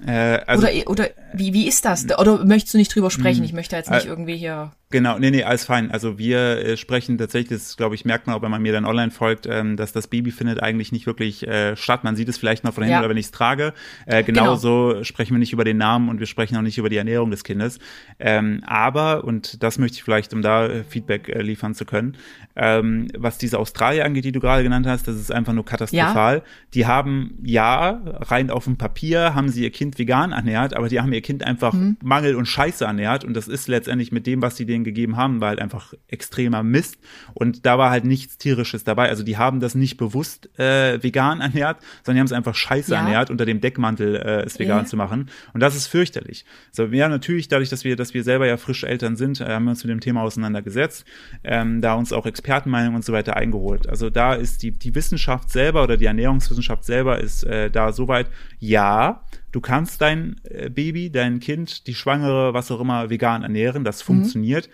Äh, 0.07 0.41
also, 0.47 0.66
oder, 0.66 0.91
oder 0.91 1.09
wie, 1.32 1.53
wie 1.53 1.66
ist 1.66 1.84
das? 1.84 2.05
Oder 2.18 2.45
möchtest 2.45 2.74
du 2.74 2.78
nicht 2.78 2.95
drüber 2.95 3.11
sprechen? 3.11 3.41
Mhm. 3.41 3.47
Ich 3.47 3.53
möchte 3.53 3.76
jetzt 3.76 3.91
nicht 3.91 4.07
äh, 4.07 4.09
irgendwie 4.09 4.36
hier 4.36 4.72
Genau, 4.91 5.18
nee, 5.18 5.30
nee, 5.30 5.43
alles 5.43 5.66
fein. 5.66 5.91
Also 5.91 6.18
wir 6.18 6.39
äh, 6.39 6.76
sprechen 6.78 7.18
tatsächlich, 7.18 7.61
das 7.61 7.76
glaube 7.76 7.95
ich, 7.95 8.07
merkt 8.07 8.26
man 8.26 8.34
auch, 8.34 8.41
wenn 8.41 8.51
man 8.51 8.62
mir 8.62 8.72
dann 8.72 8.86
online 8.86 9.11
folgt, 9.11 9.47
ähm, 9.47 9.76
dass 9.76 9.93
das 9.93 10.07
Baby 10.07 10.30
findet 10.30 10.62
eigentlich 10.62 10.93
nicht 10.93 11.07
wirklich 11.07 11.47
äh, 11.47 11.76
statt. 11.76 12.05
Man 12.05 12.16
sieht 12.16 12.28
es 12.30 12.39
vielleicht 12.39 12.64
noch 12.64 12.72
von 12.72 12.84
hinten 12.84 12.95
ja. 12.95 13.01
oder 13.01 13.11
wenn 13.11 13.18
ich 13.18 13.26
es 13.26 13.30
trage. 13.30 13.74
Äh, 14.07 14.22
genauso 14.24 14.89
genau. 14.93 15.05
sprechen 15.05 15.34
wir 15.34 15.41
nicht 15.41 15.53
über 15.53 15.64
den 15.64 15.76
Namen 15.76 16.09
und 16.09 16.20
wir 16.20 16.26
sprechen 16.26 16.57
auch 16.57 16.62
nicht 16.62 16.78
über 16.78 16.89
die 16.89 16.97
Ernährung 16.97 17.30
des 17.30 17.45
Kindes. 17.45 17.78
Ähm, 18.18 18.62
aber, 18.66 19.24
und 19.24 19.62
das 19.62 19.78
möchte 19.78 19.97
ich 19.97 20.03
vielleicht, 20.03 20.32
um 20.32 20.41
da 20.41 20.66
äh, 20.66 20.84
Feedback 20.84 21.28
äh, 21.28 21.43
liefern 21.43 21.74
zu 21.74 21.84
können, 21.84 22.16
ähm, 22.57 23.09
was 23.16 23.36
diese 23.36 23.59
Australier 23.59 24.07
angeht, 24.07 24.24
die 24.24 24.32
du 24.32 24.41
gerade 24.41 24.62
genannt 24.62 24.86
hast, 24.86 25.07
das 25.07 25.16
ist 25.16 25.30
einfach 25.30 25.53
nur 25.53 25.66
katastrophal. 25.66 26.36
Ja. 26.36 26.43
Die 26.72 26.86
haben, 26.86 27.39
ja, 27.43 28.01
rein 28.20 28.51
auf 28.51 28.64
dem 28.64 28.78
Papier 28.78 29.34
haben 29.34 29.51
sie 29.51 29.64
ihr 29.64 29.70
Kind 29.70 29.99
vegan 29.99 30.32
ernährt, 30.32 30.74
aber 30.74 30.89
die 30.89 30.99
haben 30.99 31.12
ihr 31.12 31.20
Kind 31.20 31.45
einfach 31.45 31.74
mhm. 31.74 31.99
Mangel 32.03 32.36
und 32.36 32.47
Scheiße 32.47 32.86
ernährt 32.86 33.24
und 33.24 33.34
das 33.34 33.49
ist 33.49 33.68
letztendlich 33.68 34.12
mit 34.12 34.26
dem, 34.26 34.41
was 34.41 34.57
sie 34.57 34.64
denen 34.64 34.77
denen 34.78 34.84
gegeben 34.84 35.16
haben, 35.16 35.40
war 35.40 35.48
halt 35.48 35.60
einfach 35.60 35.94
extremer 36.08 36.62
Mist. 36.62 36.98
Und 37.34 37.66
da 37.66 37.78
war 37.78 37.90
halt 37.90 38.04
nichts 38.04 38.38
Tierisches 38.38 38.84
dabei. 38.84 39.08
Also 39.08 39.22
die 39.22 39.36
haben 39.36 39.60
das 39.60 39.74
nicht 39.74 39.96
bewusst 39.96 40.48
äh, 40.58 41.02
vegan 41.02 41.40
ernährt, 41.48 41.78
sondern 42.04 42.16
die 42.16 42.20
haben 42.20 42.26
es 42.26 42.32
einfach 42.32 42.54
scheiße 42.54 42.92
ja. 42.92 43.00
ernährt, 43.00 43.30
unter 43.30 43.44
dem 43.44 43.60
Deckmantel 43.60 44.16
äh, 44.16 44.42
es 44.42 44.58
vegan 44.58 44.80
ja. 44.80 44.84
zu 44.84 44.96
machen. 44.96 45.30
Und 45.52 45.60
das 45.60 45.76
ist 45.76 45.86
fürchterlich. 45.86 46.44
So, 46.72 46.86
ja, 46.86 47.08
natürlich, 47.08 47.48
dadurch, 47.48 47.68
dass 47.68 47.84
wir, 47.84 47.96
dass 47.96 48.14
wir 48.14 48.24
selber 48.24 48.46
ja 48.46 48.56
frisch 48.56 48.84
Eltern 48.84 49.16
sind, 49.16 49.40
äh, 49.40 49.46
haben 49.46 49.64
wir 49.64 49.70
uns 49.70 49.84
mit 49.84 49.90
dem 49.90 50.00
Thema 50.00 50.22
auseinandergesetzt, 50.22 51.04
ähm, 51.44 51.80
da 51.80 51.94
uns 51.94 52.12
auch 52.12 52.26
Expertenmeinungen 52.26 52.96
und 52.96 53.04
so 53.04 53.12
weiter 53.12 53.36
eingeholt. 53.36 53.88
Also 53.88 54.10
da 54.10 54.34
ist 54.34 54.62
die, 54.62 54.72
die 54.72 54.94
Wissenschaft 54.94 55.50
selber 55.50 55.82
oder 55.82 55.96
die 55.96 56.06
Ernährungswissenschaft 56.06 56.84
selber 56.84 57.18
ist 57.18 57.44
äh, 57.44 57.70
da 57.70 57.92
soweit, 57.92 58.28
ja, 58.58 59.22
Du 59.53 59.61
kannst 59.61 60.01
dein 60.01 60.40
äh, 60.44 60.68
Baby, 60.68 61.11
dein 61.11 61.40
Kind, 61.40 61.86
die 61.86 61.94
Schwangere, 61.94 62.55
was 62.55 62.70
auch 62.70 62.80
immer, 62.80 63.11
vegan 63.11 63.42
ernähren. 63.42 63.84
Das 63.84 64.03
mhm. 64.03 64.14
funktioniert. 64.14 64.68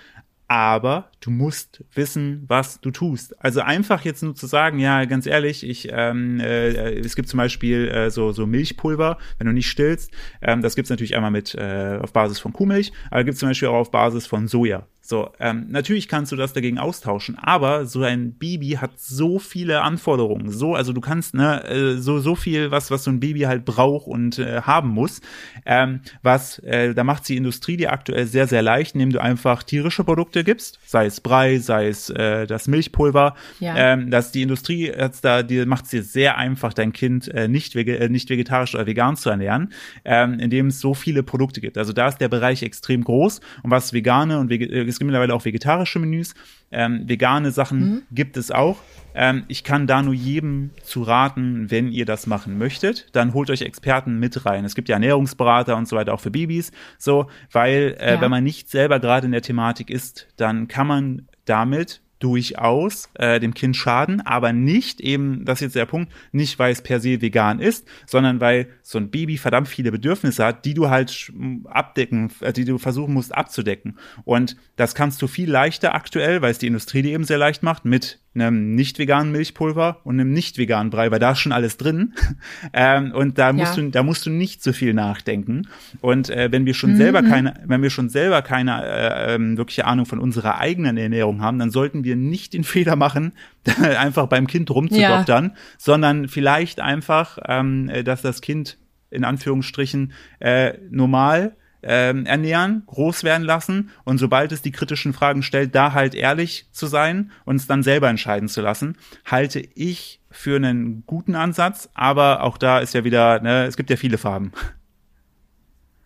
Aber 0.47 1.11
du 1.21 1.31
musst 1.31 1.85
wissen, 1.95 2.45
was 2.49 2.81
du 2.81 2.91
tust. 2.91 3.35
Also 3.43 3.61
einfach 3.61 4.05
jetzt 4.05 4.23
nur 4.23 4.35
zu 4.35 4.47
sagen, 4.47 4.79
ja, 4.79 5.07
ganz 5.07 5.27
ehrlich, 5.27 5.67
ich, 5.67 5.89
ähm, 5.91 6.39
äh, 6.39 6.99
es 6.99 7.17
gibt 7.17 7.29
zum 7.29 7.39
Beispiel 7.39 7.89
äh, 7.89 8.11
so, 8.11 8.33
so 8.33 8.47
Milchpulver, 8.47 9.17
wenn 9.39 9.47
du 9.47 9.55
nicht 9.55 9.71
stillst. 9.71 10.11
Ähm, 10.43 10.61
das 10.61 10.77
gibt's 10.77 10.91
natürlich 10.91 11.17
einmal 11.17 11.31
mit 11.31 11.55
äh, 11.55 11.99
auf 12.01 12.13
Basis 12.13 12.41
von 12.41 12.53
Kuhmilch, 12.53 12.93
aber 13.11 13.25
gibt's 13.25 13.41
zum 13.41 13.49
Beispiel 13.49 13.69
auch 13.69 13.81
auf 13.81 13.91
Basis 13.91 14.27
von 14.27 14.47
Soja. 14.47 14.87
So, 15.07 15.33
ähm, 15.39 15.67
natürlich 15.69 16.09
kannst 16.09 16.33
du 16.33 16.37
das 16.37 16.55
dagegen 16.55 16.79
austauschen, 16.79 17.37
aber 17.39 17.85
so 17.85 18.03
ein 18.03 18.39
Baby 18.39 18.79
hat 18.81 18.99
so 18.99 19.39
viele 19.39 19.83
Anforderungen. 19.83 20.51
So, 20.51 20.75
also 20.75 20.95
du 20.95 21.03
kannst 21.03 21.35
ne, 21.35 21.63
äh, 21.65 21.97
so 21.99 22.21
so 22.21 22.35
viel, 22.35 22.71
was 22.71 22.91
was 22.91 23.05
so 23.05 23.11
ein 23.11 23.21
Baby 23.21 23.41
halt 23.41 23.67
braucht 23.67 24.07
und 24.07 24.39
äh, 24.39 24.63
haben 24.63 24.89
muss. 24.89 25.21
Ähm, 25.67 26.01
was 26.23 26.59
äh, 26.61 26.95
da 26.95 27.05
macht 27.05 27.29
die 27.29 27.37
Industrie 27.37 27.77
dir 27.77 27.93
aktuell 27.93 28.27
sehr 28.27 28.47
sehr 28.47 28.63
leicht, 28.63 28.95
indem 28.95 29.11
du 29.11 29.21
einfach 29.21 29.63
tierische 29.63 30.05
Produkte 30.05 30.43
gibst, 30.43 30.79
sei 30.87 31.05
es 31.05 31.21
Brei, 31.21 31.59
sei 31.59 31.89
es 31.89 32.09
äh, 32.09 32.47
das 32.47 32.67
Milchpulver. 32.67 33.35
Ja. 33.61 33.77
Ähm, 33.77 34.11
dass 34.11 34.33
die 34.33 34.41
Industrie 34.41 34.87
jetzt 34.87 35.23
da, 35.23 35.43
die 35.43 35.67
macht 35.67 35.85
es 35.85 35.91
dir 35.91 36.03
sehr 36.03 36.39
einfach, 36.39 36.73
dein 36.73 36.95
Kind 36.95 37.29
äh, 37.29 37.47
nicht 37.47 37.75
vege 37.75 37.99
äh, 37.99 38.09
nicht 38.09 38.31
vegetarisch 38.31 38.75
oder 38.75 38.87
vegan 38.87 39.17
zu 39.17 39.29
ernähren, 39.29 39.71
ähm, 40.07 40.39
indem 40.39 40.69
es 40.69 40.81
so 40.81 40.95
viele 40.95 41.23
Produkte 41.23 41.61
gibt. 41.61 41.77
Also 41.77 41.93
da 41.93 42.09
ist 42.09 42.23
der 42.23 42.29
Bereich 42.31 42.63
extrem 42.63 43.05
groß 43.05 43.43
und 43.63 43.71
was 43.71 43.93
vegane 43.93 44.39
und 44.39 44.49
vege 44.49 44.65
äh, 44.65 44.94
es 44.95 44.99
gibt 44.99 45.09
mittlerweile 45.09 45.35
auch 45.35 45.45
vegetarische 45.45 45.99
Menüs. 45.99 46.35
Ähm, 46.71 47.09
vegane 47.09 47.51
Sachen 47.51 47.79
mhm. 47.81 48.03
gibt 48.13 48.37
es 48.37 48.51
auch. 48.51 48.79
Ähm, 49.15 49.45
ich 49.49 49.65
kann 49.65 49.87
da 49.87 50.03
nur 50.03 50.15
jedem 50.15 50.71
zu 50.83 51.03
raten, 51.03 51.71
wenn 51.71 51.91
ihr 51.91 52.07
das 52.07 52.27
machen 52.27 52.59
möchtet, 52.59 53.09
dann 53.13 53.35
holt 53.35 53.51
euch 53.51 53.63
Experten 53.63 54.19
mit 54.19 54.47
rein. 54.47 54.65
Es 54.65 54.75
gibt 54.75 54.89
ja 54.89 54.95
Ernährungsberater 54.95 55.77
und 55.77 55.87
so 55.87 55.97
weiter 55.97 56.15
auch 56.15 56.21
für 56.21 56.31
Babys, 56.31 56.73
so, 56.99 57.29
weil 57.53 57.97
äh, 58.01 58.15
ja. 58.15 58.21
wenn 58.21 58.31
man 58.31 58.43
nicht 58.43 58.71
selber 58.71 58.99
gerade 59.01 59.27
in 59.27 59.33
der 59.33 59.43
Thematik 59.43 59.91
ist, 59.91 60.29
dann 60.37 60.69
kann 60.69 60.87
man 60.87 61.29
damit 61.45 62.01
durchaus 62.25 63.11
äh, 63.15 63.39
dem 63.39 63.53
Kind 63.53 63.77
schaden, 63.77 64.23
aber 64.23 64.55
nicht 64.55 65.03
eben, 65.03 65.45
das 65.45 65.59
ist 65.59 65.67
jetzt 65.67 65.77
der 65.77 65.85
Punkt, 65.85 66.11
nicht 66.33 66.59
weil 66.59 66.73
es 66.73 66.81
per 66.81 66.99
se 66.99 67.21
vegan 67.21 67.61
ist, 67.61 67.87
sondern 68.07 68.41
weil 68.41 68.69
so 68.83 68.97
ein 68.97 69.11
Baby 69.11 69.37
verdammt 69.37 69.69
viele 69.69 69.93
Bedürfnisse 69.93 70.43
hat, 70.43 70.65
die 70.65 70.73
du 70.73 70.89
halt 70.89 71.31
abdecken, 71.65 72.31
äh, 72.41 72.55
die 72.55 72.65
du 72.65 72.79
versuchen 72.79 73.13
musst 73.13 73.35
abzudecken. 73.35 73.99
Und 74.25 74.57
das 74.77 74.95
kannst 74.95 75.21
du 75.21 75.27
viel 75.27 75.51
leichter 75.51 75.95
aktuell, 75.95 76.41
weil 76.41 76.51
es 76.51 76.59
die 76.59 76.67
Industrie 76.67 77.03
dir 77.03 77.13
eben 77.13 77.25
sehr 77.25 77.37
leicht 77.37 77.63
macht, 77.63 77.85
mit 77.85 78.24
einem 78.35 78.75
nicht 78.75 78.99
veganen 78.99 79.33
Milchpulver 79.33 80.01
und 80.05 80.19
einem 80.19 80.33
nicht 80.33 80.59
veganen 80.59 80.91
Brei, 80.91 81.11
weil 81.11 81.19
da 81.19 81.33
ist 81.33 81.41
schon 81.41 81.53
alles 81.53 81.77
drin. 81.77 82.15
ähm, 82.73 83.13
und 83.13 83.39
da 83.39 83.53
musst 83.53 83.77
ja. 83.77 83.83
du, 83.83 83.91
da 83.91 84.03
musst 84.03 84.27
du 84.27 84.31
nicht 84.31 84.63
so 84.63 84.73
viel 84.73 84.95
nachdenken. 84.95 85.69
Und 86.01 86.31
äh, 86.31 86.51
wenn 86.51 86.67
wir 86.67 86.75
schon 86.75 86.93
mhm. 86.93 86.97
selber 86.97 87.23
keine, 87.23 87.55
wenn 87.65 87.83
wir 87.83 87.91
schon 87.91 88.09
selber 88.09 88.43
keine 88.43 88.85
äh, 88.85 89.35
ähm, 89.35 89.57
wirkliche 89.57 89.87
Ahnung 89.87 90.07
von 90.07 90.19
unserer 90.19 90.59
eigenen 90.59 90.97
Ernährung 90.97 91.43
haben, 91.43 91.59
dann 91.59 91.71
sollten 91.71 92.05
wir 92.05 92.17
nicht 92.17 92.53
den 92.55 92.65
Fehler 92.65 92.97
machen, 92.97 93.33
einfach 93.99 94.27
beim 94.27 94.47
Kind 94.47 94.71
rumzudoktern, 94.71 95.45
ja. 95.45 95.55
sondern 95.79 96.29
vielleicht 96.29 96.81
einfach, 96.81 97.39
ähm, 97.47 97.91
dass 98.05 98.23
das 98.23 98.41
Kind 98.41 98.79
in 99.11 99.25
Anführungsstrichen 99.25 100.13
äh, 100.41 100.75
normal 100.91 101.57
ähm, 101.87 102.27
ernähren, 102.27 102.83
groß 102.87 103.25
werden 103.25 103.45
lassen 103.45 103.91
und 104.05 104.19
sobald 104.19 104.53
es 104.53 104.63
die 104.63 104.73
kritischen 104.73 105.13
Fragen 105.13 105.43
stellt, 105.43 105.75
da 105.75 105.93
halt 105.93 106.15
ehrlich 106.15 106.67
zu 106.73 106.87
sein 106.87 107.31
und 107.45 107.57
es 107.57 107.67
dann 107.67 107.83
selber 107.83 108.09
entscheiden 108.09 108.49
zu 108.49 108.61
lassen, 108.61 108.97
halte 109.25 109.61
ich 109.61 110.21
für 110.31 110.57
einen 110.57 111.05
guten 111.07 111.35
Ansatz, 111.35 111.89
aber 111.95 112.43
auch 112.43 112.59
da 112.59 112.79
ist 112.81 112.95
ja 112.95 113.05
wieder, 113.05 113.41
ne, 113.41 113.65
es 113.67 113.77
gibt 113.77 113.91
ja 113.91 113.97
viele 113.97 114.19
Farben. 114.19 114.53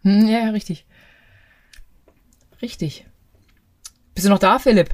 Hm, 0.02 0.28
ja, 0.28 0.50
richtig. 0.50 0.86
Richtig. 2.60 3.06
Bist 4.14 4.26
du 4.26 4.30
noch 4.30 4.38
da, 4.38 4.58
Philipp? 4.58 4.90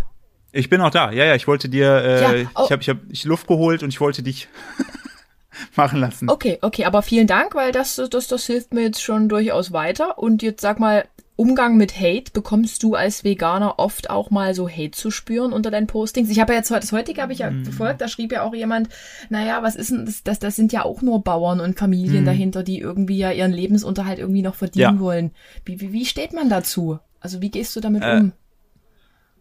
Ich 0.52 0.68
bin 0.68 0.80
auch 0.80 0.90
da. 0.90 1.10
Ja, 1.10 1.24
ja, 1.24 1.34
ich 1.34 1.48
wollte 1.48 1.68
dir, 1.68 1.88
äh, 2.04 2.42
ja, 2.42 2.48
oh. 2.54 2.64
ich 2.64 2.72
habe 2.72 2.82
ich 2.82 2.88
hab, 2.88 2.98
ich 3.08 3.24
Luft 3.24 3.46
geholt 3.46 3.82
und 3.82 3.88
ich 3.88 4.00
wollte 4.00 4.22
dich 4.22 4.48
machen 5.76 6.00
lassen. 6.00 6.28
Okay, 6.28 6.58
okay, 6.62 6.84
aber 6.84 7.02
vielen 7.02 7.26
Dank, 7.26 7.54
weil 7.54 7.72
das, 7.72 8.00
das, 8.10 8.26
das 8.26 8.46
hilft 8.46 8.74
mir 8.74 8.82
jetzt 8.82 9.02
schon 9.02 9.28
durchaus 9.28 9.72
weiter. 9.72 10.18
Und 10.18 10.42
jetzt 10.42 10.60
sag 10.60 10.80
mal, 10.80 11.04
Umgang 11.36 11.76
mit 11.76 11.98
Hate, 11.98 12.30
bekommst 12.32 12.84
du 12.84 12.94
als 12.94 13.24
Veganer 13.24 13.80
oft 13.80 14.08
auch 14.08 14.30
mal 14.30 14.54
so 14.54 14.68
Hate 14.68 14.92
zu 14.92 15.10
spüren 15.10 15.52
unter 15.52 15.72
deinen 15.72 15.88
Postings? 15.88 16.30
Ich 16.30 16.38
habe 16.38 16.52
ja 16.52 16.58
jetzt 16.60 16.70
das 16.70 16.92
heutige 16.92 17.22
habe 17.22 17.32
ich 17.32 17.40
ja 17.40 17.50
mm. 17.50 17.64
verfolgt, 17.64 18.00
da 18.00 18.06
schrieb 18.06 18.30
ja 18.30 18.42
auch 18.42 18.54
jemand, 18.54 18.88
naja, 19.30 19.60
was 19.62 19.74
ist 19.74 19.90
denn 19.90 20.06
das, 20.06 20.22
das, 20.22 20.38
das 20.38 20.54
sind 20.54 20.72
ja 20.72 20.84
auch 20.84 21.02
nur 21.02 21.24
Bauern 21.24 21.58
und 21.58 21.76
Familien 21.76 22.22
mm. 22.22 22.26
dahinter, 22.26 22.62
die 22.62 22.78
irgendwie 22.78 23.18
ja 23.18 23.32
ihren 23.32 23.52
Lebensunterhalt 23.52 24.20
irgendwie 24.20 24.42
noch 24.42 24.54
verdienen 24.54 24.96
ja. 24.96 25.00
wollen. 25.00 25.32
Wie, 25.64 25.80
wie, 25.80 25.92
wie 25.92 26.04
steht 26.04 26.32
man 26.32 26.48
dazu? 26.48 27.00
Also 27.18 27.42
wie 27.42 27.50
gehst 27.50 27.74
du 27.74 27.80
damit 27.80 28.04
äh, 28.04 28.16
um? 28.18 28.32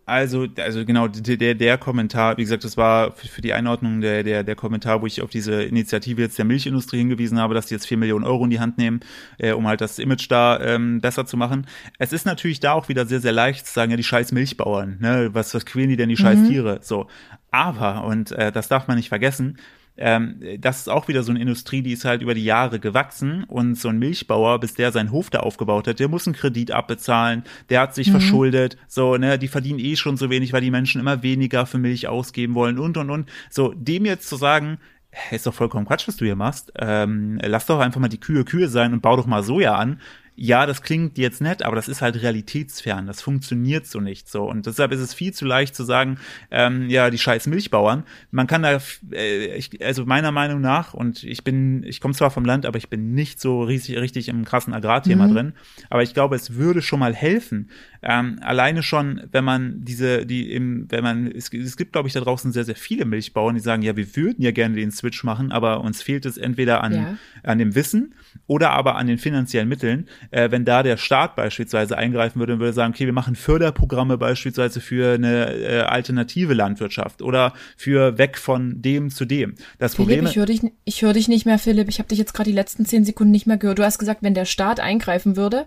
Also, 0.05 0.47
also 0.57 0.83
genau, 0.83 1.07
der, 1.07 1.55
der 1.55 1.77
Kommentar, 1.77 2.35
wie 2.35 2.41
gesagt, 2.41 2.65
das 2.65 2.75
war 2.75 3.13
für 3.13 3.41
die 3.41 3.53
Einordnung 3.53 4.01
der, 4.01 4.23
der, 4.23 4.43
der 4.43 4.55
Kommentar, 4.55 5.01
wo 5.01 5.05
ich 5.05 5.21
auf 5.21 5.29
diese 5.29 5.63
Initiative 5.63 6.21
jetzt 6.21 6.37
der 6.37 6.43
Milchindustrie 6.43 6.97
hingewiesen 6.97 7.39
habe, 7.39 7.53
dass 7.53 7.67
die 7.67 7.75
jetzt 7.75 7.87
vier 7.87 7.95
Millionen 7.95 8.25
Euro 8.25 8.43
in 8.43 8.49
die 8.49 8.59
Hand 8.59 8.77
nehmen, 8.77 8.99
äh, 9.37 9.53
um 9.53 9.65
halt 9.65 9.79
das 9.79 9.99
Image 9.99 10.29
da 10.29 10.59
ähm, 10.59 10.99
besser 10.99 11.25
zu 11.25 11.37
machen. 11.37 11.67
Es 11.99 12.11
ist 12.11 12.25
natürlich 12.25 12.59
da 12.59 12.73
auch 12.73 12.89
wieder 12.89 13.05
sehr, 13.05 13.21
sehr 13.21 13.31
leicht 13.31 13.65
zu 13.65 13.73
sagen, 13.73 13.91
ja, 13.91 13.97
die 13.97 14.03
scheiß 14.03 14.33
Milchbauern, 14.33 14.97
ne, 14.99 15.29
was, 15.31 15.53
was 15.53 15.65
quälen 15.65 15.89
die 15.89 15.95
denn 15.95 16.09
die 16.09 16.17
scheiß 16.17 16.39
mhm. 16.39 16.49
Tiere? 16.49 16.79
So. 16.81 17.07
Aber, 17.51 18.03
und 18.03 18.33
äh, 18.33 18.51
das 18.51 18.67
darf 18.67 18.89
man 18.89 18.97
nicht 18.97 19.09
vergessen, 19.09 19.57
ähm, 19.97 20.39
das 20.59 20.79
ist 20.79 20.89
auch 20.89 21.07
wieder 21.07 21.23
so 21.23 21.31
eine 21.31 21.39
Industrie, 21.39 21.81
die 21.81 21.93
ist 21.93 22.05
halt 22.05 22.21
über 22.21 22.33
die 22.33 22.43
Jahre 22.43 22.79
gewachsen 22.79 23.43
und 23.43 23.75
so 23.75 23.89
ein 23.89 23.99
Milchbauer, 23.99 24.59
bis 24.59 24.73
der 24.73 24.91
seinen 24.91 25.11
Hof 25.11 25.29
da 25.29 25.41
aufgebaut 25.41 25.87
hat, 25.87 25.99
der 25.99 26.07
muss 26.07 26.25
einen 26.27 26.35
Kredit 26.35 26.71
abbezahlen, 26.71 27.43
der 27.69 27.81
hat 27.81 27.93
sich 27.93 28.07
mhm. 28.07 28.13
verschuldet, 28.13 28.77
so, 28.87 29.17
ne, 29.17 29.37
die 29.37 29.47
verdienen 29.47 29.79
eh 29.79 29.95
schon 29.95 30.17
so 30.17 30.29
wenig, 30.29 30.51
weil 30.53 30.61
die 30.61 30.71
Menschen 30.71 30.99
immer 30.99 31.21
weniger 31.21 31.65
für 31.65 31.77
Milch 31.77 32.07
ausgeben 32.07 32.55
wollen 32.55 32.79
und 32.79 32.97
und 32.97 33.09
und. 33.09 33.29
So, 33.49 33.73
dem 33.75 34.05
jetzt 34.05 34.27
zu 34.27 34.35
sagen, 34.35 34.79
ist 35.31 35.45
doch 35.45 35.53
vollkommen 35.53 35.85
Quatsch, 35.85 36.07
was 36.07 36.17
du 36.17 36.25
hier 36.25 36.35
machst. 36.35 36.71
Ähm, 36.79 37.39
lass 37.43 37.67
doch 37.67 37.79
einfach 37.79 38.01
mal 38.01 38.07
die 38.07 38.19
Kühe 38.19 38.45
Kühe 38.45 38.67
sein 38.67 38.93
und 38.93 39.01
bau 39.01 39.15
doch 39.15 39.27
mal 39.27 39.43
Soja 39.43 39.75
an 39.75 39.99
ja, 40.35 40.65
das 40.65 40.81
klingt 40.81 41.17
jetzt 41.17 41.41
nett, 41.41 41.63
aber 41.63 41.75
das 41.75 41.87
ist 41.87 42.01
halt 42.01 42.21
realitätsfern. 42.21 43.05
Das 43.05 43.21
funktioniert 43.21 43.85
so 43.85 43.99
nicht 43.99 44.27
so. 44.27 44.43
Und 44.49 44.65
deshalb 44.65 44.91
ist 44.91 44.99
es 44.99 45.13
viel 45.13 45.33
zu 45.33 45.45
leicht 45.45 45.75
zu 45.75 45.83
sagen, 45.83 46.17
ähm, 46.49 46.89
ja, 46.89 47.09
die 47.11 47.19
scheiß 47.19 47.45
Milchbauern. 47.47 48.03
Man 48.31 48.47
kann 48.47 48.63
da, 48.63 48.79
äh, 49.11 49.55
ich, 49.55 49.85
also 49.85 50.05
meiner 50.05 50.31
Meinung 50.31 50.59
nach, 50.59 50.93
und 50.93 51.23
ich 51.23 51.43
bin, 51.43 51.83
ich 51.83 52.01
komme 52.01 52.15
zwar 52.15 52.31
vom 52.31 52.45
Land, 52.45 52.65
aber 52.65 52.77
ich 52.77 52.89
bin 52.89 53.13
nicht 53.13 53.39
so 53.39 53.63
riesig, 53.63 53.97
richtig 53.97 54.27
im 54.27 54.43
krassen 54.43 54.73
Agrarthema 54.73 55.27
mhm. 55.27 55.33
drin. 55.33 55.53
Aber 55.89 56.01
ich 56.01 56.15
glaube, 56.15 56.35
es 56.35 56.55
würde 56.55 56.81
schon 56.81 56.99
mal 56.99 57.13
helfen. 57.13 57.69
Ähm, 58.01 58.39
alleine 58.41 58.81
schon, 58.81 59.21
wenn 59.31 59.43
man 59.43 59.85
diese, 59.85 60.25
die 60.25 60.51
im, 60.51 60.87
wenn 60.89 61.03
man, 61.03 61.27
es, 61.27 61.53
es 61.53 61.77
gibt, 61.77 61.93
glaube 61.93 62.07
ich, 62.07 62.13
da 62.13 62.21
draußen 62.21 62.51
sehr, 62.51 62.65
sehr 62.65 62.75
viele 62.75 63.05
Milchbauern, 63.05 63.55
die 63.55 63.61
sagen, 63.61 63.83
ja, 63.83 63.95
wir 63.95 64.15
würden 64.15 64.41
ja 64.41 64.51
gerne 64.51 64.75
den 64.75 64.91
Switch 64.91 65.23
machen, 65.23 65.51
aber 65.51 65.81
uns 65.81 66.01
fehlt 66.01 66.25
es 66.25 66.37
entweder 66.37 66.83
an, 66.83 66.93
ja. 66.93 67.17
an 67.43 67.59
dem 67.59 67.75
Wissen 67.75 68.15
oder 68.47 68.71
aber 68.71 68.95
an 68.95 69.07
den 69.07 69.19
finanziellen 69.19 69.69
Mitteln 69.69 70.07
äh, 70.31 70.51
wenn 70.51 70.65
da 70.65 70.83
der 70.83 70.97
Staat 70.97 71.35
beispielsweise 71.35 71.97
eingreifen 71.97 72.39
würde 72.39 72.53
und 72.53 72.59
würde 72.59 72.73
sagen, 72.73 72.93
okay, 72.93 73.05
wir 73.05 73.13
machen 73.13 73.35
Förderprogramme 73.35 74.17
beispielsweise 74.17 74.81
für 74.81 75.13
eine 75.13 75.53
äh, 75.53 75.79
alternative 75.81 76.53
Landwirtschaft 76.53 77.21
oder 77.21 77.53
für 77.77 78.17
weg 78.17 78.37
von 78.37 78.81
dem 78.81 79.09
zu 79.09 79.25
dem. 79.25 79.55
Das 79.79 79.95
Philipp, 79.95 80.07
Problem 80.07 80.25
ich 80.27 80.35
höre 80.35 80.45
dich, 80.45 80.61
ich 80.85 81.01
höre 81.01 81.13
dich 81.13 81.27
nicht 81.27 81.45
mehr, 81.45 81.59
Philipp. 81.59 81.89
Ich 81.89 81.99
habe 81.99 82.09
dich 82.09 82.19
jetzt 82.19 82.33
gerade 82.33 82.49
die 82.49 82.55
letzten 82.55 82.85
zehn 82.85 83.05
Sekunden 83.05 83.31
nicht 83.31 83.47
mehr 83.47 83.57
gehört. 83.57 83.79
Du 83.79 83.83
hast 83.83 83.99
gesagt, 83.99 84.23
wenn 84.23 84.33
der 84.33 84.45
Staat 84.45 84.79
eingreifen 84.79 85.35
würde, 85.35 85.65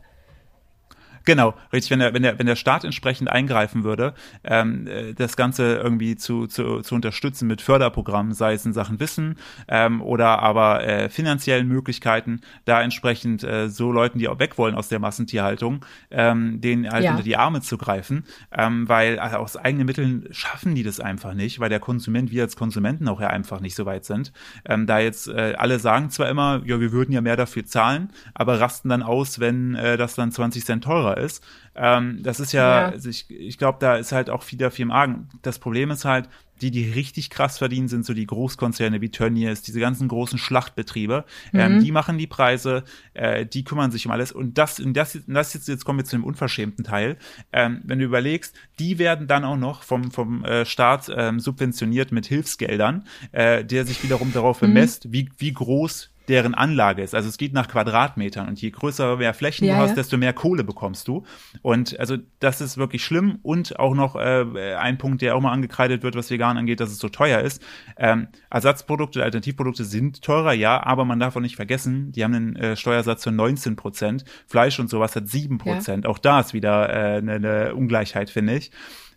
Genau, 1.27 1.55
richtig. 1.72 1.91
Wenn 1.91 1.99
der, 1.99 2.14
wenn 2.14 2.22
der, 2.22 2.39
wenn 2.39 2.47
der 2.47 2.55
Staat 2.57 2.85
entsprechend 2.85 3.29
eingreifen 3.29 3.83
würde, 3.83 4.14
ähm, 4.45 4.87
äh, 4.87 5.12
das 5.12 5.37
Ganze 5.37 5.74
irgendwie 5.74 6.14
zu, 6.14 6.47
zu, 6.47 6.81
zu 6.81 6.95
unterstützen 6.95 7.49
mit 7.49 7.61
Förderprogrammen, 7.61 8.33
sei 8.33 8.55
es 8.55 8.64
in 8.64 8.72
Sachen 8.72 9.01
Wissen 9.01 9.37
ähm, 9.66 10.01
oder 10.01 10.39
aber 10.39 10.87
äh, 10.87 11.09
finanziellen 11.09 11.66
Möglichkeiten, 11.66 12.41
da 12.64 12.81
entsprechend 12.81 13.43
äh, 13.43 13.68
so 13.68 13.91
Leuten, 13.91 14.20
die 14.20 14.29
auch 14.29 14.39
weg 14.39 14.57
wollen 14.57 14.77
aus 14.77 14.89
der 14.89 15.01
Massentierhaltung, 15.01 15.85
ähm, 16.12 16.61
denen 16.61 16.89
halt 16.89 17.03
ja. 17.03 17.11
unter 17.11 17.24
die 17.24 17.37
Arme 17.37 17.61
zu 17.61 17.77
greifen, 17.77 18.24
ähm, 18.57 18.89
weil 18.89 19.18
also 19.18 19.39
aus 19.39 19.57
eigenen 19.57 19.87
Mitteln 19.87 20.29
schaffen 20.31 20.77
die 20.77 20.85
das 20.85 21.01
einfach 21.01 21.35
nicht, 21.35 21.59
weil 21.59 21.70
der 21.70 21.81
Konsument, 21.81 22.31
wir 22.31 22.45
als 22.45 22.55
Konsumenten 22.55 23.09
auch 23.09 23.20
ja 23.20 23.29
einfach 23.29 23.59
nicht 23.59 23.74
so 23.74 23.85
weit 23.85 24.05
sind. 24.05 24.33
Ähm, 24.64 24.87
da 24.87 25.01
jetzt 25.01 25.27
äh, 25.27 25.55
alle 25.59 25.81
sagen 25.81 26.09
zwar 26.11 26.29
immer, 26.29 26.62
ja, 26.64 26.79
wir 26.79 26.93
würden 26.93 27.11
ja 27.11 27.20
mehr 27.20 27.37
dafür 27.37 27.66
zahlen, 27.66 28.11
aber 28.33 28.61
rasten 28.61 28.91
dann 28.91 29.03
aus, 29.03 29.41
wenn 29.41 29.74
äh, 29.74 29.97
das 29.97 30.14
dann 30.14 30.31
20 30.31 30.64
Cent 30.64 30.85
teurer 30.85 31.16
ist. 31.19 31.45
Ähm, 31.75 32.21
das 32.23 32.41
ist 32.41 32.53
ja, 32.53 32.83
ja. 32.83 32.89
Also 32.89 33.09
ich, 33.09 33.31
ich 33.31 33.59
glaube, 33.59 33.79
da 33.81 33.97
ist 33.97 34.12
halt 34.12 34.31
auch 34.31 34.51
wieder 34.51 34.71
viel 34.71 34.85
im 34.85 34.91
Argen. 34.91 35.29
Das 35.43 35.59
Problem 35.59 35.91
ist 35.91 36.05
halt, 36.05 36.29
die, 36.62 36.71
die 36.71 36.91
richtig 36.91 37.31
krass 37.31 37.59
verdienen, 37.59 37.89
sind 37.89 38.07
so 38.07 38.14
die 38.14 38.27
Großkonzerne 38.27 39.01
wie 39.01 39.11
Tönnies, 39.11 39.62
diese 39.62 39.81
ganzen 39.81 40.09
großen 40.09 40.39
Schlachtbetriebe. 40.39 41.25
Ähm, 41.53 41.73
mhm. 41.73 41.77
Ähm, 41.77 41.85
die 41.85 41.93
machen 41.93 42.19
die 42.19 42.27
Preise, 42.27 42.85
äh, 43.14 43.45
die 43.45 43.64
kümmern 43.64 43.91
sich 43.91 44.07
um 44.07 44.12
alles. 44.12 44.33
Und 44.33 44.57
das, 44.59 44.81
und 44.81 44.95
das, 44.95 45.19
das 45.27 45.55
jetzt, 45.55 45.69
jetzt 45.69 45.85
kommen 45.85 45.99
wir 45.99 46.05
zu 46.05 46.17
dem 46.17 46.25
unverschämten 46.25 46.85
Teil. 46.85 47.17
Ähm, 47.53 47.83
wenn 47.85 47.99
du 47.99 48.05
überlegst, 48.05 48.57
die 48.79 48.99
werden 48.99 49.27
dann 49.27 49.45
auch 49.45 49.57
noch 49.57 49.83
vom, 49.83 50.11
vom 50.11 50.45
äh, 50.45 50.64
Staat 50.64 51.11
ähm, 51.14 51.41
subventioniert 51.41 52.12
mit 52.12 52.27
Hilfsgeldern, 52.27 53.05
äh, 53.33 53.64
der 53.64 53.85
sich 53.85 54.03
wiederum 54.03 54.33
darauf 54.33 54.62
mhm. 54.62 54.69
bemisst, 54.69 55.12
wie, 55.12 55.31
wie 55.39 55.53
groß 55.53 56.11
deren 56.29 56.55
Anlage 56.55 57.03
ist. 57.03 57.14
Also 57.14 57.29
es 57.29 57.39
geht 57.39 57.53
nach 57.53 57.68
Quadratmetern 57.68 58.49
und 58.49 58.61
je 58.61 58.70
größer 58.70 59.16
mehr 59.16 59.35
Flächen 59.35 59.66
ja, 59.66 59.74
du 59.74 59.81
hast, 59.81 59.91
ja. 59.91 59.97
desto 59.97 60.16
mehr 60.16 60.33
Kohle 60.33 60.64
bekommst 60.64 61.09
du. 61.09 61.24
Und 61.62 61.99
also 62.01 62.16
das 62.41 62.61
ist 62.61 62.79
wirklich 62.79 63.05
schlimm 63.05 63.39
und 63.43 63.79
auch 63.79 63.95
noch 63.95 64.16
äh, 64.16 64.74
ein 64.79 64.99
Punkt, 64.99 65.22
der 65.22 65.37
auch 65.37 65.41
mal 65.41 65.53
angekreidet 65.53 66.03
wird, 66.03 66.16
was 66.16 66.31
vegan 66.31 66.57
angeht, 66.57 66.81
dass 66.81 66.91
es 66.91 66.99
so 66.99 67.09
teuer 67.09 67.41
ist. 67.41 67.62
Ähm, 67.97 68.29
Ersatzprodukte, 68.51 69.22
Alternativprodukte 69.22 69.85
sind 69.85 70.22
teurer, 70.22 70.53
ja, 70.53 70.85
aber 70.85 71.05
man 71.05 71.20
darf 71.20 71.37
auch 71.37 71.41
nicht 71.41 71.57
vergessen, 71.57 72.12
die 72.12 72.24
haben 72.24 72.35
einen 72.35 72.57
äh, 72.57 72.77
Steuersatz 72.77 73.24
von 73.24 73.37
19 73.37 73.77
Prozent. 73.77 74.24
Fleisch 74.47 74.79
und 74.79 74.91
sowas 74.91 75.14
hat 75.16 75.29
7 75.29 75.59
Prozent. 75.59 76.05
Ja. 76.05 76.11
Auch 76.11 76.18
da 76.18 76.41
ist 76.41 76.55
wieder 76.55 76.89
äh, 76.89 77.18
eine, 77.18 77.35
eine 77.35 77.74
Ungleichheit, 77.74 78.31
finde 78.31 78.57
ich. 78.57 78.70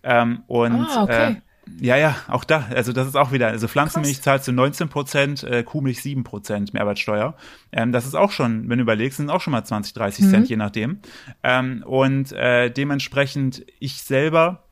Ähm, 0.04 0.44
und 0.48 0.88
ah, 0.90 1.04
okay. 1.04 1.32
äh, 1.34 1.36
ja, 1.80 1.98
ja, 1.98 2.16
auch 2.28 2.44
da. 2.44 2.68
Also 2.74 2.94
das 2.94 3.08
ist 3.08 3.16
auch 3.16 3.32
wieder, 3.32 3.48
also 3.48 3.68
Pflanzenmilch 3.68 4.16
Krass. 4.16 4.24
zahlst 4.24 4.48
du 4.48 4.52
19 4.52 4.90
Prozent, 4.90 5.44
äh, 5.44 5.64
Kuhmilch 5.64 6.02
7 6.02 6.24
Prozent 6.24 6.74
Mehrwertsteuer. 6.74 7.36
Ähm, 7.72 7.92
das 7.92 8.06
ist 8.06 8.16
auch 8.16 8.32
schon, 8.32 8.70
wenn 8.70 8.78
du 8.78 8.84
überlegst, 8.84 9.18
sind 9.18 9.30
auch 9.30 9.42
schon 9.42 9.52
mal 9.52 9.64
20, 9.64 9.94
30 9.94 10.26
mhm. 10.26 10.30
Cent, 10.30 10.50
je 10.50 10.58
nachdem. 10.58 11.00
Ähm, 11.44 11.84
und 11.86 12.32
äh, 12.32 12.70
dementsprechend, 12.70 13.66
ich 13.80 14.02
selber 14.02 14.64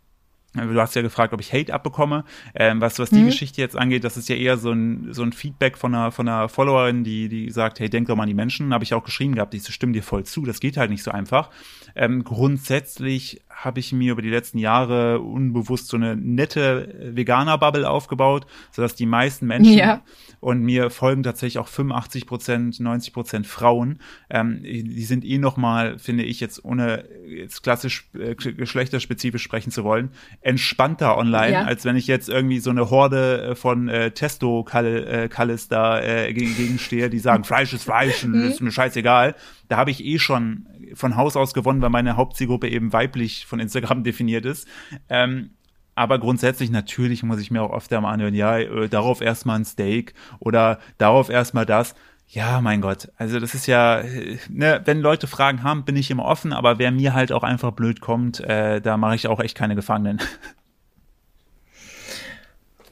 Du 0.65 0.81
hast 0.81 0.95
ja 0.95 1.01
gefragt, 1.01 1.33
ob 1.33 1.41
ich 1.41 1.53
Hate 1.53 1.73
abbekomme. 1.73 2.23
Ähm, 2.55 2.81
was, 2.81 2.97
was 2.99 3.09
die 3.09 3.19
mhm. 3.19 3.27
Geschichte 3.27 3.61
jetzt 3.61 3.75
angeht, 3.75 4.03
das 4.03 4.17
ist 4.17 4.27
ja 4.29 4.35
eher 4.35 4.57
so 4.57 4.71
ein, 4.71 5.13
so 5.13 5.21
ein 5.23 5.31
Feedback 5.31 5.77
von 5.77 5.93
einer, 5.93 6.11
von 6.11 6.27
einer 6.27 6.49
Followerin, 6.49 7.03
die, 7.03 7.29
die 7.29 7.51
sagt, 7.51 7.79
hey, 7.79 7.89
denk 7.89 8.07
doch 8.07 8.15
mal 8.15 8.23
an 8.23 8.29
die 8.29 8.33
Menschen. 8.33 8.73
Habe 8.73 8.83
ich 8.83 8.93
auch 8.93 9.03
geschrieben 9.03 9.35
gehabt, 9.35 9.53
ich 9.53 9.67
stimme 9.67 9.93
dir 9.93 10.03
voll 10.03 10.23
zu. 10.23 10.45
Das 10.45 10.59
geht 10.59 10.77
halt 10.77 10.89
nicht 10.89 11.03
so 11.03 11.11
einfach. 11.11 11.51
Ähm, 11.95 12.23
grundsätzlich 12.23 13.41
habe 13.57 13.79
ich 13.79 13.91
mir 13.91 14.11
über 14.11 14.21
die 14.21 14.29
letzten 14.29 14.59
Jahre 14.59 15.19
unbewusst 15.19 15.87
so 15.87 15.97
eine 15.97 16.15
nette 16.15 17.11
Veganer-Bubble 17.15 17.89
aufgebaut, 17.89 18.45
sodass 18.71 18.93
die 18.93 19.07
meisten 19.07 19.47
Menschen 19.47 19.73
ja. 19.73 20.01
und 20.39 20.61
mir 20.61 20.91
folgen 20.91 21.23
tatsächlich 21.23 21.57
auch 21.57 21.67
85 21.67 22.27
Prozent, 22.27 22.79
90 22.79 23.13
Prozent 23.13 23.47
Frauen. 23.47 23.99
Ähm, 24.29 24.61
die 24.61 25.03
sind 25.03 25.25
eh 25.25 25.39
noch 25.39 25.57
mal, 25.57 25.97
finde 25.97 26.23
ich 26.23 26.39
jetzt 26.39 26.63
ohne 26.63 27.05
jetzt 27.27 27.63
klassisch 27.63 28.07
äh, 28.13 28.35
geschlechterspezifisch 28.35 29.41
sprechen 29.41 29.71
zu 29.71 29.83
wollen, 29.83 30.11
entspannter 30.41 31.17
online, 31.17 31.53
ja. 31.53 31.63
als 31.63 31.83
wenn 31.83 31.95
ich 31.95 32.05
jetzt 32.05 32.29
irgendwie 32.29 32.59
so 32.59 32.69
eine 32.69 32.91
Horde 32.91 33.41
äh, 33.41 33.55
von 33.55 33.89
äh, 33.89 34.11
Testo-Kallis 34.11 35.65
äh, 35.65 35.69
da 35.69 35.99
äh, 35.99 36.31
gegen, 36.31 36.55
gegenstehe, 36.55 37.09
die 37.09 37.19
sagen, 37.19 37.43
Fleisch 37.43 37.73
ist 37.73 37.85
Fleisch 37.85 38.23
und 38.23 38.33
mhm. 38.33 38.49
ist 38.49 38.61
mir 38.61 38.71
scheißegal. 38.71 39.33
Da 39.67 39.77
habe 39.77 39.89
ich 39.89 40.05
eh 40.05 40.19
schon 40.19 40.67
von 40.93 41.15
Haus 41.15 41.35
aus 41.35 41.53
gewonnen, 41.53 41.81
weil 41.81 41.89
meine 41.89 42.17
Hauptzielgruppe 42.17 42.69
eben 42.69 42.93
weiblich 42.93 43.45
von 43.45 43.59
Instagram 43.59 44.03
definiert 44.05 44.45
ist. 44.45 44.67
Ähm, 45.09 45.51
aber 45.95 46.19
grundsätzlich 46.19 46.69
natürlich 46.69 47.23
muss 47.23 47.39
ich 47.39 47.49
mir 47.49 47.63
auch 47.63 47.71
oft 47.71 47.91
einmal 47.91 48.13
anhören, 48.13 48.35
ja, 48.35 48.59
äh, 48.59 48.88
darauf 48.88 49.19
erstmal 49.19 49.57
ein 49.57 49.65
Steak 49.65 50.13
oder 50.39 50.79
darauf 50.99 51.29
erstmal 51.29 51.65
das. 51.65 51.95
Ja, 52.29 52.59
mein 52.59 52.81
Gott. 52.81 53.09
Also 53.17 53.39
das 53.39 53.55
ist 53.55 53.67
ja, 53.67 54.01
äh, 54.01 54.38
ne, 54.49 54.81
wenn 54.85 54.99
Leute 54.99 55.27
Fragen 55.27 55.63
haben, 55.63 55.85
bin 55.85 55.95
ich 55.95 56.11
immer 56.11 56.25
offen, 56.25 56.53
aber 56.53 56.77
wer 56.77 56.91
mir 56.91 57.13
halt 57.13 57.31
auch 57.31 57.43
einfach 57.43 57.71
blöd 57.71 58.01
kommt, 58.01 58.41
äh, 58.41 58.81
da 58.81 58.97
mache 58.97 59.15
ich 59.15 59.27
auch 59.27 59.39
echt 59.39 59.57
keine 59.57 59.75
Gefangenen. 59.75 60.19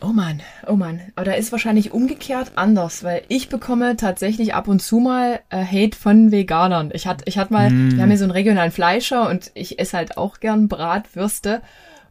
Oh 0.08 0.14
Mann, 0.14 0.44
oh 0.68 0.76
Mann. 0.76 1.02
Aber 1.16 1.26
da 1.26 1.32
ist 1.32 1.52
wahrscheinlich 1.52 1.92
umgekehrt 1.92 2.52
anders, 2.58 3.04
weil 3.04 3.24
ich 3.28 3.50
bekomme 3.50 3.96
tatsächlich 3.96 4.54
ab 4.54 4.68
und 4.68 4.80
zu 4.80 5.00
mal 5.00 5.40
äh, 5.50 5.66
Hate 5.66 5.98
von 5.98 6.32
Veganern. 6.32 6.92
Ich 6.94 7.08
hatte 7.08 7.24
ich 7.28 7.40
hatte 7.40 7.52
mal, 7.52 7.72
mm. 7.72 7.94
wir 7.94 8.04
haben 8.04 8.10
hier 8.10 8.20
so 8.20 8.26
einen 8.26 8.32
regionalen 8.32 8.72
Fleischer 8.72 9.28
und 9.28 9.50
ich 9.56 9.80
esse 9.80 9.98
halt 9.98 10.18
auch 10.18 10.40
gern 10.40 10.68
Bratwürste. 10.68 11.64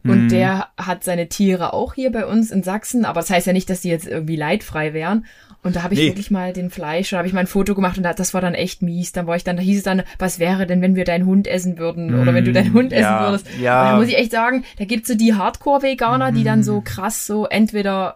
Und 0.03 0.25
mm. 0.25 0.29
der 0.29 0.67
hat 0.77 1.05
seine 1.05 1.29
Tiere 1.29 1.71
auch 1.71 1.93
hier 1.93 2.11
bei 2.11 2.25
uns 2.25 2.51
in 2.51 2.63
Sachsen, 2.63 3.05
aber 3.05 3.21
das 3.21 3.29
heißt 3.29 3.47
ja 3.47 3.53
nicht, 3.53 3.69
dass 3.69 3.79
die 3.79 3.89
jetzt 3.89 4.07
irgendwie 4.07 4.35
leidfrei 4.35 4.93
wären. 4.93 5.25
Und 5.65 5.75
da 5.75 5.81
habe 5.81 5.95
ich 5.95 5.99
nee. 5.99 6.07
wirklich 6.09 6.29
mal 6.29 6.53
den 6.53 6.69
Fleisch, 6.69 7.09
da 7.09 7.17
habe 7.17 7.27
ich 7.27 7.33
mal 7.33 7.39
ein 7.39 7.47
Foto 7.47 7.73
gemacht 7.73 7.97
und 7.97 8.03
das 8.03 8.35
war 8.35 8.41
dann 8.41 8.53
echt 8.53 8.83
mies. 8.83 9.13
Dann 9.13 9.25
war 9.25 9.35
ich 9.35 9.43
dann, 9.43 9.57
da 9.57 9.63
hieß 9.63 9.79
es 9.79 9.83
dann, 9.83 10.03
was 10.19 10.37
wäre 10.37 10.67
denn, 10.67 10.79
wenn 10.83 10.95
wir 10.95 11.05
deinen 11.05 11.25
Hund 11.25 11.47
essen 11.47 11.79
würden 11.79 12.13
oder 12.21 12.35
wenn 12.35 12.45
du 12.45 12.51
deinen 12.51 12.71
Hund 12.71 12.91
ja, 12.91 12.99
essen 12.99 13.25
würdest. 13.25 13.47
Ja. 13.59 13.81
Und 13.81 13.89
da 13.89 13.97
muss 13.97 14.07
ich 14.07 14.17
echt 14.17 14.31
sagen, 14.31 14.63
da 14.77 14.85
gibt's 14.85 15.07
so 15.07 15.15
die 15.15 15.33
Hardcore-Veganer, 15.33 16.31
die 16.31 16.43
dann 16.43 16.61
so 16.61 16.81
krass 16.81 17.25
so 17.25 17.47
entweder 17.47 18.15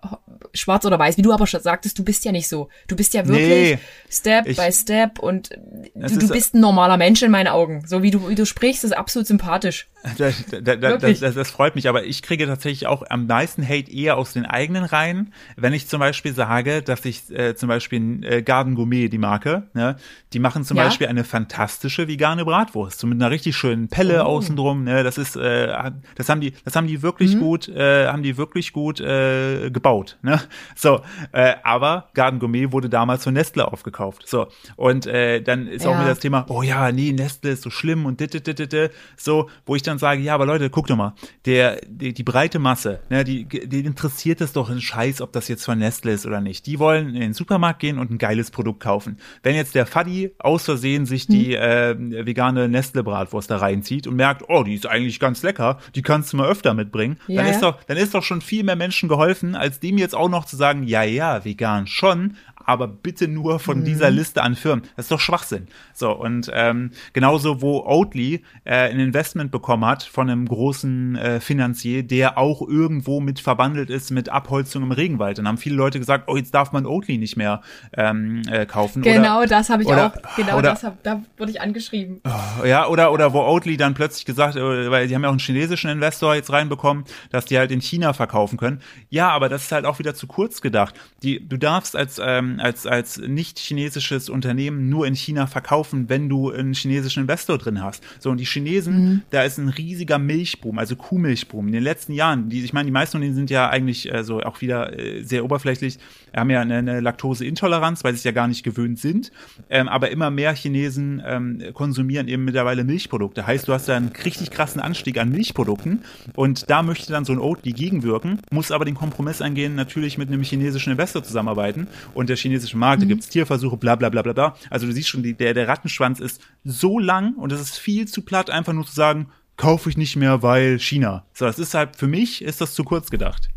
schwarz 0.53 0.85
oder 0.85 0.97
weiß, 0.99 1.17
wie 1.17 1.21
du 1.21 1.31
aber 1.31 1.47
schon 1.47 1.61
sagtest, 1.61 1.97
du 1.99 2.03
bist 2.03 2.25
ja 2.25 2.31
nicht 2.31 2.47
so. 2.47 2.69
Du 2.87 2.95
bist 2.95 3.13
ja 3.13 3.27
wirklich 3.27 3.47
nee, 3.47 3.79
Step 4.09 4.47
ich, 4.47 4.57
by 4.57 4.71
Step 4.71 5.19
und 5.19 5.49
du, 5.95 6.17
du 6.17 6.27
bist 6.29 6.53
ein 6.53 6.61
normaler 6.61 6.97
Mensch 6.97 7.21
in 7.21 7.31
meinen 7.31 7.47
Augen. 7.47 7.83
So 7.85 8.03
wie 8.03 8.11
du, 8.11 8.29
wie 8.29 8.35
du 8.35 8.45
sprichst, 8.45 8.83
ist 8.83 8.95
absolut 8.95 9.27
sympathisch. 9.27 9.87
Das, 10.17 10.45
das, 10.49 11.19
das, 11.19 11.35
das, 11.35 11.51
freut 11.51 11.75
mich, 11.75 11.89
aber 11.89 12.05
ich 12.05 12.21
kriege 12.21 12.45
tatsächlich 12.45 12.87
auch 12.87 13.03
am 13.09 13.27
meisten 13.27 13.67
Hate 13.67 13.91
eher 13.91 14.17
aus 14.17 14.33
den 14.33 14.45
eigenen 14.45 14.85
Reihen, 14.85 15.33
wenn 15.57 15.73
ich 15.73 15.87
zum 15.87 15.99
Beispiel 15.99 16.33
sage, 16.33 16.81
dass 16.81 17.03
ich 17.03 17.29
äh, 17.31 17.55
zum 17.55 17.67
Beispiel 17.67 18.23
äh, 18.23 18.41
Garden 18.41 18.75
Gourmet, 18.75 19.09
die 19.09 19.17
Marke, 19.17 19.63
ne, 19.73 19.97
die 20.31 20.39
machen 20.39 20.63
zum 20.63 20.77
ja? 20.77 20.85
Beispiel 20.85 21.07
eine 21.07 21.23
fantastische 21.23 22.07
vegane 22.07 22.45
Bratwurst, 22.45 22.99
so 22.99 23.07
mit 23.07 23.21
einer 23.21 23.29
richtig 23.29 23.57
schönen 23.57 23.89
Pelle 23.89 24.23
oh. 24.23 24.27
außen 24.27 24.55
drum, 24.55 24.85
ne, 24.85 25.03
das 25.03 25.17
ist, 25.17 25.35
äh, 25.35 25.91
das 26.15 26.29
haben 26.29 26.41
die, 26.41 26.53
das 26.63 26.75
haben 26.75 26.87
die 26.87 27.01
wirklich 27.01 27.35
mhm. 27.35 27.39
gut, 27.39 27.67
äh, 27.67 28.07
haben 28.07 28.23
die 28.23 28.37
wirklich 28.37 28.71
gut 28.71 29.01
äh, 29.01 29.69
gebaut, 29.69 30.17
ne, 30.21 30.28
so, 30.75 31.01
äh, 31.32 31.55
aber 31.63 32.09
Garden 32.13 32.39
Gourmet 32.39 32.71
wurde 32.71 32.89
damals 32.89 33.23
von 33.23 33.34
Nestle 33.34 33.71
aufgekauft, 33.71 34.27
so, 34.27 34.47
und 34.75 35.05
äh, 35.05 35.41
dann 35.41 35.67
ist 35.67 35.86
ja. 35.86 35.91
auch 35.91 35.95
wieder 35.95 36.09
das 36.09 36.19
Thema, 36.19 36.45
oh 36.49 36.61
ja, 36.61 36.91
nee, 36.91 37.11
Nestle 37.11 37.51
ist 37.51 37.63
so 37.63 37.69
schlimm 37.69 38.05
und 38.05 38.19
dit, 38.19 38.34
dit, 38.34 38.45
dit, 38.47 38.71
dit, 38.71 38.91
so, 39.17 39.49
wo 39.65 39.75
ich 39.75 39.84
dann 39.84 39.97
sage, 39.97 40.21
ja, 40.21 40.36
aber 40.36 40.45
Leute, 40.45 40.69
guck 40.69 40.88
doch 40.88 40.95
mal, 40.95 41.13
der, 41.45 41.80
die, 41.88 42.13
die 42.13 42.23
breite 42.23 42.59
Masse, 42.59 42.99
ne, 43.09 43.23
die, 43.23 43.45
die 43.45 43.80
interessiert 43.86 44.41
es 44.41 44.53
doch 44.53 44.69
einen 44.69 44.82
Scheiß, 44.82 45.21
ob 45.21 45.32
das 45.32 45.47
jetzt 45.47 45.65
von 45.65 45.77
Nestle 45.80 46.11
ist 46.11 46.25
oder 46.25 46.41
nicht. 46.41 46.65
Die 46.65 46.80
wollen 46.80 47.15
in 47.15 47.21
den 47.21 47.34
Supermarkt 47.34 47.80
gehen 47.80 47.97
und 47.97 48.11
ein 48.11 48.17
geiles 48.17 48.51
Produkt 48.51 48.82
kaufen. 48.82 49.17
Wenn 49.43 49.55
jetzt 49.55 49.75
der 49.75 49.86
Faddy 49.86 50.32
aus 50.39 50.65
Versehen 50.65 51.05
sich 51.05 51.27
die 51.27 51.57
hm. 51.57 52.13
äh, 52.13 52.25
vegane 52.25 52.67
Nestle-Bratwurst 52.69 53.49
da 53.49 53.57
reinzieht 53.57 54.07
und 54.07 54.15
merkt, 54.15 54.43
oh, 54.47 54.63
die 54.63 54.75
ist 54.75 54.88
eigentlich 54.88 55.19
ganz 55.19 55.43
lecker, 55.43 55.80
die 55.95 56.01
kannst 56.01 56.34
du 56.34 56.38
mal 56.38 56.49
öfter 56.49 56.73
mitbringen, 56.73 57.17
ja, 57.27 57.41
dann 57.41 57.51
ist 57.51 57.61
doch, 57.61 57.82
dann 57.84 57.97
ist 57.97 58.13
doch 58.13 58.23
schon 58.23 58.41
viel 58.41 58.63
mehr 58.63 58.75
Menschen 58.75 59.09
geholfen, 59.09 59.55
als 59.55 59.80
dem 59.80 59.97
jetzt 59.97 60.15
auch 60.20 60.30
noch 60.30 60.45
zu 60.45 60.55
sagen, 60.55 60.84
ja, 60.84 61.03
ja, 61.03 61.43
vegan 61.45 61.88
schon, 61.88 62.36
aber 62.66 62.88
bitte 62.88 63.28
nur 63.28 63.60
von 63.60 63.80
mhm. 63.80 63.86
dieser 63.86 64.10
Liste 64.10 64.43
an 64.43 64.55
Firmen. 64.55 64.84
Das 64.95 65.05
ist 65.05 65.12
doch 65.12 65.20
Schwachsinn. 65.20 65.68
So, 65.93 66.12
und 66.12 66.51
ähm, 66.53 66.91
genauso, 67.14 67.62
wo 67.62 67.82
Oatly 67.86 68.43
äh, 68.64 68.89
ein 68.89 68.99
Investment 68.99 69.51
bekommen 69.51 69.86
hat 69.86 70.03
von 70.03 70.30
einem 70.30 70.47
großen 70.47 71.16
äh, 71.16 71.39
Finanzier, 71.39 72.03
der 72.03 72.38
auch 72.38 72.62
irgendwo 72.62 73.20
mit 73.20 73.39
verbandelt 73.39 73.89
ist 73.89 74.12
mit 74.12 74.30
Abholzung 74.30 74.84
im 74.84 74.91
Regenwald. 74.91 75.38
Dann 75.38 75.47
haben 75.47 75.57
viele 75.57 75.76
Leute 75.76 75.99
gesagt, 75.99 76.26
oh, 76.28 76.38
jetzt 76.38 76.53
darf 76.53 76.72
man 76.72 76.86
Oatly 76.86 77.18
nicht 77.18 77.38
mehr 77.38 77.62
ähm, 77.93 78.41
äh, 78.49 78.66
kaufen. 78.66 79.01
Genau, 79.01 79.39
oder, 79.39 79.47
das 79.47 79.70
habe 79.70 79.84
ich 79.84 79.88
oder, 79.88 80.07
auch, 80.07 80.36
genau 80.36 80.57
oder, 80.57 80.72
das 80.72 80.84
hab, 80.84 81.01
da 81.03 81.22
wurde 81.38 81.51
ich 81.51 81.62
angeschrieben. 81.62 82.22
Oh, 82.24 82.66
ja, 82.66 82.88
oder, 82.88 83.12
oder 83.12 83.34
wo 83.34 83.39
Oatly 83.39 83.78
dann 83.78 83.93
plötzlich 83.93 84.26
gesagt, 84.26 84.55
äh, 84.55 84.91
weil 84.91 85.07
die 85.07 85.16
haben 85.16 85.24
ja 85.24 85.30
auch 85.30 85.34
einen 85.34 85.39
chinesischen 85.39 85.89
Investor 85.89 86.36
jetzt 86.36 86.51
reinbekommen, 86.51 87.05
dass 87.32 87.45
die 87.45 87.57
halt 87.57 87.72
in 87.72 87.82
China 87.82 88.14
verkaufen 88.14 88.57
können. 88.57 88.82
Ja, 89.10 89.30
aber 89.30 89.49
das 89.49 89.64
ist 89.64 89.72
halt 89.72 89.86
auch 89.86 89.99
wieder 89.99 90.14
zu 90.14 90.28
kurz 90.28 90.62
gedacht. 90.62 90.95
Die, 91.24 91.47
du 91.47 91.57
darfst 91.57 91.95
als 91.95 92.22
ähm, 92.24 92.59
als, 92.60 92.86
als 92.86 93.18
nicht 93.18 93.60
chinesisches 93.60 94.30
Unternehmen 94.30 94.89
nur 94.89 95.07
in 95.07 95.16
China 95.16 95.47
verkaufen, 95.47 96.10
wenn 96.10 96.30
du 96.30 96.51
einen 96.51 96.74
chinesischen 96.74 97.22
Investor 97.22 97.57
drin 97.57 97.82
hast. 97.82 98.03
So, 98.20 98.30
und 98.30 98.38
die 98.38 98.45
Chinesen, 98.45 98.93
mhm. 98.93 99.22
da 99.30 99.43
ist 99.43 99.57
ein 99.57 99.70
riesiger 99.70 100.20
Milchboom, 100.20 100.78
also 100.78 100.95
Kuhmilchboom. 100.95 101.68
In 101.68 101.74
den 101.74 101.84
letzten 101.84 102.14
Jahren, 102.14 102.49
die, 102.49 102.64
ich 102.64 102.74
meine, 102.74 102.86
die 102.86 102.91
meisten 102.91 103.14
von 103.14 103.22
denen 103.22 103.36
sind 103.36 103.49
ja 103.49 103.70
eigentlich 103.70 104.12
äh, 104.14 104.24
so 104.24 104.41
auch 104.41 104.62
wieder 104.62 104.97
äh, 104.97 105.24
sehr 105.24 105.43
oberflächlich, 105.43 105.97
haben 106.36 106.49
ja 106.49 106.61
eine, 106.61 106.77
eine 106.77 106.99
Laktoseintoleranz, 106.99 108.03
weil 108.03 108.13
sie 108.13 108.17
es 108.17 108.23
ja 108.23 108.32
gar 108.32 108.47
nicht 108.47 108.63
gewöhnt 108.63 108.99
sind. 108.99 109.32
Ähm, 109.69 109.88
aber 109.88 110.11
immer 110.11 110.30
mehr 110.30 110.53
Chinesen 110.53 111.21
ähm, 111.25 111.61
konsumieren 111.73 112.27
eben 112.27 112.45
mittlerweile 112.45 112.84
Milchprodukte. 112.84 113.45
Heißt, 113.45 113.67
du 113.67 113.73
hast 113.73 113.88
da 113.89 113.95
einen 113.95 114.09
richtig 114.25 114.51
krassen 114.51 114.82
Anstieg 114.82 115.17
an 115.19 115.30
Milchprodukten 115.30 116.03
und 116.36 116.69
da 116.69 116.84
möchte 116.84 117.11
dann 117.11 117.25
so 117.25 117.34
ein 117.34 117.39
Oatly 117.39 117.71
gegenwirken, 117.73 118.41
muss 118.51 118.71
aber 118.71 118.86
den 118.86 118.95
Kompromiss 118.95 119.41
eingehen, 119.41 119.75
natürlich 119.75 120.17
mit 120.17 120.30
einem 120.30 120.43
chinesischen 120.43 120.91
Investor 120.91 121.23
zusammenarbeiten 121.23 121.88
und 122.13 122.30
der 122.30 122.38
chinesischen 122.38 122.80
Markt, 122.80 123.01
mhm. 123.01 123.07
da 123.07 123.07
gibt's 123.09 123.30
Tierversuche, 123.30 123.77
bla 123.77 123.95
bla 123.95 124.09
bla 124.09 124.21
bla 124.21 124.34
bla. 124.34 124.55
Also 124.69 124.86
du 124.86 124.93
siehst 124.93 125.09
schon, 125.09 125.23
die, 125.23 125.34
der, 125.34 125.53
der 125.53 125.67
Rattenschwanz 125.67 126.19
ist 126.19 126.41
so 126.63 126.99
lang 126.99 127.34
und 127.36 127.51
es 127.51 127.61
ist 127.61 127.77
viel 127.77 128.07
zu 128.07 128.21
platt, 128.21 128.49
einfach 128.49 128.73
nur 128.73 128.86
zu 128.86 128.93
sagen, 128.93 129.27
kaufe 129.57 129.89
ich 129.89 129.97
nicht 129.97 130.15
mehr, 130.15 130.41
weil 130.41 130.80
China. 130.80 131.25
So, 131.34 131.45
das 131.45 131.59
ist 131.59 131.73
halt, 131.73 131.95
für 131.97 132.07
mich 132.07 132.41
ist 132.41 132.61
das 132.61 132.73
zu 132.73 132.84
kurz 132.84 133.09
gedacht. 133.09 133.49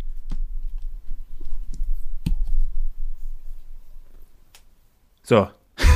So. 5.23 5.49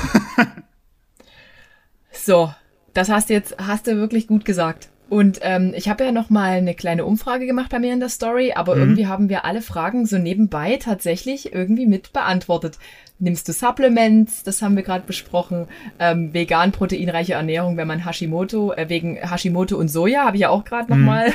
so, 2.12 2.52
das 2.94 3.08
hast 3.08 3.28
du 3.28 3.34
jetzt, 3.34 3.56
hast 3.58 3.86
du 3.86 3.96
wirklich 3.96 4.26
gut 4.26 4.44
gesagt. 4.44 4.88
Und 5.08 5.38
ähm, 5.42 5.72
ich 5.76 5.88
habe 5.88 6.04
ja 6.04 6.10
noch 6.10 6.30
mal 6.30 6.56
eine 6.56 6.74
kleine 6.74 7.04
Umfrage 7.04 7.46
gemacht 7.46 7.70
bei 7.70 7.78
mir 7.78 7.92
in 7.92 8.00
der 8.00 8.08
Story, 8.08 8.52
aber 8.54 8.74
mhm. 8.74 8.80
irgendwie 8.80 9.06
haben 9.06 9.28
wir 9.28 9.44
alle 9.44 9.62
Fragen 9.62 10.04
so 10.04 10.18
nebenbei 10.18 10.78
tatsächlich 10.82 11.52
irgendwie 11.52 11.86
mit 11.86 12.12
beantwortet. 12.12 12.78
Nimmst 13.18 13.48
du 13.48 13.52
Supplements? 13.52 14.42
Das 14.42 14.62
haben 14.62 14.74
wir 14.74 14.82
gerade 14.82 15.06
besprochen. 15.06 15.68
Ähm, 16.00 16.34
vegan 16.34 16.72
proteinreiche 16.72 17.34
Ernährung, 17.34 17.76
wenn 17.76 17.86
man 17.86 18.04
Hashimoto 18.04 18.72
äh, 18.72 18.88
wegen 18.88 19.16
Hashimoto 19.16 19.76
und 19.76 19.88
Soja 19.88 20.24
habe 20.24 20.36
ich 20.36 20.42
ja 20.42 20.48
auch 20.48 20.64
gerade 20.64 20.90
noch 20.90 20.98
mhm. 20.98 21.04
mal. 21.04 21.32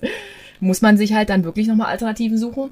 muss 0.60 0.80
man 0.80 0.96
sich 0.96 1.14
halt 1.14 1.30
dann 1.30 1.44
wirklich 1.44 1.66
noch 1.66 1.76
mal 1.76 1.86
Alternativen 1.86 2.38
suchen. 2.38 2.70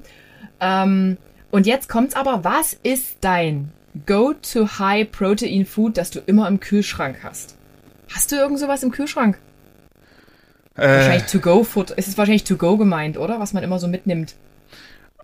Ähm, 0.59 1.17
und 1.51 1.65
jetzt 1.65 1.89
kommt's 1.89 2.15
aber. 2.15 2.43
Was 2.43 2.73
ist 2.73 3.17
dein 3.21 3.71
Go-to-High-Protein-Food, 4.05 5.97
das 5.97 6.11
du 6.11 6.19
immer 6.19 6.47
im 6.47 6.59
Kühlschrank 6.59 7.17
hast. 7.23 7.55
Hast 8.13 8.31
du 8.31 8.35
irgend 8.35 8.59
sowas 8.59 8.83
im 8.83 8.91
Kühlschrank? 8.91 9.39
Äh, 10.75 10.87
wahrscheinlich 10.87 11.23
To-Go-Food. 11.31 11.93
Es 11.97 12.07
ist 12.07 12.17
wahrscheinlich 12.17 12.43
To-Go 12.43 12.77
gemeint, 12.77 13.17
oder? 13.17 13.39
Was 13.39 13.53
man 13.53 13.63
immer 13.63 13.79
so 13.79 13.87
mitnimmt. 13.87 14.35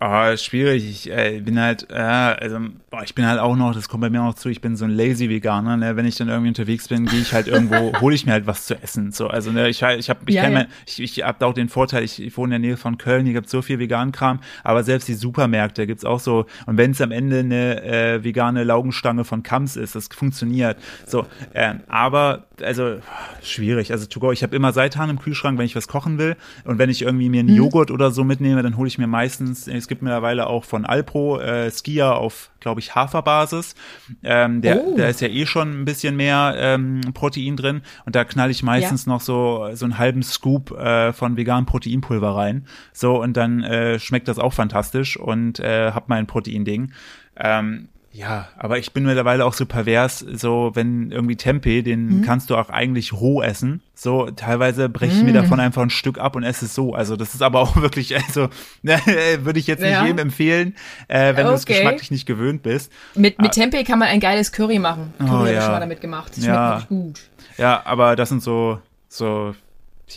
Oh, 0.05 0.35
schwierig. 0.35 0.83
Ich 0.83 1.09
äh, 1.09 1.39
bin 1.39 1.57
halt, 1.57 1.89
äh, 1.89 1.93
also 1.93 2.57
boah, 2.89 3.03
ich 3.03 3.15
bin 3.15 3.25
halt 3.25 3.39
auch 3.39 3.55
noch, 3.55 3.73
das 3.73 3.87
kommt 3.87 4.01
bei 4.01 4.09
mir 4.09 4.21
noch 4.21 4.33
zu, 4.33 4.49
ich 4.49 4.59
bin 4.59 4.75
so 4.75 4.83
ein 4.83 4.91
lazy 4.91 5.29
Veganer, 5.29 5.77
ne? 5.77 5.95
Wenn 5.95 6.05
ich 6.05 6.17
dann 6.17 6.27
irgendwie 6.27 6.49
unterwegs 6.49 6.89
bin, 6.89 7.05
gehe 7.05 7.21
ich 7.21 7.31
halt 7.31 7.47
irgendwo, 7.47 7.93
hole 8.01 8.13
ich 8.13 8.25
mir 8.25 8.33
halt 8.33 8.45
was 8.45 8.65
zu 8.65 8.75
essen. 8.75 9.13
So, 9.13 9.27
also 9.27 9.51
ne, 9.51 9.69
ich, 9.69 9.81
ich 9.81 10.09
habe, 10.09 10.19
ich, 10.25 10.35
ja, 10.35 10.49
ja. 10.49 10.65
ich, 10.85 11.01
ich 11.01 11.23
habe 11.23 11.45
auch 11.45 11.53
den 11.53 11.69
Vorteil, 11.69 12.03
ich, 12.03 12.21
ich 12.21 12.35
wohne 12.35 12.57
in 12.57 12.61
der 12.61 12.71
Nähe 12.71 12.77
von 12.77 12.97
Köln, 12.97 13.23
hier 13.23 13.33
gibt's 13.33 13.51
so 13.51 13.61
viel 13.61 13.79
Vegan-Kram, 13.79 14.41
aber 14.65 14.83
selbst 14.83 15.07
die 15.07 15.13
Supermärkte 15.13 15.87
gibt's 15.87 16.03
auch 16.03 16.19
so, 16.19 16.47
und 16.65 16.75
wenn 16.75 16.91
es 16.91 16.99
am 16.99 17.11
Ende 17.11 17.39
eine 17.39 17.83
äh, 17.83 18.23
vegane 18.25 18.65
Laugenstange 18.65 19.23
von 19.23 19.41
Kams 19.41 19.77
ist, 19.77 19.95
das 19.95 20.09
funktioniert. 20.09 20.77
So, 21.05 21.27
äh, 21.53 21.75
aber 21.87 22.47
also 22.61 22.99
schwierig. 23.41 23.91
Also 23.91 24.05
to 24.05 24.19
go, 24.19 24.31
ich 24.31 24.43
habe 24.43 24.55
immer 24.55 24.73
Seitan 24.73 25.09
im 25.09 25.19
Kühlschrank, 25.19 25.57
wenn 25.57 25.65
ich 25.65 25.75
was 25.75 25.87
kochen 25.87 26.17
will. 26.17 26.35
Und 26.65 26.77
wenn 26.77 26.89
ich 26.89 27.01
irgendwie 27.01 27.29
mir 27.29 27.39
einen 27.39 27.49
hm. 27.49 27.55
Joghurt 27.55 27.91
oder 27.91 28.11
so 28.11 28.23
mitnehme, 28.23 28.61
dann 28.61 28.77
hole 28.77 28.87
ich 28.87 28.97
mir 28.97 29.07
meistens, 29.07 29.67
es 29.67 29.87
gibt 29.87 30.01
mittlerweile 30.01 30.47
auch 30.47 30.65
von 30.65 30.85
Alpro 30.85 31.39
äh, 31.39 31.71
Skia 31.71 32.13
auf, 32.13 32.51
glaube 32.59 32.79
ich, 32.79 32.95
Haferbasis. 32.95 33.75
Ähm, 34.23 34.61
der, 34.61 34.85
oh. 34.85 34.95
der 34.95 35.09
ist 35.09 35.21
ja 35.21 35.27
eh 35.27 35.45
schon 35.45 35.81
ein 35.81 35.85
bisschen 35.85 36.15
mehr 36.15 36.55
ähm, 36.57 37.01
Protein 37.13 37.57
drin. 37.57 37.81
Und 38.05 38.15
da 38.15 38.23
knall 38.23 38.51
ich 38.51 38.61
meistens 38.63 39.05
ja. 39.05 39.13
noch 39.13 39.21
so, 39.21 39.69
so 39.73 39.85
einen 39.85 39.97
halben 39.97 40.21
Scoop 40.23 40.71
äh, 40.71 41.13
von 41.13 41.37
veganem 41.37 41.65
Proteinpulver 41.65 42.35
rein. 42.35 42.67
So, 42.91 43.21
und 43.21 43.35
dann 43.35 43.63
äh, 43.63 43.99
schmeckt 43.99 44.27
das 44.27 44.39
auch 44.39 44.53
fantastisch 44.53 45.17
und 45.17 45.59
äh, 45.59 45.91
hab 45.91 46.09
mein 46.09 46.27
Proteinding. 46.27 46.91
Ähm, 47.35 47.89
ja, 48.15 48.47
aber 48.57 48.77
ich 48.77 48.93
bin 48.93 49.05
mittlerweile 49.05 49.43
auch 49.43 49.53
so 49.53 49.65
pervers, 49.65 50.19
so 50.19 50.69
wenn 50.75 51.11
irgendwie 51.11 51.35
Tempeh, 51.35 51.81
den 51.81 52.19
mhm. 52.19 52.21
kannst 52.21 52.51
du 52.51 52.55
auch 52.55 52.69
eigentlich 52.69 53.11
roh 53.11 53.41
essen. 53.41 53.81
So 53.95 54.29
teilweise 54.29 54.87
breche 54.87 55.13
ich 55.13 55.19
mhm. 55.21 55.25
mir 55.25 55.33
davon 55.33 55.59
einfach 55.59 55.81
ein 55.81 55.89
Stück 55.89 56.19
ab 56.19 56.35
und 56.35 56.43
esse 56.43 56.65
es 56.65 56.75
so. 56.75 56.93
Also 56.93 57.15
das 57.15 57.33
ist 57.33 57.41
aber 57.41 57.59
auch 57.59 57.75
wirklich, 57.81 58.15
also 58.15 58.49
ne, 58.83 58.99
würde 59.39 59.57
ich 59.57 59.65
jetzt 59.65 59.81
nicht 59.81 59.89
ja. 59.89 60.05
jedem 60.05 60.19
empfehlen, 60.19 60.75
äh, 61.07 61.35
wenn 61.35 61.45
okay. 61.45 61.47
du 61.47 61.53
es 61.53 61.65
geschmacklich 61.65 62.11
nicht 62.11 62.27
gewöhnt 62.27 62.61
bist. 62.61 62.91
Mit, 63.15 63.41
mit 63.41 63.49
ah. 63.49 63.51
Tempeh 63.53 63.83
kann 63.83 63.97
man 63.97 64.09
ein 64.09 64.19
geiles 64.19 64.51
Curry 64.51 64.77
machen. 64.77 65.11
Curry 65.17 65.31
oh, 65.31 65.45
ja. 65.47 65.53
ich 65.53 65.63
schon 65.63 65.71
mal 65.71 65.79
damit 65.79 65.99
gemacht. 65.99 66.37
Das 66.37 66.45
ja. 66.45 66.73
schmeckt 66.73 66.89
gut. 66.89 67.19
Ja, 67.57 67.81
aber 67.83 68.15
das 68.15 68.29
sind 68.29 68.43
so, 68.43 68.79
so 69.09 69.55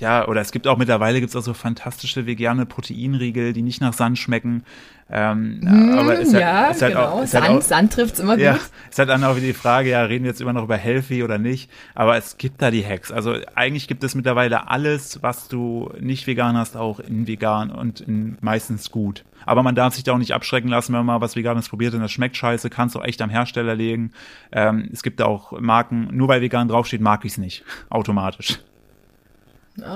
ja, 0.01 0.27
oder 0.29 0.41
es 0.41 0.53
gibt 0.53 0.67
auch 0.67 0.77
mittlerweile 0.77 1.21
gibt 1.21 1.31
es 1.31 1.37
auch 1.37 1.43
so 1.43 1.55
fantastische 1.55 2.27
vegane 2.27 2.67
Proteinriegel, 2.67 3.53
die 3.53 3.63
nicht 3.63 3.81
nach 3.81 3.95
Sand 3.95 4.19
schmecken. 4.19 4.65
Ähm, 5.09 5.61
hm, 5.63 5.99
aber 5.99 6.19
es 6.19 6.33
ja, 6.33 6.69
halt 6.69 6.79
genau. 6.81 7.05
auch, 7.05 7.27
Sand, 7.27 7.47
halt 7.47 7.59
auch, 7.59 7.63
Sand 7.63 7.93
trifft's 7.93 8.19
immer 8.19 8.37
ja, 8.39 8.55
gut. 8.55 8.63
Es 8.91 8.99
hat 8.99 9.09
dann 9.09 9.23
auch 9.23 9.37
wieder 9.37 9.47
die 9.47 9.53
Frage, 9.53 9.91
ja, 9.91 10.03
reden 10.03 10.25
wir 10.25 10.31
jetzt 10.31 10.41
immer 10.41 10.53
noch 10.53 10.65
über 10.65 10.77
Healthy 10.77 11.23
oder 11.23 11.39
nicht? 11.39 11.71
Aber 11.95 12.17
es 12.17 12.39
gibt 12.39 12.61
da 12.61 12.73
die 12.73 12.85
Hacks. 12.85 13.13
Also 13.13 13.37
eigentlich 13.55 13.87
gibt 13.87 14.03
es 14.03 14.17
mittlerweile 14.17 14.69
alles, 14.69 15.23
was 15.23 15.47
du 15.47 15.93
nicht 16.01 16.27
vegan 16.27 16.57
hast, 16.57 16.77
auch 16.77 16.99
in 16.99 17.29
vegan 17.29 17.71
und 17.71 18.01
in 18.01 18.37
meistens 18.41 18.91
gut. 18.91 19.25
Aber 19.45 19.63
man 19.63 19.77
darf 19.77 19.95
sich 19.95 20.03
da 20.03 20.13
auch 20.13 20.19
nicht 20.19 20.35
abschrecken 20.35 20.69
lassen, 20.69 20.93
wenn 20.93 21.05
man 21.05 21.07
mal 21.07 21.21
was 21.21 21.37
Veganes 21.37 21.69
probiert 21.69 21.95
und 21.95 22.01
das 22.01 22.11
schmeckt 22.11 22.37
scheiße, 22.37 22.69
kannst 22.69 22.97
du 22.97 22.99
auch 22.99 23.05
echt 23.05 23.23
am 23.23 23.31
Hersteller 23.31 23.77
legen. 23.77 24.11
Ähm, 24.51 24.91
es 24.93 25.05
gibt 25.05 25.21
da 25.21 25.27
auch 25.27 25.53
Marken, 25.53 26.09
nur 26.11 26.27
weil 26.27 26.41
vegan 26.41 26.67
draufsteht, 26.67 27.01
mag 27.01 27.25
ich's 27.25 27.39
nicht. 27.39 27.63
Automatisch. 27.91 28.59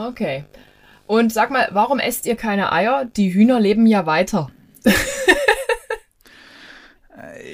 Okay. 0.08 0.44
Und 1.08 1.32
sag 1.32 1.50
mal, 1.50 1.68
warum 1.72 1.98
esst 1.98 2.26
ihr 2.26 2.36
keine 2.36 2.70
Eier? 2.70 3.06
Die 3.06 3.34
Hühner 3.34 3.58
leben 3.58 3.86
ja 3.86 4.06
weiter. 4.06 4.50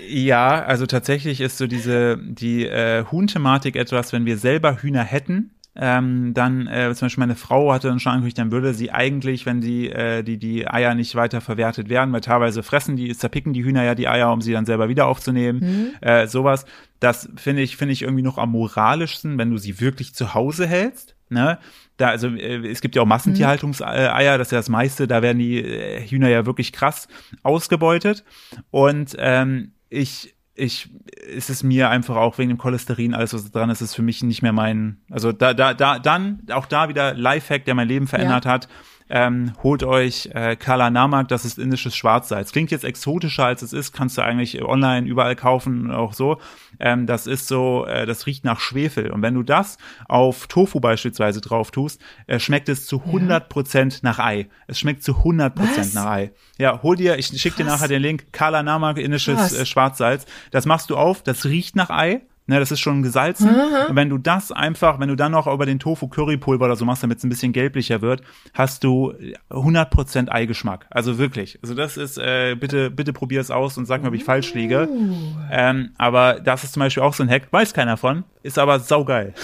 Ja, 0.08 0.64
also 0.64 0.86
tatsächlich 0.86 1.40
ist 1.40 1.58
so 1.58 1.66
diese 1.66 2.18
die 2.18 2.66
äh, 2.66 3.04
Huhn-Thematik 3.10 3.76
etwas, 3.76 4.12
wenn 4.12 4.26
wir 4.26 4.38
selber 4.38 4.82
Hühner 4.82 5.02
hätten, 5.02 5.56
ähm, 5.78 6.32
dann 6.32 6.66
äh, 6.66 6.94
zum 6.94 7.06
Beispiel 7.06 7.20
meine 7.20 7.36
Frau 7.36 7.72
hatte 7.72 7.88
dann 7.88 8.00
schon 8.00 8.12
angekündigt, 8.12 8.38
dann 8.38 8.50
würde 8.50 8.72
sie 8.72 8.90
eigentlich, 8.90 9.44
wenn 9.44 9.60
die, 9.60 9.90
äh, 9.90 10.22
die, 10.22 10.38
die 10.38 10.66
Eier 10.66 10.94
nicht 10.94 11.14
weiter 11.14 11.42
verwertet 11.42 11.90
werden, 11.90 12.12
weil 12.12 12.22
teilweise 12.22 12.62
fressen 12.62 12.96
die, 12.96 13.14
zerpicken 13.14 13.52
die 13.52 13.62
Hühner 13.62 13.84
ja 13.84 13.94
die 13.94 14.08
Eier, 14.08 14.32
um 14.32 14.40
sie 14.40 14.52
dann 14.52 14.64
selber 14.64 14.88
wieder 14.88 15.06
aufzunehmen, 15.06 15.60
mhm. 15.60 16.08
äh, 16.08 16.26
sowas. 16.26 16.64
Das 16.98 17.28
finde 17.36 17.60
ich, 17.60 17.76
finde 17.76 17.92
ich 17.92 18.02
irgendwie 18.02 18.22
noch 18.22 18.38
am 18.38 18.52
moralischsten, 18.52 19.36
wenn 19.36 19.50
du 19.50 19.58
sie 19.58 19.78
wirklich 19.78 20.14
zu 20.14 20.32
Hause 20.32 20.66
hältst. 20.66 21.14
Ne? 21.28 21.58
Da, 21.96 22.08
also 22.08 22.28
äh, 22.28 22.66
es 22.68 22.80
gibt 22.80 22.94
ja 22.94 23.02
auch 23.02 23.06
Massentierhaltungseier, 23.06 24.38
das 24.38 24.48
ist 24.48 24.52
ja 24.52 24.58
das 24.58 24.68
meiste, 24.68 25.06
da 25.06 25.22
werden 25.22 25.38
die 25.38 25.58
äh, 25.58 26.06
Hühner 26.06 26.28
ja 26.28 26.46
wirklich 26.46 26.72
krass 26.72 27.08
ausgebeutet. 27.42 28.24
Und 28.70 29.16
ähm, 29.18 29.72
ich 29.88 30.34
ich, 30.58 30.88
ist 31.34 31.50
es 31.50 31.62
mir 31.62 31.90
einfach 31.90 32.16
auch 32.16 32.38
wegen 32.38 32.48
dem 32.48 32.56
Cholesterin, 32.56 33.12
alles 33.12 33.34
was 33.34 33.50
dran 33.50 33.68
ist, 33.68 33.82
ist 33.82 33.94
für 33.94 34.00
mich 34.00 34.22
nicht 34.22 34.40
mehr 34.40 34.54
mein, 34.54 34.96
also 35.10 35.30
da, 35.30 35.52
da, 35.52 35.74
da, 35.74 35.98
dann 35.98 36.44
auch 36.50 36.64
da 36.64 36.88
wieder 36.88 37.12
Lifehack, 37.12 37.66
der 37.66 37.74
mein 37.74 37.88
Leben 37.88 38.06
verändert 38.06 38.46
ja. 38.46 38.52
hat 38.52 38.68
ähm, 39.08 39.52
holt 39.62 39.82
euch 39.84 40.30
äh, 40.34 40.56
Kala 40.56 40.90
Namak, 40.90 41.28
das 41.28 41.44
ist 41.44 41.58
indisches 41.58 41.94
Schwarzsalz. 41.94 42.52
Klingt 42.52 42.70
jetzt 42.70 42.84
exotischer 42.84 43.44
als 43.44 43.62
es 43.62 43.72
ist, 43.72 43.92
kannst 43.92 44.18
du 44.18 44.22
eigentlich 44.22 44.62
online 44.62 45.06
überall 45.06 45.36
kaufen, 45.36 45.90
auch 45.90 46.12
so. 46.12 46.38
Ähm, 46.80 47.06
das 47.06 47.26
ist 47.26 47.48
so, 47.48 47.86
äh, 47.86 48.06
das 48.06 48.26
riecht 48.26 48.44
nach 48.44 48.60
Schwefel. 48.60 49.10
Und 49.10 49.22
wenn 49.22 49.34
du 49.34 49.42
das 49.42 49.78
auf 50.08 50.46
Tofu 50.46 50.80
beispielsweise 50.80 51.40
drauf 51.40 51.70
tust, 51.70 52.00
äh, 52.26 52.38
schmeckt 52.38 52.68
es 52.68 52.86
zu 52.86 53.02
100 53.04 53.48
Prozent 53.48 54.02
nach 54.02 54.18
Ei. 54.18 54.48
Es 54.66 54.78
schmeckt 54.78 55.02
zu 55.02 55.18
100 55.18 55.54
Prozent 55.54 55.94
nach 55.94 56.06
Ei. 56.06 56.32
Ja, 56.58 56.82
hol 56.82 56.96
dir, 56.96 57.18
ich 57.18 57.26
schick 57.26 57.56
dir 57.56 57.64
nachher 57.64 57.88
den 57.88 58.02
Link, 58.02 58.32
Kala 58.32 58.62
Namak, 58.62 58.98
indisches 58.98 59.52
äh, 59.52 59.64
Schwarzsalz. 59.66 60.26
Das 60.50 60.66
machst 60.66 60.90
du 60.90 60.96
auf, 60.96 61.22
das 61.22 61.44
riecht 61.44 61.76
nach 61.76 61.90
Ei 61.90 62.22
Ne, 62.48 62.60
das 62.60 62.70
ist 62.70 62.78
schon 62.78 63.02
gesalzen. 63.02 63.50
Mhm. 63.50 63.90
Und 63.90 63.96
wenn 63.96 64.08
du 64.08 64.18
das 64.18 64.52
einfach, 64.52 65.00
wenn 65.00 65.08
du 65.08 65.16
dann 65.16 65.32
noch 65.32 65.48
über 65.48 65.66
den 65.66 65.80
Tofu 65.80 66.06
Currypulver 66.06 66.66
oder 66.66 66.76
so 66.76 66.84
machst, 66.84 67.02
damit 67.02 67.18
es 67.18 67.24
ein 67.24 67.28
bisschen 67.28 67.52
gelblicher 67.52 68.02
wird, 68.02 68.22
hast 68.54 68.84
du 68.84 69.12
100% 69.50 70.28
Eigeschmack. 70.28 70.86
Also 70.90 71.18
wirklich. 71.18 71.58
Also 71.62 71.74
das 71.74 71.96
ist, 71.96 72.18
äh, 72.18 72.54
bitte, 72.54 72.90
bitte 72.90 73.12
probier 73.12 73.40
es 73.40 73.50
aus 73.50 73.76
und 73.78 73.86
sag 73.86 74.02
mir, 74.02 74.08
ob 74.08 74.14
ich 74.14 74.22
falsch 74.22 74.54
liege. 74.54 74.88
Ähm, 75.50 75.90
aber 75.98 76.34
das 76.34 76.62
ist 76.62 76.74
zum 76.74 76.80
Beispiel 76.80 77.02
auch 77.02 77.14
so 77.14 77.24
ein 77.24 77.28
Hack, 77.28 77.48
weiß 77.50 77.74
keiner 77.74 77.96
von, 77.96 78.22
ist 78.42 78.58
aber 78.58 78.78
saugeil. 78.78 79.34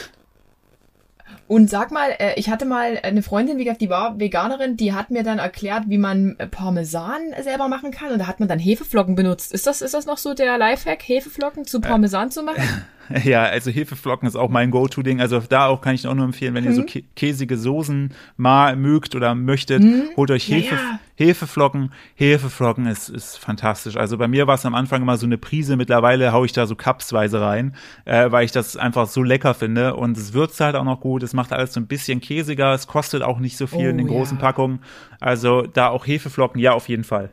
Und 1.53 1.69
sag 1.69 1.91
mal, 1.91 2.15
äh, 2.19 2.33
ich 2.37 2.49
hatte 2.49 2.65
mal 2.65 2.99
eine 3.03 3.23
Freundin, 3.23 3.59
wie 3.59 3.65
gesagt, 3.65 3.83
die 3.83 3.91
war 3.91 4.19
Veganerin, 4.19 4.79
die 4.79 4.95
hat 4.95 5.11
mir 5.11 5.23
dann 5.23 5.39
erklärt, 5.39 5.85
wie 5.89 5.99
man 5.99 6.37
Parmesan 6.51 7.21
selber 7.43 7.69
machen 7.69 7.91
kann. 7.91 8.11
Und 8.11 8.21
da 8.21 8.27
hat 8.27 8.41
man 8.41 8.49
dann 8.49 8.59
Hefeflocken 8.59 9.17
benutzt. 9.17 9.53
Ist 9.53 9.67
das, 9.67 9.83
ist 9.83 9.93
das 9.93 10.07
noch 10.07 10.17
so 10.17 10.33
der 10.33 10.57
Lifehack, 10.57 11.03
Hefeflocken 11.07 11.67
zu 11.67 11.83
Parmesan 11.83 12.29
äh, 12.29 12.31
zu 12.31 12.43
machen? 12.43 12.63
Ja, 13.25 13.45
also 13.45 13.71
Hefeflocken 13.71 14.27
ist 14.27 14.37
auch 14.37 14.49
mein 14.49 14.71
Go-To-Ding. 14.71 15.21
Also 15.21 15.41
da 15.41 15.67
auch 15.67 15.81
kann 15.81 15.95
ich 15.95 16.07
auch 16.07 16.15
nur 16.15 16.25
empfehlen, 16.25 16.55
wenn 16.55 16.65
mhm. 16.65 16.71
ihr 16.71 16.77
so 16.77 16.83
kä 16.85 17.05
käsige 17.15 17.57
Soßen 17.57 18.13
mal 18.37 18.77
mögt 18.77 19.15
oder 19.15 19.35
möchtet, 19.35 19.83
mhm. 19.83 20.05
holt 20.17 20.31
euch 20.31 20.49
Hefe, 20.49 20.75
ja, 20.75 20.81
ja. 20.81 20.99
Hefeflocken. 21.15 21.93
Hefeflocken 22.15 22.87
ist, 22.87 23.09
ist 23.09 23.37
fantastisch. 23.37 23.97
Also 23.97 24.19
bei 24.19 24.29
mir 24.29 24.47
war 24.47 24.55
es 24.55 24.67
am 24.67 24.75
Anfang 24.75 25.03
immer 25.03 25.17
so 25.17 25.27
eine 25.27 25.39
Prise. 25.39 25.77
Mittlerweile 25.77 26.33
haue 26.33 26.47
ich 26.47 26.53
da 26.53 26.67
so 26.67 26.75
cupsweise 26.75 27.41
rein, 27.41 27.75
äh, 28.05 28.31
weil 28.31 28.45
ich 28.45 28.53
das 28.53 28.77
einfach 28.77 29.07
so 29.07 29.23
lecker 29.23 29.55
finde. 29.55 29.95
Und 29.95 30.17
es 30.17 30.33
würzt 30.33 30.61
halt 30.61 30.77
auch 30.77 30.85
noch 30.85 31.01
gut. 31.01 31.23
Es 31.23 31.35
macht 31.35 31.53
alles 31.53 31.73
so 31.73 31.81
ein 31.81 31.87
bisschen 31.87 32.21
käsiger. 32.21 32.73
Es 32.73 32.87
kostet 32.87 33.23
auch 33.23 33.39
nicht 33.39 33.57
so 33.57 33.67
viel 33.67 33.87
oh, 33.87 33.91
in 33.91 33.99
den 33.99 34.07
großen 34.07 34.39
ja. 34.39 34.43
Packungen. 34.43 34.81
Also 35.21 35.63
da 35.63 35.89
auch 35.89 36.07
Hefeflocken, 36.07 36.61
ja, 36.61 36.73
auf 36.73 36.89
jeden 36.89 37.05
Fall. 37.05 37.31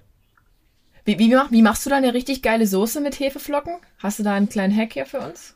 Wie, 1.06 1.18
wie, 1.18 1.32
wie 1.32 1.62
machst 1.62 1.86
du 1.86 1.90
da 1.90 1.96
eine 1.96 2.14
richtig 2.14 2.44
geile 2.44 2.68
Soße 2.68 3.02
mit 3.02 3.20
Hefeflocken? 3.20 3.74
Hast 3.98 4.20
du 4.20 4.24
da 4.24 4.34
einen 4.34 4.50
kleinen 4.50 4.76
Hack 4.76 4.94
hier 4.94 5.08
für 5.08 5.20
uns? 5.20 5.56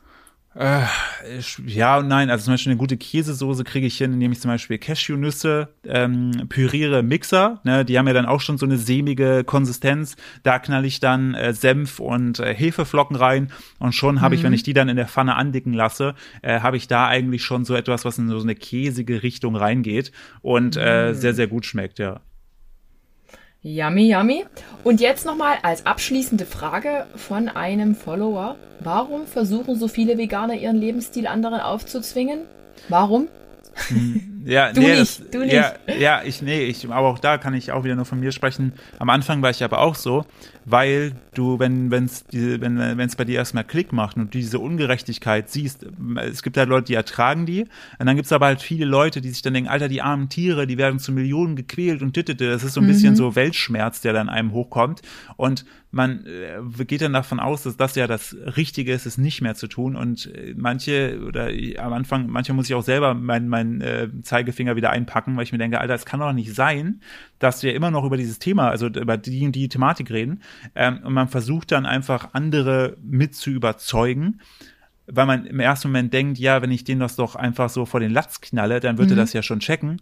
Äh, 0.56 0.82
ja 1.66 1.98
und 1.98 2.08
nein. 2.08 2.30
Also 2.30 2.44
zum 2.44 2.54
Beispiel 2.54 2.72
eine 2.72 2.78
gute 2.78 2.96
Käsesoße 2.96 3.64
kriege 3.64 3.86
ich 3.86 3.96
hin, 3.96 4.12
indem 4.12 4.32
ich 4.32 4.40
zum 4.40 4.50
Beispiel 4.50 4.78
Cashewnüsse 4.78 5.68
ähm, 5.84 6.46
püriere 6.48 7.02
Mixer. 7.02 7.60
Ne, 7.64 7.84
die 7.84 7.98
haben 7.98 8.06
ja 8.06 8.12
dann 8.12 8.26
auch 8.26 8.40
schon 8.40 8.58
so 8.58 8.66
eine 8.66 8.78
sämige 8.78 9.42
Konsistenz. 9.44 10.16
Da 10.42 10.58
knall 10.58 10.84
ich 10.84 11.00
dann 11.00 11.34
äh, 11.34 11.52
Senf 11.52 11.98
und 11.98 12.38
äh, 12.38 12.54
Hefeflocken 12.54 13.16
rein 13.16 13.50
und 13.78 13.94
schon 13.94 14.20
habe 14.20 14.34
mhm. 14.34 14.38
ich, 14.38 14.44
wenn 14.44 14.52
ich 14.52 14.62
die 14.62 14.74
dann 14.74 14.88
in 14.88 14.96
der 14.96 15.08
Pfanne 15.08 15.34
andicken 15.34 15.72
lasse, 15.72 16.14
äh, 16.42 16.60
habe 16.60 16.76
ich 16.76 16.86
da 16.86 17.08
eigentlich 17.08 17.42
schon 17.42 17.64
so 17.64 17.74
etwas, 17.74 18.04
was 18.04 18.18
in 18.18 18.28
so 18.28 18.40
eine 18.40 18.54
käsige 18.54 19.22
Richtung 19.22 19.56
reingeht 19.56 20.12
und 20.40 20.76
äh, 20.76 21.08
mhm. 21.08 21.14
sehr, 21.14 21.34
sehr 21.34 21.48
gut 21.48 21.66
schmeckt, 21.66 21.98
ja. 21.98 22.20
Yummy, 23.66 24.12
yummy. 24.12 24.44
Und 24.84 25.00
jetzt 25.00 25.24
nochmal 25.24 25.56
als 25.62 25.86
abschließende 25.86 26.44
Frage 26.44 27.06
von 27.16 27.48
einem 27.48 27.94
Follower. 27.94 28.56
Warum 28.80 29.26
versuchen 29.26 29.78
so 29.78 29.88
viele 29.88 30.18
Veganer 30.18 30.52
ihren 30.52 30.76
Lebensstil 30.76 31.26
anderen 31.26 31.60
aufzuzwingen? 31.60 32.40
Warum? 32.90 33.28
Hm, 33.88 34.42
ja, 34.44 34.70
du 34.74 34.80
nee, 34.80 34.88
nicht, 34.88 35.00
das, 35.00 35.30
du 35.30 35.38
nicht. 35.38 35.54
Ja, 35.54 35.72
ja, 35.98 36.22
ich, 36.22 36.42
nee, 36.42 36.64
ich, 36.64 36.86
aber 36.90 37.08
auch 37.08 37.18
da 37.18 37.38
kann 37.38 37.54
ich 37.54 37.72
auch 37.72 37.84
wieder 37.84 37.96
nur 37.96 38.04
von 38.04 38.20
mir 38.20 38.32
sprechen. 38.32 38.74
Am 38.98 39.08
Anfang 39.08 39.40
war 39.40 39.48
ich 39.48 39.64
aber 39.64 39.80
auch 39.80 39.94
so. 39.94 40.26
Weil 40.64 41.12
du, 41.34 41.58
wenn 41.58 41.90
wenn's 41.90 42.24
diese, 42.24 42.60
wenn 42.60 42.78
es 42.98 43.16
bei 43.16 43.24
dir 43.24 43.36
erstmal 43.36 43.64
Klick 43.64 43.92
macht 43.92 44.16
und 44.16 44.34
du 44.34 44.38
diese 44.38 44.58
Ungerechtigkeit 44.58 45.50
siehst, 45.50 45.86
es 46.16 46.42
gibt 46.42 46.56
halt 46.56 46.68
Leute, 46.68 46.86
die 46.86 46.94
ertragen 46.94 47.46
die, 47.46 47.66
und 47.98 48.06
dann 48.06 48.16
gibt's 48.16 48.32
aber 48.32 48.46
halt 48.46 48.62
viele 48.62 48.84
Leute, 48.84 49.20
die 49.20 49.30
sich 49.30 49.42
dann 49.42 49.54
denken, 49.54 49.70
Alter, 49.70 49.88
die 49.88 50.02
armen 50.02 50.28
Tiere, 50.28 50.66
die 50.66 50.78
werden 50.78 50.98
zu 50.98 51.12
Millionen 51.12 51.56
gequält 51.56 52.02
und 52.02 52.14
tittete. 52.14 52.48
Das 52.48 52.64
ist 52.64 52.74
so 52.74 52.80
ein 52.80 52.84
mhm. 52.84 52.88
bisschen 52.88 53.16
so 53.16 53.36
Weltschmerz, 53.36 54.00
der 54.00 54.12
dann 54.12 54.28
einem 54.28 54.52
hochkommt. 54.52 55.02
Und 55.36 55.64
man 55.90 56.26
äh, 56.26 56.84
geht 56.84 57.02
dann 57.02 57.12
davon 57.12 57.40
aus, 57.40 57.62
dass 57.62 57.76
das 57.76 57.94
ja 57.94 58.06
das 58.06 58.36
Richtige 58.56 58.92
ist, 58.92 59.06
es 59.06 59.16
nicht 59.16 59.42
mehr 59.42 59.54
zu 59.54 59.68
tun. 59.68 59.96
Und 59.96 60.26
äh, 60.34 60.54
manche, 60.56 61.20
oder 61.26 61.50
am 61.78 61.92
Anfang, 61.92 62.28
manchmal 62.28 62.56
muss 62.56 62.68
ich 62.68 62.74
auch 62.74 62.82
selber 62.82 63.14
meinen 63.14 63.48
mein, 63.48 63.80
äh, 63.80 64.08
Zeigefinger 64.22 64.76
wieder 64.76 64.90
einpacken, 64.90 65.36
weil 65.36 65.44
ich 65.44 65.52
mir 65.52 65.58
denke, 65.58 65.80
Alter, 65.80 65.94
es 65.94 66.04
kann 66.04 66.20
doch 66.20 66.32
nicht 66.32 66.54
sein, 66.54 67.00
dass 67.44 67.62
wir 67.62 67.74
immer 67.74 67.90
noch 67.90 68.04
über 68.04 68.16
dieses 68.16 68.38
Thema, 68.38 68.70
also 68.70 68.86
über 68.86 69.18
die 69.18 69.52
die 69.52 69.68
Thematik 69.68 70.10
reden. 70.10 70.40
Ähm, 70.74 71.00
und 71.04 71.12
man 71.12 71.28
versucht 71.28 71.70
dann 71.72 71.84
einfach 71.84 72.30
andere 72.32 72.96
mit 73.02 73.34
zu 73.36 73.50
überzeugen 73.50 74.40
weil 75.06 75.26
man 75.26 75.44
im 75.44 75.60
ersten 75.60 75.88
Moment 75.88 76.14
denkt, 76.14 76.38
ja, 76.38 76.62
wenn 76.62 76.70
ich 76.70 76.84
den 76.84 76.98
das 76.98 77.16
doch 77.16 77.36
einfach 77.36 77.68
so 77.68 77.84
vor 77.84 78.00
den 78.00 78.10
Latz 78.10 78.40
knalle, 78.40 78.80
dann 78.80 78.96
würde 78.96 79.12
mhm. 79.12 79.18
er 79.18 79.22
das 79.24 79.34
ja 79.34 79.42
schon 79.42 79.60
checken. 79.60 80.00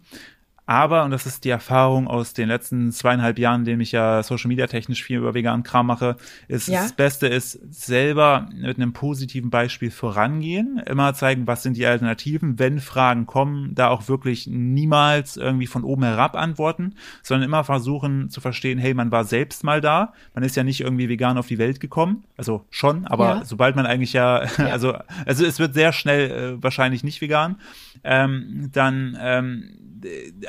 Aber, 0.65 1.03
und 1.03 1.11
das 1.11 1.25
ist 1.25 1.43
die 1.43 1.49
Erfahrung 1.49 2.07
aus 2.07 2.33
den 2.33 2.47
letzten 2.47 2.91
zweieinhalb 2.93 3.37
Jahren, 3.37 3.61
in 3.61 3.65
denen 3.65 3.81
ich 3.81 3.91
ja 3.91 4.23
Social 4.23 4.47
Media 4.47 4.67
technisch 4.67 5.03
viel 5.03 5.17
über 5.17 5.33
veganen 5.33 5.63
Kram 5.63 5.87
mache, 5.87 6.15
ist 6.47 6.69
ja. 6.69 6.83
das 6.83 6.93
Beste 6.93 7.27
ist, 7.27 7.59
selber 7.69 8.47
mit 8.53 8.77
einem 8.77 8.93
positiven 8.93 9.49
Beispiel 9.49 9.91
vorangehen, 9.91 10.77
immer 10.85 11.13
zeigen, 11.15 11.47
was 11.47 11.63
sind 11.63 11.75
die 11.75 11.85
Alternativen, 11.85 12.59
wenn 12.59 12.79
Fragen 12.79 13.25
kommen, 13.25 13.75
da 13.75 13.89
auch 13.89 14.07
wirklich 14.07 14.47
niemals 14.47 15.35
irgendwie 15.35 15.67
von 15.67 15.83
oben 15.83 16.03
herab 16.03 16.37
antworten, 16.37 16.95
sondern 17.23 17.49
immer 17.49 17.65
versuchen 17.65 18.29
zu 18.29 18.39
verstehen, 18.39 18.79
hey, 18.79 18.93
man 18.93 19.11
war 19.11 19.25
selbst 19.25 19.65
mal 19.65 19.81
da, 19.81 20.13
man 20.33 20.45
ist 20.45 20.55
ja 20.55 20.63
nicht 20.63 20.79
irgendwie 20.79 21.09
vegan 21.09 21.37
auf 21.37 21.47
die 21.47 21.57
Welt 21.57 21.81
gekommen, 21.81 22.23
also 22.37 22.65
schon, 22.69 23.05
aber 23.07 23.35
ja. 23.35 23.45
sobald 23.45 23.75
man 23.75 23.85
eigentlich 23.85 24.13
ja, 24.13 24.45
ja, 24.57 24.67
also, 24.67 24.93
also 25.25 25.45
es 25.45 25.59
wird 25.59 25.73
sehr 25.73 25.91
schnell 25.91 26.31
äh, 26.31 26.63
wahrscheinlich 26.63 27.03
nicht 27.03 27.19
vegan, 27.19 27.57
ähm, 28.05 28.69
dann 28.71 29.17
ähm, 29.19 29.92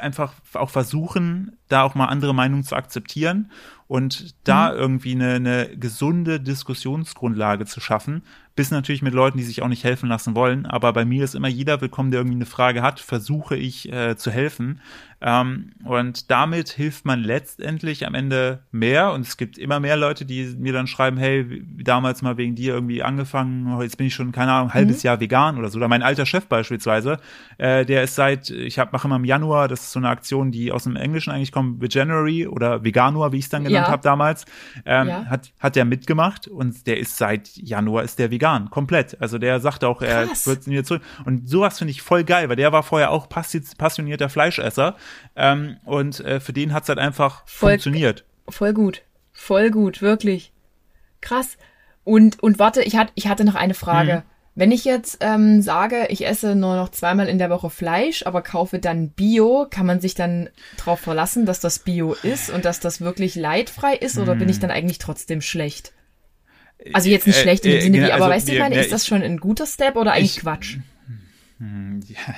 einfach 0.00 0.34
auch 0.54 0.70
versuchen, 0.70 1.56
da 1.68 1.82
auch 1.82 1.94
mal 1.94 2.06
andere 2.06 2.34
Meinungen 2.34 2.64
zu 2.64 2.76
akzeptieren 2.76 3.50
und 3.86 4.34
da 4.44 4.72
mhm. 4.72 4.78
irgendwie 4.78 5.12
eine, 5.12 5.34
eine 5.34 5.76
gesunde 5.76 6.40
Diskussionsgrundlage 6.40 7.66
zu 7.66 7.80
schaffen, 7.80 8.22
bis 8.56 8.70
natürlich 8.70 9.02
mit 9.02 9.14
Leuten, 9.14 9.38
die 9.38 9.44
sich 9.44 9.62
auch 9.62 9.68
nicht 9.68 9.84
helfen 9.84 10.08
lassen 10.08 10.34
wollen. 10.34 10.66
Aber 10.66 10.92
bei 10.92 11.04
mir 11.04 11.24
ist 11.24 11.34
immer 11.34 11.48
jeder 11.48 11.80
willkommen, 11.80 12.10
der 12.10 12.20
irgendwie 12.20 12.36
eine 12.36 12.46
Frage 12.46 12.82
hat, 12.82 13.00
versuche 13.00 13.56
ich 13.56 13.92
äh, 13.92 14.16
zu 14.16 14.30
helfen. 14.30 14.80
Ähm, 15.26 15.70
und 15.84 16.30
damit 16.30 16.68
hilft 16.68 17.06
man 17.06 17.20
letztendlich 17.20 18.06
am 18.06 18.14
Ende 18.14 18.62
mehr. 18.70 19.12
Und 19.12 19.22
es 19.22 19.38
gibt 19.38 19.56
immer 19.56 19.80
mehr 19.80 19.96
Leute, 19.96 20.26
die 20.26 20.54
mir 20.58 20.74
dann 20.74 20.86
schreiben, 20.86 21.16
hey, 21.16 21.64
damals 21.82 22.20
mal 22.20 22.36
wegen 22.36 22.54
dir 22.54 22.74
irgendwie 22.74 23.02
angefangen, 23.02 23.80
jetzt 23.80 23.96
bin 23.96 24.08
ich 24.08 24.14
schon, 24.14 24.32
keine 24.32 24.52
Ahnung, 24.52 24.68
ein 24.68 24.74
halbes 24.74 25.02
mhm. 25.02 25.06
Jahr 25.06 25.20
vegan 25.20 25.58
oder 25.58 25.70
so. 25.70 25.78
Oder 25.78 25.88
mein 25.88 26.02
alter 26.02 26.26
Chef 26.26 26.46
beispielsweise, 26.46 27.18
äh, 27.56 27.86
der 27.86 28.02
ist 28.02 28.16
seit, 28.16 28.50
ich 28.50 28.78
hab, 28.78 28.92
mache 28.92 29.08
immer 29.08 29.16
im 29.16 29.24
Januar, 29.24 29.66
das 29.66 29.84
ist 29.84 29.92
so 29.92 29.98
eine 29.98 30.10
Aktion, 30.10 30.52
die 30.52 30.70
aus 30.70 30.84
dem 30.84 30.94
Englischen 30.94 31.30
eigentlich 31.30 31.52
kommt, 31.52 31.80
Veganuary 31.80 32.46
oder 32.46 32.84
Veganuar, 32.84 33.32
wie 33.32 33.38
ich 33.38 33.44
es 33.44 33.50
dann 33.50 33.64
genannt 33.64 33.86
ja. 33.86 33.92
habe 33.92 34.02
damals, 34.02 34.44
ähm, 34.84 35.08
ja. 35.08 35.24
hat, 35.24 35.52
hat 35.58 35.74
der 35.74 35.86
mitgemacht 35.86 36.48
und 36.48 36.86
der 36.86 36.98
ist 36.98 37.16
seit 37.16 37.48
Januar 37.56 38.02
ist 38.02 38.18
der 38.18 38.30
vegan, 38.30 38.68
komplett. 38.68 39.18
Also 39.22 39.38
der 39.38 39.58
sagt 39.60 39.84
auch, 39.84 40.02
er 40.02 40.26
Krass. 40.26 40.46
wird 40.46 40.66
wieder 40.66 40.84
zurück. 40.84 41.02
Und 41.24 41.48
sowas 41.48 41.78
finde 41.78 41.92
ich 41.92 42.02
voll 42.02 42.24
geil, 42.24 42.50
weil 42.50 42.56
der 42.56 42.72
war 42.72 42.82
vorher 42.82 43.10
auch 43.10 43.26
passionierter 43.30 44.28
Fleischesser 44.28 44.96
ähm, 45.36 45.78
und 45.84 46.20
äh, 46.20 46.40
für 46.40 46.52
den 46.52 46.72
hat's 46.72 46.88
halt 46.88 46.98
einfach 46.98 47.46
voll, 47.46 47.72
funktioniert. 47.72 48.24
Voll 48.48 48.72
gut. 48.72 49.02
Voll 49.32 49.70
gut, 49.70 50.02
wirklich. 50.02 50.52
Krass. 51.20 51.58
Und, 52.04 52.42
und 52.42 52.58
warte, 52.58 52.82
ich, 52.82 52.96
hat, 52.96 53.12
ich 53.14 53.28
hatte 53.28 53.44
noch 53.44 53.54
eine 53.54 53.74
Frage. 53.74 54.12
Hm. 54.12 54.22
Wenn 54.56 54.70
ich 54.70 54.84
jetzt 54.84 55.18
ähm, 55.20 55.62
sage, 55.62 56.06
ich 56.10 56.26
esse 56.26 56.54
nur 56.54 56.76
noch 56.76 56.90
zweimal 56.90 57.28
in 57.28 57.38
der 57.38 57.50
Woche 57.50 57.70
Fleisch, 57.70 58.24
aber 58.24 58.40
kaufe 58.40 58.78
dann 58.78 59.10
Bio, 59.10 59.66
kann 59.68 59.84
man 59.84 60.00
sich 60.00 60.14
dann 60.14 60.48
darauf 60.76 61.00
verlassen, 61.00 61.44
dass 61.44 61.58
das 61.58 61.80
Bio 61.80 62.12
ist 62.22 62.50
und 62.50 62.64
dass 62.64 62.78
das 62.78 63.00
wirklich 63.00 63.34
leidfrei 63.34 63.96
ist, 63.96 64.16
oder 64.16 64.36
bin 64.36 64.48
ich 64.48 64.56
hm. 64.56 64.62
dann 64.62 64.70
eigentlich 64.70 64.98
trotzdem 64.98 65.40
schlecht? 65.40 65.92
Also 66.92 67.08
jetzt 67.08 67.26
nicht 67.26 67.38
äh, 67.38 67.42
schlecht 67.42 67.64
im 67.64 67.72
äh, 67.72 67.80
Sinne 67.80 67.98
wie, 67.98 68.04
aber 68.04 68.26
also, 68.26 68.28
weißt 68.28 68.48
du, 68.48 68.52
ich 68.52 68.58
meine, 68.58 68.78
ist 68.78 68.92
das 68.92 69.06
schon 69.06 69.22
ein 69.22 69.38
guter 69.38 69.66
Step 69.66 69.96
oder 69.96 70.12
eigentlich 70.12 70.36
ich, 70.36 70.42
Quatsch? 70.42 70.78
Hm, 71.58 72.00
ja, 72.08 72.18
äh, 72.18 72.34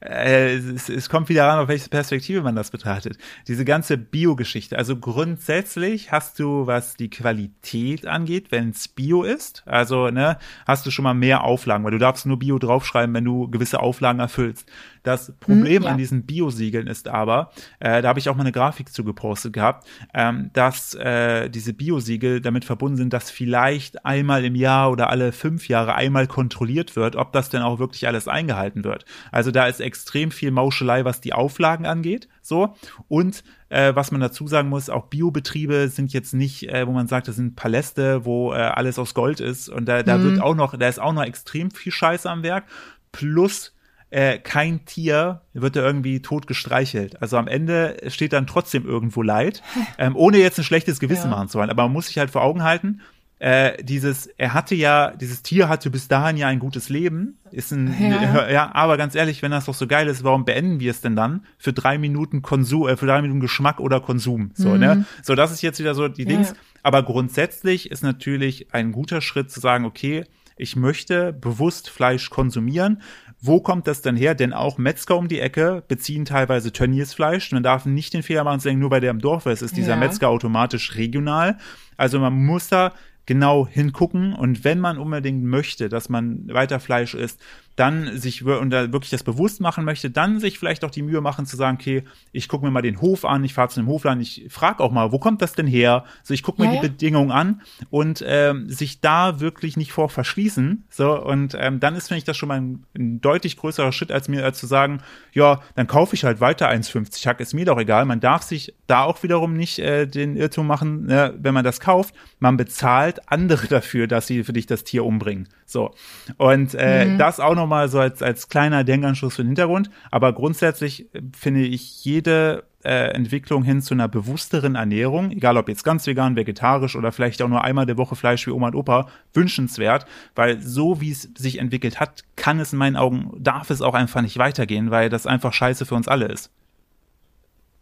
es, 0.00 0.88
es, 0.88 1.08
kommt 1.08 1.28
wieder 1.28 1.50
an, 1.50 1.58
auf 1.58 1.68
welche 1.68 1.88
Perspektive 1.88 2.42
man 2.42 2.54
das 2.54 2.70
betrachtet. 2.70 3.18
Diese 3.48 3.64
ganze 3.64 3.96
Bio-Geschichte. 3.96 4.78
Also 4.78 4.96
grundsätzlich 4.96 6.12
hast 6.12 6.38
du, 6.38 6.66
was 6.66 6.96
die 6.96 7.10
Qualität 7.10 8.06
angeht, 8.06 8.50
wenn 8.50 8.70
es 8.70 8.88
Bio 8.88 9.22
ist, 9.22 9.62
also 9.66 10.10
ne, 10.10 10.38
hast 10.66 10.86
du 10.86 10.90
schon 10.90 11.04
mal 11.04 11.14
mehr 11.14 11.44
Auflagen, 11.44 11.84
weil 11.84 11.92
du 11.92 11.98
darfst 11.98 12.26
nur 12.26 12.38
Bio 12.38 12.58
draufschreiben, 12.58 13.14
wenn 13.14 13.24
du 13.24 13.50
gewisse 13.50 13.80
Auflagen 13.80 14.20
erfüllst. 14.20 14.68
Das 15.06 15.32
Problem 15.38 15.76
hm, 15.76 15.82
ja. 15.84 15.90
an 15.90 15.98
diesen 15.98 16.26
Bio-Siegeln 16.26 16.88
ist 16.88 17.06
aber, 17.06 17.52
äh, 17.78 18.02
da 18.02 18.08
habe 18.08 18.18
ich 18.18 18.28
auch 18.28 18.34
mal 18.34 18.42
eine 18.42 18.50
Grafik 18.50 18.92
zu 18.92 19.04
gepostet 19.04 19.52
gehabt, 19.52 19.86
ähm, 20.12 20.50
dass 20.52 20.94
äh, 20.94 21.48
diese 21.48 21.74
Bio-Siegel 21.74 22.40
damit 22.40 22.64
verbunden 22.64 22.96
sind, 22.96 23.12
dass 23.12 23.30
vielleicht 23.30 24.04
einmal 24.04 24.44
im 24.44 24.56
Jahr 24.56 24.90
oder 24.90 25.08
alle 25.08 25.30
fünf 25.30 25.68
Jahre 25.68 25.94
einmal 25.94 26.26
kontrolliert 26.26 26.96
wird, 26.96 27.14
ob 27.14 27.32
das 27.32 27.50
denn 27.50 27.62
auch 27.62 27.78
wirklich 27.78 28.08
alles 28.08 28.26
eingehalten 28.26 28.82
wird. 28.82 29.04
Also 29.30 29.52
da 29.56 29.66
ist 29.66 29.80
extrem 29.80 30.30
viel 30.30 30.50
Mauschelei, 30.50 31.04
was 31.04 31.20
die 31.20 31.32
Auflagen 31.32 31.86
angeht. 31.86 32.28
So. 32.42 32.74
Und 33.08 33.42
äh, 33.70 33.94
was 33.94 34.10
man 34.10 34.20
dazu 34.20 34.46
sagen 34.46 34.68
muss, 34.68 34.90
auch 34.90 35.06
Biobetriebe 35.06 35.88
sind 35.88 36.12
jetzt 36.12 36.34
nicht, 36.34 36.68
äh, 36.68 36.86
wo 36.86 36.92
man 36.92 37.06
sagt, 37.06 37.26
das 37.26 37.36
sind 37.36 37.56
Paläste, 37.56 38.24
wo 38.26 38.52
äh, 38.52 38.56
alles 38.56 38.98
aus 38.98 39.14
Gold 39.14 39.40
ist. 39.40 39.68
Und 39.70 39.86
da, 39.86 40.02
da 40.02 40.18
mhm. 40.18 40.24
wird 40.24 40.40
auch 40.42 40.54
noch, 40.54 40.76
da 40.76 40.86
ist 40.86 41.00
auch 41.00 41.14
noch 41.14 41.24
extrem 41.24 41.70
viel 41.70 41.90
Scheiße 41.90 42.28
am 42.28 42.42
Werk. 42.42 42.64
Plus 43.12 43.74
äh, 44.10 44.38
kein 44.38 44.84
Tier 44.84 45.40
wird 45.54 45.74
da 45.74 45.80
irgendwie 45.80 46.20
tot 46.20 46.46
gestreichelt. 46.46 47.20
Also 47.22 47.38
am 47.38 47.48
Ende 47.48 47.96
steht 48.08 48.34
dann 48.34 48.46
trotzdem 48.46 48.86
irgendwo 48.86 49.22
Leid, 49.22 49.62
ähm, 49.98 50.14
ohne 50.16 50.36
jetzt 50.38 50.58
ein 50.58 50.64
schlechtes 50.64 51.00
Gewissen 51.00 51.30
ja. 51.30 51.36
machen 51.36 51.48
zu 51.48 51.58
wollen. 51.58 51.70
Aber 51.70 51.84
man 51.84 51.92
muss 51.92 52.08
sich 52.08 52.18
halt 52.18 52.30
vor 52.30 52.42
Augen 52.42 52.62
halten, 52.62 53.00
äh, 53.38 53.82
dieses, 53.82 54.26
er 54.26 54.54
hatte 54.54 54.74
ja, 54.74 55.10
dieses 55.10 55.42
Tier 55.42 55.68
hatte 55.68 55.90
bis 55.90 56.08
dahin 56.08 56.38
ja 56.38 56.46
ein 56.46 56.58
gutes 56.58 56.88
Leben, 56.88 57.38
ist 57.50 57.70
ein, 57.70 57.94
ja. 58.00 58.48
ja, 58.48 58.74
aber 58.74 58.96
ganz 58.96 59.14
ehrlich, 59.14 59.42
wenn 59.42 59.50
das 59.50 59.66
doch 59.66 59.74
so 59.74 59.86
geil 59.86 60.08
ist, 60.08 60.24
warum 60.24 60.46
beenden 60.46 60.80
wir 60.80 60.90
es 60.90 61.02
denn 61.02 61.16
dann 61.16 61.44
für 61.58 61.74
drei 61.74 61.98
Minuten 61.98 62.40
Konsum, 62.40 62.88
äh, 62.88 62.96
für 62.96 63.06
drei 63.06 63.20
Minuten 63.20 63.40
Geschmack 63.40 63.78
oder 63.78 64.00
Konsum, 64.00 64.52
so, 64.54 64.70
ne? 64.70 64.74
mhm. 64.74 65.00
ne? 65.00 65.04
So, 65.22 65.34
das 65.34 65.52
ist 65.52 65.60
jetzt 65.62 65.78
wieder 65.78 65.94
so 65.94 66.08
die 66.08 66.22
ja. 66.22 66.28
Dings. 66.28 66.54
Aber 66.82 67.02
grundsätzlich 67.02 67.90
ist 67.90 68.02
natürlich 68.02 68.72
ein 68.72 68.92
guter 68.92 69.20
Schritt 69.20 69.50
zu 69.50 69.60
sagen, 69.60 69.84
okay, 69.84 70.24
ich 70.56 70.74
möchte 70.74 71.34
bewusst 71.34 71.90
Fleisch 71.90 72.30
konsumieren. 72.30 73.02
Wo 73.40 73.60
kommt 73.60 73.86
das 73.86 74.00
denn 74.00 74.16
her? 74.16 74.34
Denn 74.34 74.54
auch 74.54 74.78
Metzger 74.78 75.18
um 75.18 75.28
die 75.28 75.40
Ecke 75.40 75.82
beziehen 75.86 76.24
teilweise 76.24 76.72
Tönniesfleisch. 76.72 77.52
Man 77.52 77.62
darf 77.62 77.84
nicht 77.84 78.14
den 78.14 78.22
Fehler 78.22 78.44
machen 78.44 78.60
zu 78.60 78.68
denken, 78.68 78.80
nur 78.80 78.90
bei 78.90 79.00
der 79.00 79.10
im 79.10 79.18
Dorf 79.18 79.44
ist, 79.44 79.60
ist 79.60 79.76
dieser 79.76 79.90
ja. 79.90 79.96
Metzger 79.96 80.30
automatisch 80.30 80.96
regional. 80.96 81.58
Also 81.98 82.18
man 82.18 82.32
muss 82.32 82.68
da 82.68 82.94
genau 83.26 83.66
hingucken. 83.66 84.32
Und 84.32 84.64
wenn 84.64 84.80
man 84.80 84.98
unbedingt 84.98 85.44
möchte, 85.44 85.88
dass 85.88 86.08
man 86.08 86.48
weiter 86.48 86.80
Fleisch 86.80 87.14
isst, 87.14 87.40
dann 87.76 88.18
sich 88.18 88.44
und 88.44 88.70
da 88.70 88.90
wirklich 88.92 89.10
das 89.10 89.22
bewusst 89.22 89.60
machen 89.60 89.84
möchte, 89.84 90.10
dann 90.10 90.40
sich 90.40 90.58
vielleicht 90.58 90.84
auch 90.84 90.90
die 90.90 91.02
Mühe 91.02 91.20
machen 91.20 91.44
zu 91.44 91.56
sagen, 91.56 91.76
okay, 91.78 92.04
ich 92.32 92.48
gucke 92.48 92.64
mir 92.64 92.70
mal 92.70 92.82
den 92.82 93.02
Hof 93.02 93.26
an, 93.26 93.44
ich 93.44 93.52
fahre 93.52 93.68
zu 93.68 93.80
einem 93.80 93.88
Hofladen, 93.88 94.20
ich 94.20 94.46
frage 94.48 94.82
auch 94.82 94.90
mal, 94.90 95.12
wo 95.12 95.18
kommt 95.18 95.42
das 95.42 95.52
denn 95.52 95.66
her? 95.66 96.04
So, 96.22 96.32
ich 96.32 96.42
gucke 96.42 96.60
mir 96.60 96.66
ja, 96.66 96.70
die 96.72 96.76
ja. 96.76 96.82
Bedingungen 96.82 97.30
an 97.30 97.60
und 97.90 98.24
ähm, 98.26 98.70
sich 98.70 99.00
da 99.00 99.40
wirklich 99.40 99.76
nicht 99.76 99.92
vor 99.92 100.08
verschließen. 100.08 100.84
So, 100.88 101.22
und 101.22 101.54
ähm, 101.58 101.78
dann 101.78 101.94
ist, 101.94 102.08
finde 102.08 102.18
ich, 102.18 102.24
das 102.24 102.36
schon 102.38 102.48
mal 102.48 102.60
ein, 102.60 102.84
ein, 102.96 103.20
deutlich 103.20 103.58
größerer 103.58 103.92
Schritt, 103.92 104.10
als 104.10 104.28
mir 104.28 104.42
als 104.42 104.58
zu 104.58 104.66
sagen, 104.66 105.02
ja, 105.32 105.60
dann 105.74 105.86
kaufe 105.86 106.14
ich 106.14 106.24
halt 106.24 106.40
weiter 106.40 106.70
1,50 106.70 107.26
Hack, 107.26 107.40
ist 107.40 107.52
mir 107.52 107.66
doch 107.66 107.78
egal. 107.78 108.06
Man 108.06 108.20
darf 108.20 108.42
sich 108.42 108.74
da 108.86 109.02
auch 109.02 109.22
wiederum 109.22 109.52
nicht 109.52 109.78
äh, 109.80 110.06
den 110.06 110.36
Irrtum 110.36 110.66
machen, 110.66 111.06
ne, 111.06 111.34
wenn 111.38 111.52
man 111.52 111.64
das 111.64 111.80
kauft. 111.80 112.14
Man 112.38 112.56
bezahlt 112.56 113.20
andere 113.30 113.66
dafür, 113.68 114.06
dass 114.06 114.26
sie 114.26 114.44
für 114.44 114.54
dich 114.54 114.66
das 114.66 114.84
Tier 114.84 115.04
umbringen. 115.04 115.48
So. 115.66 115.94
Und 116.38 116.74
äh, 116.74 117.04
mhm. 117.04 117.18
das 117.18 117.40
auch 117.40 117.54
nochmal 117.66 117.88
so 117.88 117.98
als, 117.98 118.22
als 118.22 118.48
kleiner 118.48 118.84
Denkanschluss 118.84 119.34
für 119.34 119.42
den 119.42 119.48
Hintergrund. 119.48 119.90
Aber 120.10 120.32
grundsätzlich 120.32 121.12
äh, 121.14 121.20
finde 121.36 121.62
ich 121.62 122.04
jede 122.04 122.64
äh, 122.84 123.10
Entwicklung 123.10 123.64
hin 123.64 123.82
zu 123.82 123.94
einer 123.94 124.06
bewussteren 124.06 124.76
Ernährung, 124.76 125.32
egal 125.32 125.56
ob 125.56 125.68
jetzt 125.68 125.82
ganz 125.82 126.06
vegan, 126.06 126.36
vegetarisch 126.36 126.94
oder 126.94 127.10
vielleicht 127.10 127.42
auch 127.42 127.48
nur 127.48 127.64
einmal 127.64 127.86
der 127.86 127.96
Woche 127.96 128.14
Fleisch 128.14 128.46
wie 128.46 128.52
Oma 128.52 128.68
und 128.68 128.76
Opa, 128.76 129.08
wünschenswert, 129.34 130.06
weil 130.36 130.60
so 130.62 131.00
wie 131.00 131.10
es 131.10 131.28
sich 131.36 131.58
entwickelt 131.58 131.98
hat, 131.98 132.22
kann 132.36 132.60
es 132.60 132.72
in 132.72 132.78
meinen 132.78 132.96
Augen, 132.96 133.32
darf 133.38 133.70
es 133.70 133.82
auch 133.82 133.94
einfach 133.94 134.22
nicht 134.22 134.38
weitergehen, 134.38 134.92
weil 134.92 135.08
das 135.08 135.26
einfach 135.26 135.52
scheiße 135.52 135.84
für 135.84 135.96
uns 135.96 136.06
alle 136.06 136.26
ist. 136.26 136.50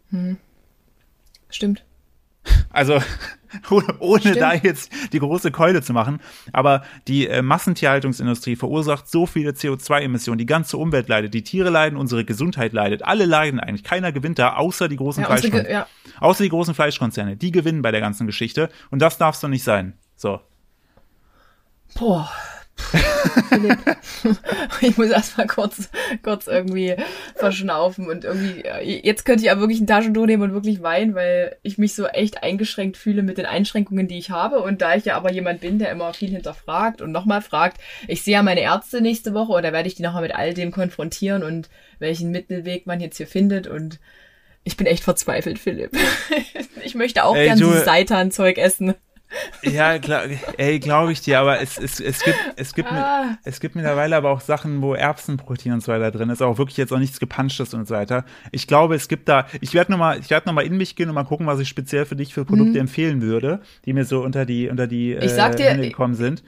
Hm. 0.09 0.37
Stimmt. 1.49 1.85
Also 2.69 2.99
ohne 3.99 4.33
da 4.33 4.53
jetzt 4.53 4.91
die 5.13 5.19
große 5.19 5.51
Keule 5.51 5.81
zu 5.81 5.93
machen. 5.93 6.19
Aber 6.53 6.83
die 7.07 7.27
äh, 7.27 7.41
Massentierhaltungsindustrie 7.41 8.55
verursacht 8.55 9.09
so 9.09 9.25
viele 9.25 9.51
CO2-Emissionen, 9.51 10.37
die 10.37 10.45
ganze 10.45 10.77
Umwelt 10.77 11.07
leidet, 11.07 11.33
die 11.33 11.43
Tiere 11.43 11.69
leiden, 11.69 11.97
unsere 11.97 12.25
Gesundheit 12.25 12.73
leidet. 12.73 13.05
Alle 13.05 13.25
leiden 13.25 13.59
eigentlich. 13.59 13.83
Keiner 13.83 14.11
gewinnt 14.11 14.39
da, 14.39 14.55
außer 14.55 14.87
die 14.87 14.97
großen 14.97 15.23
ja, 15.23 15.27
Fleischkonzerne. 15.27 15.71
Ja. 15.71 15.87
Außer 16.19 16.43
die 16.43 16.49
großen 16.49 16.73
Fleischkonzerne. 16.73 17.37
Die 17.37 17.51
gewinnen 17.51 17.81
bei 17.81 17.91
der 17.91 18.01
ganzen 18.01 18.27
Geschichte. 18.27 18.69
Und 18.91 19.01
das 19.01 19.17
darf 19.17 19.35
so 19.35 19.47
nicht 19.47 19.63
sein. 19.63 19.93
So. 20.15 20.41
Boah, 21.97 22.29
ich 24.81 24.97
muss 24.97 25.09
erstmal 25.09 25.47
kurz, 25.47 25.89
kurz 26.23 26.47
irgendwie 26.47 26.95
verschnaufen 27.35 28.07
und 28.07 28.25
irgendwie, 28.25 28.63
jetzt 28.83 29.25
könnte 29.25 29.43
ich 29.43 29.51
aber 29.51 29.61
wirklich 29.61 29.79
ein 29.79 29.87
Taschentuch 29.87 30.25
nehmen 30.25 30.43
und 30.43 30.53
wirklich 30.53 30.81
weinen, 30.81 31.15
weil 31.15 31.55
ich 31.63 31.77
mich 31.77 31.95
so 31.95 32.05
echt 32.05 32.43
eingeschränkt 32.43 32.97
fühle 32.97 33.23
mit 33.23 33.37
den 33.37 33.45
Einschränkungen, 33.45 34.07
die 34.07 34.17
ich 34.17 34.29
habe. 34.29 34.59
Und 34.59 34.81
da 34.81 34.95
ich 34.95 35.05
ja 35.05 35.15
aber 35.15 35.31
jemand 35.31 35.61
bin, 35.61 35.79
der 35.79 35.91
immer 35.91 36.13
viel 36.13 36.29
hinterfragt 36.29 37.01
und 37.01 37.11
nochmal 37.11 37.41
fragt, 37.41 37.79
ich 38.07 38.23
sehe 38.23 38.33
ja 38.33 38.43
meine 38.43 38.61
Ärzte 38.61 39.01
nächste 39.01 39.33
Woche 39.33 39.53
und 39.53 39.63
da 39.63 39.71
werde 39.71 39.87
ich 39.87 39.95
die 39.95 40.03
nochmal 40.03 40.23
mit 40.23 40.35
all 40.35 40.53
dem 40.53 40.71
konfrontieren 40.71 41.43
und 41.43 41.69
welchen 41.99 42.31
Mittelweg 42.31 42.85
man 42.85 42.99
jetzt 42.99 43.17
hier 43.17 43.27
findet 43.27 43.67
und 43.67 43.99
ich 44.67 44.77
bin 44.77 44.87
echt 44.87 45.03
verzweifelt, 45.03 45.59
Philipp. 45.59 45.91
ich 46.83 46.95
möchte 46.95 47.23
auch 47.23 47.35
Ey, 47.35 47.45
gern 47.45 47.57
dieses 47.57 47.85
Seitan-Zeug 47.85 48.57
essen. 48.57 48.95
Ja, 49.61 49.97
klar, 49.99 50.23
ey, 50.57 50.79
glaube 50.79 51.11
ich 51.11 51.21
dir, 51.21 51.39
aber 51.39 51.59
es, 51.61 51.77
es, 51.77 51.99
es 51.99 52.23
gibt, 52.23 52.37
es 52.55 52.73
gibt, 52.73 52.91
ah. 52.91 53.37
es 53.43 53.59
gibt 53.59 53.75
mittlerweile 53.75 54.15
aber 54.15 54.29
auch 54.31 54.41
Sachen, 54.41 54.81
wo 54.81 54.93
Erbsenprotein 54.93 55.73
und 55.73 55.83
so 55.83 55.91
weiter 55.91 56.11
drin 56.11 56.29
ist, 56.29 56.41
auch 56.41 56.57
wirklich 56.57 56.77
jetzt 56.77 56.93
auch 56.93 56.99
nichts 56.99 57.19
gepanschtes 57.19 57.73
und 57.73 57.87
so 57.87 57.95
weiter. 57.95 58.25
Ich 58.51 58.67
glaube, 58.67 58.95
es 58.95 59.07
gibt 59.07 59.27
da, 59.27 59.47
ich 59.61 59.73
werde 59.73 59.91
nochmal, 59.91 60.19
ich 60.19 60.29
werde 60.29 60.47
nochmal 60.47 60.65
in 60.65 60.77
mich 60.77 60.95
gehen 60.95 61.09
und 61.09 61.15
mal 61.15 61.23
gucken, 61.23 61.47
was 61.47 61.59
ich 61.59 61.69
speziell 61.69 62.05
für 62.05 62.15
dich 62.15 62.33
für 62.33 62.45
Produkte 62.45 62.73
mhm. 62.73 62.81
empfehlen 62.81 63.21
würde, 63.21 63.61
die 63.85 63.93
mir 63.93 64.05
so 64.05 64.23
unter 64.23 64.45
die, 64.45 64.69
unter 64.69 64.87
die, 64.87 65.13
ich 65.13 65.31
sag 65.31 65.53
äh, 65.53 65.57
dir, 65.57 65.65
Hände 65.65 65.87
gekommen 65.87 66.15
sind. 66.15 66.43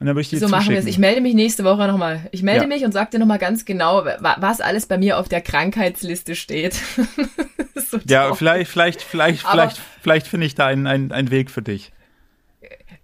Und 0.00 0.06
dann 0.06 0.16
würde 0.16 0.22
ich 0.22 0.30
die 0.30 0.38
so 0.38 0.48
machen 0.48 0.70
wir 0.70 0.78
es. 0.78 0.86
Ich 0.86 0.96
melde 0.96 1.20
mich 1.20 1.34
nächste 1.34 1.62
Woche 1.62 1.86
nochmal. 1.86 2.26
Ich 2.32 2.42
melde 2.42 2.62
ja. 2.62 2.66
mich 2.66 2.86
und 2.86 2.92
sag 2.92 3.10
dir 3.10 3.18
nochmal 3.18 3.38
ganz 3.38 3.66
genau, 3.66 4.06
was 4.38 4.62
alles 4.62 4.86
bei 4.86 4.96
mir 4.96 5.18
auf 5.18 5.28
der 5.28 5.42
Krankheitsliste 5.42 6.34
steht. 6.36 6.74
so 7.74 7.98
ja, 8.08 8.34
vielleicht, 8.34 8.70
vielleicht, 8.70 9.02
vielleicht, 9.02 9.44
Aber 9.44 9.52
vielleicht, 9.52 9.80
vielleicht 10.00 10.26
finde 10.26 10.46
ich 10.46 10.54
da 10.54 10.66
einen, 10.66 10.86
einen, 10.86 11.12
einen 11.12 11.30
Weg 11.30 11.50
für 11.50 11.60
dich. 11.60 11.92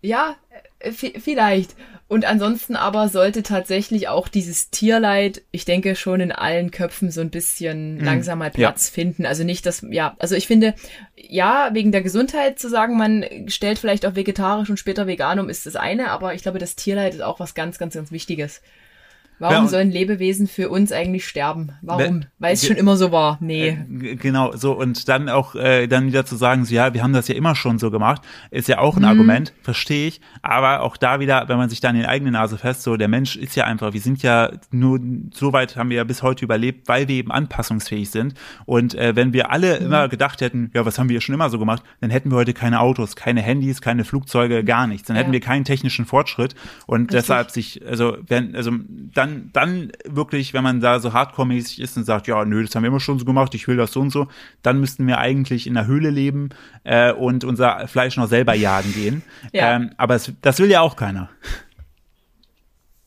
Ja, 0.01 0.36
äh, 0.78 0.93
vielleicht. 0.93 1.74
Und 2.09 2.24
ansonsten 2.24 2.77
aber 2.77 3.09
sollte 3.09 3.43
tatsächlich 3.43 4.06
auch 4.06 4.28
dieses 4.28 4.70
Tierleid, 4.70 5.43
ich 5.51 5.64
denke, 5.64 5.97
schon 5.97 6.20
in 6.20 6.31
allen 6.31 6.70
Köpfen 6.70 7.10
so 7.10 7.20
ein 7.20 7.31
bisschen 7.31 7.97
mhm. 7.97 8.05
langsam 8.05 8.39
mal 8.39 8.51
Platz 8.51 8.89
ja. 8.89 8.94
finden. 8.94 9.27
Also 9.27 9.43
nicht, 9.43 9.66
dass, 9.66 9.85
ja, 9.90 10.14
also 10.20 10.36
ich 10.36 10.47
finde, 10.47 10.74
ja, 11.16 11.70
wegen 11.73 11.90
der 11.90 12.02
Gesundheit 12.02 12.60
zu 12.60 12.68
sagen, 12.68 12.97
man 12.97 13.24
stellt 13.48 13.81
vielleicht 13.81 14.06
auch 14.06 14.14
vegetarisch 14.14 14.70
und 14.70 14.78
später 14.78 15.09
vegan 15.09 15.40
um, 15.40 15.48
ist 15.48 15.66
das 15.66 15.74
eine, 15.74 16.10
aber 16.10 16.35
ich 16.35 16.43
glaube, 16.43 16.60
das 16.60 16.77
Tierleid 16.77 17.14
ist 17.14 17.23
auch 17.23 17.40
was 17.40 17.55
ganz, 17.55 17.77
ganz, 17.78 17.94
ganz 17.94 18.12
Wichtiges. 18.12 18.62
Warum 19.38 19.64
ja, 19.64 19.68
sollen 19.68 19.90
Lebewesen 19.90 20.46
für 20.46 20.70
uns 20.70 20.92
eigentlich 20.92 21.26
sterben? 21.28 21.72
Warum? 21.82 22.22
Weil 22.38 22.54
es 22.54 22.66
schon 22.66 22.76
immer 22.76 22.96
so 22.96 23.12
war. 23.12 23.36
Nee. 23.40 23.78
Äh, 24.00 24.16
genau, 24.16 24.52
so 24.56 24.72
und 24.72 25.08
dann 25.08 25.28
auch 25.28 25.54
äh, 25.54 25.86
dann 25.86 26.06
wieder 26.06 26.24
zu 26.24 26.36
sagen, 26.36 26.64
so, 26.64 26.74
ja, 26.74 26.94
wir 26.94 27.02
haben 27.02 27.12
das 27.12 27.28
ja 27.28 27.34
immer 27.34 27.54
schon 27.54 27.78
so 27.78 27.90
gemacht, 27.90 28.22
ist 28.50 28.68
ja 28.68 28.78
auch 28.78 28.96
ein 28.96 29.02
mhm. 29.02 29.08
Argument, 29.08 29.52
verstehe 29.62 30.08
ich. 30.08 30.20
Aber 30.42 30.80
auch 30.80 30.96
da 30.96 31.20
wieder, 31.20 31.48
wenn 31.48 31.58
man 31.58 31.68
sich 31.68 31.80
dann 31.80 31.96
in 31.96 32.02
die 32.02 32.08
eigene 32.08 32.30
Nase 32.30 32.56
fest, 32.56 32.82
so 32.82 32.96
der 32.96 33.08
Mensch 33.08 33.36
ist 33.36 33.56
ja 33.56 33.64
einfach, 33.64 33.92
wir 33.92 34.00
sind 34.00 34.22
ja 34.22 34.52
nur 34.70 34.98
so 35.34 35.52
weit 35.52 35.76
haben 35.76 35.90
wir 35.90 35.98
ja 35.98 36.04
bis 36.04 36.22
heute 36.22 36.44
überlebt, 36.44 36.88
weil 36.88 37.08
wir 37.08 37.16
eben 37.16 37.30
anpassungsfähig 37.30 38.10
sind. 38.10 38.34
Und 38.64 38.94
äh, 38.94 39.16
wenn 39.16 39.32
wir 39.32 39.50
alle 39.50 39.78
mhm. 39.80 39.86
immer 39.86 40.08
gedacht 40.08 40.40
hätten, 40.40 40.70
ja, 40.72 40.86
was 40.86 40.98
haben 40.98 41.10
wir 41.10 41.20
schon 41.20 41.34
immer 41.34 41.50
so 41.50 41.58
gemacht, 41.58 41.82
dann 42.00 42.10
hätten 42.10 42.30
wir 42.30 42.36
heute 42.36 42.54
keine 42.54 42.80
Autos, 42.80 43.16
keine 43.16 43.42
Handys, 43.42 43.82
keine 43.82 44.04
Flugzeuge, 44.04 44.64
gar 44.64 44.86
nichts. 44.86 45.08
Dann 45.08 45.16
ja. 45.16 45.22
hätten 45.22 45.32
wir 45.32 45.40
keinen 45.40 45.64
technischen 45.64 46.06
Fortschritt. 46.06 46.54
Und 46.86 47.02
Richtig. 47.02 47.16
deshalb 47.16 47.50
sich, 47.50 47.86
also 47.86 48.16
wenn, 48.26 48.54
also 48.56 48.72
dann 49.14 49.25
dann, 49.26 49.50
dann 49.52 49.92
wirklich, 50.04 50.54
wenn 50.54 50.62
man 50.62 50.80
da 50.80 51.00
so 51.00 51.12
hardcore-mäßig 51.12 51.80
ist 51.80 51.96
und 51.96 52.04
sagt, 52.04 52.26
ja, 52.26 52.44
nö, 52.44 52.62
das 52.62 52.74
haben 52.74 52.82
wir 52.82 52.88
immer 52.88 53.00
schon 53.00 53.18
so 53.18 53.24
gemacht, 53.24 53.54
ich 53.54 53.66
will 53.68 53.76
das 53.76 53.92
so 53.92 54.00
und 54.00 54.10
so, 54.10 54.28
dann 54.62 54.80
müssten 54.80 55.06
wir 55.06 55.18
eigentlich 55.18 55.66
in 55.66 55.74
der 55.74 55.86
Höhle 55.86 56.10
leben 56.10 56.50
äh, 56.84 57.12
und 57.12 57.44
unser 57.44 57.88
Fleisch 57.88 58.16
noch 58.16 58.28
selber 58.28 58.54
jagen 58.54 58.92
gehen. 58.92 59.22
Ja. 59.52 59.76
Ähm, 59.76 59.90
aber 59.96 60.16
es, 60.16 60.32
das 60.42 60.58
will 60.58 60.70
ja 60.70 60.80
auch 60.80 60.96
keiner. 60.96 61.30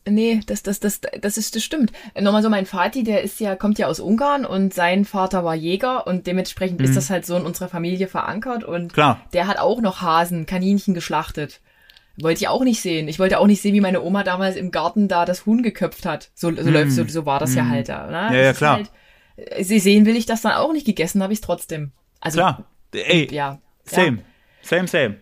Nee, 0.07 0.41
das, 0.45 0.63
das, 0.63 0.79
das, 0.79 1.01
das 1.21 1.37
ist, 1.37 1.55
das 1.55 1.63
stimmt. 1.63 1.91
Nochmal 2.19 2.41
so 2.41 2.49
mein 2.49 2.65
Vati, 2.65 3.03
der 3.03 3.21
ist 3.21 3.39
ja, 3.39 3.55
kommt 3.55 3.77
ja 3.77 3.87
aus 3.87 3.99
Ungarn 3.99 4.45
und 4.45 4.73
sein 4.73 5.05
Vater 5.05 5.43
war 5.43 5.53
Jäger 5.53 6.07
und 6.07 6.27
dementsprechend 6.27 6.79
mhm. 6.79 6.85
ist 6.85 6.95
das 6.95 7.09
halt 7.09 7.25
so 7.25 7.35
in 7.35 7.45
unserer 7.45 7.67
Familie 7.67 8.07
verankert 8.07 8.63
und 8.63 8.93
Klar. 8.93 9.21
der 9.33 9.47
hat 9.47 9.59
auch 9.59 9.81
noch 9.81 10.01
Hasen, 10.01 10.45
Kaninchen 10.45 10.93
geschlachtet. 10.93 11.61
Wollte 12.21 12.41
ich 12.41 12.47
auch 12.47 12.63
nicht 12.63 12.81
sehen. 12.81 13.07
Ich 13.07 13.19
wollte 13.19 13.39
auch 13.39 13.47
nicht 13.47 13.61
sehen, 13.61 13.73
wie 13.73 13.81
meine 13.81 14.01
Oma 14.01 14.23
damals 14.23 14.55
im 14.55 14.71
Garten 14.71 15.07
da 15.07 15.25
das 15.25 15.45
Huhn 15.45 15.63
geköpft 15.63 16.05
hat. 16.05 16.31
So, 16.35 16.53
so 16.53 16.69
mm. 16.69 16.73
läuft, 16.73 16.91
so, 16.91 17.07
so 17.07 17.25
war 17.25 17.39
das 17.39 17.51
mm. 17.51 17.57
ja 17.57 17.69
halt 17.69 17.89
da. 17.89 18.07
Ne? 18.07 18.37
Ja, 18.37 18.43
ja, 18.43 18.53
klar. 18.53 18.75
Halt, 18.77 18.91
äh, 19.37 19.63
sie 19.63 19.79
sehen 19.79 20.05
will 20.05 20.15
ich 20.15 20.25
das 20.25 20.41
dann 20.41 20.53
auch 20.53 20.73
nicht 20.73 20.85
gegessen, 20.85 21.23
habe 21.23 21.33
ich 21.33 21.41
trotzdem. 21.41 21.91
Also, 22.19 22.39
klar. 22.39 22.65
Ey, 22.93 23.27
ja. 23.31 23.59
Same. 23.85 24.17
Ja. 24.17 24.23
Same, 24.61 24.87
same. 24.87 25.15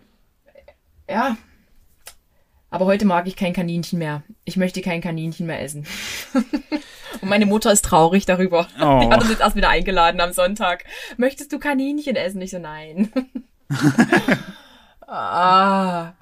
Ja. 1.10 1.38
Aber 2.70 2.86
heute 2.86 3.06
mag 3.06 3.28
ich 3.28 3.36
kein 3.36 3.54
Kaninchen 3.54 4.00
mehr. 4.00 4.24
Ich 4.44 4.58
möchte 4.58 4.82
kein 4.82 5.02
Kaninchen 5.02 5.48
mehr 5.48 5.62
essen. 5.62 5.86
Und 7.22 7.30
meine 7.30 7.46
Mutter 7.46 7.72
ist 7.72 7.86
traurig 7.86 8.26
darüber. 8.26 8.68
Oh. 8.80 9.00
Die 9.02 9.08
hat 9.08 9.22
uns 9.22 9.30
jetzt 9.30 9.42
erst 9.42 9.56
wieder 9.56 9.70
eingeladen 9.70 10.22
am 10.22 10.34
Sonntag. 10.34 10.84
Möchtest 11.18 11.52
du 11.52 11.60
Kaninchen 11.60 12.16
essen? 12.16 12.42
Ich 12.42 12.52
so, 12.52 12.60
nein. 12.60 13.12
ah. 15.08 16.14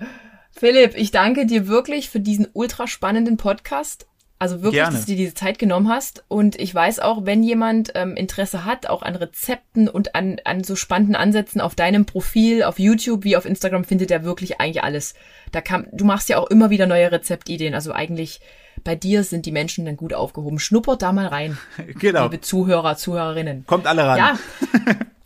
Philipp, 0.58 0.96
ich 0.96 1.12
danke 1.12 1.46
dir 1.46 1.68
wirklich 1.68 2.10
für 2.10 2.22
diesen 2.22 2.48
ultra 2.54 2.88
spannenden 2.88 3.36
Podcast. 3.36 4.08
Also 4.40 4.62
wirklich, 4.62 4.82
Gerne. 4.82 4.96
dass 4.96 5.06
du 5.06 5.12
dir 5.12 5.18
diese 5.18 5.34
Zeit 5.34 5.60
genommen 5.60 5.90
hast. 5.90 6.24
Und 6.30 6.60
ich 6.60 6.74
weiß 6.74 7.00
auch, 7.00 7.26
wenn 7.26 7.44
jemand 7.44 7.92
ähm, 7.96 8.16
Interesse 8.16 8.64
hat, 8.64 8.88
auch 8.88 9.02
an 9.02 9.16
Rezepten 9.16 9.90
und 9.90 10.16
an, 10.16 10.38
an 10.46 10.64
so 10.64 10.76
spannenden 10.76 11.16
Ansätzen 11.16 11.62
auf 11.62 11.76
deinem 11.76 12.06
Profil, 12.06 12.64
auf 12.64 12.80
YouTube 12.80 13.24
wie 13.24 13.36
auf 13.36 13.46
Instagram, 13.46 13.84
findet 13.84 14.12
er 14.12 14.24
wirklich 14.24 14.60
eigentlich 14.60 14.84
alles. 14.84 15.14
Da 15.52 15.62
kann, 15.62 15.88
du 15.92 16.06
machst 16.06 16.30
ja 16.30 16.38
auch 16.38 16.50
immer 16.50 16.70
wieder 16.70 16.86
neue 16.86 17.12
Rezeptideen. 17.12 17.74
Also 17.74 17.92
eigentlich 17.92 18.40
bei 18.84 18.96
dir 18.96 19.24
sind 19.24 19.46
die 19.46 19.52
Menschen 19.52 19.86
dann 19.86 19.98
gut 19.98 20.14
aufgehoben. 20.14 20.60
Schnuppert 20.60 21.02
da 21.02 21.12
mal 21.12 21.28
rein. 21.28 21.58
Genau. 22.00 22.24
Liebe 22.24 22.42
Zuhörer, 22.42 22.98
Zuhörerinnen. 22.98 23.66
Kommt 23.66 23.88
alle 23.88 24.06
ran. 24.06 24.18
Ja. 24.18 24.40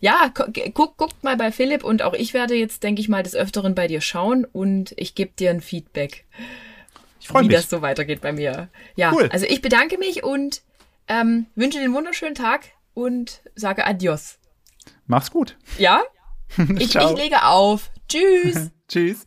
ja, 0.00 0.32
guck, 0.32 0.96
guckt 0.96 1.24
mal 1.24 1.36
bei 1.36 1.52
Philipp 1.52 1.84
und 1.84 2.02
auch 2.02 2.14
ich 2.14 2.34
werde 2.34 2.54
jetzt, 2.54 2.82
denke 2.82 3.00
ich 3.00 3.08
mal, 3.08 3.22
des 3.22 3.34
Öfteren 3.34 3.74
bei 3.74 3.86
dir 3.86 4.00
schauen 4.00 4.44
und 4.44 4.94
ich 4.96 5.14
gebe 5.14 5.32
dir 5.32 5.50
ein 5.50 5.60
Feedback. 5.60 6.24
Ich 7.20 7.28
freue 7.28 7.42
mich. 7.42 7.50
Wie 7.50 7.54
das 7.54 7.68
so 7.68 7.82
weitergeht 7.82 8.20
bei 8.20 8.32
mir. 8.32 8.68
Ja, 8.96 9.12
cool. 9.12 9.28
also 9.32 9.46
ich 9.46 9.62
bedanke 9.62 9.98
mich 9.98 10.22
und 10.22 10.62
ähm, 11.08 11.46
wünsche 11.54 11.78
dir 11.78 11.84
einen 11.84 11.94
wunderschönen 11.94 12.34
Tag 12.34 12.66
und 12.94 13.42
sage 13.54 13.86
Adios. 13.86 14.38
Mach's 15.06 15.30
gut. 15.30 15.56
Ja? 15.78 16.02
ich, 16.78 16.94
ich 16.94 17.10
lege 17.16 17.44
auf. 17.44 17.90
Tschüss. 18.08 18.70
Tschüss. 18.88 19.26